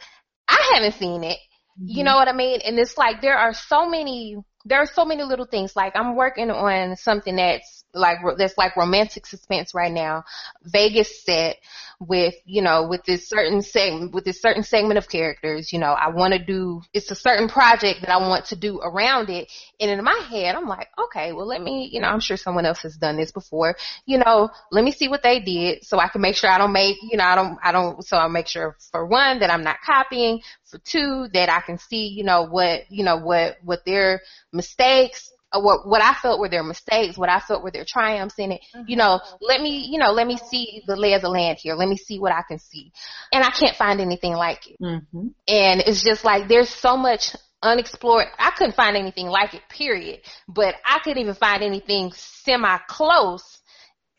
I 0.49 0.73
haven't 0.75 0.99
seen 0.99 1.25
it. 1.25 1.39
Mm-hmm. 1.79 1.87
You 1.89 2.05
know 2.05 2.17
what 2.17 2.29
I 2.29 2.33
mean? 2.33 2.61
And 2.65 2.79
it's 2.79 2.99
like 2.99 3.21
there 3.21 3.39
are 3.39 3.55
so 3.55 3.89
many 3.89 4.37
there 4.65 4.79
are 4.79 4.87
so 4.87 5.05
many 5.05 5.23
little 5.23 5.47
things. 5.47 5.77
Like 5.77 5.95
I'm 5.95 6.17
working 6.17 6.51
on 6.51 6.97
something 6.97 7.37
that's 7.37 7.76
like 7.97 8.19
that's 8.37 8.57
like 8.59 8.77
romantic 8.77 9.27
suspense 9.27 9.75
right 9.75 9.93
now. 9.93 10.25
Vegas 10.65 11.25
set 11.25 11.57
with 11.99 12.35
you 12.45 12.61
know 12.61 12.87
with 12.87 13.03
this 13.05 13.29
certain 13.29 13.63
segment 13.63 14.13
with 14.13 14.25
this 14.25 14.41
certain 14.41 14.63
segment 14.63 14.99
of 14.99 15.09
characters. 15.09 15.73
You 15.73 15.79
know 15.79 15.93
I 15.93 16.11
want 16.11 16.35
to 16.35 16.39
do 16.39 16.83
it's 16.93 17.11
a 17.11 17.15
certain 17.15 17.49
project 17.49 18.03
that 18.03 18.11
I 18.11 18.19
want 18.19 18.47
to 18.47 18.57
do 18.57 18.81
around 18.81 19.31
it. 19.31 19.51
And 19.81 19.91
in 19.91 20.05
my 20.05 20.27
head 20.29 20.55
I'm 20.55 20.69
like 20.69 20.89
okay 20.99 21.33
well 21.33 21.47
let 21.47 21.63
me 21.63 21.89
you 21.91 22.01
know 22.01 22.09
I'm 22.09 22.21
sure 22.21 22.37
someone 22.37 22.67
else 22.67 22.81
has 22.81 22.97
done 22.97 23.17
this 23.17 23.33
before. 23.33 23.77
You 24.05 24.19
know 24.19 24.51
let 24.71 24.85
me 24.85 24.93
see 24.93 25.09
what 25.09 25.23
they 25.23 25.41
did 25.41 25.85
so 25.85 25.99
I 25.99 26.09
can 26.09 26.21
make 26.21 26.37
sure 26.37 26.51
I 26.51 26.59
don't 26.59 26.73
make 26.73 26.99
you 27.03 27.17
know 27.17 27.25
I 27.25 27.35
don't 27.35 27.59
I 27.63 27.73
don't 27.73 28.05
so 28.05 28.17
I 28.19 28.29
make 28.29 28.47
sure 28.47 28.77
for 28.93 29.07
one 29.07 29.41
that 29.41 29.51
I'm 29.51 29.65
not 29.65 29.77
copying. 29.85 30.43
For 30.65 30.79
two 30.79 31.29
that 31.33 31.49
I 31.49 31.61
can 31.61 31.79
see 31.79 32.09
you 32.09 32.25
know 32.25 32.43
what 32.43 32.91
you 32.91 33.05
know 33.05 33.17
what 33.17 33.57
what 33.63 33.85
their 33.85 34.21
mistakes 34.53 35.33
what 35.53 35.87
what 35.87 36.03
I 36.03 36.15
felt 36.15 36.41
were 36.41 36.49
their 36.49 36.63
mistakes, 36.63 37.17
what 37.17 37.29
I 37.29 37.41
felt 37.41 37.63
were 37.63 37.71
their 37.71 37.85
triumphs 37.87 38.39
in 38.39 38.53
it. 38.53 38.61
Mm-hmm. 38.75 38.85
You 38.89 38.97
know, 38.97 39.21
let 39.41 39.61
me, 39.61 39.89
you 39.91 39.99
know, 39.99 40.13
let 40.13 40.27
me 40.27 40.37
see 40.37 40.83
the 40.87 40.97
lay 40.97 41.15
of 41.15 41.23
the 41.23 41.29
land 41.29 41.59
here. 41.61 41.75
Let 41.75 41.89
me 41.89 41.97
see 41.97 42.19
what 42.19 42.33
I 42.33 42.43
can 42.43 42.59
see. 42.59 42.93
And 43.33 43.45
I 43.45 43.51
can't 43.51 43.77
find 43.77 44.01
anything 44.01 44.33
like 44.33 44.67
it. 44.69 44.77
Mm-hmm. 44.83 45.29
And 45.49 45.81
it's 45.81 46.03
just 46.03 46.25
like 46.25 46.49
there's 46.49 46.71
so 46.71 46.97
much 46.97 47.35
unexplored. 47.63 48.27
I 48.39 48.51
couldn't 48.57 48.77
find 48.77 48.97
anything 48.97 49.27
like 49.27 49.55
it, 49.55 49.63
period. 49.69 50.21
But 50.49 50.75
I 50.85 50.99
couldn't 51.03 51.23
even 51.23 51.35
find 51.35 51.63
anything 51.63 52.13
semi 52.15 52.79
close 52.89 53.61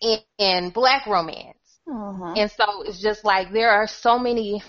in, 0.02 0.20
in 0.38 0.70
black 0.70 1.06
romance. 1.08 1.58
Mm-hmm. 1.88 2.34
And 2.38 2.52
so 2.52 2.84
it's 2.84 3.02
just 3.02 3.24
like 3.24 3.52
there 3.52 3.72
are 3.72 3.88
so 3.88 4.20
many 4.20 4.62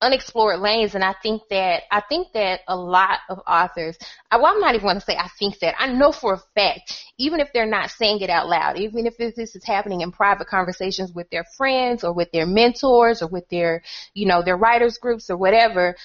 unexplored 0.00 0.60
lanes 0.60 0.94
and 0.94 1.02
I 1.02 1.14
think 1.22 1.42
that 1.50 1.82
I 1.90 2.00
think 2.00 2.28
that 2.32 2.60
a 2.68 2.76
lot 2.76 3.18
of 3.28 3.40
authors 3.48 3.98
well 4.30 4.46
I'm 4.46 4.60
not 4.60 4.74
even 4.74 4.86
going 4.86 4.94
to 4.94 5.04
say 5.04 5.16
I 5.16 5.28
think 5.38 5.58
that 5.58 5.74
I 5.78 5.92
know 5.92 6.12
for 6.12 6.34
a 6.34 6.42
fact 6.54 7.04
even 7.18 7.40
if 7.40 7.48
they're 7.52 7.66
not 7.66 7.90
saying 7.90 8.20
it 8.20 8.30
out 8.30 8.48
loud 8.48 8.78
even 8.78 9.06
if 9.06 9.16
this 9.16 9.36
is 9.36 9.64
happening 9.64 10.02
in 10.02 10.12
private 10.12 10.46
conversations 10.46 11.12
with 11.12 11.28
their 11.30 11.44
friends 11.56 12.04
or 12.04 12.12
with 12.12 12.30
their 12.30 12.46
mentors 12.46 13.22
or 13.22 13.28
with 13.28 13.48
their 13.48 13.82
you 14.14 14.26
know 14.26 14.42
their 14.42 14.56
writers 14.56 14.98
groups 14.98 15.30
or 15.30 15.36
whatever 15.36 15.96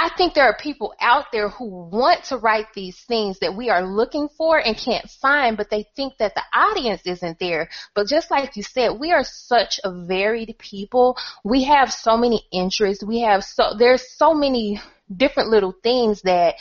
I 0.00 0.10
think 0.16 0.34
there 0.34 0.44
are 0.44 0.56
people 0.56 0.94
out 1.00 1.32
there 1.32 1.48
who 1.48 1.88
want 1.90 2.22
to 2.26 2.36
write 2.36 2.66
these 2.72 2.96
things 3.08 3.40
that 3.40 3.56
we 3.56 3.68
are 3.68 3.84
looking 3.84 4.28
for 4.38 4.56
and 4.56 4.76
can't 4.76 5.10
find, 5.10 5.56
but 5.56 5.70
they 5.70 5.88
think 5.96 6.18
that 6.18 6.36
the 6.36 6.42
audience 6.54 7.02
isn't 7.04 7.40
there. 7.40 7.68
But 7.96 8.06
just 8.06 8.30
like 8.30 8.56
you 8.56 8.62
said, 8.62 9.00
we 9.00 9.10
are 9.10 9.24
such 9.24 9.80
a 9.82 9.92
varied 10.06 10.54
people. 10.56 11.16
We 11.42 11.64
have 11.64 11.92
so 11.92 12.16
many 12.16 12.46
interests. 12.52 13.02
We 13.02 13.22
have 13.22 13.42
so, 13.42 13.74
there's 13.76 14.16
so 14.16 14.34
many 14.34 14.80
different 15.16 15.48
little 15.48 15.74
things 15.82 16.22
that 16.22 16.54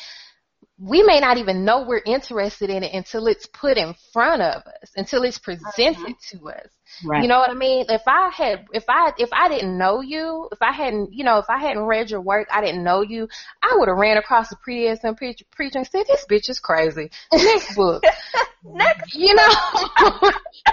we 0.79 1.01
may 1.01 1.19
not 1.19 1.37
even 1.37 1.65
know 1.65 1.81
we're 1.81 2.01
interested 2.05 2.69
in 2.69 2.83
it 2.83 2.93
until 2.93 3.25
it's 3.27 3.47
put 3.47 3.77
in 3.77 3.95
front 4.13 4.43
of 4.43 4.61
us, 4.61 4.91
until 4.95 5.23
it's 5.23 5.39
presented 5.39 5.97
uh-huh. 5.97 6.13
to 6.37 6.49
us. 6.49 6.67
Right. 7.03 7.23
You 7.23 7.27
know 7.27 7.39
what 7.39 7.49
I 7.49 7.55
mean? 7.55 7.85
If 7.89 8.03
I 8.05 8.29
had, 8.29 8.65
if 8.71 8.85
I, 8.87 9.11
if 9.17 9.29
I 9.33 9.49
didn't 9.49 9.77
know 9.77 10.01
you, 10.01 10.47
if 10.51 10.61
I 10.61 10.71
hadn't, 10.71 11.13
you 11.13 11.23
know, 11.23 11.39
if 11.39 11.45
I 11.49 11.59
hadn't 11.59 11.83
read 11.83 12.11
your 12.11 12.21
work, 12.21 12.47
I 12.51 12.61
didn't 12.61 12.83
know 12.83 13.01
you, 13.01 13.27
I 13.63 13.75
would 13.77 13.87
have 13.87 13.97
ran 13.97 14.17
across 14.17 14.49
the 14.49 14.55
pretty 14.63 14.87
ass 14.87 14.99
preacher, 15.17 15.45
preacher 15.51 15.79
and 15.79 15.87
said, 15.87 16.05
this 16.07 16.25
bitch 16.29 16.49
is 16.49 16.59
crazy. 16.59 17.09
Next 17.33 17.75
book. 17.75 18.03
Next. 18.63 19.15
You 19.15 19.33
know? 19.33 19.43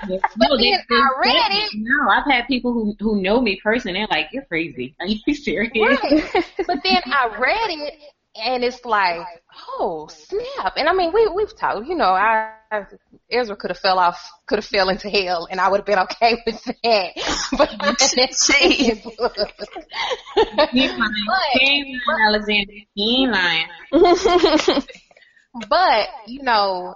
no, 0.08 0.18
they, 0.58 0.72
I 0.72 1.08
read 1.18 1.52
it. 1.52 1.70
No, 1.76 2.10
I've 2.10 2.30
had 2.30 2.46
people 2.46 2.72
who, 2.74 2.94
who 3.00 3.22
know 3.22 3.40
me 3.40 3.58
personally, 3.62 4.00
they're 4.00 4.18
like, 4.18 4.28
you're 4.32 4.44
crazy. 4.44 4.94
Are 5.00 5.06
you 5.06 5.34
serious? 5.34 5.72
Right. 5.74 6.44
but 6.66 6.78
then 6.82 7.02
I 7.06 7.36
read 7.38 7.70
it 7.70 7.94
and 8.36 8.64
it's 8.64 8.84
like, 8.84 9.24
oh 9.78 10.08
snap! 10.08 10.74
And 10.76 10.88
I 10.88 10.92
mean, 10.92 11.12
we 11.12 11.28
we've 11.28 11.56
talked, 11.56 11.86
you 11.86 11.94
know, 11.94 12.10
I, 12.10 12.52
I 12.70 12.86
Ezra 13.30 13.56
could 13.56 13.70
have 13.70 13.78
fell 13.78 13.98
off, 13.98 14.20
could 14.46 14.58
have 14.58 14.64
fell 14.64 14.88
into 14.88 15.08
hell, 15.08 15.46
and 15.50 15.60
I 15.60 15.68
would 15.68 15.78
have 15.78 15.86
been 15.86 15.98
okay 16.00 16.36
with 16.46 16.62
that. 16.64 17.12
But 17.56 17.70
He 20.72 20.88
lying, 20.88 22.00
Alexander. 22.28 22.72
He 22.94 23.28
lying. 23.28 23.68
but 25.68 26.08
you 26.26 26.42
know, 26.42 26.94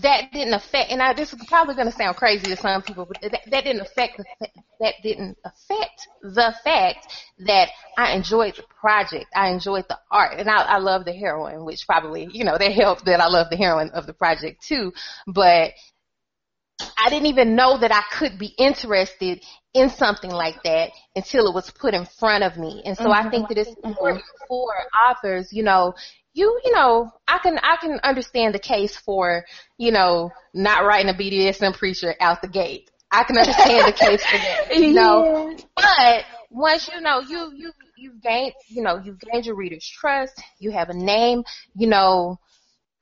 that 0.00 0.32
didn't 0.32 0.54
affect, 0.54 0.90
and 0.90 1.02
I, 1.02 1.12
this 1.12 1.32
is 1.32 1.44
probably 1.46 1.74
going 1.74 1.90
to 1.90 1.96
sound 1.96 2.16
crazy 2.16 2.46
to 2.46 2.56
some 2.56 2.82
people, 2.82 3.04
but 3.04 3.20
that, 3.20 3.40
that 3.50 3.64
didn't 3.64 3.82
affect 3.82 4.16
the, 4.16 4.48
that 4.80 4.94
didn't 5.02 5.36
affect 5.44 6.08
the 6.22 6.54
fact 6.64 7.06
that 7.40 7.68
I 7.98 8.12
enjoyed 8.12 8.56
the 8.56 8.64
project. 8.80 9.26
I 9.34 9.50
enjoyed 9.50 9.84
the 9.88 9.98
art, 10.10 10.38
and 10.38 10.48
I, 10.48 10.62
I 10.62 10.78
love 10.78 11.04
the 11.04 11.12
heroine, 11.12 11.64
which 11.64 11.86
probably, 11.86 12.28
you 12.32 12.44
know, 12.44 12.56
that 12.56 12.72
helped 12.72 13.04
that 13.04 13.20
I 13.20 13.28
love 13.28 13.48
the 13.50 13.56
heroine 13.56 13.90
of 13.90 14.06
the 14.06 14.14
project 14.14 14.62
too. 14.66 14.92
But 15.26 15.72
I 16.96 17.10
didn't 17.10 17.26
even 17.26 17.54
know 17.54 17.78
that 17.78 17.92
I 17.92 18.02
could 18.16 18.38
be 18.38 18.54
interested 18.58 19.44
in 19.74 19.90
something 19.90 20.30
like 20.30 20.62
that 20.64 20.90
until 21.14 21.48
it 21.48 21.54
was 21.54 21.70
put 21.70 21.94
in 21.94 22.06
front 22.06 22.44
of 22.44 22.56
me. 22.56 22.82
And 22.84 22.96
so 22.96 23.04
mm-hmm. 23.04 23.26
I 23.26 23.30
think 23.30 23.48
that 23.48 23.58
it's 23.58 23.74
important 23.84 24.24
for 24.48 24.72
authors, 25.06 25.48
you 25.52 25.62
know, 25.62 25.94
you 26.34 26.60
you 26.64 26.72
know 26.72 27.10
I 27.26 27.38
can 27.38 27.58
I 27.58 27.76
can 27.80 28.00
understand 28.02 28.54
the 28.54 28.58
case 28.58 28.96
for 28.96 29.44
you 29.78 29.92
know 29.92 30.30
not 30.54 30.84
writing 30.84 31.10
a 31.10 31.14
BDSM 31.14 31.76
preacher 31.76 32.14
out 32.20 32.42
the 32.42 32.48
gate. 32.48 32.90
I 33.10 33.24
can 33.24 33.36
understand 33.38 33.88
the 33.88 33.92
case 33.92 34.24
for 34.24 34.38
that. 34.38 34.76
You 34.76 34.92
know, 34.94 35.50
yeah. 35.50 35.64
but 35.76 36.24
once 36.50 36.88
you 36.92 37.00
know 37.00 37.20
you 37.20 37.52
you 37.54 37.72
you've 37.96 38.20
gained 38.22 38.54
you 38.68 38.82
know 38.82 39.00
you've 39.02 39.20
gained 39.20 39.46
your 39.46 39.56
reader's 39.56 39.86
trust, 39.86 40.40
you 40.58 40.70
have 40.70 40.88
a 40.88 40.94
name, 40.94 41.44
you 41.74 41.86
know 41.86 42.38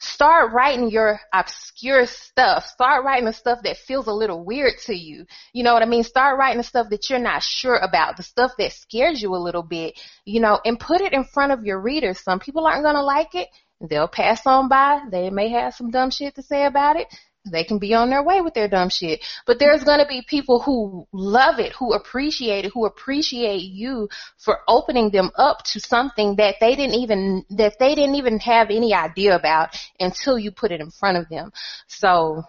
Start 0.01 0.53
writing 0.53 0.91
your 0.91 1.21
obscure 1.33 2.07
stuff. 2.07 2.67
Start 2.67 3.05
writing 3.05 3.27
the 3.27 3.35
stuff 3.35 3.61
that 3.65 3.77
feels 3.77 4.07
a 4.07 4.13
little 4.13 4.43
weird 4.43 4.79
to 4.87 4.95
you. 4.95 5.27
You 5.53 5.63
know 5.63 5.75
what 5.75 5.83
I 5.83 5.87
mean? 5.87 6.05
Start 6.05 6.39
writing 6.39 6.57
the 6.57 6.65
stuff 6.65 6.89
that 6.89 7.11
you're 7.11 7.19
not 7.19 7.43
sure 7.43 7.77
about, 7.77 8.17
the 8.17 8.23
stuff 8.23 8.53
that 8.59 8.73
scares 8.73 9.21
you 9.21 9.35
a 9.35 9.37
little 9.37 9.63
bit, 9.63 10.01
you 10.25 10.41
know, 10.41 10.59
and 10.65 10.81
put 10.81 11.03
it 11.03 11.13
in 11.13 11.25
front 11.25 11.53
of 11.53 11.65
your 11.65 11.81
readers. 11.81 12.19
Some 12.21 12.41
people 12.41 12.67
aren't 12.67 12.83
going 12.83 12.95
to 12.95 13.03
like 13.03 13.35
it. 13.35 13.49
They'll 13.83 14.09
pass 14.09 14.47
on 14.47 14.69
by. 14.69 15.03
They 15.11 15.29
may 15.29 15.51
have 15.51 15.75
some 15.75 15.91
dumb 15.91 16.11
shit 16.11 16.35
to 16.37 16.43
say 16.43 16.65
about 16.65 16.97
it 16.97 17.07
they 17.51 17.64
can 17.64 17.78
be 17.78 17.95
on 17.95 18.11
their 18.11 18.22
way 18.22 18.41
with 18.41 18.55
their 18.55 18.68
dumb 18.68 18.88
shit. 18.88 19.24
But 19.47 19.59
there's 19.59 19.84
going 19.84 20.01
to 20.01 20.07
be 20.07 20.22
people 20.26 20.61
who 20.61 21.07
love 21.12 21.59
it, 21.59 21.72
who 21.72 21.95
appreciate 21.95 22.64
it, 22.64 22.72
who 22.72 22.86
appreciate 22.86 23.62
you 23.62 24.09
for 24.38 24.59
opening 24.68 25.11
them 25.11 25.30
up 25.36 25.64
to 25.64 25.80
something 25.80 26.36
that 26.36 26.57
they 26.61 26.76
didn't 26.76 26.97
even 26.97 27.45
that 27.51 27.78
they 27.78 27.95
didn't 27.95 28.16
even 28.16 28.38
have 28.41 28.70
any 28.70 28.95
idea 28.95 29.34
about 29.34 29.76
until 29.99 30.38
you 30.38 30.51
put 30.51 30.72
it 30.72 30.80
in 30.80 30.91
front 30.91 31.16
of 31.16 31.28
them. 31.28 31.53
So 31.86 32.45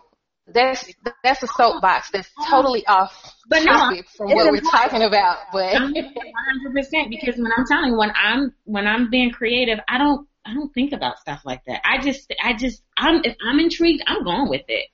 that's 0.48 0.92
that's 1.24 1.44
a 1.44 1.48
soapbox 1.48 2.10
that's 2.12 2.30
totally 2.50 2.86
off 2.88 3.36
but 3.48 3.64
topic 3.64 4.06
no, 4.06 4.28
from 4.28 4.36
what 4.36 4.52
we're 4.52 4.60
talking 4.60 5.04
about. 5.04 5.38
But 5.54 5.74
100 5.74 6.74
percent 6.74 7.10
because 7.10 7.38
when 7.38 7.52
I'm 7.56 7.66
telling 7.66 7.98
when 7.98 8.12
I'm 8.16 8.54
when 8.66 8.88
I'm 8.88 9.10
being 9.10 9.32
creative, 9.32 9.80
I 9.88 9.98
don't 9.98 10.28
I 10.46 10.54
don't 10.54 10.74
think 10.74 10.92
about 10.92 11.20
stuff 11.20 11.42
like 11.46 11.64
that. 11.66 11.82
I 11.86 12.00
just, 12.00 12.34
I 12.44 12.54
just, 12.54 12.82
I'm, 12.98 13.24
if 13.24 13.36
I'm 13.46 13.60
intrigued, 13.60 14.04
I'm 14.08 14.24
going 14.24 14.50
with 14.50 14.64
it. 14.68 14.88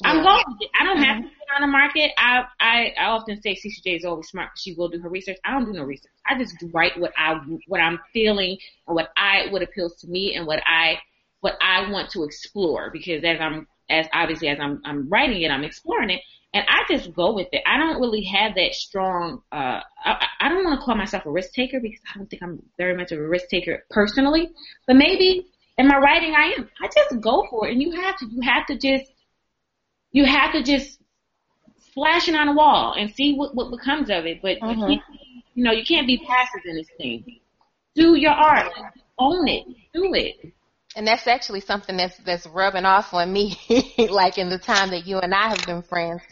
Yeah. 0.00 0.10
I'm 0.10 0.22
going 0.22 0.44
with 0.48 0.62
it. 0.62 0.70
I 0.78 0.84
don't 0.84 0.98
have 0.98 1.18
uh-huh. 1.18 1.28
to 1.28 1.28
put 1.28 1.54
on 1.54 1.60
the 1.60 1.66
market. 1.66 2.12
I, 2.16 2.44
I, 2.60 2.94
I 2.98 3.04
often 3.06 3.40
say 3.40 3.54
CCJ 3.54 3.98
is 3.98 4.04
always 4.04 4.28
smart 4.28 4.50
she 4.56 4.74
will 4.74 4.88
do 4.88 4.98
her 5.00 5.08
research. 5.08 5.36
I 5.44 5.52
don't 5.52 5.66
do 5.66 5.72
no 5.72 5.84
research. 5.84 6.10
I 6.26 6.38
just 6.38 6.56
write 6.72 6.98
what 6.98 7.12
I, 7.18 7.34
what 7.68 7.80
I'm 7.80 7.98
feeling 8.12 8.56
and 8.86 8.94
what 8.94 9.10
I, 9.16 9.48
what 9.50 9.62
appeals 9.62 9.96
to 9.96 10.08
me 10.08 10.34
and 10.36 10.46
what 10.46 10.62
I, 10.66 10.98
what 11.40 11.56
I 11.60 11.90
want 11.90 12.10
to 12.12 12.24
explore 12.24 12.90
because 12.90 13.22
as 13.24 13.38
I'm, 13.40 13.66
as 13.90 14.06
obviously 14.14 14.48
as 14.48 14.58
I'm, 14.58 14.80
I'm 14.84 15.08
writing 15.10 15.42
it, 15.42 15.50
I'm 15.50 15.64
exploring 15.64 16.10
it 16.10 16.22
and 16.54 16.64
I 16.68 16.84
just 16.88 17.12
go 17.12 17.34
with 17.34 17.48
it. 17.52 17.62
I 17.66 17.76
don't 17.76 18.00
really 18.00 18.22
have 18.24 18.54
that 18.54 18.74
strong. 18.74 19.42
Uh, 19.50 19.80
I, 20.04 20.26
I 20.40 20.48
don't 20.48 20.64
want 20.64 20.78
to 20.78 20.84
call 20.84 20.94
myself 20.94 21.26
a 21.26 21.30
risk 21.30 21.52
taker 21.52 21.80
because 21.80 21.98
I 22.08 22.16
don't 22.16 22.30
think 22.30 22.44
I'm 22.44 22.62
very 22.78 22.96
much 22.96 23.10
of 23.10 23.18
a 23.18 23.26
risk 23.26 23.48
taker 23.48 23.84
personally. 23.90 24.50
But 24.86 24.94
maybe 24.94 25.48
in 25.78 25.88
my 25.88 25.98
writing, 25.98 26.32
I 26.36 26.54
am. 26.56 26.70
I 26.80 26.86
just 26.86 27.20
go 27.20 27.44
for 27.50 27.66
it, 27.66 27.72
and 27.72 27.82
you 27.82 27.90
have 28.00 28.16
to. 28.18 28.26
You 28.26 28.40
have 28.42 28.66
to 28.68 28.78
just. 28.78 29.10
You 30.12 30.24
have 30.26 30.52
to 30.52 30.62
just 30.62 31.00
flash 31.92 32.28
it 32.28 32.36
on 32.36 32.46
a 32.46 32.54
wall 32.54 32.94
and 32.96 33.12
see 33.12 33.34
what 33.34 33.56
what 33.56 33.72
becomes 33.72 34.08
of 34.08 34.24
it. 34.24 34.40
But 34.40 34.60
mm-hmm. 34.60 34.92
you, 34.92 35.00
you 35.54 35.64
know, 35.64 35.72
you 35.72 35.84
can't 35.84 36.06
be 36.06 36.18
passive 36.18 36.60
in 36.66 36.76
this 36.76 36.88
thing. 36.96 37.40
Do 37.96 38.14
your 38.14 38.32
art. 38.32 38.72
Own 39.18 39.48
it. 39.48 39.66
Do 39.92 40.14
it. 40.14 40.52
And 40.96 41.06
that's 41.06 41.26
actually 41.26 41.60
something 41.60 41.96
that's 41.96 42.16
that's 42.18 42.46
rubbing 42.46 42.84
off 42.84 43.12
on 43.14 43.32
me 43.32 43.56
like 44.10 44.38
in 44.38 44.48
the 44.48 44.58
time 44.58 44.90
that 44.90 45.06
you 45.06 45.18
and 45.18 45.34
I 45.34 45.48
have 45.48 45.64
been 45.66 45.82
friends 45.82 46.22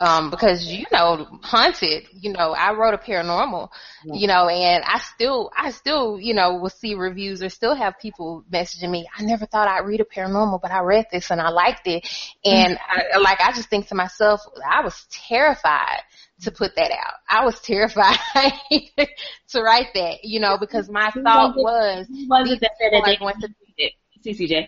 um 0.00 0.30
because 0.30 0.66
you 0.66 0.86
know 0.92 1.26
haunted 1.42 2.04
you 2.12 2.32
know 2.32 2.52
I 2.52 2.72
wrote 2.72 2.94
a 2.94 2.98
paranormal 2.98 3.68
you 4.04 4.26
know 4.26 4.48
and 4.48 4.84
I 4.84 4.98
still 4.98 5.50
I 5.56 5.70
still 5.70 6.18
you 6.20 6.34
know 6.34 6.54
will 6.54 6.70
see 6.70 6.94
reviews 6.94 7.42
or 7.42 7.48
still 7.48 7.74
have 7.74 7.98
people 8.00 8.44
messaging 8.50 8.90
me 8.90 9.06
I 9.16 9.22
never 9.22 9.46
thought 9.46 9.68
I'd 9.68 9.86
read 9.86 10.00
a 10.00 10.04
paranormal 10.04 10.60
but 10.60 10.70
I 10.70 10.80
read 10.80 11.06
this 11.12 11.30
and 11.30 11.40
I 11.40 11.50
liked 11.50 11.86
it 11.86 12.08
and 12.44 12.78
I, 12.88 13.18
like 13.18 13.40
I 13.40 13.52
just 13.52 13.70
think 13.70 13.88
to 13.88 13.94
myself 13.94 14.40
I 14.68 14.82
was 14.82 15.06
terrified 15.10 16.02
to 16.42 16.50
put 16.50 16.74
that 16.76 16.90
out. 16.90 17.14
I 17.28 17.44
was 17.44 17.60
terrified 17.60 18.18
to 19.48 19.62
write 19.62 19.88
that, 19.94 20.24
you 20.24 20.40
know, 20.40 20.58
because 20.58 20.90
my 20.90 21.10
thought 21.10 21.56
was, 21.56 22.06
was 22.10 22.50
it 22.50 22.60
that 22.60 22.72
said 22.78 22.92
that 22.92 23.02
they 23.06 23.18
want 23.20 23.40
to? 23.42 23.48
CCJ. 24.24 24.66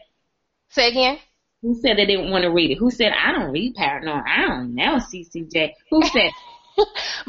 Say 0.70 0.88
again. 0.88 1.18
Who 1.62 1.74
said 1.74 1.96
they 1.96 2.06
didn't 2.06 2.30
want 2.30 2.42
to 2.42 2.50
read 2.50 2.72
it? 2.72 2.78
Who 2.78 2.90
said 2.90 3.12
I 3.12 3.32
don't 3.32 3.50
read 3.50 3.74
paranormal? 3.74 4.24
I 4.26 4.46
don't 4.46 4.74
know, 4.74 4.96
CCJ. 4.96 5.72
Who 5.90 6.02
said? 6.12 6.30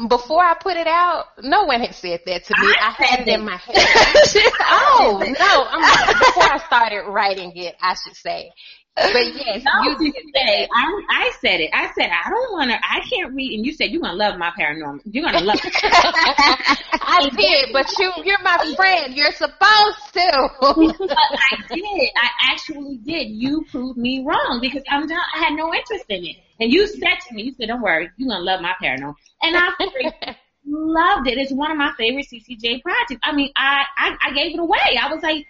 Before 0.08 0.44
I 0.44 0.54
put 0.54 0.76
it 0.76 0.88
out, 0.88 1.26
no 1.40 1.64
one 1.64 1.80
had 1.80 1.94
said 1.94 2.20
that 2.26 2.44
to 2.44 2.54
me. 2.60 2.74
I, 2.80 2.88
I 2.88 3.04
had 3.04 3.20
it 3.20 3.28
in 3.28 3.44
my 3.44 3.56
head. 3.56 3.76
oh 4.60 5.22
no! 5.24 5.66
I'm, 5.70 6.18
before 6.18 6.42
I 6.42 6.60
started 6.66 7.08
writing 7.08 7.52
it, 7.54 7.76
I 7.80 7.94
should 7.94 8.16
say 8.16 8.50
but 8.96 9.34
yes, 9.34 9.62
you 9.84 9.98
did 9.98 10.24
say 10.34 10.66
I, 10.74 11.02
I 11.10 11.32
said 11.40 11.60
it. 11.60 11.70
I 11.74 11.92
said 11.92 12.08
I 12.08 12.30
don't 12.30 12.52
want 12.52 12.70
to. 12.70 12.76
I 12.76 13.00
can't 13.00 13.34
read, 13.34 13.54
and 13.54 13.66
you 13.66 13.72
said 13.74 13.90
you're 13.90 14.00
gonna 14.00 14.16
love 14.16 14.38
my 14.38 14.50
paranormal. 14.58 15.00
You're 15.04 15.24
gonna 15.24 15.44
love. 15.44 15.60
it. 15.64 15.74
I 15.82 17.28
did, 17.36 17.74
but 17.74 17.86
you 17.98 18.10
you're 18.24 18.42
my 18.42 18.74
friend. 18.74 19.14
You're 19.14 19.32
supposed 19.32 20.14
to. 20.14 20.48
but 20.60 21.18
I 21.18 21.56
did. 21.68 22.10
I 22.16 22.52
actually 22.52 22.96
did. 23.04 23.28
You 23.28 23.66
proved 23.70 23.98
me 23.98 24.24
wrong 24.24 24.60
because 24.62 24.82
I'm 24.88 25.06
not, 25.06 25.26
I 25.34 25.44
had 25.44 25.54
no 25.54 25.74
interest 25.74 26.06
in 26.08 26.24
it, 26.24 26.36
and 26.58 26.72
you 26.72 26.86
said 26.86 27.18
to 27.28 27.34
me, 27.34 27.42
you 27.42 27.52
said, 27.52 27.68
"Don't 27.68 27.82
worry, 27.82 28.08
you're 28.16 28.30
gonna 28.30 28.42
love 28.42 28.62
my 28.62 28.72
paranormal," 28.82 29.14
and 29.42 29.56
I. 29.56 30.36
loved 30.68 31.28
it. 31.28 31.38
It's 31.38 31.52
one 31.52 31.70
of 31.70 31.76
my 31.76 31.92
favorite 31.96 32.26
CCJ 32.26 32.82
projects. 32.82 33.20
I 33.22 33.32
mean, 33.32 33.52
I, 33.56 33.84
I 33.96 34.16
I 34.20 34.32
gave 34.32 34.52
it 34.52 34.58
away. 34.58 34.98
I 35.00 35.12
was 35.14 35.22
like, 35.22 35.46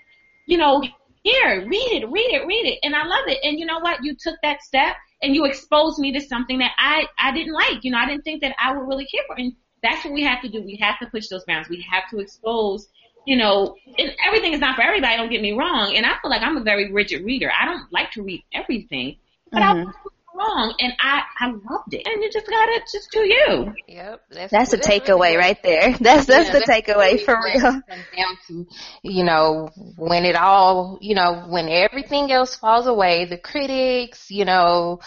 you 0.47 0.59
know, 0.59 0.83
here, 1.27 1.67
read 1.67 2.03
it, 2.03 2.09
read 2.09 2.35
it, 2.35 2.47
read 2.47 2.67
it. 2.67 2.79
And 2.83 2.95
I 2.95 3.05
love 3.05 3.25
it. 3.27 3.39
And 3.43 3.59
you 3.59 3.67
know 3.67 3.81
what? 3.81 4.05
You 4.05 4.15
took 4.15 4.37
that 4.43 4.63
step 4.63 4.97
and 5.23 5.35
you 5.35 5.45
exposed 5.45 5.99
me 5.99 6.13
to 6.13 6.21
something 6.21 6.59
that 6.59 6.73
I, 6.79 7.07
I 7.19 7.33
didn't 7.33 7.55
like. 7.55 7.83
You 7.83 7.91
know, 7.91 7.99
I 7.99 8.07
didn't 8.07 8.23
think 8.23 8.43
that 8.43 8.55
I 8.63 8.77
would 8.77 8.87
really 8.87 9.07
care 9.07 9.23
for. 9.27 9.37
And 9.37 9.53
that's 9.83 10.05
what 10.05 10.15
we 10.15 10.23
have 10.23 10.41
to 10.43 10.49
do. 10.49 10.63
We 10.63 10.77
have 10.77 10.99
to 11.01 11.07
push 11.07 11.29
those 11.29 11.45
bounds. 11.45 11.69
We 11.69 11.85
have 11.91 12.09
to 12.11 12.19
expose, 12.19 12.89
you 13.27 13.37
know, 13.37 13.75
and 13.99 14.15
everything 14.27 14.53
is 14.53 14.61
not 14.61 14.77
for 14.77 14.83
everybody. 14.83 15.17
Don't 15.17 15.31
get 15.31 15.43
me 15.43 15.53
wrong. 15.53 15.97
And 15.97 16.07
I 16.07 16.13
feel 16.23 16.31
like 16.31 16.43
I'm 16.43 16.57
a 16.57 16.63
very 16.63 16.93
rigid 16.93 17.25
reader. 17.25 17.51
I 17.59 17.65
don't 17.65 17.93
like 17.93 18.13
to 18.13 18.23
read 18.23 18.45
everything, 18.55 19.17
but 19.51 19.63
mm-hmm. 19.63 19.89
I 19.89 19.93
wrong, 20.37 20.75
and 20.79 20.93
I 20.99 21.23
I 21.39 21.49
loved 21.49 21.93
it. 21.93 22.07
And 22.07 22.23
you 22.23 22.31
just 22.31 22.47
gotta 22.47 22.81
just 22.93 23.11
do 23.11 23.21
you. 23.21 23.75
Yep, 23.89 24.23
that's, 24.31 24.53
that's 24.53 24.73
a 24.73 24.79
takeaway 24.79 25.21
really 25.21 25.37
right 25.37 25.63
there. 25.63 25.97
That's 26.01 26.27
that's 26.27 26.49
yeah, 26.49 26.59
the 26.59 26.65
takeaway 26.65 27.21
for 27.25 27.37
real. 27.43 27.61
Down 27.61 28.39
to 28.49 28.67
you 29.03 29.25
know 29.25 29.71
when 29.97 30.25
it 30.25 30.37
all 30.37 30.99
you 31.01 31.15
know 31.15 31.45
when 31.49 31.69
everything 31.69 32.31
else 32.31 32.57
falls 32.57 32.87
away, 32.87 33.25
the 33.25 33.39
critics, 33.39 34.31
you 34.31 34.45
know. 34.45 35.01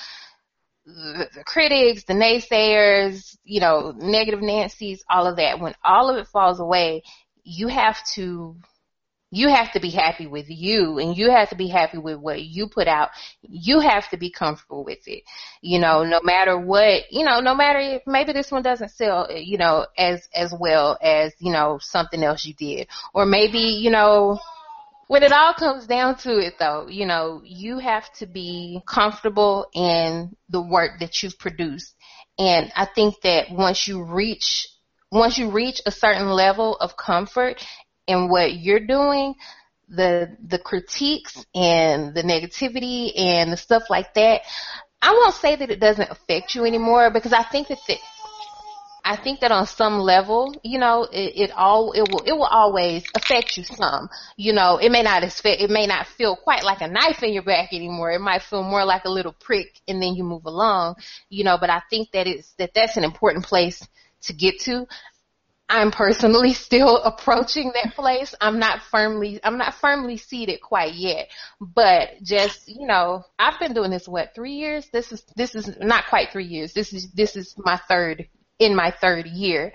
The, 0.85 1.29
the 1.35 1.43
critics, 1.43 2.05
the 2.05 2.13
naysayers, 2.13 3.37
you 3.43 3.59
know, 3.59 3.93
negative 3.95 4.41
Nancy's, 4.41 5.03
all 5.07 5.27
of 5.27 5.35
that. 5.35 5.59
When 5.59 5.75
all 5.83 6.09
of 6.09 6.17
it 6.17 6.25
falls 6.25 6.59
away, 6.59 7.03
you 7.43 7.67
have 7.67 7.99
to 8.15 8.55
you 9.31 9.49
have 9.49 9.71
to 9.73 9.79
be 9.79 9.91
happy 9.91 10.25
with 10.25 10.45
you 10.49 10.97
and 10.97 11.15
you 11.15 11.29
have 11.29 11.49
to 11.49 11.55
be 11.55 11.67
happy 11.67 11.97
with 11.97 12.17
what 12.17 12.41
you 12.41 12.67
put 12.67 12.87
out. 12.87 13.09
You 13.41 13.79
have 13.79 14.09
to 14.09 14.17
be 14.17 14.31
comfortable 14.31 14.83
with 14.83 15.07
it. 15.07 15.23
You 15.61 15.79
know, 15.79 16.03
no 16.03 16.19
matter 16.23 16.57
what, 16.57 17.11
you 17.11 17.25
know, 17.25 17.39
no 17.39 17.53
matter 17.53 17.79
if 17.79 18.01
maybe 18.07 18.33
this 18.33 18.51
one 18.51 18.63
doesn't 18.63 18.91
sell, 18.91 19.27
you 19.31 19.57
know, 19.57 19.85
as, 19.97 20.27
as 20.33 20.53
well 20.59 20.97
as, 21.01 21.33
you 21.39 21.51
know, 21.51 21.77
something 21.81 22.23
else 22.23 22.43
you 22.45 22.55
did. 22.55 22.87
Or 23.13 23.25
maybe, 23.25 23.59
you 23.59 23.91
know, 23.91 24.39
when 25.07 25.23
it 25.23 25.31
all 25.31 25.53
comes 25.53 25.85
down 25.85 26.17
to 26.19 26.37
it 26.37 26.55
though, 26.57 26.87
you 26.87 27.05
know, 27.05 27.41
you 27.43 27.79
have 27.79 28.11
to 28.19 28.25
be 28.25 28.81
comfortable 28.87 29.67
in 29.73 30.35
the 30.49 30.61
work 30.61 30.99
that 30.99 31.21
you've 31.21 31.37
produced. 31.37 31.93
And 32.39 32.71
I 32.75 32.85
think 32.85 33.21
that 33.21 33.51
once 33.51 33.87
you 33.87 34.03
reach 34.03 34.67
once 35.11 35.39
you 35.39 35.49
reach 35.49 35.81
a 35.87 35.91
certain 35.91 36.29
level 36.29 36.75
of 36.75 36.95
comfort 36.95 37.65
in 38.09 38.27
what 38.27 38.55
you're 38.55 38.85
doing, 38.85 39.35
the 39.87 40.35
the 40.47 40.59
critiques 40.59 41.45
and 41.55 42.13
the 42.13 42.23
negativity 42.23 43.11
and 43.17 43.51
the 43.51 43.57
stuff 43.57 43.83
like 43.89 44.13
that, 44.15 44.41
I 45.01 45.11
won't 45.11 45.35
say 45.35 45.55
that 45.55 45.69
it 45.69 45.79
doesn't 45.79 46.09
affect 46.09 46.55
you 46.55 46.65
anymore 46.65 47.11
because 47.11 47.33
I 47.33 47.43
think 47.43 47.67
that 47.69 47.77
the, 47.87 47.97
I 49.05 49.15
think 49.15 49.39
that 49.39 49.51
on 49.51 49.65
some 49.65 49.99
level, 49.99 50.53
you 50.63 50.79
know, 50.79 51.03
it, 51.03 51.33
it 51.35 51.51
all 51.51 51.91
it 51.93 52.01
will 52.11 52.23
it 52.25 52.33
will 52.33 52.49
always 52.49 53.03
affect 53.15 53.57
you 53.57 53.63
some. 53.63 54.09
You 54.37 54.53
know, 54.53 54.77
it 54.77 54.91
may 54.91 55.03
not 55.03 55.23
affect 55.23 55.61
it 55.61 55.69
may 55.69 55.85
not 55.85 56.07
feel 56.07 56.35
quite 56.35 56.63
like 56.63 56.81
a 56.81 56.87
knife 56.87 57.21
in 57.23 57.31
your 57.31 57.43
back 57.43 57.73
anymore. 57.73 58.11
It 58.11 58.21
might 58.21 58.41
feel 58.41 58.63
more 58.63 58.85
like 58.85 59.05
a 59.05 59.09
little 59.09 59.33
prick, 59.33 59.79
and 59.87 60.01
then 60.01 60.15
you 60.15 60.23
move 60.23 60.45
along. 60.45 60.95
You 61.29 61.43
know, 61.43 61.57
but 61.59 61.69
I 61.69 61.81
think 61.89 62.11
that 62.11 62.27
it's 62.27 62.53
that 62.57 62.73
that's 62.73 62.97
an 62.97 63.03
important 63.03 63.45
place 63.45 63.81
to 64.23 64.33
get 64.33 64.59
to. 64.61 64.85
I'm 65.69 65.91
personally 65.91 66.53
still 66.53 66.97
approaching 66.97 67.71
that 67.75 67.95
place. 67.95 68.33
I'm 68.41 68.59
not 68.59 68.81
firmly, 68.91 69.39
I'm 69.43 69.57
not 69.57 69.75
firmly 69.75 70.17
seated 70.17 70.61
quite 70.61 70.95
yet, 70.95 71.29
but 71.61 72.21
just, 72.23 72.67
you 72.67 72.87
know, 72.87 73.23
I've 73.37 73.59
been 73.59 73.73
doing 73.73 73.91
this, 73.91 74.07
what, 74.07 74.33
three 74.33 74.53
years? 74.53 74.87
This 74.91 75.11
is, 75.11 75.23
this 75.35 75.55
is 75.55 75.69
not 75.79 76.07
quite 76.09 76.31
three 76.31 76.45
years. 76.45 76.73
This 76.73 76.93
is, 76.93 77.11
this 77.11 77.35
is 77.35 77.53
my 77.57 77.79
third 77.87 78.27
in 78.59 78.75
my 78.75 78.93
third 79.01 79.25
year. 79.25 79.71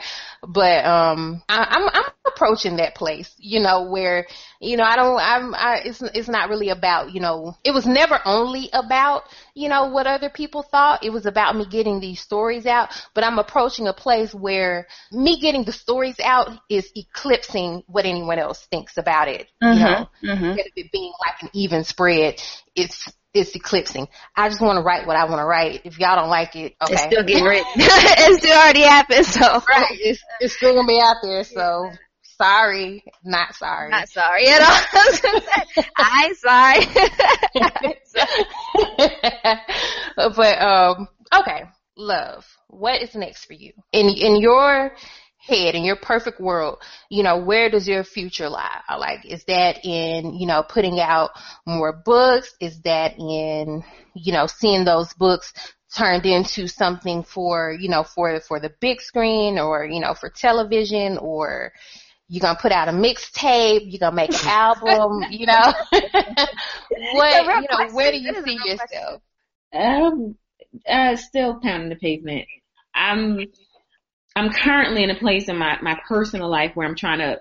But 0.46 0.84
um 0.84 1.42
I, 1.48 1.66
I'm 1.70 1.88
I'm 1.92 2.12
approaching 2.26 2.76
that 2.76 2.94
place, 2.94 3.34
you 3.38 3.60
know, 3.60 3.90
where 3.90 4.26
you 4.60 4.76
know 4.76 4.84
I 4.84 4.96
don't 4.96 5.18
I'm 5.18 5.54
I 5.54 5.80
it's 5.84 6.02
it's 6.02 6.28
not 6.28 6.50
really 6.50 6.68
about 6.68 7.12
you 7.12 7.20
know 7.20 7.56
it 7.64 7.72
was 7.72 7.86
never 7.86 8.20
only 8.24 8.68
about 8.72 9.22
you 9.54 9.68
know 9.68 9.86
what 9.86 10.06
other 10.06 10.28
people 10.28 10.62
thought. 10.62 11.02
It 11.02 11.10
was 11.10 11.26
about 11.26 11.56
me 11.56 11.66
getting 11.66 11.98
these 11.98 12.20
stories 12.20 12.66
out. 12.66 12.90
But 13.14 13.24
I'm 13.24 13.38
approaching 13.38 13.88
a 13.88 13.94
place 13.94 14.34
where 14.34 14.86
me 15.10 15.40
getting 15.40 15.64
the 15.64 15.72
stories 15.72 16.20
out 16.22 16.50
is 16.68 16.90
eclipsing 16.94 17.82
what 17.86 18.04
anyone 18.04 18.38
else 18.38 18.66
thinks 18.70 18.98
about 18.98 19.28
it. 19.28 19.48
Mm-hmm, 19.62 19.78
you 19.78 19.84
know, 19.84 20.08
mm-hmm. 20.22 20.44
instead 20.44 20.66
of 20.66 20.72
it 20.76 20.92
being 20.92 21.12
like 21.26 21.42
an 21.42 21.50
even 21.54 21.84
spread, 21.84 22.40
it's 22.76 23.10
it's 23.34 23.54
eclipsing. 23.54 24.06
I 24.36 24.48
just 24.48 24.60
want 24.60 24.78
to 24.78 24.82
write 24.82 25.06
what 25.06 25.16
I 25.16 25.24
want 25.24 25.40
to 25.40 25.44
write. 25.44 25.82
If 25.84 25.98
y'all 25.98 26.16
don't 26.16 26.30
like 26.30 26.54
it, 26.54 26.76
okay. 26.80 26.94
It's 26.94 27.02
still 27.02 27.24
getting 27.24 27.44
written. 27.44 27.66
it 27.76 28.38
still 28.38 28.56
already 28.56 28.82
happened, 28.82 29.26
so. 29.26 29.62
Right. 29.68 29.86
It's, 29.90 30.22
it's 30.40 30.56
still 30.56 30.72
going 30.72 30.86
to 30.86 30.88
be 30.88 31.00
out 31.00 31.16
there, 31.22 31.42
so 31.42 31.90
sorry. 32.38 33.04
Not 33.24 33.54
sorry. 33.56 33.90
Not 33.90 34.08
sorry 34.08 34.46
at 34.46 34.62
all. 34.62 35.84
I'm 35.96 36.34
sorry. 36.36 36.86
but, 40.16 40.62
um, 40.62 41.08
okay. 41.40 41.64
Love. 41.96 42.46
What 42.68 43.02
is 43.02 43.14
next 43.16 43.46
for 43.46 43.52
you? 43.52 43.72
In, 43.92 44.08
in 44.08 44.40
your 44.40 44.92
head 45.46 45.74
in 45.74 45.84
your 45.84 45.96
perfect 45.96 46.40
world, 46.40 46.78
you 47.08 47.22
know, 47.22 47.38
where 47.38 47.70
does 47.70 47.86
your 47.86 48.04
future 48.04 48.48
lie? 48.48 48.80
Like, 48.98 49.24
is 49.24 49.44
that 49.44 49.84
in, 49.84 50.34
you 50.34 50.46
know, 50.46 50.62
putting 50.62 51.00
out 51.00 51.30
more 51.66 51.92
books? 51.92 52.54
Is 52.60 52.80
that 52.82 53.18
in, 53.18 53.82
you 54.14 54.32
know, 54.32 54.46
seeing 54.46 54.84
those 54.84 55.12
books 55.14 55.52
turned 55.96 56.26
into 56.26 56.66
something 56.66 57.22
for, 57.22 57.76
you 57.78 57.88
know, 57.88 58.04
for, 58.04 58.40
for 58.40 58.58
the 58.58 58.72
big 58.80 59.00
screen 59.00 59.58
or, 59.58 59.84
you 59.84 60.00
know, 60.00 60.14
for 60.14 60.28
television 60.30 61.18
or, 61.18 61.72
you're 62.28 62.40
gonna 62.40 62.58
put 62.60 62.72
out 62.72 62.88
a 62.88 62.90
mixtape, 62.90 63.82
you're 63.84 64.00
gonna 64.00 64.16
make 64.16 64.30
an 64.30 64.38
album, 64.48 65.24
you 65.30 65.46
know. 65.46 65.74
what 67.12 67.44
you 67.44 67.66
know, 67.70 67.94
where 67.94 68.10
do 68.10 68.18
you 68.18 68.34
see 68.44 68.58
yourself? 68.64 69.22
Um 69.72 70.36
uh 70.88 71.16
still 71.16 71.60
pounding 71.60 71.90
the 71.90 71.96
pavement. 71.96 72.46
I'm 72.94 73.40
I'm 74.36 74.50
currently 74.50 75.04
in 75.04 75.10
a 75.10 75.18
place 75.18 75.48
in 75.48 75.56
my, 75.58 75.78
my 75.80 75.98
personal 76.08 76.48
life 76.50 76.72
where 76.74 76.86
I'm 76.86 76.96
trying 76.96 77.20
to 77.20 77.40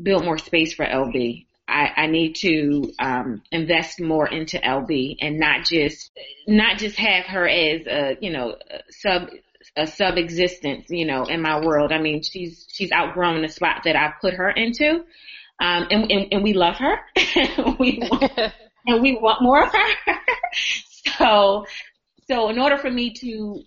build 0.00 0.24
more 0.24 0.38
space 0.38 0.74
for 0.74 0.84
LB. 0.84 1.46
I, 1.68 1.92
I 1.96 2.06
need 2.06 2.34
to 2.36 2.92
um, 2.98 3.42
invest 3.50 4.00
more 4.00 4.28
into 4.28 4.58
LB 4.58 5.16
and 5.20 5.38
not 5.38 5.64
just 5.64 6.10
not 6.46 6.78
just 6.78 6.96
have 6.96 7.24
her 7.26 7.48
as 7.48 7.86
a 7.86 8.16
you 8.20 8.30
know 8.30 8.56
a 8.70 8.80
sub 8.90 9.30
a 9.76 9.86
sub 9.86 10.16
existence 10.16 10.86
you 10.90 11.04
know 11.04 11.24
in 11.24 11.42
my 11.42 11.60
world. 11.64 11.90
I 11.90 12.00
mean 12.00 12.22
she's 12.22 12.66
she's 12.70 12.92
outgrown 12.92 13.42
the 13.42 13.48
spot 13.48 13.82
that 13.84 13.96
I 13.96 14.12
put 14.20 14.34
her 14.34 14.48
into, 14.50 15.04
um, 15.60 15.88
and, 15.90 16.10
and 16.10 16.26
and 16.30 16.42
we 16.44 16.52
love 16.52 16.76
her. 16.76 16.98
we 17.80 17.98
want, 18.00 18.32
and 18.86 19.02
we 19.02 19.18
want 19.20 19.42
more 19.42 19.64
of 19.64 19.72
her. 19.72 20.14
so 21.18 21.66
so 22.28 22.48
in 22.48 22.60
order 22.60 22.78
for 22.78 22.90
me 22.90 23.12
to 23.14 23.64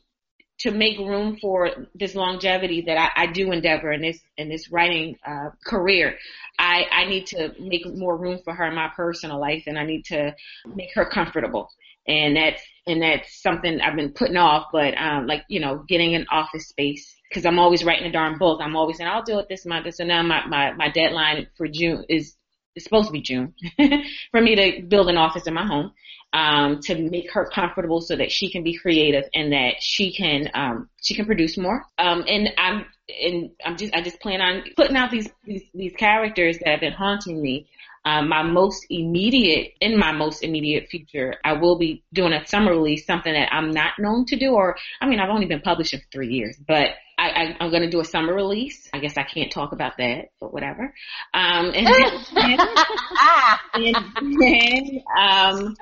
to 0.60 0.72
make 0.72 1.00
room 1.00 1.38
for 1.38 1.72
this 1.96 2.16
longevity 2.16 2.82
that 2.82 2.98
I, 2.98 3.24
I 3.24 3.28
do 3.28 3.52
endeavor 3.52 3.92
in 3.92 4.02
this 4.02 4.20
in 4.38 4.50
this 4.50 4.72
writing 4.72 5.18
uh, 5.26 5.50
career, 5.66 6.18
I, 6.58 6.86
I, 6.92 7.06
need 7.06 7.28
to 7.28 7.54
make 7.60 7.86
more 7.88 8.18
room 8.18 8.40
for 8.44 8.54
her 8.54 8.68
in 8.68 8.76
my 8.76 8.90
personal 8.96 9.40
life 9.40 9.64
and 9.68 9.80
I 9.80 9.86
need 9.86 10.06
to 10.06 10.36
make 10.76 10.90
her 10.96 11.06
comfortable. 11.06 11.70
And 12.08 12.36
that's, 12.36 12.62
and 12.88 13.02
that's 13.02 13.42
something 13.42 13.80
I've 13.80 13.96
been 13.96 14.12
putting 14.12 14.38
off, 14.38 14.68
but, 14.72 14.98
um, 14.98 15.28
like, 15.28 15.46
you 15.48 15.60
know, 15.60 15.84
getting 15.88 16.16
an 16.16 16.26
office 16.32 16.68
space 16.68 17.16
because 17.30 17.46
I'm 17.46 17.60
always 17.60 17.84
writing 17.84 18.08
a 18.08 18.12
darn 18.12 18.38
book. 18.38 18.60
I'm 18.62 18.76
always 18.76 18.98
saying, 18.98 19.10
I'll 19.10 19.24
do 19.24 19.40
it 19.40 19.48
this 19.48 19.66
month. 19.66 19.94
So 19.94 20.04
now 20.04 20.24
my, 20.24 20.46
my, 20.48 20.74
my 20.74 20.90
deadline 20.90 21.48
for 21.56 21.68
June 21.68 22.04
is, 22.10 22.36
it's 22.80 22.86
supposed 22.86 23.08
to 23.08 23.12
be 23.12 23.22
June 23.22 23.54
for 24.32 24.42
me 24.42 24.56
to 24.56 24.82
build 24.88 25.10
an 25.10 25.18
office 25.18 25.48
in 25.48 25.54
my 25.54 25.66
home 25.66 25.92
um, 26.32 26.80
to 26.82 26.96
make 26.96 27.32
her 27.34 27.46
comfortable 27.46 28.00
so 28.00 28.16
that 28.16 28.32
she 28.32 28.50
can 28.50 28.64
be 28.64 28.78
creative 28.78 29.26
and 29.34 29.52
that 29.52 29.76
she 29.82 30.14
can 30.14 30.50
um, 30.54 30.90
she 31.02 31.14
can 31.14 31.26
produce 31.26 31.58
more. 31.58 31.84
Um, 31.98 32.24
and 32.28 32.50
I'm 32.58 32.86
and 33.22 33.52
I'm 33.66 33.78
just 33.78 33.94
I 33.94 34.02
just 34.02 34.20
plan 34.22 34.42
on 34.42 34.64
putting 34.78 34.96
out 34.96 35.12
these 35.12 35.30
these, 35.46 35.64
these 35.74 35.94
characters 35.98 36.58
that 36.60 36.68
have 36.70 36.80
been 36.80 36.94
haunting 36.94 37.42
me. 37.42 37.68
Um, 38.06 38.30
my 38.30 38.44
most 38.44 38.86
immediate, 38.90 39.74
in 39.82 40.00
my 40.00 40.14
most 40.14 40.42
immediate 40.42 40.88
future, 40.90 41.36
I 41.44 41.54
will 41.54 41.78
be 41.78 42.02
doing 42.14 42.32
a 42.32 42.48
summer 42.48 42.72
release, 42.72 43.06
something 43.06 43.34
that 43.34 43.54
I'm 43.54 43.72
not 43.72 44.00
known 44.00 44.26
to 44.28 44.38
do, 44.38 44.54
or, 44.54 44.78
I 45.02 45.06
mean, 45.06 45.20
I've 45.20 45.30
only 45.30 45.48
been 45.48 45.60
publishing 45.60 46.00
for 46.00 46.06
three 46.10 46.30
years, 46.30 46.58
but 46.66 46.92
I, 47.20 47.30
I, 47.30 47.58
I'm 47.60 47.70
going 47.70 47.84
to 47.84 47.90
do 47.90 48.00
a 48.00 48.06
summer 48.06 48.34
release. 48.34 48.90
I 48.94 49.00
guess 49.00 49.18
I 49.18 49.24
can't 49.24 49.52
talk 49.52 49.74
about 49.74 49.98
that, 49.98 50.30
but 50.40 50.54
whatever. 50.54 50.94
Um, 51.34 51.72
and 51.76 51.86
then, 51.86 52.60
and 53.74 54.42
then, 54.42 55.04
um, 55.20 55.76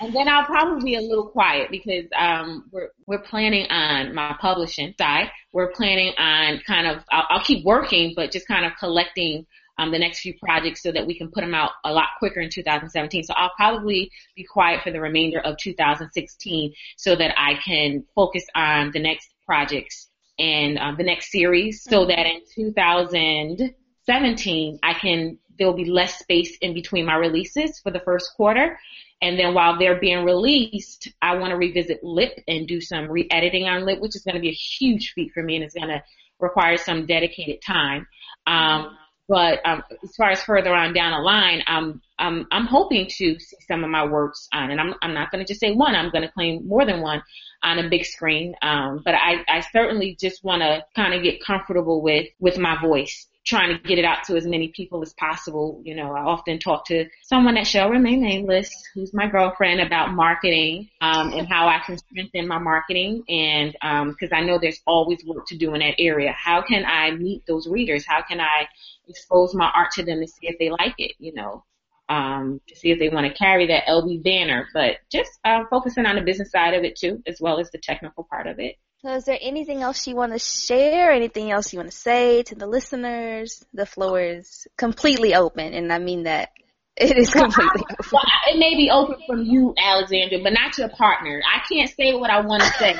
and 0.00 0.14
then 0.14 0.28
I'll 0.28 0.44
probably 0.44 0.84
be 0.84 0.96
a 0.96 1.00
little 1.00 1.28
quiet 1.28 1.70
because, 1.70 2.04
um, 2.14 2.68
we're, 2.70 2.90
we're 3.06 3.22
planning 3.22 3.66
on 3.70 4.14
my 4.14 4.36
publishing 4.38 4.94
side. 4.98 5.30
We're 5.52 5.72
planning 5.72 6.12
on 6.18 6.60
kind 6.66 6.86
of, 6.86 7.02
I'll, 7.10 7.26
I'll 7.30 7.44
keep 7.44 7.64
working, 7.64 8.12
but 8.14 8.30
just 8.30 8.46
kind 8.46 8.66
of 8.66 8.72
collecting 8.78 9.46
um, 9.78 9.90
the 9.90 9.98
next 9.98 10.20
few 10.20 10.34
projects 10.38 10.82
so 10.82 10.92
that 10.92 11.06
we 11.06 11.16
can 11.16 11.30
put 11.30 11.40
them 11.40 11.54
out 11.54 11.70
a 11.84 11.92
lot 11.92 12.08
quicker 12.18 12.40
in 12.40 12.50
2017. 12.50 13.24
So 13.24 13.32
I'll 13.34 13.52
probably 13.56 14.10
be 14.36 14.44
quiet 14.44 14.82
for 14.82 14.90
the 14.90 15.00
remainder 15.00 15.40
of 15.40 15.56
2016 15.56 16.74
so 16.98 17.16
that 17.16 17.34
I 17.38 17.54
can 17.64 18.04
focus 18.14 18.44
on 18.54 18.90
the 18.92 19.00
next 19.00 19.30
projects 19.46 20.10
and 20.42 20.78
um, 20.78 20.96
the 20.98 21.04
next 21.04 21.30
series 21.30 21.82
so 21.82 22.00
mm-hmm. 22.00 22.08
that 22.08 22.26
in 22.26 22.42
2017 22.54 24.78
I 24.82 24.94
can 24.94 25.38
there'll 25.58 25.74
be 25.74 25.84
less 25.84 26.18
space 26.18 26.56
in 26.60 26.74
between 26.74 27.06
my 27.06 27.14
releases 27.14 27.80
for 27.80 27.90
the 27.90 28.00
first 28.00 28.32
quarter. 28.36 28.78
And 29.20 29.38
then 29.38 29.54
while 29.54 29.78
they're 29.78 30.00
being 30.00 30.24
released, 30.24 31.08
I 31.20 31.36
want 31.36 31.50
to 31.50 31.56
revisit 31.56 32.02
Lip 32.02 32.32
and 32.48 32.66
do 32.66 32.80
some 32.80 33.08
re-editing 33.08 33.68
on 33.68 33.86
Lip, 33.86 34.00
which 34.00 34.16
is 34.16 34.22
going 34.22 34.34
to 34.34 34.40
be 34.40 34.48
a 34.48 34.52
huge 34.52 35.12
feat 35.14 35.30
for 35.32 35.42
me 35.42 35.56
and 35.56 35.64
it's 35.64 35.74
going 35.74 35.88
to 35.88 36.02
require 36.40 36.76
some 36.76 37.06
dedicated 37.06 37.62
time. 37.62 38.06
Um, 38.46 38.96
but 39.28 39.60
um, 39.64 39.82
as 40.02 40.14
far 40.16 40.30
as 40.30 40.42
further 40.42 40.74
on 40.74 40.92
down 40.92 41.12
the 41.12 41.18
line, 41.18 41.62
I'm 41.66 42.02
I'm 42.18 42.46
I'm 42.50 42.66
hoping 42.66 43.06
to 43.06 43.38
see 43.38 43.56
some 43.66 43.84
of 43.84 43.90
my 43.90 44.04
works 44.06 44.48
on, 44.52 44.70
and 44.70 44.80
I'm 44.80 44.94
I'm 45.02 45.14
not 45.14 45.30
going 45.30 45.44
to 45.44 45.48
just 45.48 45.60
say 45.60 45.72
one. 45.72 45.94
I'm 45.94 46.10
going 46.10 46.22
to 46.22 46.32
claim 46.32 46.66
more 46.66 46.84
than 46.84 47.00
one 47.00 47.22
on 47.62 47.78
a 47.78 47.88
big 47.88 48.04
screen. 48.04 48.54
Um, 48.62 49.00
but 49.04 49.14
I 49.14 49.44
I 49.48 49.60
certainly 49.72 50.16
just 50.20 50.42
want 50.44 50.62
to 50.62 50.84
kind 50.94 51.14
of 51.14 51.22
get 51.22 51.42
comfortable 51.42 52.02
with 52.02 52.26
with 52.40 52.58
my 52.58 52.80
voice 52.80 53.26
trying 53.44 53.76
to 53.76 53.88
get 53.88 53.98
it 53.98 54.04
out 54.04 54.24
to 54.24 54.36
as 54.36 54.46
many 54.46 54.68
people 54.68 55.02
as 55.02 55.12
possible. 55.14 55.80
You 55.84 55.96
know, 55.96 56.12
I 56.12 56.20
often 56.20 56.58
talk 56.58 56.86
to 56.86 57.06
someone 57.22 57.54
that 57.54 57.66
shall 57.66 57.90
remain 57.90 58.22
nameless, 58.22 58.70
who's 58.94 59.12
my 59.12 59.26
girlfriend, 59.26 59.80
about 59.80 60.12
marketing 60.12 60.88
um, 61.00 61.32
and 61.32 61.48
how 61.48 61.66
I 61.66 61.80
can 61.84 61.98
strengthen 61.98 62.46
my 62.46 62.58
marketing. 62.58 63.24
And 63.28 63.72
because 63.72 64.32
um, 64.32 64.38
I 64.38 64.42
know 64.42 64.58
there's 64.58 64.80
always 64.86 65.24
work 65.24 65.46
to 65.48 65.56
do 65.56 65.74
in 65.74 65.80
that 65.80 65.96
area. 65.98 66.32
How 66.32 66.62
can 66.62 66.84
I 66.84 67.10
meet 67.10 67.44
those 67.46 67.66
readers? 67.66 68.06
How 68.06 68.22
can 68.22 68.40
I 68.40 68.68
expose 69.08 69.54
my 69.54 69.70
art 69.74 69.90
to 69.92 70.04
them 70.04 70.20
to 70.20 70.26
see 70.26 70.46
if 70.46 70.58
they 70.58 70.70
like 70.70 70.94
it? 70.98 71.12
You 71.18 71.34
know. 71.34 71.64
Um, 72.08 72.60
to 72.68 72.76
see 72.76 72.90
if 72.90 72.98
they 72.98 73.08
want 73.08 73.26
to 73.26 73.32
carry 73.32 73.68
that 73.68 73.86
LB 73.86 74.22
banner, 74.22 74.68
but 74.74 74.96
just 75.10 75.30
uh, 75.46 75.64
focusing 75.70 76.04
on 76.04 76.16
the 76.16 76.20
business 76.20 76.50
side 76.50 76.74
of 76.74 76.84
it 76.84 76.94
too, 76.94 77.22
as 77.26 77.40
well 77.40 77.58
as 77.58 77.70
the 77.70 77.78
technical 77.78 78.24
part 78.24 78.46
of 78.46 78.58
it. 78.58 78.76
So 79.04 79.14
is 79.14 79.24
there 79.24 79.38
anything 79.40 79.82
else 79.82 80.06
you 80.06 80.14
want 80.14 80.32
to 80.32 80.38
share? 80.38 81.10
Anything 81.10 81.50
else 81.50 81.72
you 81.72 81.80
want 81.80 81.90
to 81.90 81.96
say 81.96 82.44
to 82.44 82.54
the 82.54 82.68
listeners? 82.68 83.64
The 83.74 83.84
floor 83.84 84.20
is 84.20 84.68
completely 84.76 85.34
open, 85.34 85.74
and 85.74 85.92
I 85.92 85.98
mean 85.98 86.22
that 86.22 86.50
it 86.96 87.18
is 87.18 87.30
completely 87.32 87.82
open. 87.90 88.06
Well, 88.12 88.22
it 88.48 88.58
may 88.58 88.76
be 88.76 88.90
open 88.92 89.16
from 89.26 89.42
you, 89.42 89.74
Alexandra, 89.76 90.38
but 90.44 90.52
not 90.52 90.78
your 90.78 90.88
partner. 90.90 91.42
I 91.44 91.66
can't 91.68 91.90
say 91.90 92.14
what 92.14 92.30
I 92.30 92.42
want 92.42 92.62
to 92.62 92.68
say. 92.78 92.96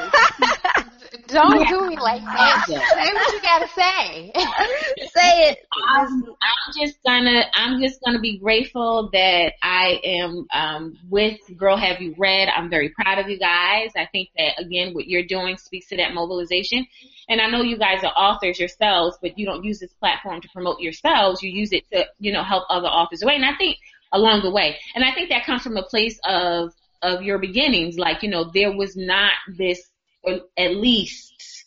Don't 1.27 1.61
yeah. 1.61 1.69
do 1.69 1.89
me 1.89 1.97
like 1.99 2.23
that. 2.23 2.65
say 2.67 2.75
what 2.75 3.33
you 3.33 3.43
gotta 3.43 3.69
say. 3.69 4.33
say 5.15 5.51
it. 5.51 5.67
I'm, 5.95 6.25
I'm, 6.25 6.73
just 6.81 7.03
gonna, 7.05 7.45
I'm 7.55 7.81
just 7.81 8.01
gonna 8.05 8.21
be 8.21 8.39
grateful 8.39 9.11
that 9.13 9.53
I 9.63 10.01
am 10.05 10.47
um, 10.53 10.99
with 11.11 11.39
Girl 11.57 11.77
Have 11.77 12.01
You 12.01 12.15
Read. 12.17 12.49
I'm 12.49 12.71
very 12.71 12.91
proud 12.91 13.19
of 13.19 13.29
you 13.29 13.39
guys. 13.39 13.91
I 13.97 14.07
think 14.11 14.31
that 14.37 14.59
again, 14.59 14.95
what 14.95 15.07
you're 15.07 15.25
doing 15.25 15.57
speaks 15.57 15.89
to 15.89 15.97
that 15.99 16.15
mobilization. 16.15 16.87
And 17.29 17.41
I 17.41 17.49
know 17.49 17.63
you 17.63 17.79
guys 17.79 18.03
are 18.05 18.13
authors 18.17 18.59
yourselves, 18.59 19.19
but 19.21 19.39
you 19.39 19.47
don't 19.47 19.65
use 19.65 19.79
this 19.79 19.93
platform 19.95 20.41
to 20.41 20.49
promote 20.49 20.81
yourselves. 20.81 21.43
You 21.43 21.51
use 21.51 21.73
it 21.73 21.85
to, 21.93 22.07
you 22.19 22.33
know, 22.33 22.43
help 22.43 22.65
other 22.71 22.89
authors 22.89 23.23
away. 23.23 23.37
And 23.37 23.45
I 23.45 23.57
think 23.57 23.77
along 24.13 24.43
the 24.43 24.51
way, 24.51 24.79
and 24.95 25.05
I 25.05 25.13
think 25.13 25.29
that 25.29 25.45
comes 25.45 25.63
from 25.63 25.77
a 25.77 25.83
place 25.83 26.19
of 26.25 26.73
of 27.03 27.23
your 27.23 27.39
beginnings. 27.39 27.99
Like, 27.99 28.23
you 28.23 28.31
know, 28.31 28.45
there 28.45 28.75
was 28.75 28.97
not 28.97 29.33
this 29.49 29.92
or 30.23 30.41
at 30.57 30.77
least, 30.77 31.65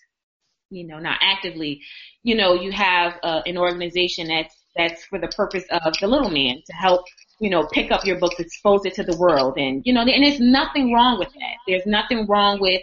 you 0.70 0.86
know, 0.86 1.00
not 1.00 1.18
actively, 1.22 1.82
you 2.24 2.36
know, 2.36 2.54
you 2.54 2.72
have 2.72 3.20
uh, 3.24 3.42
an 3.46 3.58
organization 3.58 4.28
that's 4.28 4.56
that's 4.76 5.06
for 5.06 5.20
the 5.20 5.28
purpose 5.30 5.64
of 5.72 5.94
the 6.00 6.08
little 6.08 6.30
man 6.30 6.62
to 6.66 6.74
help, 6.74 7.06
you 7.40 7.50
know, 7.50 7.66
pick 7.72 7.92
up 7.92 8.06
your 8.06 8.20
books, 8.20 8.40
expose 8.40 8.86
it 8.86 8.94
to 8.96 9.04
the 9.04 9.18
world, 9.18 9.58
and 9.58 9.82
you 9.86 9.94
know, 9.94 10.02
and 10.02 10.24
there's 10.24 10.40
nothing 10.40 10.94
wrong 10.94 11.18
with 11.18 11.32
that. 11.34 11.56
There's 11.68 11.86
nothing 11.86 12.28
wrong 12.28 12.60
with, 12.60 12.82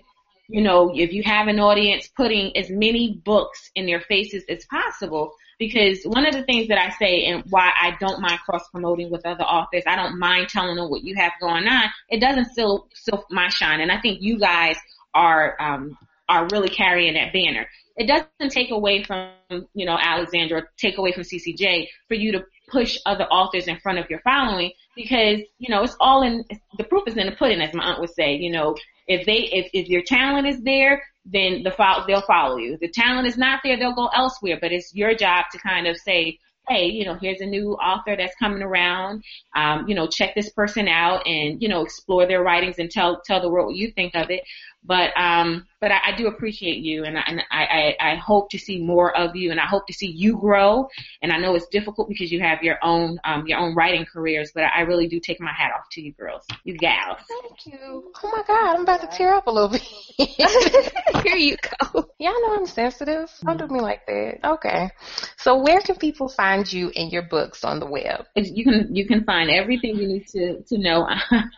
you 0.48 0.62
know, 0.62 0.92
if 0.94 1.12
you 1.12 1.22
have 1.24 1.48
an 1.48 1.60
audience, 1.60 2.08
putting 2.16 2.56
as 2.56 2.70
many 2.70 3.20
books 3.24 3.70
in 3.74 3.86
their 3.86 4.00
faces 4.00 4.44
as 4.48 4.64
possible. 4.66 5.32
Because 5.58 6.02
one 6.04 6.26
of 6.26 6.32
the 6.34 6.42
things 6.42 6.66
that 6.68 6.78
I 6.78 6.90
say 6.98 7.26
and 7.26 7.44
why 7.48 7.70
I 7.80 7.96
don't 8.00 8.20
mind 8.20 8.40
cross 8.40 8.68
promoting 8.72 9.12
with 9.12 9.24
other 9.24 9.44
authors, 9.44 9.84
I 9.86 9.94
don't 9.94 10.18
mind 10.18 10.48
telling 10.48 10.74
them 10.74 10.90
what 10.90 11.04
you 11.04 11.14
have 11.14 11.32
going 11.40 11.68
on. 11.68 11.84
It 12.08 12.20
doesn't 12.20 12.50
still 12.52 12.88
still 12.94 13.24
my 13.30 13.48
shine, 13.48 13.80
and 13.80 13.92
I 13.92 14.00
think 14.00 14.22
you 14.22 14.40
guys 14.40 14.76
are 15.14 15.60
um, 15.60 15.96
are 16.28 16.48
really 16.50 16.68
carrying 16.68 17.14
that 17.14 17.32
banner. 17.32 17.66
It 17.96 18.06
doesn't 18.06 18.52
take 18.52 18.70
away 18.70 19.04
from 19.04 19.30
you 19.74 19.86
know 19.86 19.98
Alexandra, 20.00 20.64
take 20.78 20.98
away 20.98 21.12
from 21.12 21.24
CCJ 21.24 21.88
for 22.08 22.14
you 22.14 22.32
to 22.32 22.44
push 22.68 22.96
other 23.04 23.24
authors 23.24 23.68
in 23.68 23.78
front 23.80 23.98
of 23.98 24.08
your 24.08 24.20
following 24.20 24.72
because 24.96 25.40
you 25.58 25.68
know 25.68 25.82
it's 25.82 25.96
all 26.00 26.22
in 26.22 26.44
the 26.78 26.84
proof 26.84 27.04
is 27.06 27.16
in 27.16 27.26
the 27.26 27.36
pudding, 27.36 27.60
as 27.60 27.74
my 27.74 27.84
aunt 27.84 28.00
would 28.00 28.14
say. 28.14 28.34
You 28.34 28.50
know, 28.50 28.76
if 29.06 29.26
they 29.26 29.50
if 29.52 29.70
if 29.72 29.88
your 29.88 30.02
talent 30.02 30.46
is 30.46 30.60
there, 30.62 31.02
then 31.24 31.62
the 31.62 31.70
fo- 31.70 32.04
they'll 32.06 32.22
follow 32.22 32.56
you. 32.56 32.74
If 32.74 32.80
the 32.80 32.88
talent 32.88 33.26
is 33.26 33.36
not 33.36 33.60
there, 33.62 33.76
they'll 33.76 33.94
go 33.94 34.08
elsewhere. 34.14 34.58
But 34.60 34.72
it's 34.72 34.94
your 34.94 35.14
job 35.14 35.44
to 35.52 35.58
kind 35.58 35.86
of 35.86 35.96
say, 35.96 36.38
hey, 36.68 36.86
you 36.86 37.04
know, 37.04 37.16
here's 37.20 37.40
a 37.40 37.46
new 37.46 37.72
author 37.74 38.16
that's 38.16 38.34
coming 38.36 38.62
around. 38.62 39.24
Um, 39.54 39.88
you 39.88 39.94
know, 39.94 40.06
check 40.06 40.34
this 40.34 40.50
person 40.50 40.88
out 40.88 41.26
and, 41.26 41.60
you 41.60 41.68
know, 41.68 41.82
explore 41.82 42.26
their 42.26 42.42
writings 42.42 42.78
and 42.78 42.90
tell, 42.90 43.20
tell 43.24 43.40
the 43.40 43.48
world 43.48 43.66
what 43.66 43.76
you 43.76 43.90
think 43.90 44.14
of 44.14 44.30
it. 44.30 44.42
But, 44.84 45.16
um, 45.16 45.66
but 45.80 45.92
I, 45.92 46.12
I 46.12 46.16
do 46.16 46.26
appreciate 46.26 46.78
you 46.78 47.04
and, 47.04 47.16
I, 47.16 47.22
and 47.26 47.42
I, 47.50 47.94
I, 48.00 48.12
I 48.12 48.16
hope 48.16 48.50
to 48.50 48.58
see 48.58 48.82
more 48.82 49.16
of 49.16 49.36
you 49.36 49.50
and 49.50 49.60
I 49.60 49.66
hope 49.66 49.86
to 49.86 49.92
see 49.92 50.10
you 50.10 50.36
grow. 50.38 50.88
And 51.22 51.32
I 51.32 51.38
know 51.38 51.54
it's 51.54 51.68
difficult 51.68 52.08
because 52.08 52.32
you 52.32 52.40
have 52.40 52.62
your 52.62 52.78
own, 52.82 53.18
um, 53.24 53.46
your 53.46 53.58
own 53.58 53.74
writing 53.74 54.04
careers, 54.04 54.50
but 54.54 54.64
I 54.64 54.80
really 54.82 55.06
do 55.06 55.20
take 55.20 55.40
my 55.40 55.52
hat 55.52 55.70
off 55.76 55.86
to 55.92 56.00
you 56.00 56.12
girls, 56.12 56.44
you 56.64 56.76
gals. 56.76 57.18
Thank 57.28 57.66
you. 57.66 58.12
Oh 58.22 58.30
my 58.30 58.42
God, 58.46 58.76
I'm 58.76 58.82
about 58.82 59.00
to 59.02 59.06
tear 59.06 59.34
up 59.34 59.46
a 59.46 59.50
little 59.50 59.68
bit. 59.68 59.82
Here 61.22 61.36
you 61.36 61.56
go. 61.56 62.08
Y'all 62.18 62.40
know 62.42 62.54
I'm 62.54 62.66
sensitive. 62.66 63.30
Don't 63.44 63.58
do 63.58 63.66
me 63.68 63.80
like 63.80 64.06
that. 64.06 64.38
Okay. 64.44 64.90
So 65.38 65.62
where 65.62 65.80
can 65.80 65.96
people 65.96 66.28
find 66.28 66.70
you 66.70 66.90
and 66.96 67.12
your 67.12 67.22
books 67.22 67.64
on 67.64 67.78
the 67.80 67.86
web? 67.86 68.26
You 68.34 68.64
can, 68.64 68.94
you 68.94 69.06
can 69.06 69.24
find 69.24 69.50
everything 69.50 69.96
you 69.96 70.08
need 70.08 70.26
to, 70.28 70.62
to 70.62 70.78
know 70.78 71.02
on 71.02 71.20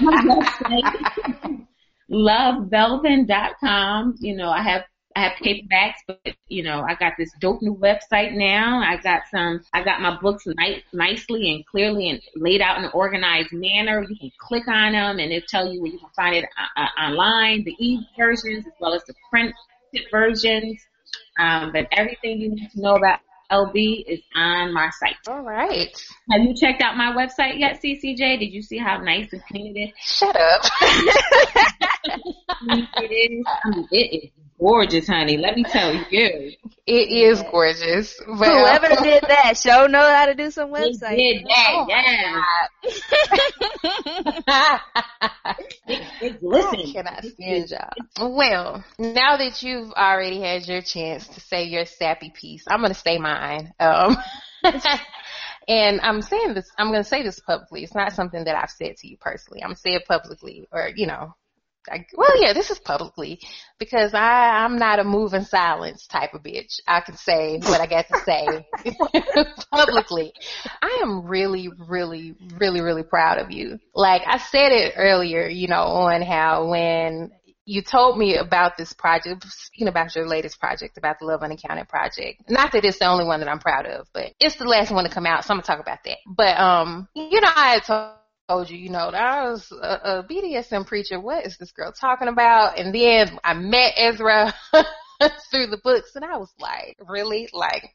my 0.00 0.22
website 0.22 1.64
lovebelvin.com. 2.10 4.16
You 4.20 4.36
know, 4.36 4.50
I 4.50 4.62
have 4.62 4.84
I 5.18 5.22
have 5.22 5.32
paperbacks, 5.42 5.96
but 6.06 6.36
you 6.46 6.62
know, 6.62 6.84
I 6.88 6.94
got 6.94 7.14
this 7.18 7.32
dope 7.40 7.60
new 7.60 7.74
website 7.74 8.34
now. 8.34 8.78
I 8.78 8.98
got 9.02 9.22
some, 9.32 9.60
I 9.72 9.82
got 9.82 10.00
my 10.00 10.16
books 10.20 10.44
nice, 10.46 10.80
nicely 10.92 11.52
and 11.52 11.66
clearly 11.66 12.10
and 12.10 12.20
laid 12.36 12.60
out 12.60 12.78
in 12.78 12.84
an 12.84 12.92
organized 12.94 13.52
manner. 13.52 14.06
You 14.08 14.16
can 14.16 14.30
click 14.38 14.68
on 14.68 14.92
them 14.92 15.18
and 15.18 15.32
it'll 15.32 15.46
tell 15.48 15.72
you 15.72 15.82
where 15.82 15.90
you 15.90 15.98
can 15.98 16.08
find 16.14 16.36
it 16.36 16.44
uh, 16.56 16.80
uh 16.80 17.00
online, 17.00 17.64
the 17.64 17.74
e 17.80 18.06
versions 18.16 18.64
as 18.64 18.72
well 18.80 18.94
as 18.94 19.02
the 19.04 19.14
print 19.28 19.52
versions. 20.12 20.80
Um, 21.40 21.72
but 21.72 21.88
everything 21.90 22.38
you 22.38 22.50
need 22.50 22.70
to 22.74 22.80
know 22.80 22.94
about 22.94 23.18
LB 23.50 24.04
is 24.06 24.20
on 24.36 24.72
my 24.72 24.90
site. 25.00 25.16
All 25.26 25.42
right. 25.42 25.90
Have 26.30 26.42
you 26.42 26.54
checked 26.54 26.82
out 26.82 26.96
my 26.96 27.12
website 27.12 27.58
yet, 27.58 27.80
CCJ? 27.82 28.38
Did 28.38 28.52
you 28.52 28.62
see 28.62 28.78
how 28.78 28.98
nice 28.98 29.32
and 29.32 29.42
clean 29.46 29.76
it 29.76 29.80
is? 29.80 29.90
Shut 29.98 30.36
up. 30.36 30.62
it 32.08 33.32
is. 33.32 33.46
I 33.64 33.70
mean, 33.70 33.88
it 33.90 34.24
is 34.24 34.30
gorgeous, 34.58 35.06
honey. 35.06 35.36
Let 35.36 35.56
me 35.56 35.64
tell 35.64 35.94
you. 35.94 36.52
It 36.86 37.10
is 37.10 37.42
gorgeous. 37.50 38.18
But, 38.26 38.48
Whoever 38.48 38.88
did 39.02 39.22
that, 39.28 39.56
show 39.56 39.86
know 39.86 40.00
how 40.00 40.26
to 40.26 40.34
do 40.34 40.50
some 40.50 40.72
website. 40.72 41.16
did 41.16 41.46
that, 41.46 41.68
oh 41.70 41.86
yeah. 41.88 42.40
Listen. 46.42 46.92
Can 46.92 47.06
I 47.06 47.20
stand 47.20 47.70
y'all? 47.70 48.36
Well, 48.36 48.84
now 48.98 49.36
that 49.36 49.62
you've 49.62 49.92
already 49.92 50.40
had 50.40 50.66
your 50.66 50.82
chance 50.82 51.28
to 51.28 51.40
say 51.40 51.64
your 51.64 51.84
sappy 51.84 52.30
piece, 52.30 52.64
I'm 52.68 52.80
gonna 52.80 52.94
say 52.94 53.18
mine. 53.18 53.72
Um, 53.78 54.16
and 55.68 56.00
I'm 56.00 56.22
saying 56.22 56.54
this, 56.54 56.70
I'm 56.78 56.90
going 56.90 57.02
to 57.02 57.08
say 57.08 57.22
this 57.22 57.40
publicly. 57.40 57.84
It's 57.84 57.94
not 57.94 58.12
something 58.12 58.44
that 58.44 58.56
I've 58.56 58.70
said 58.70 58.96
to 58.96 59.08
you 59.08 59.16
personally. 59.18 59.62
I'm 59.62 59.74
saying 59.74 59.96
it 59.96 60.06
publicly 60.06 60.66
or, 60.72 60.90
you 60.94 61.06
know, 61.06 61.34
I, 61.90 62.06
well, 62.14 62.42
yeah, 62.42 62.52
this 62.52 62.70
is 62.70 62.78
publicly 62.78 63.40
because 63.78 64.12
I, 64.14 64.64
I'm 64.64 64.76
not 64.78 64.98
a 64.98 65.04
move 65.04 65.34
in 65.34 65.44
silence 65.44 66.06
type 66.06 66.34
of 66.34 66.42
bitch. 66.42 66.80
I 66.86 67.00
can 67.00 67.16
say 67.16 67.58
what 67.58 67.80
I 67.80 67.86
got 67.86 68.06
to 68.08 68.18
say 68.24 68.66
publicly. 69.72 70.32
I 70.82 71.00
am 71.02 71.26
really, 71.26 71.68
really, 71.88 72.34
really, 72.56 72.80
really 72.80 73.02
proud 73.02 73.38
of 73.38 73.50
you. 73.50 73.78
Like 73.94 74.22
I 74.26 74.38
said 74.38 74.72
it 74.72 74.94
earlier, 74.96 75.48
you 75.48 75.68
know, 75.68 75.82
on 75.82 76.22
how 76.22 76.68
when 76.68 77.30
you 77.68 77.82
told 77.82 78.16
me 78.16 78.36
about 78.36 78.78
this 78.78 78.94
project, 78.94 79.44
speaking 79.46 79.88
about 79.88 80.16
your 80.16 80.26
latest 80.26 80.58
project, 80.58 80.96
about 80.96 81.18
the 81.20 81.26
Love 81.26 81.42
Unaccounted 81.42 81.86
project. 81.86 82.42
Not 82.48 82.72
that 82.72 82.84
it's 82.84 82.98
the 82.98 83.06
only 83.06 83.26
one 83.26 83.40
that 83.40 83.48
I'm 83.48 83.58
proud 83.58 83.84
of, 83.84 84.06
but 84.14 84.32
it's 84.40 84.56
the 84.56 84.64
last 84.64 84.90
one 84.90 85.04
to 85.04 85.10
come 85.10 85.26
out, 85.26 85.44
so 85.44 85.52
I'm 85.52 85.58
gonna 85.58 85.66
talk 85.66 85.80
about 85.80 85.98
that. 86.04 86.16
But 86.26 86.58
um, 86.58 87.08
you 87.14 87.40
know, 87.40 87.50
I 87.54 87.74
had 87.74 87.84
told 87.84 88.17
told 88.48 88.70
you, 88.70 88.78
you 88.78 88.88
know, 88.88 89.10
that 89.10 89.20
I 89.20 89.50
was 89.50 89.70
a, 89.70 90.00
a 90.18 90.22
BDSM 90.24 90.86
preacher. 90.86 91.20
What 91.20 91.46
is 91.46 91.56
this 91.58 91.72
girl 91.72 91.92
talking 91.92 92.28
about? 92.28 92.78
And 92.78 92.94
then 92.94 93.38
I 93.44 93.54
met 93.54 93.92
Ezra 93.96 94.54
through 95.50 95.66
the 95.66 95.80
books, 95.82 96.12
and 96.14 96.24
I 96.24 96.36
was 96.38 96.52
like, 96.58 96.96
really, 97.06 97.48
like. 97.52 97.90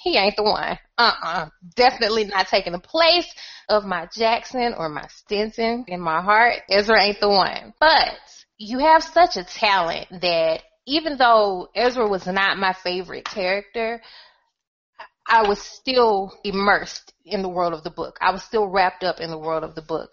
He 0.00 0.16
ain't 0.16 0.36
the 0.36 0.44
one. 0.44 0.78
Uh-uh. 0.96 1.48
Definitely 1.74 2.26
not 2.26 2.46
taking 2.46 2.72
the 2.72 2.78
place 2.78 3.26
of 3.68 3.84
my 3.84 4.06
Jackson 4.14 4.72
or 4.78 4.88
my 4.88 5.04
Stinson 5.08 5.86
in 5.88 6.00
my 6.00 6.22
heart. 6.22 6.58
Ezra 6.70 7.02
ain't 7.02 7.18
the 7.18 7.28
one. 7.28 7.74
But 7.80 8.14
you 8.58 8.78
have 8.78 9.02
such 9.02 9.36
a 9.36 9.42
talent 9.42 10.06
that 10.20 10.62
even 10.86 11.18
though 11.18 11.68
Ezra 11.74 12.08
was 12.08 12.26
not 12.26 12.58
my 12.58 12.72
favorite 12.72 13.24
character, 13.24 14.00
I 15.28 15.46
was 15.46 15.60
still 15.60 16.32
immersed 16.42 17.12
in 17.26 17.42
the 17.42 17.48
world 17.48 17.74
of 17.74 17.84
the 17.84 17.90
book. 17.90 18.16
I 18.20 18.30
was 18.30 18.42
still 18.42 18.66
wrapped 18.66 19.04
up 19.04 19.20
in 19.20 19.30
the 19.30 19.38
world 19.38 19.62
of 19.62 19.74
the 19.74 19.82
book. 19.82 20.10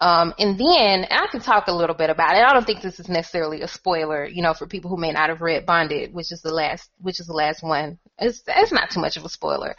Um, 0.00 0.32
and 0.38 0.58
then 0.58 1.06
I 1.10 1.26
can 1.30 1.40
talk 1.40 1.66
a 1.66 1.74
little 1.74 1.94
bit 1.94 2.08
about 2.08 2.36
it. 2.36 2.42
I 2.42 2.52
don't 2.52 2.64
think 2.64 2.80
this 2.80 2.98
is 2.98 3.08
necessarily 3.08 3.60
a 3.60 3.68
spoiler, 3.68 4.26
you 4.26 4.42
know, 4.42 4.54
for 4.54 4.66
people 4.66 4.90
who 4.90 4.96
may 4.96 5.12
not 5.12 5.28
have 5.28 5.42
read 5.42 5.66
Bonded, 5.66 6.14
which 6.14 6.32
is 6.32 6.40
the 6.40 6.52
last, 6.52 6.90
which 6.98 7.20
is 7.20 7.26
the 7.26 7.34
last 7.34 7.62
one. 7.62 7.98
It's, 8.18 8.42
it's 8.46 8.72
not 8.72 8.90
too 8.90 9.00
much 9.00 9.16
of 9.16 9.24
a 9.24 9.28
spoiler 9.28 9.76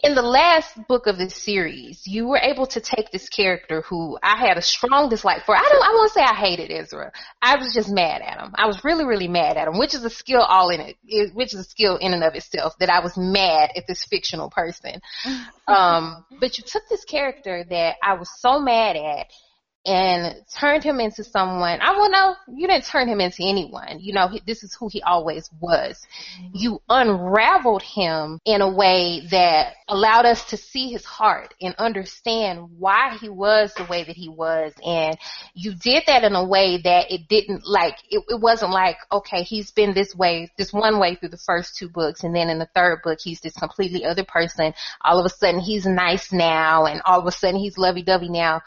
in 0.00 0.14
the 0.14 0.22
last 0.22 0.86
book 0.86 1.08
of 1.08 1.18
this 1.18 1.34
series, 1.34 2.06
you 2.06 2.28
were 2.28 2.38
able 2.38 2.66
to 2.68 2.80
take 2.80 3.10
this 3.10 3.28
character 3.28 3.82
who 3.82 4.16
I 4.22 4.36
had 4.36 4.56
a 4.56 4.62
strong 4.62 5.08
dislike 5.08 5.44
for. 5.44 5.56
I 5.56 5.68
don't, 5.68 5.82
I 5.82 5.90
won't 5.92 6.12
say 6.12 6.20
I 6.20 6.34
hated 6.34 6.70
Ezra. 6.70 7.10
I 7.42 7.56
was 7.56 7.74
just 7.74 7.90
mad 7.90 8.22
at 8.22 8.40
him. 8.40 8.52
I 8.54 8.66
was 8.66 8.84
really, 8.84 9.04
really 9.04 9.26
mad 9.26 9.56
at 9.56 9.66
him, 9.66 9.76
which 9.76 9.94
is 9.94 10.04
a 10.04 10.10
skill 10.10 10.42
all 10.42 10.70
in 10.70 10.80
it, 10.80 11.34
which 11.34 11.52
is 11.52 11.60
a 11.60 11.64
skill 11.64 11.96
in 11.96 12.14
and 12.14 12.22
of 12.22 12.34
itself 12.34 12.78
that 12.78 12.90
I 12.90 13.00
was 13.00 13.16
mad 13.16 13.70
at 13.74 13.88
this 13.88 14.04
fictional 14.04 14.50
person. 14.50 15.00
Um, 15.68 16.24
but 16.40 16.56
you 16.56 16.64
took 16.66 16.88
this 16.88 17.04
character 17.04 17.62
that 17.68 17.96
I 18.02 18.14
was 18.14 18.30
so 18.40 18.58
mad 18.58 18.96
at 18.96 19.26
and 19.88 20.36
turned 20.54 20.84
him 20.84 21.00
into 21.00 21.24
someone. 21.24 21.80
I 21.80 21.92
will 21.92 22.10
know 22.10 22.34
you 22.46 22.68
didn't 22.68 22.84
turn 22.84 23.08
him 23.08 23.22
into 23.22 23.42
anyone. 23.42 24.00
You 24.00 24.12
know, 24.12 24.28
this 24.46 24.62
is 24.62 24.74
who 24.74 24.88
he 24.88 25.00
always 25.00 25.48
was. 25.60 26.06
Mm-hmm. 26.38 26.50
You 26.52 26.82
unraveled 26.90 27.82
him 27.82 28.38
in 28.44 28.60
a 28.60 28.68
way 28.68 29.26
that 29.30 29.72
allowed 29.88 30.26
us 30.26 30.44
to 30.50 30.58
see 30.58 30.90
his 30.90 31.06
heart 31.06 31.54
and 31.62 31.74
understand 31.78 32.78
why 32.78 33.16
he 33.18 33.30
was 33.30 33.72
the 33.74 33.84
way 33.84 34.04
that 34.04 34.14
he 34.14 34.28
was. 34.28 34.74
And 34.84 35.16
you 35.54 35.74
did 35.74 36.02
that 36.06 36.22
in 36.22 36.34
a 36.34 36.46
way 36.46 36.82
that 36.82 37.10
it 37.10 37.26
didn't 37.26 37.66
like, 37.66 37.96
it, 38.10 38.22
it 38.28 38.40
wasn't 38.40 38.72
like, 38.72 38.98
okay, 39.10 39.42
he's 39.42 39.70
been 39.70 39.94
this 39.94 40.14
way, 40.14 40.52
this 40.58 40.70
one 40.70 41.00
way 41.00 41.14
through 41.14 41.30
the 41.30 41.38
first 41.38 41.76
two 41.76 41.88
books. 41.88 42.24
And 42.24 42.36
then 42.36 42.50
in 42.50 42.58
the 42.58 42.68
third 42.74 43.00
book, 43.02 43.20
he's 43.22 43.40
this 43.40 43.54
completely 43.54 44.04
other 44.04 44.24
person. 44.24 44.74
All 45.02 45.18
of 45.18 45.24
a 45.24 45.30
sudden 45.30 45.60
he's 45.60 45.86
nice 45.86 46.30
now. 46.30 46.84
And 46.84 47.00
all 47.06 47.20
of 47.20 47.26
a 47.26 47.32
sudden 47.32 47.58
he's 47.58 47.78
lovey 47.78 48.02
dovey 48.02 48.28
now 48.28 48.60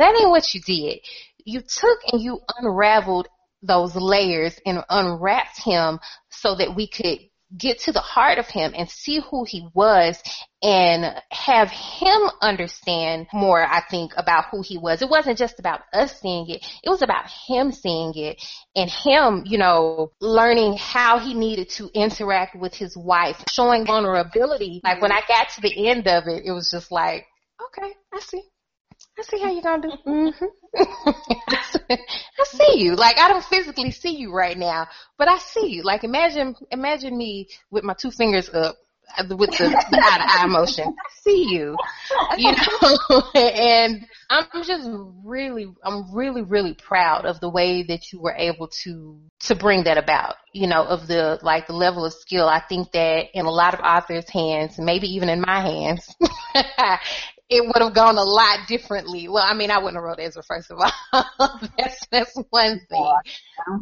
that 0.00 0.16
ain't 0.20 0.30
what 0.30 0.54
you 0.54 0.60
did. 0.60 1.00
You 1.44 1.60
took 1.60 1.98
and 2.12 2.22
you 2.22 2.40
unraveled 2.58 3.28
those 3.62 3.94
layers 3.94 4.58
and 4.66 4.84
unwrapped 4.88 5.62
him 5.62 5.98
so 6.30 6.54
that 6.56 6.74
we 6.76 6.88
could 6.88 7.18
get 7.56 7.78
to 7.78 7.92
the 7.92 8.00
heart 8.00 8.38
of 8.38 8.46
him 8.46 8.72
and 8.76 8.90
see 8.90 9.20
who 9.30 9.44
he 9.44 9.68
was 9.74 10.20
and 10.62 11.04
have 11.30 11.70
him 11.70 12.22
understand 12.40 13.26
more, 13.32 13.64
I 13.64 13.82
think, 13.88 14.12
about 14.16 14.46
who 14.50 14.62
he 14.62 14.78
was. 14.78 15.02
It 15.02 15.08
wasn't 15.08 15.38
just 15.38 15.60
about 15.60 15.80
us 15.92 16.20
seeing 16.20 16.48
it. 16.48 16.66
It 16.82 16.90
was 16.90 17.02
about 17.02 17.26
him 17.46 17.70
seeing 17.70 18.12
it 18.16 18.42
and 18.74 18.90
him, 18.90 19.44
you 19.46 19.58
know, 19.58 20.12
learning 20.20 20.76
how 20.78 21.18
he 21.18 21.34
needed 21.34 21.68
to 21.70 21.90
interact 21.94 22.56
with 22.56 22.74
his 22.74 22.96
wife, 22.96 23.36
showing 23.50 23.86
vulnerability. 23.86 24.80
Like 24.82 25.00
when 25.00 25.12
I 25.12 25.20
got 25.28 25.50
to 25.50 25.60
the 25.60 25.88
end 25.88 26.08
of 26.08 26.24
it, 26.26 26.44
it 26.44 26.52
was 26.52 26.70
just 26.72 26.90
like, 26.90 27.26
okay, 27.62 27.92
I 28.12 28.20
see. 28.20 28.42
I 29.18 29.22
see 29.22 29.40
how 29.40 29.50
you're 29.50 29.62
gonna 29.62 29.82
do. 29.82 29.92
Mm-hmm. 30.06 30.44
I 31.92 32.44
see 32.44 32.78
you. 32.78 32.96
Like 32.96 33.18
I 33.18 33.28
don't 33.28 33.44
physically 33.44 33.90
see 33.90 34.16
you 34.16 34.32
right 34.32 34.58
now, 34.58 34.88
but 35.18 35.28
I 35.28 35.38
see 35.38 35.68
you. 35.68 35.82
Like 35.82 36.04
imagine, 36.04 36.56
imagine 36.70 37.16
me 37.16 37.48
with 37.70 37.84
my 37.84 37.94
two 37.94 38.10
fingers 38.10 38.48
up 38.52 38.76
uh, 39.16 39.24
with 39.36 39.50
the, 39.50 39.68
the 39.90 40.02
eye 40.02 40.18
to 40.18 40.42
eye 40.42 40.46
motion. 40.46 40.86
I 40.88 41.20
see 41.22 41.46
you, 41.48 41.76
you 42.36 42.52
know, 43.10 43.22
and 43.34 44.04
I'm 44.30 44.64
just 44.64 44.88
really, 45.24 45.72
I'm 45.84 46.12
really, 46.14 46.42
really 46.42 46.74
proud 46.74 47.24
of 47.24 47.38
the 47.40 47.48
way 47.48 47.82
that 47.84 48.12
you 48.12 48.20
were 48.20 48.34
able 48.36 48.68
to, 48.82 49.20
to 49.40 49.54
bring 49.54 49.84
that 49.84 49.98
about, 49.98 50.36
you 50.52 50.66
know, 50.66 50.84
of 50.84 51.06
the, 51.06 51.38
like 51.42 51.66
the 51.66 51.74
level 51.74 52.04
of 52.04 52.12
skill. 52.14 52.48
I 52.48 52.60
think 52.68 52.92
that 52.92 53.26
in 53.34 53.46
a 53.46 53.50
lot 53.50 53.74
of 53.74 53.80
authors' 53.80 54.28
hands, 54.28 54.78
maybe 54.78 55.06
even 55.14 55.28
in 55.28 55.40
my 55.40 55.60
hands, 55.60 56.12
it 57.48 57.64
would 57.64 57.82
have 57.82 57.94
gone 57.94 58.16
a 58.16 58.22
lot 58.22 58.66
differently. 58.66 59.28
Well, 59.28 59.44
I 59.44 59.54
mean, 59.54 59.70
I 59.70 59.78
wouldn't 59.78 59.96
have 59.96 60.04
wrote 60.04 60.18
Ezra 60.18 60.42
first 60.42 60.70
of 60.70 60.78
all. 60.80 61.24
that's 61.78 62.06
that's 62.10 62.36
one 62.50 62.80
thing. 62.88 63.12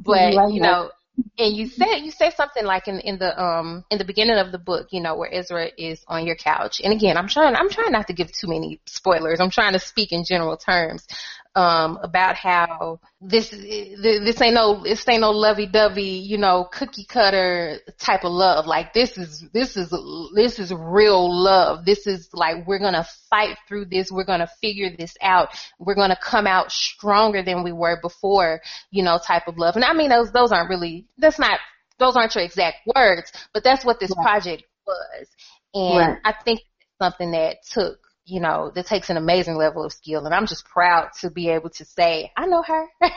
But 0.05 0.51
you 0.51 0.61
know, 0.61 0.91
and 1.39 1.57
you 1.57 1.69
said 1.69 1.99
you 1.99 2.11
said 2.11 2.35
something 2.35 2.65
like 2.65 2.89
in 2.89 2.99
in 3.01 3.19
the 3.19 3.41
um 3.41 3.85
in 3.91 3.99
the 3.99 4.05
beginning 4.05 4.39
of 4.39 4.51
the 4.53 4.59
book, 4.59 4.89
you 4.91 5.01
know, 5.01 5.15
where 5.17 5.33
Ezra 5.33 5.69
is 5.79 6.03
on 6.09 6.27
your 6.27 6.37
couch. 6.37 6.81
And 6.83 6.93
again, 6.93 7.17
I'm 7.17 7.29
trying 7.29 7.55
I'm 7.55 7.71
trying 7.71 7.93
not 7.93 8.09
to 8.09 8.15
give 8.15 8.33
too 8.33 8.49
many 8.49 8.81
spoilers. 8.87 9.41
I'm 9.41 9.51
trying 9.51 9.75
to 9.75 9.79
speak 9.79 10.13
in 10.13 10.25
general 10.25 10.57
terms 10.57 11.07
um, 11.55 11.99
about 12.03 12.37
how 12.37 13.01
this 13.21 13.51
this 13.51 14.41
ain't 14.41 14.55
no 14.55 14.83
this 14.83 15.07
ain't 15.07 15.21
no 15.21 15.31
lovey 15.31 15.67
dovey 15.67 16.03
you 16.03 16.39
know 16.39 16.67
cookie 16.73 17.05
cutter 17.05 17.79
type 17.99 18.25
of 18.25 18.33
love. 18.33 18.67
Like 18.67 18.95
this 18.95 19.19
is 19.19 19.45
this 19.53 19.77
is 19.77 19.95
this 20.35 20.59
is 20.59 20.73
real 20.73 21.31
love. 21.31 21.85
This 21.85 22.07
is 22.07 22.31
like 22.33 22.67
we're 22.67 22.79
gonna 22.79 23.07
fight 23.29 23.57
through 23.69 23.87
this. 23.87 24.11
We're 24.11 24.25
gonna 24.25 24.49
figure 24.61 24.91
this 24.97 25.15
out. 25.21 25.49
We're 25.79 25.95
gonna 25.95 26.19
come 26.21 26.47
out 26.47 26.73
stronger 26.73 27.43
than 27.43 27.63
we 27.63 27.73
were 27.73 27.99
before. 28.01 28.61
You 28.91 29.03
know, 29.03 29.19
type 29.19 29.47
of 29.47 29.59
love. 29.59 29.77
And 29.77 29.85
I 29.85 29.93
mean 29.93 30.09
those 30.09 30.33
those 30.33 30.53
aren't 30.53 30.71
really 30.71 31.07
that's 31.19 31.39
not 31.39 31.61
those 31.99 32.17
aren't 32.17 32.35
your 32.35 32.45
exact 32.45 32.79
words, 32.97 33.31
but 33.53 33.63
that's 33.63 33.85
what 33.85 34.01
this 34.01 34.13
right. 34.17 34.25
project 34.25 34.65
was. 34.87 35.29
And 35.75 35.99
right. 35.99 36.19
I 36.25 36.33
think 36.45 36.61
something 37.01 37.33
that 37.33 37.59
took 37.71 37.99
you 38.25 38.41
know, 38.41 38.71
that 38.75 38.87
takes 38.87 39.11
an 39.11 39.17
amazing 39.17 39.57
level 39.57 39.85
of 39.85 39.93
skill. 39.93 40.25
And 40.25 40.35
I'm 40.35 40.47
just 40.47 40.65
proud 40.65 41.11
to 41.21 41.31
be 41.31 41.49
able 41.49 41.71
to 41.71 41.85
say, 41.85 42.31
I 42.37 42.47
know 42.47 42.63
her. 42.63 42.87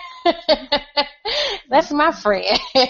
That's 1.70 1.92
my 1.92 2.12
friend. 2.12 2.46
But, 2.74 2.90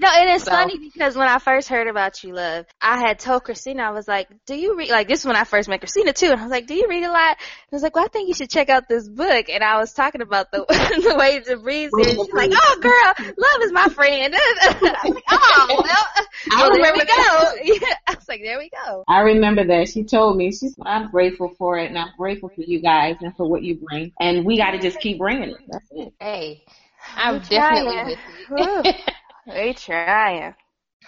no, 0.00 0.08
and 0.08 0.30
it's 0.30 0.44
so. 0.44 0.50
funny 0.50 0.78
because 0.78 1.16
when 1.16 1.28
I 1.28 1.38
first 1.38 1.68
heard 1.68 1.88
about 1.88 2.22
you, 2.22 2.34
love, 2.34 2.66
I 2.80 2.98
had 2.98 3.18
told 3.18 3.44
Christina, 3.44 3.84
I 3.84 3.90
was 3.90 4.06
like, 4.06 4.28
do 4.46 4.54
you 4.54 4.76
read, 4.76 4.90
like 4.90 5.08
this 5.08 5.20
is 5.20 5.26
when 5.26 5.36
I 5.36 5.44
first 5.44 5.68
met 5.68 5.80
Christina 5.80 6.12
too. 6.12 6.26
And 6.26 6.40
I 6.40 6.42
was 6.42 6.50
like, 6.50 6.66
do 6.66 6.74
you 6.74 6.88
read 6.88 7.04
a 7.04 7.10
lot? 7.10 7.36
And 7.38 7.72
I 7.72 7.76
was 7.76 7.82
like, 7.82 7.94
well, 7.94 8.04
I 8.04 8.08
think 8.08 8.28
you 8.28 8.34
should 8.34 8.50
check 8.50 8.68
out 8.68 8.88
this 8.88 9.08
book. 9.08 9.48
And 9.48 9.62
I 9.62 9.78
was 9.78 9.92
talking 9.92 10.20
about 10.20 10.50
the, 10.50 10.58
the 10.68 11.14
Waiting 11.18 11.44
to 11.44 11.56
Breathe. 11.58 11.90
And 11.92 12.04
she's 12.04 12.32
like, 12.32 12.50
oh 12.54 12.78
girl, 12.80 13.26
love 13.36 13.62
is 13.62 13.72
my 13.72 13.88
friend. 13.88 14.34
I 14.38 14.78
was 14.80 14.82
like, 14.82 15.24
oh, 15.30 15.66
well, 15.68 16.26
I 16.52 16.62
well, 16.62 16.70
remember 16.70 17.04
there 17.04 17.62
we 17.64 17.78
go. 17.78 17.92
I 18.06 18.14
was 18.14 18.28
like, 18.28 18.42
there 18.42 18.58
we 18.58 18.70
go. 18.70 19.04
I 19.08 19.20
remember 19.20 19.66
that. 19.66 19.88
She 19.88 20.04
told 20.04 20.36
me, 20.36 20.52
she's, 20.52 20.74
I'm 20.84 21.10
grateful 21.10 21.45
for 21.56 21.78
it 21.78 21.88
and 21.88 21.98
I'm 21.98 22.12
grateful 22.18 22.50
for 22.54 22.62
you 22.62 22.80
guys 22.80 23.16
and 23.20 23.34
for 23.36 23.48
what 23.48 23.62
you 23.62 23.76
bring. 23.76 24.12
And 24.20 24.44
we 24.44 24.56
got 24.56 24.72
to 24.72 24.78
just 24.78 25.00
keep 25.00 25.18
bringing 25.18 25.50
it. 25.50 25.60
That's 25.68 25.88
it. 25.92 26.14
Hey. 26.20 26.64
I'm 27.14 27.40
definitely 27.40 27.96
with 28.04 28.18
you. 28.58 28.92
we 29.54 29.74
trying. 29.74 30.54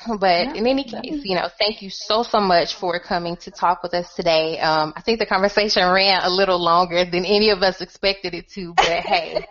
But 0.07 0.47
yeah. 0.47 0.55
in 0.55 0.67
any 0.67 0.85
case, 0.85 1.23
you 1.25 1.35
know, 1.35 1.49
thank 1.59 1.83
you 1.83 1.91
so, 1.91 2.23
so 2.23 2.41
much 2.41 2.77
for 2.77 3.01
coming 3.01 3.37
to 3.39 3.51
talk 3.51 3.83
with 3.83 3.95
us 3.95 4.15
today. 4.15 4.59
Um, 4.61 4.93
I 4.97 5.03
think 5.03 5.19
the 5.19 5.27
conversation 5.27 5.83
ran 5.91 6.21
a 6.23 6.31
little 6.31 6.63
longer 6.63 7.05
than 7.05 7.25
any 7.25 7.51
of 7.51 7.63
us 7.63 7.81
expected 7.81 8.33
it 8.33 8.49
to, 8.51 8.75
but 8.77 8.87
hey, 8.87 9.45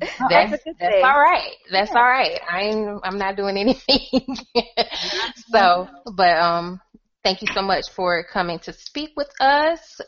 that's, 0.00 0.18
that's, 0.30 0.64
that's 0.80 1.04
all 1.04 1.20
right. 1.20 1.52
That's 1.70 1.90
yeah. 1.90 1.98
all 1.98 2.04
right. 2.04 2.40
I'm 2.48 3.00
I'm 3.02 3.18
not 3.18 3.36
doing 3.36 3.56
anything. 3.58 4.36
so, 5.50 5.88
but 6.16 6.38
um, 6.38 6.80
thank 7.22 7.42
you 7.42 7.48
so 7.52 7.60
much 7.60 7.90
for 7.94 8.24
coming 8.32 8.58
to 8.60 8.72
speak 8.72 9.10
with 9.14 9.28
us. 9.40 10.00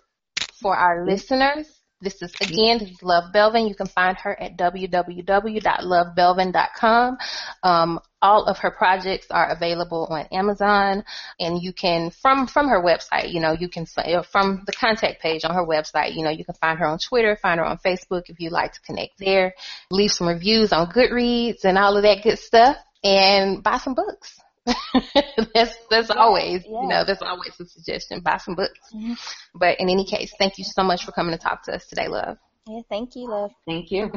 For 0.64 0.74
our 0.74 1.04
listeners, 1.04 1.68
this 2.00 2.22
is 2.22 2.34
again, 2.40 2.78
this 2.78 2.88
is 2.88 3.02
Love 3.02 3.34
Belvin. 3.34 3.68
You 3.68 3.74
can 3.74 3.86
find 3.86 4.16
her 4.16 4.34
at 4.40 4.56
www.lovebelvin.com. 4.56 7.18
Um, 7.62 8.00
all 8.22 8.44
of 8.44 8.56
her 8.60 8.70
projects 8.70 9.26
are 9.30 9.50
available 9.50 10.06
on 10.08 10.24
Amazon, 10.32 11.04
and 11.38 11.62
you 11.62 11.74
can 11.74 12.08
from 12.08 12.46
from 12.46 12.68
her 12.68 12.82
website. 12.82 13.30
You 13.30 13.40
know, 13.40 13.52
you 13.52 13.68
can 13.68 13.84
uh, 13.98 14.22
from 14.22 14.62
the 14.64 14.72
contact 14.72 15.20
page 15.20 15.44
on 15.44 15.54
her 15.54 15.66
website. 15.66 16.14
You 16.14 16.24
know, 16.24 16.30
you 16.30 16.46
can 16.46 16.54
find 16.54 16.78
her 16.78 16.86
on 16.86 16.98
Twitter, 16.98 17.36
find 17.36 17.60
her 17.60 17.66
on 17.66 17.76
Facebook 17.76 18.22
if 18.28 18.40
you'd 18.40 18.50
like 18.50 18.72
to 18.72 18.80
connect 18.80 19.18
there. 19.18 19.52
Leave 19.90 20.12
some 20.12 20.28
reviews 20.28 20.72
on 20.72 20.90
Goodreads 20.90 21.66
and 21.66 21.76
all 21.76 21.98
of 21.98 22.04
that 22.04 22.22
good 22.22 22.38
stuff, 22.38 22.78
and 23.02 23.62
buy 23.62 23.76
some 23.76 23.92
books. 23.92 24.40
that's 25.54 25.76
that's 25.90 26.08
yeah, 26.08 26.16
always 26.16 26.62
yeah. 26.64 26.80
you 26.80 26.88
know 26.88 27.04
that's 27.04 27.22
always 27.22 27.52
a 27.60 27.66
suggestion. 27.66 28.20
Buy 28.20 28.38
some 28.38 28.54
books. 28.54 28.78
Mm-hmm. 28.94 29.12
But 29.54 29.80
in 29.80 29.88
any 29.90 30.06
case, 30.06 30.32
thank 30.38 30.58
you 30.58 30.64
so 30.64 30.82
much 30.82 31.04
for 31.04 31.12
coming 31.12 31.36
to 31.36 31.42
talk 31.42 31.64
to 31.64 31.74
us 31.74 31.86
today, 31.86 32.08
love. 32.08 32.38
Yeah, 32.66 32.80
thank 32.88 33.14
you, 33.14 33.28
love. 33.28 33.50
Thank 33.66 33.90
you. 33.90 34.10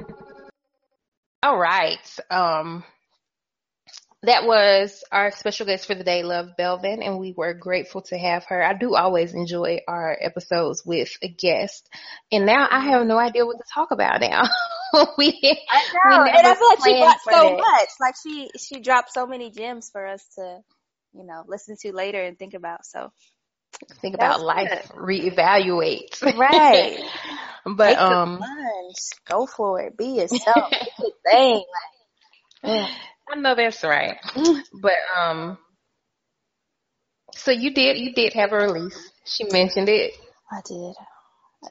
All 1.43 1.57
right. 1.57 1.99
Um, 2.31 2.83
that 4.23 4.45
was 4.45 5.03
our 5.11 5.31
special 5.31 5.65
guest 5.65 5.85
for 5.85 5.95
the 5.95 6.03
day, 6.03 6.23
Love 6.23 6.49
Belvin, 6.57 7.05
and 7.05 7.19
we 7.19 7.33
were 7.37 7.53
grateful 7.53 8.01
to 8.03 8.17
have 8.17 8.45
her. 8.45 8.63
I 8.63 8.73
do 8.73 8.95
always 8.95 9.33
enjoy 9.33 9.81
our 9.87 10.17
episodes 10.19 10.83
with 10.85 11.09
a 11.21 11.27
guest, 11.27 11.87
and 12.31 12.45
now 12.45 12.67
I 12.69 12.79
have 12.79 13.05
no 13.05 13.17
idea 13.17 13.45
what 13.45 13.57
to 13.57 13.63
talk 13.73 13.91
about 13.91 14.21
now. 14.21 14.43
we, 15.17 15.39
I 15.69 15.83
know, 16.09 16.23
we 16.23 16.29
and 16.29 16.47
I 16.47 16.55
feel 16.55 16.67
like 16.69 16.83
she 16.83 16.99
brought 16.99 17.21
so 17.21 17.31
that. 17.31 17.57
much. 17.57 17.89
Like 17.99 18.15
she 18.21 18.49
she 18.57 18.79
dropped 18.79 19.11
so 19.11 19.27
many 19.27 19.51
gems 19.51 19.89
for 19.91 20.05
us 20.05 20.25
to, 20.35 20.59
you 21.13 21.25
know, 21.25 21.43
listen 21.47 21.75
to 21.81 21.93
later 21.93 22.21
and 22.23 22.37
think 22.37 22.53
about. 22.53 22.85
So 22.85 23.11
think 24.01 24.15
about 24.15 24.41
life, 24.41 24.69
good. 24.89 24.97
reevaluate. 24.97 26.21
Right. 26.37 26.99
but 27.65 27.89
Take 27.89 27.97
um, 27.97 28.39
go 29.27 29.45
for 29.45 29.81
it. 29.81 29.97
Be 29.97 30.05
yourself. 30.19 30.71
Thing. 31.29 31.63
Like, 32.63 32.89
I 33.29 33.35
know 33.35 33.55
that's 33.55 33.83
right. 33.83 34.17
but 34.73 34.95
um, 35.19 35.57
so 37.35 37.51
you 37.51 37.73
did 37.73 37.97
you 37.97 38.13
did 38.13 38.33
have 38.33 38.51
a 38.53 38.57
release. 38.57 39.11
She 39.25 39.43
mentioned 39.45 39.89
it. 39.89 40.13
I 40.51 40.61
did. 40.65 40.95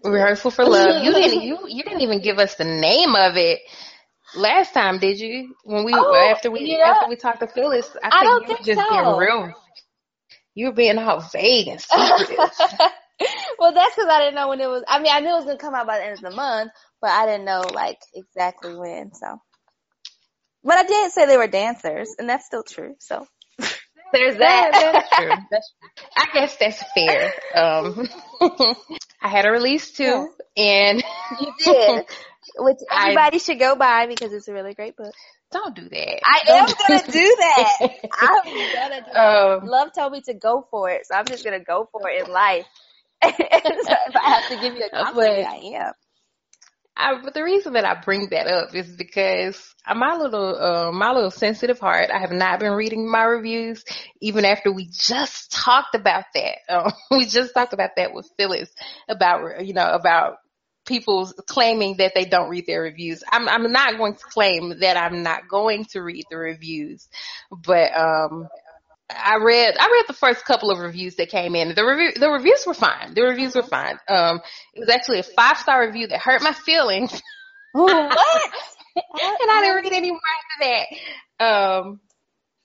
Rehearsal 0.05 0.51
for 0.51 0.65
Love. 0.65 1.05
You 1.05 1.13
didn't 1.13 1.43
you 1.49 1.59
you 1.69 1.83
didn't 1.83 2.01
even 2.01 2.21
give 2.21 2.39
us 2.39 2.55
the 2.57 2.65
name 2.65 3.15
of 3.15 3.37
it 3.37 3.61
last 4.35 4.75
time, 4.75 4.99
did 4.99 5.19
you? 5.19 5.55
When 5.65 5.85
we 5.85 5.93
oh, 5.95 6.15
after 6.15 6.51
we 6.51 6.61
yeah. 6.61 6.95
after 6.95 7.09
we 7.09 7.17
talked 7.17 7.41
to 7.41 7.47
Phyllis, 7.47 7.89
I, 8.03 8.09
I 8.13 8.21
think 8.21 8.49
you 8.49 8.55
were 8.55 8.75
just 8.75 8.89
so. 8.89 8.91
being 8.91 9.17
real. 9.17 9.53
You 10.55 10.67
were 10.67 10.73
being 10.73 10.99
all 10.99 11.21
vague 11.21 11.69
and 11.69 11.81
secretive. 11.81 12.39
well, 13.59 13.73
that's 13.75 13.95
because 13.95 14.09
I 14.11 14.21
didn't 14.21 14.35
know 14.35 14.49
when 14.49 14.61
it 14.61 14.69
was. 14.69 14.85
I 14.89 15.01
mean, 15.01 15.13
I 15.13 15.21
knew 15.21 15.31
it 15.31 15.37
was 15.37 15.45
gonna 15.45 15.59
come 15.59 15.75
out 15.75 15.87
by 15.87 15.99
the 15.99 16.05
end 16.05 16.15
of 16.15 16.31
the 16.31 16.37
month, 16.37 16.73
but 17.01 17.11
I 17.11 17.27
didn't 17.27 17.45
know 17.45 17.63
like 17.73 17.99
exactly 18.15 18.75
when. 18.75 19.13
So, 19.15 19.39
but 20.65 20.79
I 20.79 20.85
did 20.85 21.13
say 21.13 21.27
they 21.27 21.37
were 21.37 21.47
dancers, 21.47 22.15
and 22.19 22.29
that's 22.29 22.47
still 22.47 22.63
true. 22.63 22.95
So. 23.01 23.27
There's 24.13 24.37
that. 24.39 24.71
that's 24.73 25.17
true. 25.17 25.29
That's 25.51 25.73
true. 25.73 26.07
I 26.17 26.27
guess 26.33 26.57
that's 26.57 26.83
fair. 26.95 27.33
Um, 27.55 28.09
I 29.21 29.29
had 29.29 29.47
a 29.47 29.51
release 29.51 29.91
too, 29.93 30.29
yeah. 30.57 30.65
and 30.65 31.05
you 31.41 31.53
did, 31.65 32.05
which 32.57 32.79
everybody 32.91 33.37
I, 33.37 33.39
should 33.39 33.59
go 33.59 33.77
buy 33.77 34.07
because 34.07 34.33
it's 34.33 34.49
a 34.49 34.53
really 34.53 34.75
great 34.75 34.97
book. 34.97 35.13
Don't 35.53 35.75
do 35.75 35.89
that. 35.89 36.21
I 36.25 36.43
don't 36.47 36.71
am 36.71 36.77
gonna 36.89 37.13
do 37.13 37.37
that. 37.39 37.79
I'm 38.13 38.75
gonna 38.75 39.07
do 39.13 39.19
um, 39.19 39.69
Love 39.69 39.93
told 39.93 40.13
me 40.13 40.21
to 40.23 40.35
go 40.35 40.67
for 40.71 40.91
it, 40.91 41.07
so 41.07 41.15
I'm 41.15 41.27
just 41.27 41.45
gonna 41.45 41.61
go 41.61 41.89
for 41.91 42.09
it 42.09 42.27
in 42.27 42.33
life. 42.33 42.67
so 43.25 43.31
if 43.31 44.17
I 44.17 44.41
have 44.41 44.49
to 44.49 44.57
give 44.61 44.75
you 44.75 44.85
a 44.85 44.91
compliment, 44.91 45.47
I 45.47 45.57
am. 45.75 45.93
I, 46.97 47.21
but 47.23 47.35
the 47.35 47.45
reason 47.45 47.75
that 47.75 47.85
I 47.85 47.95
bring 47.95 48.31
that 48.31 48.47
up 48.47 48.75
is 48.75 48.97
because 48.97 49.75
my 49.95 50.17
little, 50.17 50.57
uh, 50.57 50.93
my 50.93 51.13
little 51.13 51.31
sensitive 51.31 51.79
heart, 51.79 52.11
I 52.11 52.19
have 52.19 52.33
not 52.33 52.61
been 52.61 52.73
reading 52.73 53.11
my 53.11 53.25
reviews, 53.25 53.85
even 54.21 54.47
after 54.47 54.73
we 54.73 54.89
just 54.91 55.53
talked 55.53 55.95
about 55.95 56.25
that. 56.35 56.59
Um, 56.69 56.93
we 57.11 57.27
just 57.27 57.55
talked 57.55 57.73
about 57.73 57.91
that 57.97 58.13
with 58.13 58.31
Phyllis 58.37 58.71
about, 59.09 59.65
you 59.65 59.73
know, 59.73 59.89
about 59.89 60.39
people 60.85 61.31
claiming 61.47 61.97
that 61.99 62.13
they 62.15 62.25
don't 62.25 62.49
read 62.49 62.67
their 62.67 62.83
reviews. 62.83 63.23
I'm, 63.31 63.49
I'm 63.49 63.71
not 63.73 63.99
going 63.99 64.15
to 64.15 64.25
claim 64.25 64.81
that 64.81 64.97
I'm 64.97 65.23
not 65.23 65.49
going 65.49 65.85
to 65.93 66.01
read 66.01 66.25
the 66.31 66.37
reviews, 66.37 67.09
but, 67.51 67.97
um, 67.97 68.49
I 69.09 69.37
read 69.37 69.77
I 69.79 69.87
read 69.87 70.05
the 70.09 70.15
first 70.15 70.45
couple 70.45 70.71
of 70.71 70.79
reviews 70.79 71.17
that 71.17 71.29
came 71.29 71.55
in. 71.55 71.75
The 71.75 71.85
review 71.85 72.13
the 72.19 72.31
reviews 72.31 72.65
were 72.67 72.75
fine. 72.75 73.15
The 73.15 73.23
reviews 73.23 73.55
were 73.55 73.63
fine. 73.63 73.99
Um, 74.09 74.41
it 74.75 74.81
was 74.81 74.89
actually 74.89 75.21
a 75.21 75.23
five 75.23 75.59
star 75.59 75.87
review 75.87 76.09
that 76.09 76.21
hurt 76.21 76.43
my 76.43 76.53
feelings. 76.53 77.23
what? 77.73 77.93
and 78.97 79.51
I 79.51 79.61
didn't 79.63 79.85
read 79.85 79.93
any 79.93 80.11
more 80.11 80.21
after 80.61 80.87
that. 81.39 81.45
Um, 81.45 82.01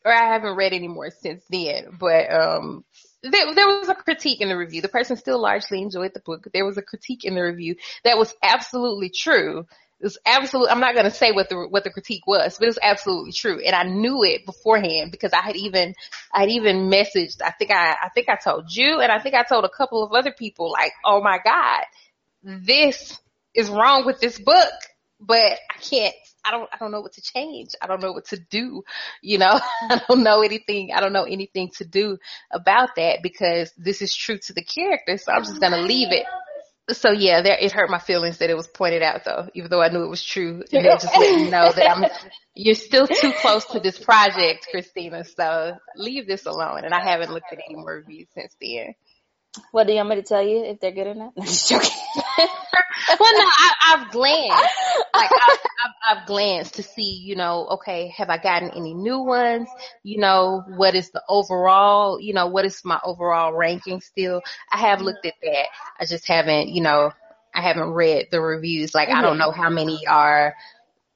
or 0.03 0.11
I 0.11 0.33
haven't 0.33 0.55
read 0.55 0.73
any 0.73 0.87
more 0.87 1.11
since 1.11 1.43
then. 1.49 1.97
But 1.99 2.31
um, 2.31 2.85
there, 3.23 3.53
there 3.53 3.67
was 3.67 3.89
a 3.89 3.95
critique 3.95 4.41
in 4.41 4.49
the 4.49 4.57
review. 4.57 4.81
The 4.81 4.89
person 4.89 5.17
still 5.17 5.39
largely 5.39 5.81
enjoyed 5.81 6.13
the 6.13 6.21
book. 6.21 6.47
There 6.53 6.65
was 6.65 6.77
a 6.77 6.81
critique 6.81 7.23
in 7.23 7.35
the 7.35 7.41
review 7.41 7.75
that 8.03 8.17
was 8.17 8.33
absolutely 8.41 9.09
true. 9.09 9.65
It 10.01 10.05
was 10.05 10.17
absolutely, 10.25 10.71
I'm 10.71 10.79
not 10.79 10.93
to 10.93 11.11
say 11.11 11.31
what 11.31 11.49
the, 11.49 11.67
what 11.67 11.83
the 11.83 11.91
critique 11.91 12.25
was, 12.25 12.57
but 12.57 12.65
it 12.65 12.69
was 12.69 12.79
absolutely 12.81 13.33
true. 13.33 13.59
And 13.59 13.75
I 13.75 13.83
knew 13.83 14.23
it 14.23 14.47
beforehand 14.47 15.11
because 15.11 15.31
I 15.31 15.41
had 15.41 15.55
even, 15.55 15.93
I 16.33 16.39
had 16.39 16.49
even 16.49 16.89
messaged, 16.89 17.39
I 17.43 17.51
think 17.51 17.69
I, 17.69 17.91
I 17.91 18.09
think 18.09 18.27
I 18.27 18.35
told 18.35 18.75
you 18.75 18.99
and 18.99 19.11
I 19.11 19.19
think 19.19 19.35
I 19.35 19.43
told 19.43 19.63
a 19.63 19.69
couple 19.69 20.03
of 20.03 20.11
other 20.11 20.31
people 20.31 20.71
like, 20.71 20.91
oh 21.05 21.21
my 21.21 21.37
God, 21.43 21.83
this 22.41 23.19
is 23.53 23.69
wrong 23.69 24.03
with 24.07 24.19
this 24.19 24.39
book, 24.39 24.73
but 25.19 25.59
I 25.69 25.79
can't, 25.79 26.15
I 26.43 26.49
don't, 26.49 26.67
I 26.73 26.77
don't 26.77 26.91
know 26.91 27.01
what 27.01 27.13
to 27.13 27.21
change. 27.21 27.75
I 27.79 27.85
don't 27.85 28.01
know 28.01 28.11
what 28.11 28.25
to 28.29 28.39
do. 28.39 28.83
You 29.21 29.37
know, 29.37 29.59
I 29.83 30.01
don't 30.07 30.23
know 30.23 30.41
anything. 30.41 30.89
I 30.91 30.99
don't 30.99 31.13
know 31.13 31.25
anything 31.25 31.69
to 31.77 31.85
do 31.85 32.17
about 32.49 32.95
that 32.95 33.19
because 33.21 33.71
this 33.77 34.01
is 34.01 34.15
true 34.15 34.39
to 34.47 34.53
the 34.53 34.63
character. 34.63 35.17
So 35.17 35.31
I'm 35.31 35.43
just 35.43 35.61
to 35.61 35.81
leave 35.81 36.11
it 36.11 36.25
so 36.93 37.11
yeah, 37.11 37.41
there 37.41 37.57
it 37.59 37.71
hurt 37.71 37.89
my 37.89 37.99
feelings 37.99 38.39
that 38.39 38.49
it 38.49 38.57
was 38.57 38.67
pointed 38.67 39.01
out 39.01 39.23
though, 39.25 39.47
even 39.53 39.69
though 39.69 39.81
I 39.81 39.89
knew 39.89 40.03
it 40.03 40.09
was 40.09 40.23
true. 40.23 40.63
And 40.71 40.85
that 40.85 41.01
just 41.01 41.17
let 41.17 41.35
me 41.35 41.49
know 41.49 41.71
that 41.71 41.89
I'm 41.89 42.05
you're 42.55 42.75
still 42.75 43.07
too 43.07 43.31
close 43.41 43.65
to 43.65 43.79
this 43.79 43.97
project, 43.97 44.67
Christina. 44.71 45.23
So 45.23 45.77
leave 45.95 46.27
this 46.27 46.45
alone. 46.45 46.83
And 46.83 46.93
I 46.93 47.03
haven't 47.03 47.31
looked 47.31 47.51
at 47.51 47.59
any 47.67 47.75
more 47.75 47.95
reviews 47.95 48.27
since 48.33 48.55
then. 48.61 48.95
What 49.71 49.87
do 49.87 49.93
you 49.93 49.97
want 49.97 50.09
me 50.09 50.15
to 50.17 50.23
tell 50.23 50.41
you 50.41 50.63
if 50.63 50.79
they're 50.79 50.91
good 50.91 51.07
or 51.07 51.15
not? 51.15 51.33
I'm 51.37 51.45
just 51.45 51.69
joking. 51.69 51.89
Well, 52.37 52.47
no, 53.37 53.45
I, 53.45 53.73
have 53.97 54.11
glanced. 54.11 54.63
Like 55.13 55.29
I've, 55.33 55.59
I've, 55.59 56.17
I've, 56.17 56.27
glanced 56.27 56.75
to 56.75 56.83
see, 56.83 57.17
you 57.17 57.35
know, 57.35 57.67
okay, 57.71 58.13
have 58.17 58.29
I 58.29 58.37
gotten 58.37 58.71
any 58.71 58.93
new 58.93 59.19
ones? 59.19 59.67
You 60.03 60.19
know, 60.19 60.63
what 60.77 60.95
is 60.95 61.11
the 61.11 61.21
overall? 61.27 62.19
You 62.19 62.33
know, 62.33 62.47
what 62.47 62.65
is 62.65 62.81
my 62.85 62.99
overall 63.03 63.53
ranking 63.53 63.99
still? 63.99 64.41
I 64.71 64.77
have 64.77 64.99
mm-hmm. 64.99 65.07
looked 65.07 65.25
at 65.25 65.33
that. 65.43 65.65
I 65.99 66.05
just 66.05 66.27
haven't, 66.27 66.69
you 66.69 66.81
know, 66.81 67.11
I 67.53 67.61
haven't 67.61 67.89
read 67.89 68.27
the 68.31 68.39
reviews. 68.39 68.95
Like 68.95 69.09
I 69.09 69.21
don't 69.21 69.31
mm-hmm. 69.31 69.39
know 69.39 69.51
how 69.51 69.69
many 69.69 70.07
are 70.07 70.55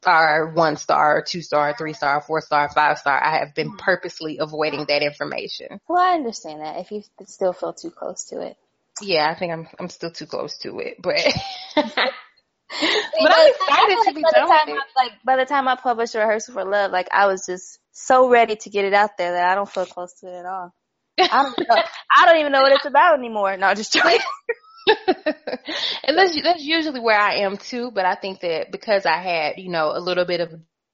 are 0.05 0.51
one 0.51 0.77
star, 0.77 1.23
two 1.23 1.41
star, 1.41 1.75
three 1.77 1.93
star, 1.93 2.21
four 2.21 2.41
star, 2.41 2.69
five 2.69 2.99
star. 2.99 3.23
I 3.23 3.39
have 3.39 3.55
been 3.55 3.69
mm-hmm. 3.69 3.77
purposely 3.77 4.37
avoiding 4.39 4.85
that 4.87 5.01
information. 5.01 5.79
Well, 5.87 6.01
I 6.01 6.13
understand 6.13 6.61
that 6.61 6.79
if 6.79 6.91
you 6.91 7.03
still 7.25 7.53
feel 7.53 7.73
too 7.73 7.91
close 7.91 8.25
to 8.25 8.41
it. 8.41 8.57
Yeah, 9.01 9.29
I 9.29 9.37
think 9.37 9.51
I'm 9.51 9.67
I'm 9.79 9.89
still 9.89 10.11
too 10.11 10.25
close 10.25 10.57
to 10.59 10.79
it, 10.79 11.01
but 11.01 11.15
but 11.75 13.31
I'm 13.31 13.51
excited 13.51 13.97
to 14.05 14.13
be 14.13 14.21
done 14.21 14.49
with 14.49 14.67
it. 14.67 14.77
I, 14.97 15.03
like 15.03 15.11
by 15.23 15.37
the 15.37 15.45
time 15.45 15.67
I 15.67 15.75
published 15.75 16.15
rehearsal 16.15 16.53
for 16.53 16.65
love, 16.65 16.91
like 16.91 17.07
I 17.11 17.27
was 17.27 17.45
just 17.45 17.79
so 17.91 18.29
ready 18.29 18.55
to 18.55 18.69
get 18.69 18.85
it 18.85 18.93
out 18.93 19.17
there 19.17 19.33
that 19.33 19.49
I 19.49 19.55
don't 19.55 19.69
feel 19.69 19.85
close 19.85 20.13
to 20.21 20.27
it 20.27 20.39
at 20.39 20.45
all. 20.45 20.73
I 21.17 21.43
don't, 21.43 21.69
know, 21.69 21.83
I 22.17 22.25
don't 22.25 22.39
even 22.39 22.51
know 22.51 22.61
what 22.61 22.73
it's 22.73 22.85
about 22.85 23.17
anymore. 23.17 23.55
No, 23.55 23.73
just 23.73 23.93
joking. 23.93 24.19
and 26.03 26.17
that's 26.17 26.41
that's 26.41 26.63
usually 26.63 26.99
where 26.99 27.19
I 27.19 27.39
am 27.39 27.57
too. 27.57 27.91
But 27.91 28.05
I 28.05 28.15
think 28.15 28.41
that 28.41 28.71
because 28.71 29.05
I 29.05 29.21
had 29.21 29.53
you 29.57 29.69
know 29.69 29.91
a 29.93 29.99
little 29.99 30.25
bit 30.25 30.41
of 30.41 30.53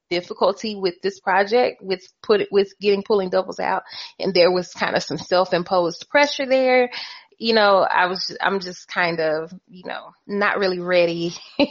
difficulty 0.10 0.76
with 0.76 0.96
this 1.02 1.20
project, 1.20 1.82
with 1.82 2.02
put 2.22 2.42
with 2.52 2.74
getting 2.80 3.02
pulling 3.02 3.30
doubles 3.30 3.60
out, 3.60 3.84
and 4.20 4.34
there 4.34 4.52
was 4.52 4.74
kind 4.74 4.96
of 4.96 5.02
some 5.02 5.18
self 5.18 5.54
imposed 5.54 6.08
pressure 6.10 6.46
there. 6.46 6.92
You 7.42 7.56
know, 7.56 7.80
I 7.80 8.06
was 8.06 8.38
I'm 8.40 8.60
just 8.60 8.88
kind 8.88 9.20
of 9.20 9.52
you 9.68 9.82
know 9.86 10.14
not 10.28 10.60
really 10.60 10.80
ready. 10.80 11.34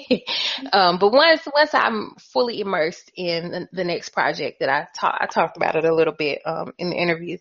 um, 0.72 0.98
but 0.98 1.12
once 1.12 1.42
once 1.55 1.70
I'm 1.72 2.16
fully 2.32 2.60
immersed 2.60 3.12
in 3.14 3.68
the, 3.72 3.84
next 3.84 4.09
project 4.09 4.59
that 4.59 4.68
I 4.68 4.88
talked 4.98 5.18
I 5.20 5.26
talked 5.26 5.56
about 5.56 5.76
it 5.76 5.84
a 5.84 5.94
little 5.94 6.12
bit 6.12 6.42
um, 6.44 6.72
in 6.76 6.90
the 6.90 6.97
interview. 6.97 7.38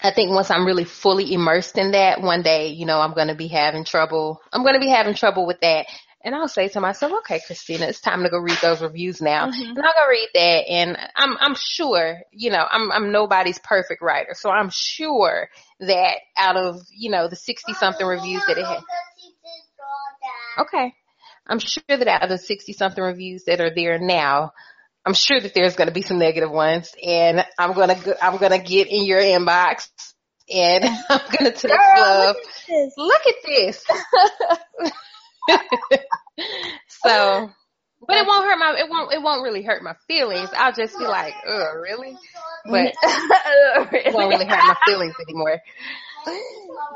I 0.00 0.12
think 0.12 0.30
once 0.30 0.48
I'm 0.48 0.64
really 0.64 0.84
fully 0.84 1.34
immersed 1.34 1.76
in 1.76 1.90
that 1.90 2.20
one 2.20 2.42
day, 2.42 2.68
you 2.68 2.86
know, 2.86 3.00
I'm 3.00 3.14
going 3.14 3.28
to 3.28 3.34
be 3.34 3.48
having 3.48 3.84
trouble. 3.84 4.40
I'm 4.52 4.62
going 4.62 4.74
to 4.74 4.80
be 4.80 4.90
having 4.90 5.14
trouble 5.14 5.44
with 5.44 5.60
that. 5.62 5.86
and 6.22 6.36
I'll 6.36 6.46
say 6.46 6.68
to 6.68 6.80
myself, 6.80 7.14
okay, 7.20 7.40
Christina, 7.44 7.86
it's 7.86 8.00
time 8.00 8.22
to 8.22 8.30
go 8.30 8.38
read 8.38 8.58
those 8.62 8.80
reviews 8.80 9.20
now. 9.20 9.48
Mm-hmm. 9.48 9.70
And 9.70 9.78
I'll 9.78 9.94
go 9.94 10.08
read 10.08 10.28
that 10.34 10.70
and 10.70 10.96
I'm, 11.16 11.36
I'm 11.40 11.56
sure, 11.58 12.18
you 12.30 12.50
know, 12.50 12.64
I'm, 12.70 12.92
I'm 12.92 13.10
nobody's 13.10 13.58
perfect 13.58 14.02
writer. 14.02 14.34
So 14.34 14.50
I'm 14.50 14.70
sure 14.70 15.48
that 15.80 16.18
out 16.36 16.56
of, 16.56 16.80
you 16.90 17.10
know, 17.10 17.28
the 17.28 17.36
60 17.36 17.74
something 17.74 18.06
reviews 18.06 18.42
that 18.46 18.58
it 18.58 18.64
had. 18.64 18.80
Okay. 20.58 20.94
I'm 21.46 21.58
sure 21.58 21.82
that 21.88 22.08
out 22.08 22.22
of 22.24 22.30
the 22.30 22.38
60 22.38 22.72
something 22.72 23.02
reviews 23.02 23.44
that 23.44 23.60
are 23.60 23.74
there 23.74 23.98
now, 23.98 24.52
I'm 25.04 25.14
sure 25.14 25.40
that 25.40 25.54
there's 25.54 25.76
going 25.76 25.88
to 25.88 25.94
be 25.94 26.02
some 26.02 26.18
negative 26.18 26.50
ones 26.50 26.92
and 27.04 27.44
I'm 27.58 27.74
going 27.74 27.88
to, 27.90 28.24
I'm 28.24 28.38
going 28.38 28.52
to 28.52 28.58
get 28.58 28.88
in 28.88 29.04
your 29.04 29.20
inbox 29.20 29.88
and 30.52 30.84
I'm 31.08 31.20
going 31.38 31.52
to 31.52 31.58
tell 31.58 31.76
Girl, 31.76 31.94
love. 31.96 32.36
Look 32.96 33.26
at 33.26 33.34
this. 33.46 33.84
Look 33.86 33.92
at 35.48 35.74
this. 35.86 36.40
so, 36.88 37.50
but 38.06 38.16
it 38.16 38.26
won't 38.26 38.44
hurt 38.44 38.58
my, 38.58 38.76
it 38.78 38.88
won't, 38.88 39.12
it 39.12 39.22
won't 39.22 39.42
really 39.42 39.62
hurt 39.62 39.82
my 39.82 39.94
feelings. 40.06 40.50
I'll 40.56 40.72
just 40.72 40.98
be 40.98 41.06
like, 41.06 41.34
oh, 41.46 41.74
really? 41.80 42.16
But 42.64 42.94
it 43.02 44.14
won't 44.14 44.30
really 44.30 44.46
hurt 44.46 44.64
my 44.64 44.76
feelings 44.86 45.14
anymore. 45.28 45.60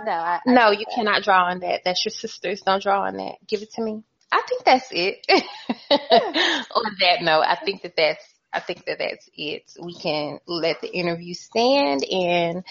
No, 0.04 0.12
I, 0.12 0.40
I 0.46 0.52
no, 0.52 0.70
you 0.70 0.84
that. 0.86 0.94
cannot 0.94 1.22
draw 1.22 1.44
on 1.44 1.60
that. 1.60 1.82
That's 1.84 2.04
your 2.04 2.10
sisters. 2.10 2.62
Don't 2.62 2.82
draw 2.82 3.02
on 3.06 3.16
that. 3.16 3.36
Give 3.46 3.62
it 3.62 3.72
to 3.74 3.82
me. 3.82 4.02
I 4.32 4.42
think 4.48 4.64
that's 4.64 4.88
it. 4.90 5.26
on 6.74 6.96
that 7.00 7.22
note, 7.22 7.42
I 7.42 7.56
think 7.64 7.82
that 7.82 7.94
that's 7.96 8.24
I 8.52 8.60
think 8.60 8.84
that 8.86 8.98
that's 8.98 9.28
it. 9.34 9.62
We 9.80 9.94
can 9.94 10.40
let 10.46 10.80
the 10.80 10.92
interview 10.92 11.34
stand 11.34 12.04
and 12.04 12.64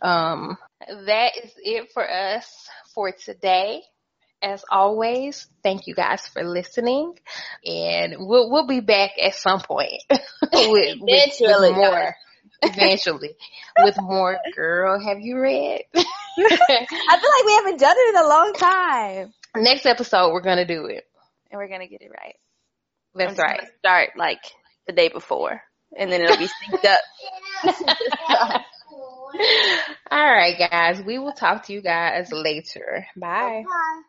um, 0.00 0.56
that 1.06 1.32
is 1.36 1.52
it 1.58 1.92
for 1.92 2.08
us 2.08 2.68
for 2.94 3.12
today. 3.12 3.82
As 4.42 4.64
always, 4.70 5.46
thank 5.62 5.86
you 5.86 5.94
guys 5.94 6.26
for 6.28 6.44
listening, 6.44 7.18
and 7.64 8.16
we'll 8.18 8.50
we'll 8.50 8.66
be 8.66 8.80
back 8.80 9.12
at 9.20 9.34
some 9.34 9.60
point 9.60 10.02
with, 10.10 10.20
with, 11.00 11.30
with 11.40 11.74
more. 11.74 12.14
Eventually, 12.62 13.36
with 13.82 14.00
more 14.00 14.38
girl, 14.54 14.98
have 14.98 15.20
you 15.20 15.38
read? 15.38 15.82
I 15.94 16.02
feel 16.38 16.46
like 16.48 17.44
we 17.46 17.52
haven't 17.54 17.80
done 17.80 17.96
it 17.98 18.08
in 18.14 18.24
a 18.24 18.28
long 18.28 18.52
time. 18.54 19.32
Next 19.56 19.84
episode, 19.84 20.32
we're 20.32 20.40
gonna 20.42 20.66
do 20.66 20.86
it, 20.86 21.04
and 21.50 21.58
we're 21.58 21.68
gonna 21.68 21.88
get 21.88 22.02
it 22.02 22.10
right. 22.10 22.36
That's 23.14 23.38
right. 23.38 23.62
Start 23.78 24.10
like 24.16 24.40
the 24.86 24.92
day 24.92 25.08
before, 25.08 25.60
and 25.96 26.10
then 26.10 26.22
it'll 26.22 26.36
be 26.36 26.48
synced 26.48 26.84
up. 26.84 27.00
All 30.10 30.32
right, 30.32 30.56
guys. 30.58 31.02
We 31.02 31.18
will 31.18 31.32
talk 31.32 31.66
to 31.66 31.72
you 31.72 31.82
guys 31.82 32.30
later. 32.32 33.06
Bye. 33.16 33.64
Bye. 33.66 34.02